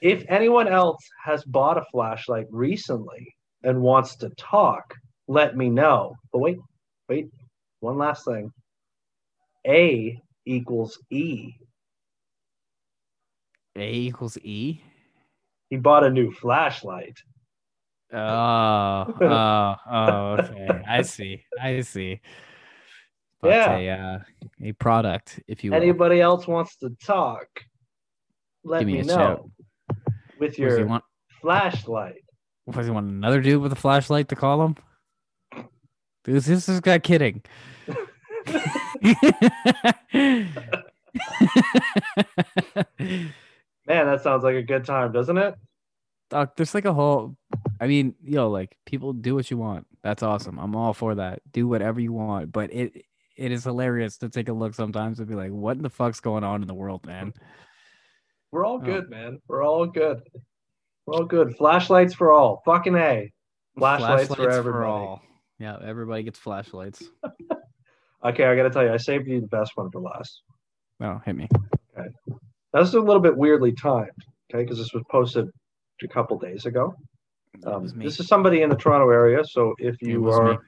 If 0.00 0.24
anyone 0.28 0.66
else 0.68 1.02
has 1.24 1.44
bought 1.44 1.76
a 1.76 1.84
flashlight 1.92 2.46
recently 2.50 3.34
and 3.62 3.82
wants 3.82 4.16
to 4.16 4.30
talk, 4.30 4.94
let 5.28 5.56
me 5.56 5.68
know. 5.68 6.16
But 6.32 6.38
wait, 6.38 6.58
wait, 7.08 7.28
one 7.80 7.98
last 7.98 8.24
thing. 8.24 8.50
A 9.66 10.18
equals 10.46 10.98
E. 11.10 11.52
A 13.76 13.92
equals 13.92 14.38
E. 14.38 14.80
He 15.68 15.76
bought 15.76 16.04
a 16.04 16.10
new 16.10 16.32
flashlight. 16.32 17.18
Oh, 18.12 18.16
oh, 19.20 19.76
oh, 19.88 20.32
okay. 20.40 20.82
I 20.88 21.02
see. 21.02 21.44
I 21.60 21.80
see. 21.82 22.20
But 23.40 23.50
Yeah. 23.50 23.76
a, 23.76 23.90
uh, 23.90 24.18
a 24.62 24.72
product, 24.72 25.40
if 25.46 25.62
you 25.62 25.70
will. 25.70 25.76
Anybody 25.76 26.20
else 26.20 26.46
wants 26.46 26.76
to 26.78 26.90
talk, 27.04 27.46
let 28.64 28.80
Give 28.80 28.88
me 28.88 28.94
me, 28.94 28.98
a 29.00 29.04
know. 29.04 29.14
shout. 29.14 29.50
With 30.40 30.58
What 30.58 30.68
does 30.68 30.74
he 30.74 30.80
your 30.80 30.86
want? 30.86 31.04
flashlight. 31.40 32.24
What 32.64 32.76
does 32.76 32.86
he 32.86 32.92
want? 32.92 33.08
Another 33.10 33.40
dude 33.40 33.62
with 33.62 33.72
a 33.72 33.76
flashlight 33.76 34.28
to 34.30 34.36
call 34.36 34.64
him? 34.64 34.76
Dude, 36.24 36.36
is 36.36 36.46
this 36.46 36.66
this 36.66 36.80
guy 36.80 36.98
kidding? 36.98 37.42
Man, 42.98 44.06
that 44.06 44.20
sounds 44.22 44.44
like 44.44 44.54
a 44.56 44.62
good 44.62 44.84
time, 44.84 45.12
doesn't 45.12 45.36
it? 45.38 45.54
Doc, 46.30 46.56
there's 46.56 46.74
like 46.74 46.84
a 46.84 46.92
whole. 46.92 47.36
I 47.80 47.86
mean, 47.86 48.14
yo, 48.22 48.50
like 48.50 48.76
people 48.86 49.12
do 49.12 49.34
what 49.34 49.50
you 49.50 49.56
want. 49.56 49.86
That's 50.02 50.22
awesome. 50.22 50.58
I'm 50.58 50.76
all 50.76 50.94
for 50.94 51.16
that. 51.16 51.40
Do 51.50 51.66
whatever 51.66 52.00
you 52.00 52.12
want. 52.12 52.52
But 52.52 52.72
it 52.72 53.04
it 53.36 53.50
is 53.52 53.64
hilarious 53.64 54.18
to 54.18 54.28
take 54.28 54.48
a 54.48 54.52
look 54.52 54.74
sometimes 54.74 55.18
and 55.18 55.28
be 55.28 55.34
like, 55.34 55.50
what 55.50 55.76
in 55.76 55.82
the 55.82 55.90
fuck's 55.90 56.20
going 56.20 56.44
on 56.44 56.62
in 56.62 56.68
the 56.68 56.74
world, 56.74 57.04
man? 57.06 57.32
We're 58.52 58.64
all 58.64 58.76
Oh. 58.76 58.84
good, 58.84 59.10
man. 59.10 59.38
We're 59.48 59.62
all 59.62 59.86
good. 59.86 60.22
We're 61.06 61.14
all 61.14 61.24
good. 61.24 61.56
Flashlights 61.56 62.14
for 62.14 62.32
all. 62.32 62.62
Fucking 62.64 62.94
A. 62.96 63.32
Flashlights, 63.78 64.34
for 64.34 64.50
everybody. 64.50 65.20
Yeah, 65.58 65.78
everybody 65.82 66.22
gets 66.22 66.38
flashlights. 66.38 67.02
Okay, 68.22 68.44
I 68.44 68.54
gotta 68.54 68.68
tell 68.68 68.84
you, 68.84 68.92
I 68.92 68.98
saved 68.98 69.26
you 69.28 69.40
the 69.40 69.46
best 69.46 69.72
one 69.76 69.90
for 69.90 69.98
last. 70.02 70.42
Oh, 71.00 71.22
hit 71.24 71.34
me. 71.34 71.48
This 72.74 72.88
is 72.88 72.92
a 72.94 73.00
little 73.00 73.22
bit 73.22 73.34
weirdly 73.34 73.72
timed, 73.72 74.10
okay, 74.52 74.62
because 74.62 74.76
this 74.76 74.92
was 74.92 75.02
posted 75.10 75.48
a 76.02 76.08
couple 76.08 76.38
days 76.38 76.66
ago. 76.66 76.94
Um, 77.64 77.86
this 77.96 78.20
is 78.20 78.28
somebody 78.28 78.60
in 78.60 78.68
the 78.68 78.76
Toronto 78.76 79.08
area, 79.08 79.42
so 79.42 79.74
if 79.78 79.96
you 80.02 80.28
are, 80.30 80.52
me. 80.52 80.58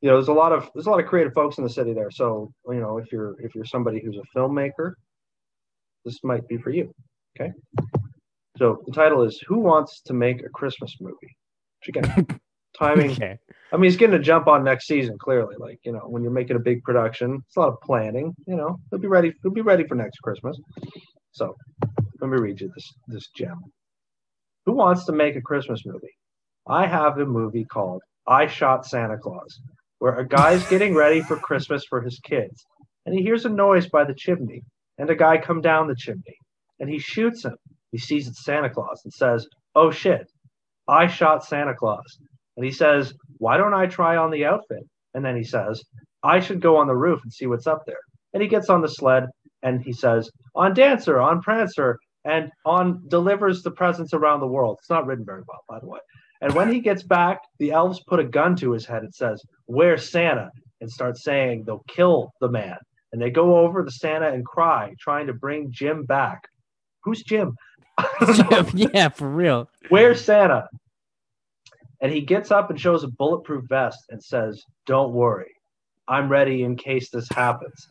you 0.00 0.08
know, 0.08 0.16
there's 0.16 0.28
a 0.28 0.32
lot 0.32 0.52
of 0.52 0.70
there's 0.74 0.86
a 0.86 0.90
lot 0.90 1.00
of 1.00 1.06
creative 1.06 1.34
folks 1.34 1.58
in 1.58 1.64
the 1.64 1.70
city 1.70 1.92
there. 1.92 2.10
So 2.10 2.50
you 2.66 2.80
know, 2.80 2.96
if 2.96 3.12
you're 3.12 3.38
if 3.42 3.54
you're 3.54 3.66
somebody 3.66 4.00
who's 4.02 4.16
a 4.16 4.38
filmmaker, 4.38 4.94
this 6.06 6.18
might 6.24 6.48
be 6.48 6.56
for 6.56 6.70
you. 6.70 6.94
Okay. 7.38 7.52
So 8.58 8.82
the 8.86 8.92
title 8.92 9.22
is 9.22 9.42
"Who 9.46 9.58
Wants 9.60 10.02
to 10.02 10.12
Make 10.12 10.44
a 10.44 10.48
Christmas 10.48 10.96
Movie?" 11.00 11.36
Which 11.80 11.96
again, 11.96 12.26
timing. 12.78 13.12
Okay. 13.12 13.38
I 13.72 13.76
mean, 13.76 13.84
he's 13.84 13.96
getting 13.96 14.16
a 14.16 14.22
jump 14.22 14.46
on 14.46 14.64
next 14.64 14.86
season. 14.86 15.16
Clearly, 15.18 15.56
like 15.58 15.78
you 15.84 15.92
know, 15.92 16.00
when 16.00 16.22
you're 16.22 16.32
making 16.32 16.56
a 16.56 16.60
big 16.60 16.82
production, 16.82 17.42
it's 17.46 17.56
a 17.56 17.60
lot 17.60 17.68
of 17.68 17.80
planning. 17.80 18.34
You 18.46 18.56
know, 18.56 18.78
he'll 18.90 18.98
be 18.98 19.08
ready. 19.08 19.32
He'll 19.42 19.52
be 19.52 19.62
ready 19.62 19.84
for 19.84 19.94
next 19.94 20.18
Christmas. 20.18 20.58
So, 21.32 21.56
let 22.20 22.30
me 22.30 22.38
read 22.38 22.60
you 22.60 22.70
this 22.74 22.92
this 23.08 23.28
gem. 23.34 23.58
Who 24.66 24.72
wants 24.72 25.06
to 25.06 25.12
make 25.12 25.36
a 25.36 25.42
Christmas 25.42 25.84
movie? 25.86 26.14
I 26.68 26.86
have 26.86 27.18
a 27.18 27.26
movie 27.26 27.64
called 27.64 28.02
"I 28.26 28.46
Shot 28.46 28.86
Santa 28.86 29.16
Claus," 29.16 29.60
where 29.98 30.18
a 30.18 30.28
guy's 30.28 30.66
getting 30.68 30.94
ready 30.94 31.22
for 31.22 31.36
Christmas 31.36 31.84
for 31.88 32.02
his 32.02 32.20
kids, 32.22 32.64
and 33.06 33.14
he 33.14 33.22
hears 33.22 33.46
a 33.46 33.48
noise 33.48 33.88
by 33.88 34.04
the 34.04 34.14
chimney, 34.14 34.62
and 34.98 35.08
a 35.08 35.16
guy 35.16 35.38
come 35.38 35.62
down 35.62 35.88
the 35.88 35.96
chimney, 35.96 36.36
and 36.82 36.90
he 36.90 36.98
shoots 36.98 37.46
him. 37.46 37.56
He 37.92 37.98
sees 37.98 38.28
it's 38.28 38.44
Santa 38.44 38.68
Claus 38.68 39.00
and 39.04 39.12
says, 39.14 39.48
"Oh 39.74 39.90
shit, 39.90 40.26
I 40.86 41.06
shot 41.06 41.46
Santa 41.46 41.74
Claus." 41.74 42.18
And 42.56 42.64
he 42.64 42.70
says, 42.70 43.14
Why 43.38 43.56
don't 43.56 43.74
I 43.74 43.86
try 43.86 44.16
on 44.16 44.30
the 44.30 44.44
outfit? 44.44 44.84
And 45.14 45.24
then 45.24 45.36
he 45.36 45.44
says, 45.44 45.82
I 46.22 46.40
should 46.40 46.60
go 46.60 46.76
on 46.76 46.86
the 46.86 46.96
roof 46.96 47.20
and 47.22 47.32
see 47.32 47.46
what's 47.46 47.66
up 47.66 47.82
there. 47.86 48.00
And 48.32 48.42
he 48.42 48.48
gets 48.48 48.68
on 48.68 48.82
the 48.82 48.88
sled 48.88 49.26
and 49.62 49.82
he 49.82 49.92
says, 49.92 50.30
On 50.54 50.74
Dancer, 50.74 51.20
on 51.20 51.42
Prancer, 51.42 51.98
and 52.24 52.50
on 52.64 53.02
delivers 53.08 53.62
the 53.62 53.70
presents 53.70 54.14
around 54.14 54.40
the 54.40 54.46
world. 54.46 54.76
It's 54.80 54.90
not 54.90 55.06
written 55.06 55.24
very 55.24 55.42
well, 55.48 55.64
by 55.68 55.80
the 55.80 55.88
way. 55.88 55.98
And 56.40 56.54
when 56.54 56.72
he 56.72 56.80
gets 56.80 57.02
back, 57.02 57.38
the 57.58 57.72
elves 57.72 58.02
put 58.06 58.20
a 58.20 58.24
gun 58.24 58.54
to 58.56 58.72
his 58.72 58.86
head 58.86 59.02
and 59.02 59.14
says, 59.14 59.42
Where's 59.66 60.10
Santa? 60.10 60.50
And 60.80 60.90
start 60.90 61.16
saying 61.16 61.64
they'll 61.64 61.84
kill 61.88 62.32
the 62.40 62.50
man. 62.50 62.76
And 63.12 63.20
they 63.20 63.30
go 63.30 63.58
over 63.58 63.84
to 63.84 63.90
Santa 63.90 64.28
and 64.28 64.44
cry, 64.44 64.94
trying 65.00 65.26
to 65.26 65.34
bring 65.34 65.70
Jim 65.70 66.04
back. 66.04 66.40
Who's 67.04 67.22
Jim? 67.22 67.56
yeah, 68.74 69.08
for 69.08 69.28
real. 69.28 69.68
Where's 69.88 70.24
Santa? 70.24 70.68
And 72.00 72.12
he 72.12 72.20
gets 72.20 72.50
up 72.50 72.70
and 72.70 72.80
shows 72.80 73.04
a 73.04 73.08
bulletproof 73.08 73.64
vest 73.68 73.98
and 74.10 74.22
says, 74.22 74.62
Don't 74.86 75.12
worry, 75.12 75.52
I'm 76.08 76.28
ready 76.28 76.64
in 76.64 76.76
case 76.76 77.10
this 77.10 77.28
happens. 77.28 77.86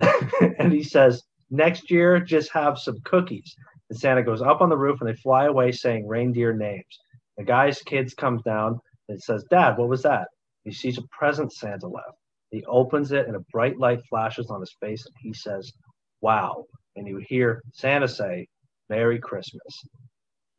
and 0.58 0.72
he 0.72 0.82
says, 0.82 1.22
Next 1.50 1.90
year, 1.90 2.20
just 2.20 2.52
have 2.52 2.78
some 2.78 2.98
cookies. 3.04 3.54
And 3.90 3.98
Santa 3.98 4.22
goes 4.22 4.42
up 4.42 4.60
on 4.60 4.68
the 4.68 4.76
roof 4.76 5.00
and 5.00 5.08
they 5.08 5.16
fly 5.16 5.46
away 5.46 5.72
saying 5.72 6.06
reindeer 6.06 6.52
names. 6.52 6.98
The 7.36 7.44
guy's 7.44 7.82
kids 7.82 8.14
comes 8.14 8.42
down 8.42 8.80
and 9.08 9.20
says, 9.20 9.44
Dad, 9.50 9.76
what 9.78 9.88
was 9.88 10.02
that? 10.02 10.28
He 10.64 10.72
sees 10.72 10.98
a 10.98 11.02
present 11.16 11.52
Santa 11.52 11.86
left. 11.86 12.18
He 12.50 12.64
opens 12.66 13.12
it 13.12 13.26
and 13.26 13.36
a 13.36 13.44
bright 13.52 13.78
light 13.78 14.00
flashes 14.08 14.50
on 14.50 14.60
his 14.60 14.74
face 14.80 15.04
and 15.06 15.14
he 15.18 15.32
says, 15.32 15.72
Wow. 16.20 16.64
And 16.96 17.06
you 17.06 17.14
would 17.14 17.26
hear 17.28 17.62
Santa 17.72 18.08
say, 18.08 18.46
Merry 18.88 19.18
Christmas 19.18 19.62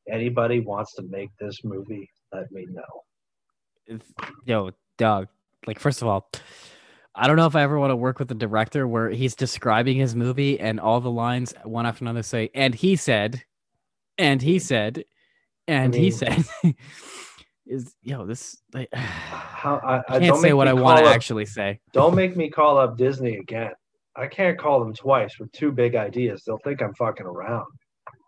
anybody 0.10 0.60
wants 0.60 0.94
to 0.96 1.04
make 1.10 1.30
this 1.40 1.64
movie, 1.64 2.10
let 2.34 2.52
me 2.52 2.66
know. 2.70 3.04
It's- 3.86 4.14
Yo, 4.46 4.72
dog. 4.98 5.28
Like, 5.66 5.80
first 5.80 6.02
of 6.02 6.08
all, 6.08 6.30
I 7.16 7.28
don't 7.28 7.36
know 7.36 7.48
if 7.48 7.56
I 7.56 7.64
ever 7.64 7.80
want 7.80 7.92
to 7.92 7.96
work 7.96 8.20
with 8.20 8.32
a 8.32 8.36
director 8.36 8.88
where 8.88 9.10
he's 9.10 9.36
describing 9.36 9.98
his 9.98 10.16
movie 10.16 10.60
and 10.60 10.80
all 10.80 11.02
the 11.02 11.12
lines 11.12 11.54
one 11.64 11.86
after 11.86 12.04
another 12.04 12.24
say, 12.24 12.50
and 12.54 12.76
he 12.76 12.96
said, 12.96 13.44
and 14.18 14.42
he 14.42 14.60
said, 14.60 15.04
and 15.68 15.94
he 15.94 16.02
mean- 16.04 16.12
said, 16.12 16.46
is 17.66 17.96
yo, 18.02 18.26
this 18.26 18.62
like, 18.74 18.88
I 18.94 18.98
How 19.58 19.78
I, 19.84 19.98
I 19.98 20.20
can't 20.20 20.26
don't 20.26 20.42
say 20.42 20.54
what 20.54 20.68
I 20.68 20.74
want 20.74 21.00
to 21.00 21.06
actually 21.06 21.46
say. 21.46 21.80
Don't 21.92 22.16
make 22.16 22.38
me 22.38 22.50
call 22.50 22.78
up 22.78 22.96
Disney 22.98 23.38
again. 23.38 23.72
I 24.16 24.28
can't 24.28 24.58
call 24.58 24.80
them 24.80 24.94
twice 24.94 25.38
with 25.40 25.52
two 25.52 25.72
big 25.72 25.96
ideas. 25.96 26.44
They'll 26.46 26.60
think 26.64 26.82
I'm 26.82 26.94
fucking 26.94 27.26
around. 27.26 27.66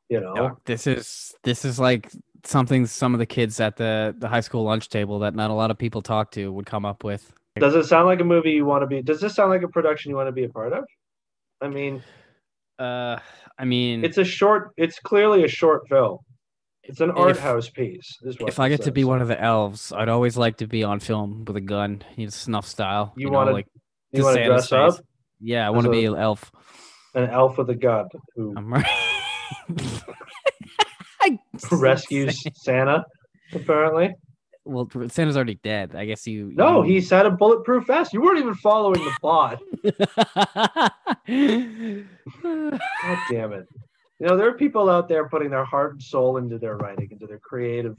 You 0.10 0.20
know, 0.22 0.58
this 0.66 0.88
is 0.88 1.36
this 1.44 1.64
is 1.66 1.80
like 1.80 2.12
something 2.46 2.86
some 2.88 3.14
of 3.14 3.20
the 3.20 3.26
kids 3.26 3.60
at 3.60 3.76
the 3.78 4.16
the 4.18 4.28
high 4.28 4.40
school 4.42 4.64
lunch 4.64 4.90
table 4.90 5.20
that 5.20 5.36
not 5.36 5.52
a 5.52 5.54
lot 5.54 5.72
of 5.72 5.78
people 5.78 6.02
talk 6.02 6.32
to 6.32 6.52
would 6.52 6.66
come 6.66 6.86
up 6.86 7.04
with. 7.04 7.32
does 7.58 7.76
it 7.76 7.84
sound 7.86 8.08
like 8.08 8.20
a 8.22 8.24
movie 8.24 8.52
you 8.52 8.66
want 8.66 8.82
to 8.82 8.88
be? 8.88 9.02
Does 9.02 9.20
this 9.22 9.36
sound 9.36 9.52
like 9.52 9.62
a 9.62 9.68
production 9.68 10.10
you 10.10 10.16
want 10.16 10.28
to 10.28 10.32
be 10.32 10.46
a 10.46 10.50
part 10.50 10.74
of? 10.74 10.84
I 11.62 11.68
mean, 11.68 12.02
Uh, 12.80 13.20
I 13.58 13.66
mean, 13.66 14.04
it's 14.06 14.18
a 14.18 14.24
short. 14.24 14.72
It's 14.78 15.00
clearly 15.00 15.44
a 15.44 15.48
short 15.50 15.88
film. 15.90 16.20
It's 16.84 17.02
an 17.02 17.12
art 17.12 17.32
If- 17.32 17.40
house 17.40 17.70
piece. 17.70 18.18
If 18.24 18.60
I 18.60 18.70
get 18.70 18.82
to 18.84 18.92
be 18.92 19.04
one 19.04 19.22
of 19.22 19.28
the 19.28 19.40
elves, 19.40 19.92
I'd 19.92 20.10
always 20.10 20.38
like 20.38 20.58
to 20.58 20.66
be 20.68 20.84
on 20.84 21.00
film 21.02 21.44
with 21.46 21.56
a 21.58 21.62
gun, 21.62 22.02
you 22.16 22.26
know, 22.26 22.30
snuff 22.32 22.66
style. 22.66 23.14
You 23.18 23.26
know, 23.28 23.34
wanna- 23.34 23.52
like 23.52 23.68
you 24.12 24.24
want 24.24 24.38
to 24.38 24.46
dress 24.46 24.72
up. 24.72 24.96
Yeah, 25.42 25.68
I 25.68 25.70
want 25.70 25.86
to 25.86 25.92
be 25.92 26.06
an 26.06 26.16
elf. 26.16 26.52
an 27.14 27.30
elf 27.30 27.58
with 27.58 27.70
a 27.70 27.76
gun 27.76 28.08
who 28.36 28.54
I'm 28.58 28.74
right. 28.74 28.86
I- 31.22 31.40
rescues 31.72 32.44
Santa. 32.56 33.06
Apparently, 33.54 34.14
well, 34.66 34.88
Santa's 35.08 35.36
already 35.36 35.60
dead. 35.64 35.96
I 35.96 36.06
guess 36.06 36.28
you. 36.28 36.52
No, 36.54 36.84
you... 36.84 36.94
he's 36.94 37.10
had 37.10 37.26
a 37.26 37.32
bulletproof 37.32 37.88
vest. 37.88 38.14
You 38.14 38.22
weren't 38.22 38.40
even 38.40 38.54
following 38.56 39.04
the 39.04 39.12
plot. 39.20 39.60
God 43.04 43.20
damn 43.32 43.54
it. 43.54 43.68
You 44.20 44.28
know, 44.28 44.38
there 44.38 44.50
are 44.50 44.58
people 44.58 44.90
out 44.90 45.08
there 45.08 45.28
putting 45.30 45.50
their 45.50 45.66
heart 45.66 45.94
and 45.94 46.04
soul 46.04 46.38
into 46.38 46.60
their 46.60 46.76
writing, 46.78 47.08
into 47.12 47.26
their 47.26 47.40
creative 47.40 47.96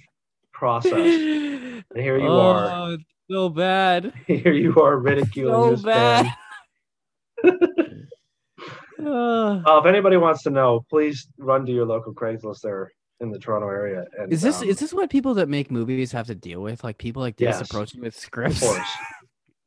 process. 0.53 0.93
And 0.93 1.85
here 1.97 2.19
you 2.19 2.29
oh, 2.29 2.41
are. 2.41 2.71
Oh, 2.73 2.95
it's 2.95 3.05
so 3.29 3.49
bad. 3.49 4.13
Here 4.27 4.53
you 4.53 4.77
are 4.77 4.99
ridiculing 4.99 5.55
So 5.55 5.71
this 5.71 5.83
man. 5.83 6.33
bad. 7.43 7.90
Uh, 9.07 9.63
Uh, 9.67 9.79
if 9.81 9.87
anybody 9.87 10.17
wants 10.17 10.43
to 10.45 10.51
know, 10.51 10.85
please 10.91 11.29
run 11.39 11.65
to 11.67 11.73
your 11.73 11.87
local 11.87 12.13
Craigslist 12.15 12.61
there 12.63 12.91
in 13.21 13.31
the 13.31 13.39
Toronto 13.39 13.69
area. 13.69 14.05
And, 14.19 14.33
is 14.33 14.41
this 14.43 14.63
um, 14.63 14.69
is 14.69 14.79
this 14.79 14.93
what 14.93 15.11
people 15.11 15.35
that 15.35 15.49
make 15.49 15.71
movies 15.71 16.13
have 16.13 16.27
to 16.29 16.35
deal 16.35 16.61
with? 16.63 16.83
Like 16.85 16.99
people 16.99 17.21
like 17.23 17.37
this 17.37 17.59
Yes. 17.59 17.61
approaching 17.71 18.01
with 18.01 18.15
of 18.15 18.21
scripts. 18.21 18.61
course. 18.61 18.89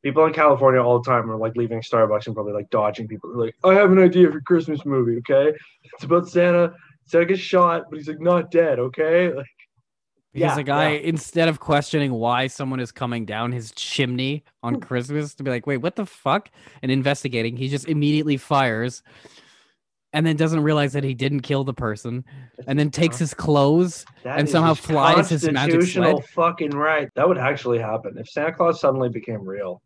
People 0.02 0.26
in 0.26 0.32
California 0.34 0.82
all 0.82 1.00
the 1.00 1.08
time 1.10 1.30
are 1.30 1.36
like 1.36 1.56
leaving 1.56 1.80
Starbucks 1.80 2.26
and 2.26 2.34
probably 2.34 2.52
like 2.52 2.68
dodging 2.70 3.08
people. 3.08 3.30
They're 3.30 3.46
like, 3.46 3.54
I 3.64 3.72
have 3.74 3.90
an 3.90 3.98
idea 3.98 4.30
for 4.30 4.38
a 4.38 4.42
Christmas 4.42 4.84
movie, 4.84 5.16
okay? 5.18 5.56
It's 5.94 6.04
about 6.04 6.28
Santa. 6.28 6.74
Santa 7.06 7.26
gets 7.26 7.40
shot, 7.40 7.84
but 7.88 7.98
he's 7.98 8.08
like 8.08 8.20
not 8.20 8.50
dead, 8.50 8.78
okay? 8.78 9.32
Like, 9.32 9.46
Because 10.34 10.50
Yeah, 10.50 10.54
the 10.56 10.62
guy, 10.64 10.90
yeah. 10.90 10.98
instead 10.98 11.48
of 11.48 11.60
questioning 11.60 12.12
why 12.12 12.48
someone 12.48 12.80
is 12.80 12.90
coming 12.90 13.24
down 13.24 13.52
his 13.52 13.70
chimney 13.72 14.44
on 14.62 14.74
hmm. 14.74 14.80
Christmas 14.80 15.34
to 15.36 15.44
be 15.44 15.50
like, 15.50 15.66
wait, 15.66 15.78
what 15.78 15.94
the 15.94 16.04
fuck? 16.04 16.50
And 16.82 16.90
investigating, 16.90 17.56
he 17.56 17.68
just 17.68 17.88
immediately 17.88 18.36
fires 18.36 19.02
and 20.12 20.26
then 20.26 20.36
doesn't 20.36 20.62
realize 20.62 20.92
that 20.92 21.04
he 21.04 21.14
didn't 21.14 21.40
kill 21.40 21.64
the 21.64 21.74
person 21.74 22.24
and 22.66 22.78
then 22.78 22.90
takes 22.90 23.18
his 23.18 23.32
clothes. 23.32 24.04
that 24.22 24.38
and 24.38 24.48
somehow 24.48 24.74
flies 24.74 25.28
his 25.28 25.48
magic 25.50 25.82
sled. 25.82 26.24
fucking 26.26 26.70
right. 26.70 27.08
That 27.14 27.28
would 27.28 27.38
actually 27.38 27.78
happen 27.78 28.16
if 28.18 28.28
Santa 28.28 28.52
Claus 28.52 28.80
suddenly 28.80 29.08
became 29.08 29.46
real. 29.46 29.82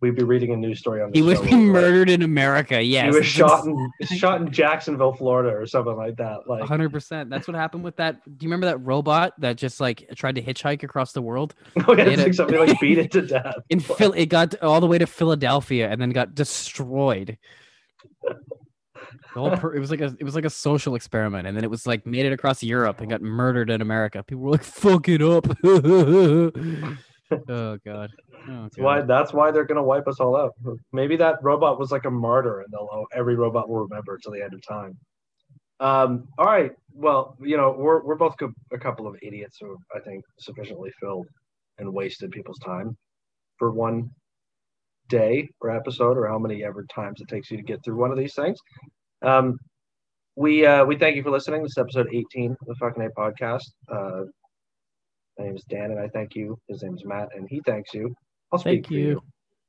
We'd 0.00 0.14
be 0.14 0.22
reading 0.22 0.52
a 0.52 0.56
news 0.56 0.78
story 0.78 1.02
on. 1.02 1.12
He 1.12 1.20
this 1.20 1.40
would 1.40 1.50
show 1.50 1.56
be 1.56 1.70
where, 1.70 1.82
murdered 1.82 2.08
in 2.08 2.22
America. 2.22 2.80
Yes. 2.80 3.12
He 3.12 3.18
was 3.18 3.26
shot 3.26 3.66
in 3.66 3.90
shot 4.06 4.40
in 4.40 4.52
Jacksonville, 4.52 5.12
Florida, 5.12 5.50
or 5.50 5.66
something 5.66 5.96
like 5.96 6.16
that. 6.18 6.48
Like, 6.48 6.62
100%. 6.62 7.28
That's 7.28 7.48
what 7.48 7.56
happened 7.56 7.82
with 7.82 7.96
that. 7.96 8.24
Do 8.24 8.44
you 8.44 8.48
remember 8.48 8.66
that 8.66 8.78
robot 8.78 9.32
that 9.40 9.56
just 9.56 9.80
like 9.80 10.08
tried 10.14 10.36
to 10.36 10.42
hitchhike 10.42 10.84
across 10.84 11.12
the 11.12 11.22
world? 11.22 11.56
oh 11.88 11.96
yeah, 11.96 12.04
They 12.04 12.16
like 12.16 12.34
somebody 12.34 12.58
like 12.58 12.80
beat 12.80 12.98
it 12.98 13.10
to 13.12 13.22
death. 13.22 13.56
In 13.70 13.80
Phil, 13.80 14.12
it 14.12 14.26
got 14.26 14.60
all 14.62 14.80
the 14.80 14.86
way 14.86 14.98
to 14.98 15.06
Philadelphia 15.06 15.90
and 15.90 16.00
then 16.00 16.10
got 16.10 16.32
destroyed. 16.34 17.36
The 19.34 19.40
whole 19.40 19.56
per- 19.56 19.74
it 19.74 19.80
was 19.80 19.90
like 19.90 20.00
a 20.00 20.16
it 20.18 20.24
was 20.24 20.34
like 20.34 20.44
a 20.44 20.50
social 20.50 20.94
experiment, 20.94 21.46
and 21.46 21.56
then 21.56 21.64
it 21.64 21.70
was 21.70 21.86
like 21.86 22.06
made 22.06 22.26
it 22.26 22.32
across 22.32 22.62
Europe 22.62 23.00
and 23.00 23.10
got 23.10 23.20
murdered 23.20 23.70
in 23.70 23.80
America. 23.80 24.22
People 24.22 24.44
were 24.44 24.52
like, 24.52 24.62
"Fuck 24.62 25.08
it 25.08 25.22
up." 25.22 25.46
oh 27.48 27.78
god. 27.84 28.10
Oh, 28.48 28.62
That's 28.62 28.78
why 28.78 29.00
that's 29.02 29.32
why 29.32 29.50
they're 29.50 29.64
gonna 29.66 29.82
wipe 29.82 30.08
us 30.08 30.20
all 30.20 30.36
out. 30.36 30.54
Maybe 30.92 31.16
that 31.16 31.42
robot 31.42 31.78
was 31.78 31.92
like 31.92 32.04
a 32.06 32.10
martyr, 32.10 32.60
and 32.60 32.72
they'll 32.72 33.06
every 33.14 33.34
robot 33.36 33.68
will 33.68 33.80
remember 33.80 34.18
till 34.18 34.32
the 34.32 34.42
end 34.42 34.54
of 34.54 34.62
time. 34.66 34.96
Um. 35.80 36.28
All 36.38 36.46
right. 36.46 36.72
Well, 36.92 37.36
you 37.40 37.56
know, 37.56 37.74
we're 37.78 38.02
we're 38.02 38.16
both 38.16 38.36
co- 38.38 38.52
a 38.72 38.78
couple 38.78 39.06
of 39.06 39.16
idiots 39.22 39.58
who 39.60 39.76
I 39.94 40.00
think 40.00 40.24
sufficiently 40.40 40.90
filled 41.00 41.26
and 41.78 41.92
wasted 41.92 42.30
people's 42.32 42.58
time 42.58 42.96
for 43.58 43.70
one 43.70 44.10
day 45.08 45.48
or 45.60 45.70
episode 45.70 46.16
or 46.18 46.26
how 46.28 46.38
many 46.38 46.64
ever 46.64 46.84
times 46.94 47.20
it 47.20 47.28
takes 47.28 47.50
you 47.50 47.56
to 47.56 47.62
get 47.62 47.82
through 47.84 47.96
one 47.96 48.10
of 48.10 48.18
these 48.18 48.34
things. 48.34 48.58
Um. 49.22 49.58
We 50.36 50.64
uh 50.64 50.84
we 50.84 50.96
thank 50.96 51.16
you 51.16 51.22
for 51.24 51.30
listening. 51.32 51.62
This 51.62 51.72
is 51.72 51.78
episode 51.78 52.08
18 52.12 52.52
of 52.52 52.66
the 52.68 52.74
Fucking 52.76 53.02
A 53.02 53.10
podcast. 53.10 53.64
Uh, 53.92 54.22
my 55.36 55.46
name 55.46 55.56
is 55.56 55.64
Dan, 55.68 55.90
and 55.90 55.98
I 55.98 56.08
thank 56.08 56.36
you. 56.36 56.56
His 56.68 56.82
name 56.84 56.94
is 56.94 57.04
Matt, 57.04 57.30
and 57.34 57.48
he 57.50 57.60
thanks 57.66 57.92
you. 57.92 58.14
I'll 58.52 58.58
speak 58.58 58.84
Thank 58.84 58.86
for 58.88 58.94
you. 58.94 59.22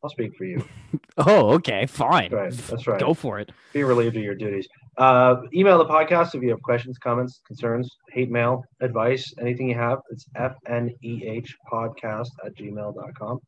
I'll 0.04 0.10
speak 0.10 0.36
for 0.36 0.46
you. 0.46 0.64
Oh, 1.18 1.50
okay, 1.56 1.86
fine. 1.86 2.32
Right, 2.32 2.54
that's 2.54 2.88
right. 2.88 2.98
Go 2.98 3.14
for 3.14 3.40
it. 3.40 3.52
Be 3.74 3.84
relieved 3.84 4.16
of 4.16 4.24
your 4.24 4.36
duties. 4.36 4.66
Uh, 4.98 5.42
email 5.54 5.78
the 5.78 5.86
podcast 5.86 6.34
if 6.34 6.42
you 6.42 6.50
have 6.50 6.62
questions, 6.62 6.98
comments, 6.98 7.42
concerns, 7.46 7.90
hate 8.14 8.32
mail, 8.32 8.64
advice, 8.80 9.34
anything 9.38 9.68
you 9.68 9.76
have. 9.76 10.00
It's 10.12 10.26
fneh 10.38 11.46
podcast 11.70 12.30
at 12.46 12.56
gmail.com. 12.56 13.40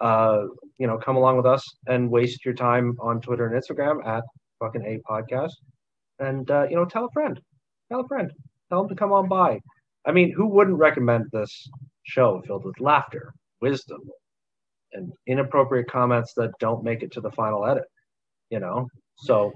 Uh, 0.00 0.42
you 0.78 0.86
know, 0.86 0.98
come 0.98 1.16
along 1.16 1.36
with 1.36 1.46
us 1.46 1.64
and 1.88 2.08
waste 2.08 2.44
your 2.44 2.54
time 2.54 2.96
on 3.00 3.20
Twitter 3.20 3.48
and 3.48 3.60
Instagram 3.60 4.06
at 4.06 4.22
fucking 4.60 4.84
a 4.84 5.00
podcast. 5.10 5.52
And, 6.20 6.48
uh, 6.48 6.68
you 6.70 6.76
know, 6.76 6.84
tell 6.84 7.06
a 7.06 7.10
friend. 7.12 7.40
Tell 7.90 8.02
a 8.02 8.06
friend. 8.06 8.30
Tell 8.68 8.82
them 8.82 8.88
to 8.88 8.94
come 8.94 9.12
on 9.12 9.28
by. 9.28 9.58
I 10.06 10.12
mean, 10.12 10.32
who 10.32 10.46
wouldn't 10.46 10.78
recommend 10.78 11.26
this 11.32 11.68
show 12.04 12.40
filled 12.46 12.64
with 12.64 12.78
laughter, 12.78 13.34
wisdom, 13.60 14.00
and 14.92 15.12
inappropriate 15.26 15.88
comments 15.90 16.32
that 16.36 16.50
don't 16.60 16.82
make 16.84 17.02
it 17.02 17.12
to 17.12 17.20
the 17.20 17.30
final 17.32 17.64
edit? 17.66 17.84
You 18.50 18.60
know, 18.60 18.88
so 19.18 19.52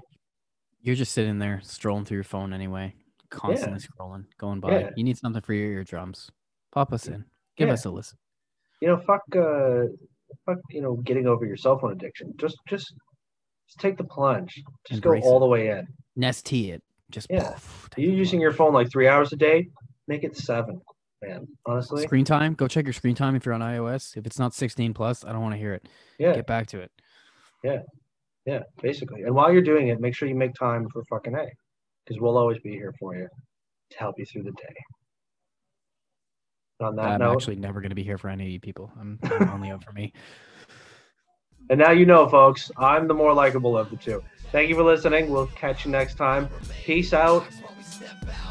You're 0.81 0.95
just 0.95 1.11
sitting 1.13 1.39
there 1.39 1.59
strolling 1.63 2.05
through 2.05 2.17
your 2.17 2.23
phone 2.23 2.53
anyway, 2.53 2.93
constantly 3.29 3.79
scrolling, 3.79 4.25
going 4.37 4.59
by. 4.59 4.79
Yeah. 4.79 4.89
You 4.95 5.03
need 5.03 5.17
something 5.17 5.41
for 5.41 5.53
your 5.53 5.71
eardrums. 5.71 6.29
Pop 6.71 6.93
us 6.93 7.07
in. 7.07 7.25
Give 7.57 7.67
Yeah. 7.67 7.73
us 7.73 7.85
a 7.85 7.89
listen. 7.91 8.17
you 8.81 8.87
know, 8.89 8.97
fuck, 8.97 9.21
uh, 9.35 9.85
fuck, 10.45 10.59
you 10.69 10.81
know, 10.81 10.95
getting 10.97 11.27
over 11.27 11.45
your 11.45 11.55
cell 11.57 11.79
phone 11.79 11.91
addiction. 11.93 12.33
Just, 12.37 12.57
just, 12.67 12.93
just 13.67 13.79
take 13.79 13.97
the 13.97 14.03
plunge. 14.03 14.61
Just 14.87 15.03
Embrace 15.03 15.23
go 15.23 15.29
all 15.29 15.37
it. 15.37 15.39
the 15.39 15.45
way 15.47 15.69
in. 15.69 15.87
Nest 16.15 16.51
it. 16.53 16.83
Just 17.09 17.27
Yeah. 17.29 17.51
poof, 17.51 17.89
you 17.97 18.11
using 18.11 18.39
your 18.41 18.51
phone 18.51 18.73
like 18.73 18.89
three 18.91 19.07
hours 19.07 19.31
a 19.33 19.35
day? 19.37 19.69
Make 20.07 20.23
it 20.23 20.35
seven, 20.37 20.81
man. 21.23 21.37
Um, 21.37 21.47
honestly, 21.65 22.03
screen 22.03 22.25
time? 22.25 22.53
Go 22.53 22.67
check 22.67 22.85
your 22.85 22.93
screen 22.93 23.15
time 23.15 23.35
if 23.35 23.45
you're 23.45 23.55
on 23.55 23.61
iOS. 23.61 24.17
If 24.17 24.25
it's 24.25 24.39
not 24.39 24.53
16 24.53 24.93
plus, 24.93 25.23
I 25.25 25.31
don't 25.31 25.41
want 25.41 25.53
to 25.53 25.59
hear 25.59 25.73
it. 25.73 25.87
yeah, 26.19 26.33
Get 26.33 26.47
back 26.47 26.67
to 26.67 26.79
it. 26.79 26.91
yeah, 27.63 27.79
yeah, 28.45 28.59
basically. 28.81 29.23
And 29.23 29.33
while 29.33 29.51
you're 29.51 29.61
doing 29.61 29.89
it, 29.89 29.99
make 29.99 30.15
sure 30.15 30.27
you 30.27 30.35
make 30.35 30.53
time 30.53 30.87
for 30.89 31.03
fucking 31.05 31.35
a, 31.35 31.45
because 32.05 32.21
we'll 32.21 32.37
always 32.37 32.59
be 32.59 32.71
here 32.71 32.93
for 32.99 33.15
you 33.15 33.27
to 33.91 33.97
help 33.97 34.15
you 34.17 34.25
through 34.25 34.43
the 34.43 34.51
day. 34.51 34.75
On 36.81 36.95
that 36.97 37.05
I'm 37.05 37.19
note, 37.19 37.33
actually 37.33 37.55
never 37.55 37.79
going 37.79 37.91
to 37.91 37.95
be 37.95 38.03
here 38.03 38.17
for 38.17 38.29
any 38.29 38.45
of 38.45 38.51
you 38.51 38.59
people. 38.59 38.91
I'm, 38.99 39.17
I'm 39.23 39.49
only 39.49 39.69
out 39.71 39.83
for 39.83 39.93
me. 39.93 40.11
and 41.69 41.79
now 41.79 41.91
you 41.91 42.05
know, 42.05 42.27
folks, 42.27 42.69
I'm 42.77 43.07
the 43.07 43.13
more 43.13 43.33
likable 43.33 43.77
of 43.77 43.89
the 43.89 43.95
two. 43.95 44.23
Thank 44.51 44.69
you 44.69 44.75
for 44.75 44.83
listening. 44.83 45.29
We'll 45.29 45.47
catch 45.47 45.85
you 45.85 45.91
next 45.91 46.15
time. 46.15 46.49
Peace 46.83 47.13
out. 47.13 47.45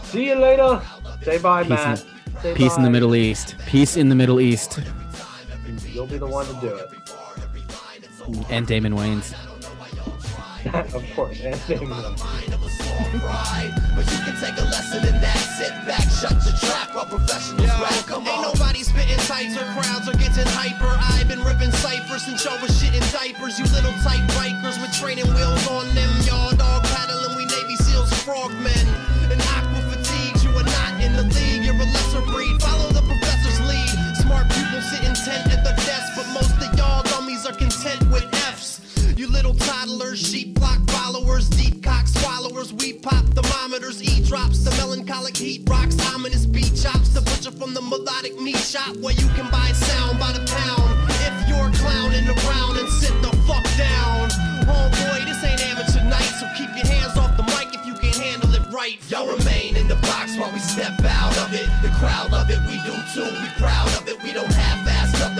See 0.02 0.26
you 0.26 0.34
later. 0.36 0.82
Say 1.22 1.38
bye, 1.38 1.62
Peace 1.62 1.70
Matt. 1.70 2.04
Say 2.42 2.54
Peace 2.54 2.76
in 2.76 2.82
the. 2.82 2.90
Middle 2.90 3.14
East. 3.14 3.56
Peace 3.66 3.96
in 3.96 4.08
the 4.08 4.14
Middle 4.14 4.40
East. 4.40 4.80
You'll 5.92 6.06
be 6.06 6.18
the 6.18 6.26
one 6.26 6.46
to 6.46 6.52
do 6.60 6.74
it. 6.74 6.90
And 8.50 8.66
Damon 8.66 8.94
Wayans. 8.94 9.34
of 10.94 11.04
course. 11.14 11.40
And 11.40 11.60
Damon. 11.66 12.02
But 13.94 14.10
you 14.10 14.18
can 14.26 14.34
take 14.42 14.58
a 14.58 14.66
lesson 14.66 15.06
in 15.06 15.20
that. 15.20 15.38
Sit 15.54 15.72
back, 15.86 16.02
shut 16.10 16.34
your 16.44 16.56
trap 16.58 16.94
while 16.94 17.06
professionals 17.06 17.68
rap. 17.68 18.06
Come 18.06 18.26
Ain't 18.26 18.42
nobody 18.42 18.82
spitting 18.82 19.18
tights 19.30 19.56
or 19.56 19.64
crowds 19.72 20.08
are 20.08 20.18
getting 20.18 20.46
hyper. 20.50 20.90
I've 21.14 21.28
been 21.28 21.42
ripping 21.44 21.70
ciphers 21.70 22.24
since 22.24 22.44
y'all 22.44 22.60
was 22.60 22.70
shitting 22.82 23.06
diapers. 23.12 23.58
You 23.58 23.66
little 23.70 23.94
tight 24.02 24.26
bikers 24.34 24.80
with 24.82 24.92
training 24.92 25.26
wheels 25.32 25.66
on 25.68 25.86
them. 25.94 26.10
Y'all 26.26 26.50
dog 26.56 26.82
paddling, 26.84 27.36
we 27.36 27.46
Navy 27.46 27.76
SEALs, 27.76 28.12
frogmen. 28.24 28.73
The 35.64 35.72
desk, 35.88 36.12
but 36.14 36.28
most 36.32 36.54
of 36.60 36.78
y'all 36.78 37.02
dummies 37.04 37.46
are 37.46 37.56
content 37.56 38.00
with 38.12 38.24
F's. 38.52 38.80
You 39.16 39.28
little 39.28 39.54
toddlers, 39.54 40.20
sheep 40.20 40.58
flock 40.58 40.80
followers, 40.90 41.48
deep 41.48 41.82
cock 41.82 42.06
swallowers. 42.06 42.72
We 42.74 42.92
pop 42.94 43.24
thermometers, 43.34 44.02
e 44.02 44.22
drops, 44.24 44.64
the 44.64 44.70
melancholic 44.72 45.36
heat 45.36 45.68
rocks, 45.68 45.96
ominous 46.12 46.46
beat 46.46 46.74
chops. 46.76 47.08
The 47.10 47.22
butcher 47.22 47.52
from 47.52 47.74
the 47.74 47.80
melodic 47.80 48.38
meat 48.40 48.58
shop 48.58 48.96
where 48.98 49.14
you 49.14 49.28
can 49.36 49.50
buy 49.50 49.72
sound 49.72 50.18
by 50.18 50.32
the 50.32 50.44
pound. 50.44 50.90
If 51.26 51.48
you're 51.48 51.70
clowning 51.80 52.28
around 52.28 52.78
and 52.78 52.88
sit 52.88 53.14
the 53.22 53.30
fuck 53.46 53.64
down. 53.78 54.28
Homeboy, 54.68 55.24
this 55.24 55.42
ain't 55.44 55.60
amateur 55.70 56.04
night, 56.04 56.32
so 56.40 56.46
keep 56.56 56.68
your 56.76 56.86
hands 56.86 57.16
off 57.16 57.36
the 57.36 57.44
mic 57.54 57.72
if 57.72 57.86
you 57.86 57.94
can 57.94 58.12
handle 58.20 58.52
it 58.54 58.64
right. 58.72 58.98
Y'all 59.08 59.28
remain 59.28 59.76
in 59.76 59.88
the 59.88 59.96
box 59.96 60.36
while 60.36 60.52
we 60.52 60.58
step 60.58 60.98
out 61.04 61.36
of 61.38 61.54
it. 61.54 61.68
The 61.82 61.92
crowd 62.00 62.32
of 62.32 62.50
it, 62.50 62.58
we 62.66 62.76
do 62.82 62.96
too. 63.14 63.30
We 63.30 63.48
proud 63.62 63.88
of 64.00 64.08
it. 64.08 64.20
We 64.22 64.32
don't 64.32 64.50
half-ass 64.50 64.63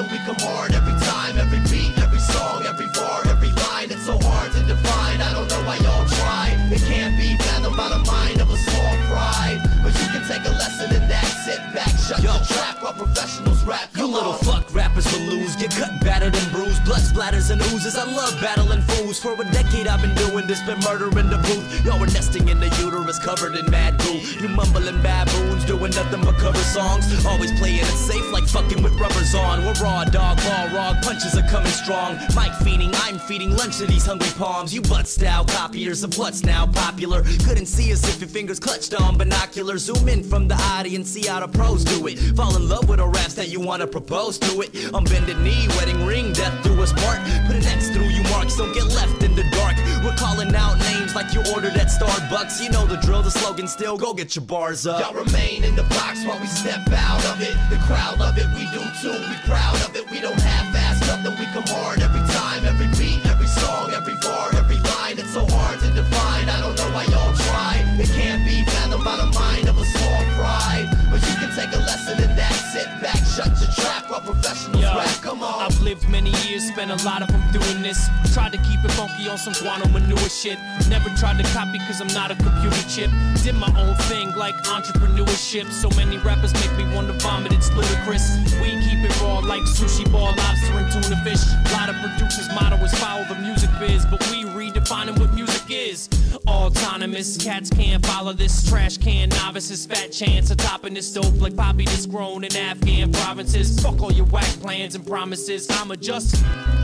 nothing. 0.05 0.18
We 0.18 0.24
come 0.24 0.48
hard 0.48 0.72
every 0.72 0.98
time, 1.01 1.39
every 1.39 1.60
beat, 1.70 1.97
every 1.98 2.18
song, 2.18 2.64
every 2.66 2.89
bar, 2.89 3.22
every 3.26 3.51
line. 3.51 3.90
It's 3.90 4.06
so 4.06 4.18
hard 4.20 4.52
to 4.52 4.60
define. 4.62 5.20
I 5.20 5.32
don't 5.32 5.48
know 5.48 5.62
why 5.64 5.76
y'all 5.76 6.06
try. 6.06 6.56
It 6.70 6.81
can't 6.82 7.16
be 7.16 7.36
fathomed 7.44 7.76
by 7.76 7.89
the 7.89 7.98
mind 8.10 8.40
of 8.40 8.51
a 8.51 8.56
small 8.56 8.97
fry. 9.09 9.60
But 9.82 9.93
you 10.01 10.06
can 10.09 10.26
take 10.26 10.44
a 10.47 10.51
lesson 10.51 10.94
in 10.94 11.09
that. 11.09 11.24
Sit 11.44 11.60
back, 11.74 11.93
shut 11.98 12.22
your 12.22 12.39
trap 12.47 12.82
while 12.82 12.94
professionals 12.94 13.62
rap. 13.64 13.89
You 13.97 14.06
little 14.06 14.32
on. 14.32 14.39
fuck 14.39 14.74
rappers 14.74 15.10
will 15.12 15.26
lose. 15.26 15.56
Get 15.56 15.70
cut, 15.70 16.01
battered, 16.01 16.35
and 16.35 16.52
bruised. 16.52 16.85
Blood 16.85 17.01
splatters 17.01 17.51
and 17.51 17.60
oozes. 17.72 17.97
I 17.97 18.05
love 18.05 18.40
battling 18.40 18.82
fools. 18.82 19.18
For 19.20 19.35
a 19.40 19.44
decade 19.52 19.86
I've 19.86 20.01
been 20.01 20.14
doing 20.14 20.47
this, 20.47 20.60
been 20.62 20.81
murdering 20.81 21.28
the 21.28 21.39
booth. 21.39 21.85
Y'all 21.85 22.01
were 22.01 22.06
nesting 22.06 22.48
in 22.48 22.60
the 22.60 22.68
uterus, 22.81 23.18
covered 23.18 23.56
in 23.56 23.70
mad 23.70 23.98
goo. 23.98 24.18
You 24.40 24.48
mumbling 24.48 25.01
baboons, 25.02 25.44
doing 25.85 26.05
nothing 26.05 26.24
but 26.24 26.39
cover 26.39 26.59
songs. 26.59 27.05
Always 27.27 27.52
playing 27.59 27.81
it 27.81 27.85
safe 27.85 28.32
like 28.32 28.44
fucking 28.44 28.82
with 28.82 28.98
rubbers 28.98 29.35
on. 29.35 29.65
We're 29.65 29.74
raw 29.74 30.05
dog, 30.05 30.39
ball 30.39 30.69
rog, 30.69 31.02
punches 31.02 31.36
are 31.36 31.47
coming 31.48 31.73
strong. 31.73 32.19
Mike 32.35 32.55
feeding, 32.62 32.90
I'm 32.94 33.19
feeding 33.19 33.56
lunch 33.56 33.78
to 33.78 33.86
these 33.86 34.06
hungry 34.06 34.31
palms. 34.36 34.74
You 34.74 34.81
butt 34.82 35.06
style 35.06 35.44
copiers 35.44 36.02
of 36.02 36.16
what's 36.16 36.43
now 36.43 36.66
popular. 36.66 37.23
Couldn't 37.44 37.66
see 37.66 37.93
us 37.93 38.02
if 38.09 38.20
your 38.20 38.28
fingers 38.28 38.59
clutched 38.59 38.94
on 38.94 39.19
binoculars. 39.19 39.82
Zoom 39.82 40.09
in 40.09 40.23
from 40.23 40.48
the 40.48 40.55
audience, 40.55 41.11
see 41.11 41.27
how 41.27 41.40
the 41.40 41.48
pros 41.48 41.85
do 41.85 42.06
it. 42.06 42.19
Fall 42.36 42.56
in 42.56 42.69
love 42.69 42.89
with 42.89 43.01
a 43.01 43.06
raps 43.06 43.35
that 43.35 43.48
you 43.48 43.61
wanna 43.61 43.86
propose 43.86 44.39
to 44.39 44.62
it. 44.62 44.94
On 44.94 45.05
bended 45.05 45.39
knee, 45.40 45.69
wedding 45.77 46.06
ring, 46.06 46.32
death 46.32 46.65
through 46.65 46.82
us 46.82 46.93
part. 46.93 47.20
Put 47.47 47.56
an 47.56 47.65
X 47.65 47.90
through 47.90 48.09
you 48.09 48.23
marks, 48.31 48.56
don't 48.56 48.73
get 48.73 48.86
left 48.86 49.23
in 49.23 49.35
the 49.35 49.44
dark. 49.51 49.77
We're 50.05 50.14
calling 50.16 50.55
out 50.55 50.78
names 50.93 51.14
like 51.14 51.32
you 51.32 51.40
ordered 51.55 51.81
at 51.81 51.89
Starbucks. 51.89 52.62
You 52.62 52.68
know 52.68 52.85
the 52.85 52.98
drill, 52.98 53.22
the 53.22 53.31
slogan 53.31 53.66
still, 53.66 53.97
go 53.97 54.12
get 54.12 54.36
your 54.36 54.44
bars 54.44 54.86
up. 54.86 55.01
Y'all 55.01 55.14
remain 55.14 55.64
in 55.64 55.74
the 55.74 55.82
box 55.97 56.22
while 56.26 56.39
we 56.39 56.47
step 56.47 56.86
out 56.93 57.24
of 57.24 57.40
it. 57.40 57.56
The 57.70 57.81
crowd 57.89 58.20
love 58.20 58.36
it, 58.36 58.44
we 58.52 58.68
do 58.68 58.85
too. 59.01 59.16
We 59.16 59.36
proud 59.48 59.81
of 59.81 59.97
it. 59.97 60.05
We 60.10 60.20
don't 60.20 60.39
half-ass 60.39 61.01
nothing. 61.09 61.32
We 61.40 61.47
come 61.56 61.64
hard 61.72 62.02
every 62.02 62.20
time, 62.36 62.66
every 62.66 62.89
beat, 63.01 63.24
every 63.24 63.47
song, 63.47 63.93
every 63.97 64.16
bar, 64.20 64.55
every 64.55 64.76
line. 64.76 65.16
It's 65.16 65.32
so 65.32 65.47
hard 65.48 65.81
to 65.81 65.89
define. 65.89 66.51
I 66.52 66.60
don't 66.60 66.76
know 66.76 66.90
why 66.93 67.05
y'all 67.09 67.32
try. 67.48 67.81
It 67.97 68.12
can't 68.12 68.44
be 68.44 68.62
fathomed 68.70 69.05
by 69.05 69.16
the 69.16 69.32
mind 69.32 69.64
Come 75.25 75.43
on. 75.43 75.63
I've 75.63 75.81
lived 75.81 76.07
many 76.11 76.29
years, 76.45 76.69
spent 76.69 76.91
a 76.91 77.03
lot 77.03 77.23
of 77.23 77.29
them 77.29 77.41
doing 77.51 77.81
this. 77.81 78.11
Tried 78.35 78.53
to 78.53 78.59
keep 78.59 78.85
it 78.85 78.93
funky 78.93 79.27
on 79.27 79.39
some 79.39 79.55
guano 79.55 79.89
manure 79.89 80.19
shit. 80.29 80.59
Never 80.91 81.09
tried 81.17 81.43
to 81.43 81.45
copy 81.51 81.79
cause 81.79 82.03
I'm 82.03 82.13
not 82.13 82.31
a 82.31 82.37
computer 82.37 82.85
chip. 82.91 83.11
Did 83.43 83.55
my 83.55 83.73
own 83.81 83.97
thing 84.05 84.37
like 84.37 84.55
entrepreneurship. 84.65 85.73
So 85.73 85.89
many 85.97 86.19
rappers 86.19 86.53
make 86.53 86.77
me 86.77 86.85
wanna 86.95 87.15
vomit, 87.15 87.53
it's 87.53 87.73
ludicrous. 87.73 88.37
We 88.61 88.77
keep 88.85 89.01
it 89.01 89.19
raw 89.23 89.39
like 89.39 89.63
sushi 89.63 90.05
ball, 90.13 90.35
lobster, 90.37 90.77
and 90.77 90.93
tuna 90.93 91.17
fish. 91.25 91.41
A 91.41 91.73
lot 91.73 91.89
of 91.89 91.97
producers' 92.05 92.51
motto 92.55 92.77
is 92.85 92.93
follow 92.99 93.25
the 93.25 93.37
music 93.37 93.71
biz, 93.81 94.05
but 94.05 94.21
we 94.31 94.45
redefine 94.45 95.09
it 95.09 95.19
with 95.19 95.33
music. 95.33 95.53
Autonomous, 96.47 97.36
cats 97.36 97.70
can't 97.70 98.05
follow 98.06 98.32
this. 98.32 98.69
Trash 98.69 98.98
can 98.98 99.28
novices, 99.31 99.86
fat 99.86 100.12
chance 100.12 100.51
of 100.51 100.56
topping 100.56 100.94
this 100.94 101.12
dope 101.12 101.40
like 101.40 101.56
poppy 101.56 101.85
that's 101.85 102.06
grown 102.06 102.44
in 102.44 102.56
Afghan 102.56 103.12
provinces. 103.12 103.81
Fuck 103.81 104.01
all 104.01 104.12
your 104.12 104.27
whack 104.27 104.48
plans 104.61 104.94
and 104.94 105.06
promises. 105.06 105.69
I'ma 105.70 105.94
just 105.97 106.36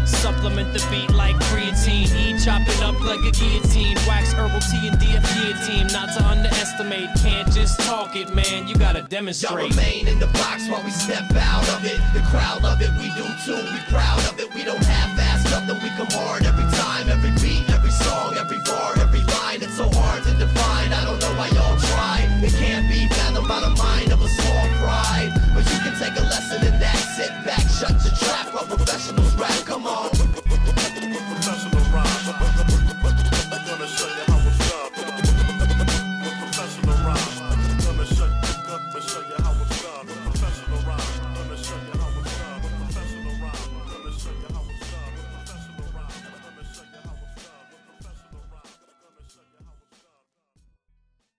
supplement 0.06 0.72
the 0.72 0.84
beat 0.90 1.10
like 1.14 1.36
creatine. 1.50 2.08
E 2.16 2.38
chop 2.44 2.62
it 2.66 2.82
up 2.82 2.98
like 3.00 3.20
a 3.20 3.30
guillotine. 3.30 3.96
Wax 4.06 4.32
herbal 4.32 4.60
tea 4.60 4.88
and 4.88 4.96
DF 4.98 5.66
team. 5.66 5.86
Not 5.88 6.16
to 6.16 6.24
underestimate, 6.24 7.08
can't 7.22 7.50
just 7.52 7.80
talk 7.80 8.16
it, 8.16 8.34
man. 8.34 8.68
You 8.68 8.74
gotta 8.76 9.02
demonstrate. 9.02 9.50
Y'all 9.50 9.68
remain 9.68 10.08
in 10.08 10.18
the 10.18 10.28
box 10.28 10.68
while 10.68 10.82
we 10.84 10.90
step 10.90 11.30
out 11.34 11.68
of 11.70 11.84
it. 11.84 12.00
The 12.14 12.20
crowd 12.30 12.62
love 12.62 12.80
it, 12.80 12.90
we 12.98 13.08
do 13.14 13.26
too. 13.44 13.56
We 13.56 13.80
proud 13.88 14.20
of 14.30 14.38
it. 14.38 14.52
We 14.54 14.64
don't 14.64 14.82
half-ass 14.84 15.50
nothing. 15.50 15.82
We 15.82 15.90
come 15.96 16.10
hard 16.10 16.44
every 16.44 16.69
undefined. 20.40 20.94
I 20.94 21.04
don't 21.04 21.20
know 21.20 21.32
why 21.34 21.48
y'all 21.48 21.78
try. 21.78 22.26
It 22.42 22.52
can't 22.54 22.88
be 22.88 23.06
fathom 23.08 23.46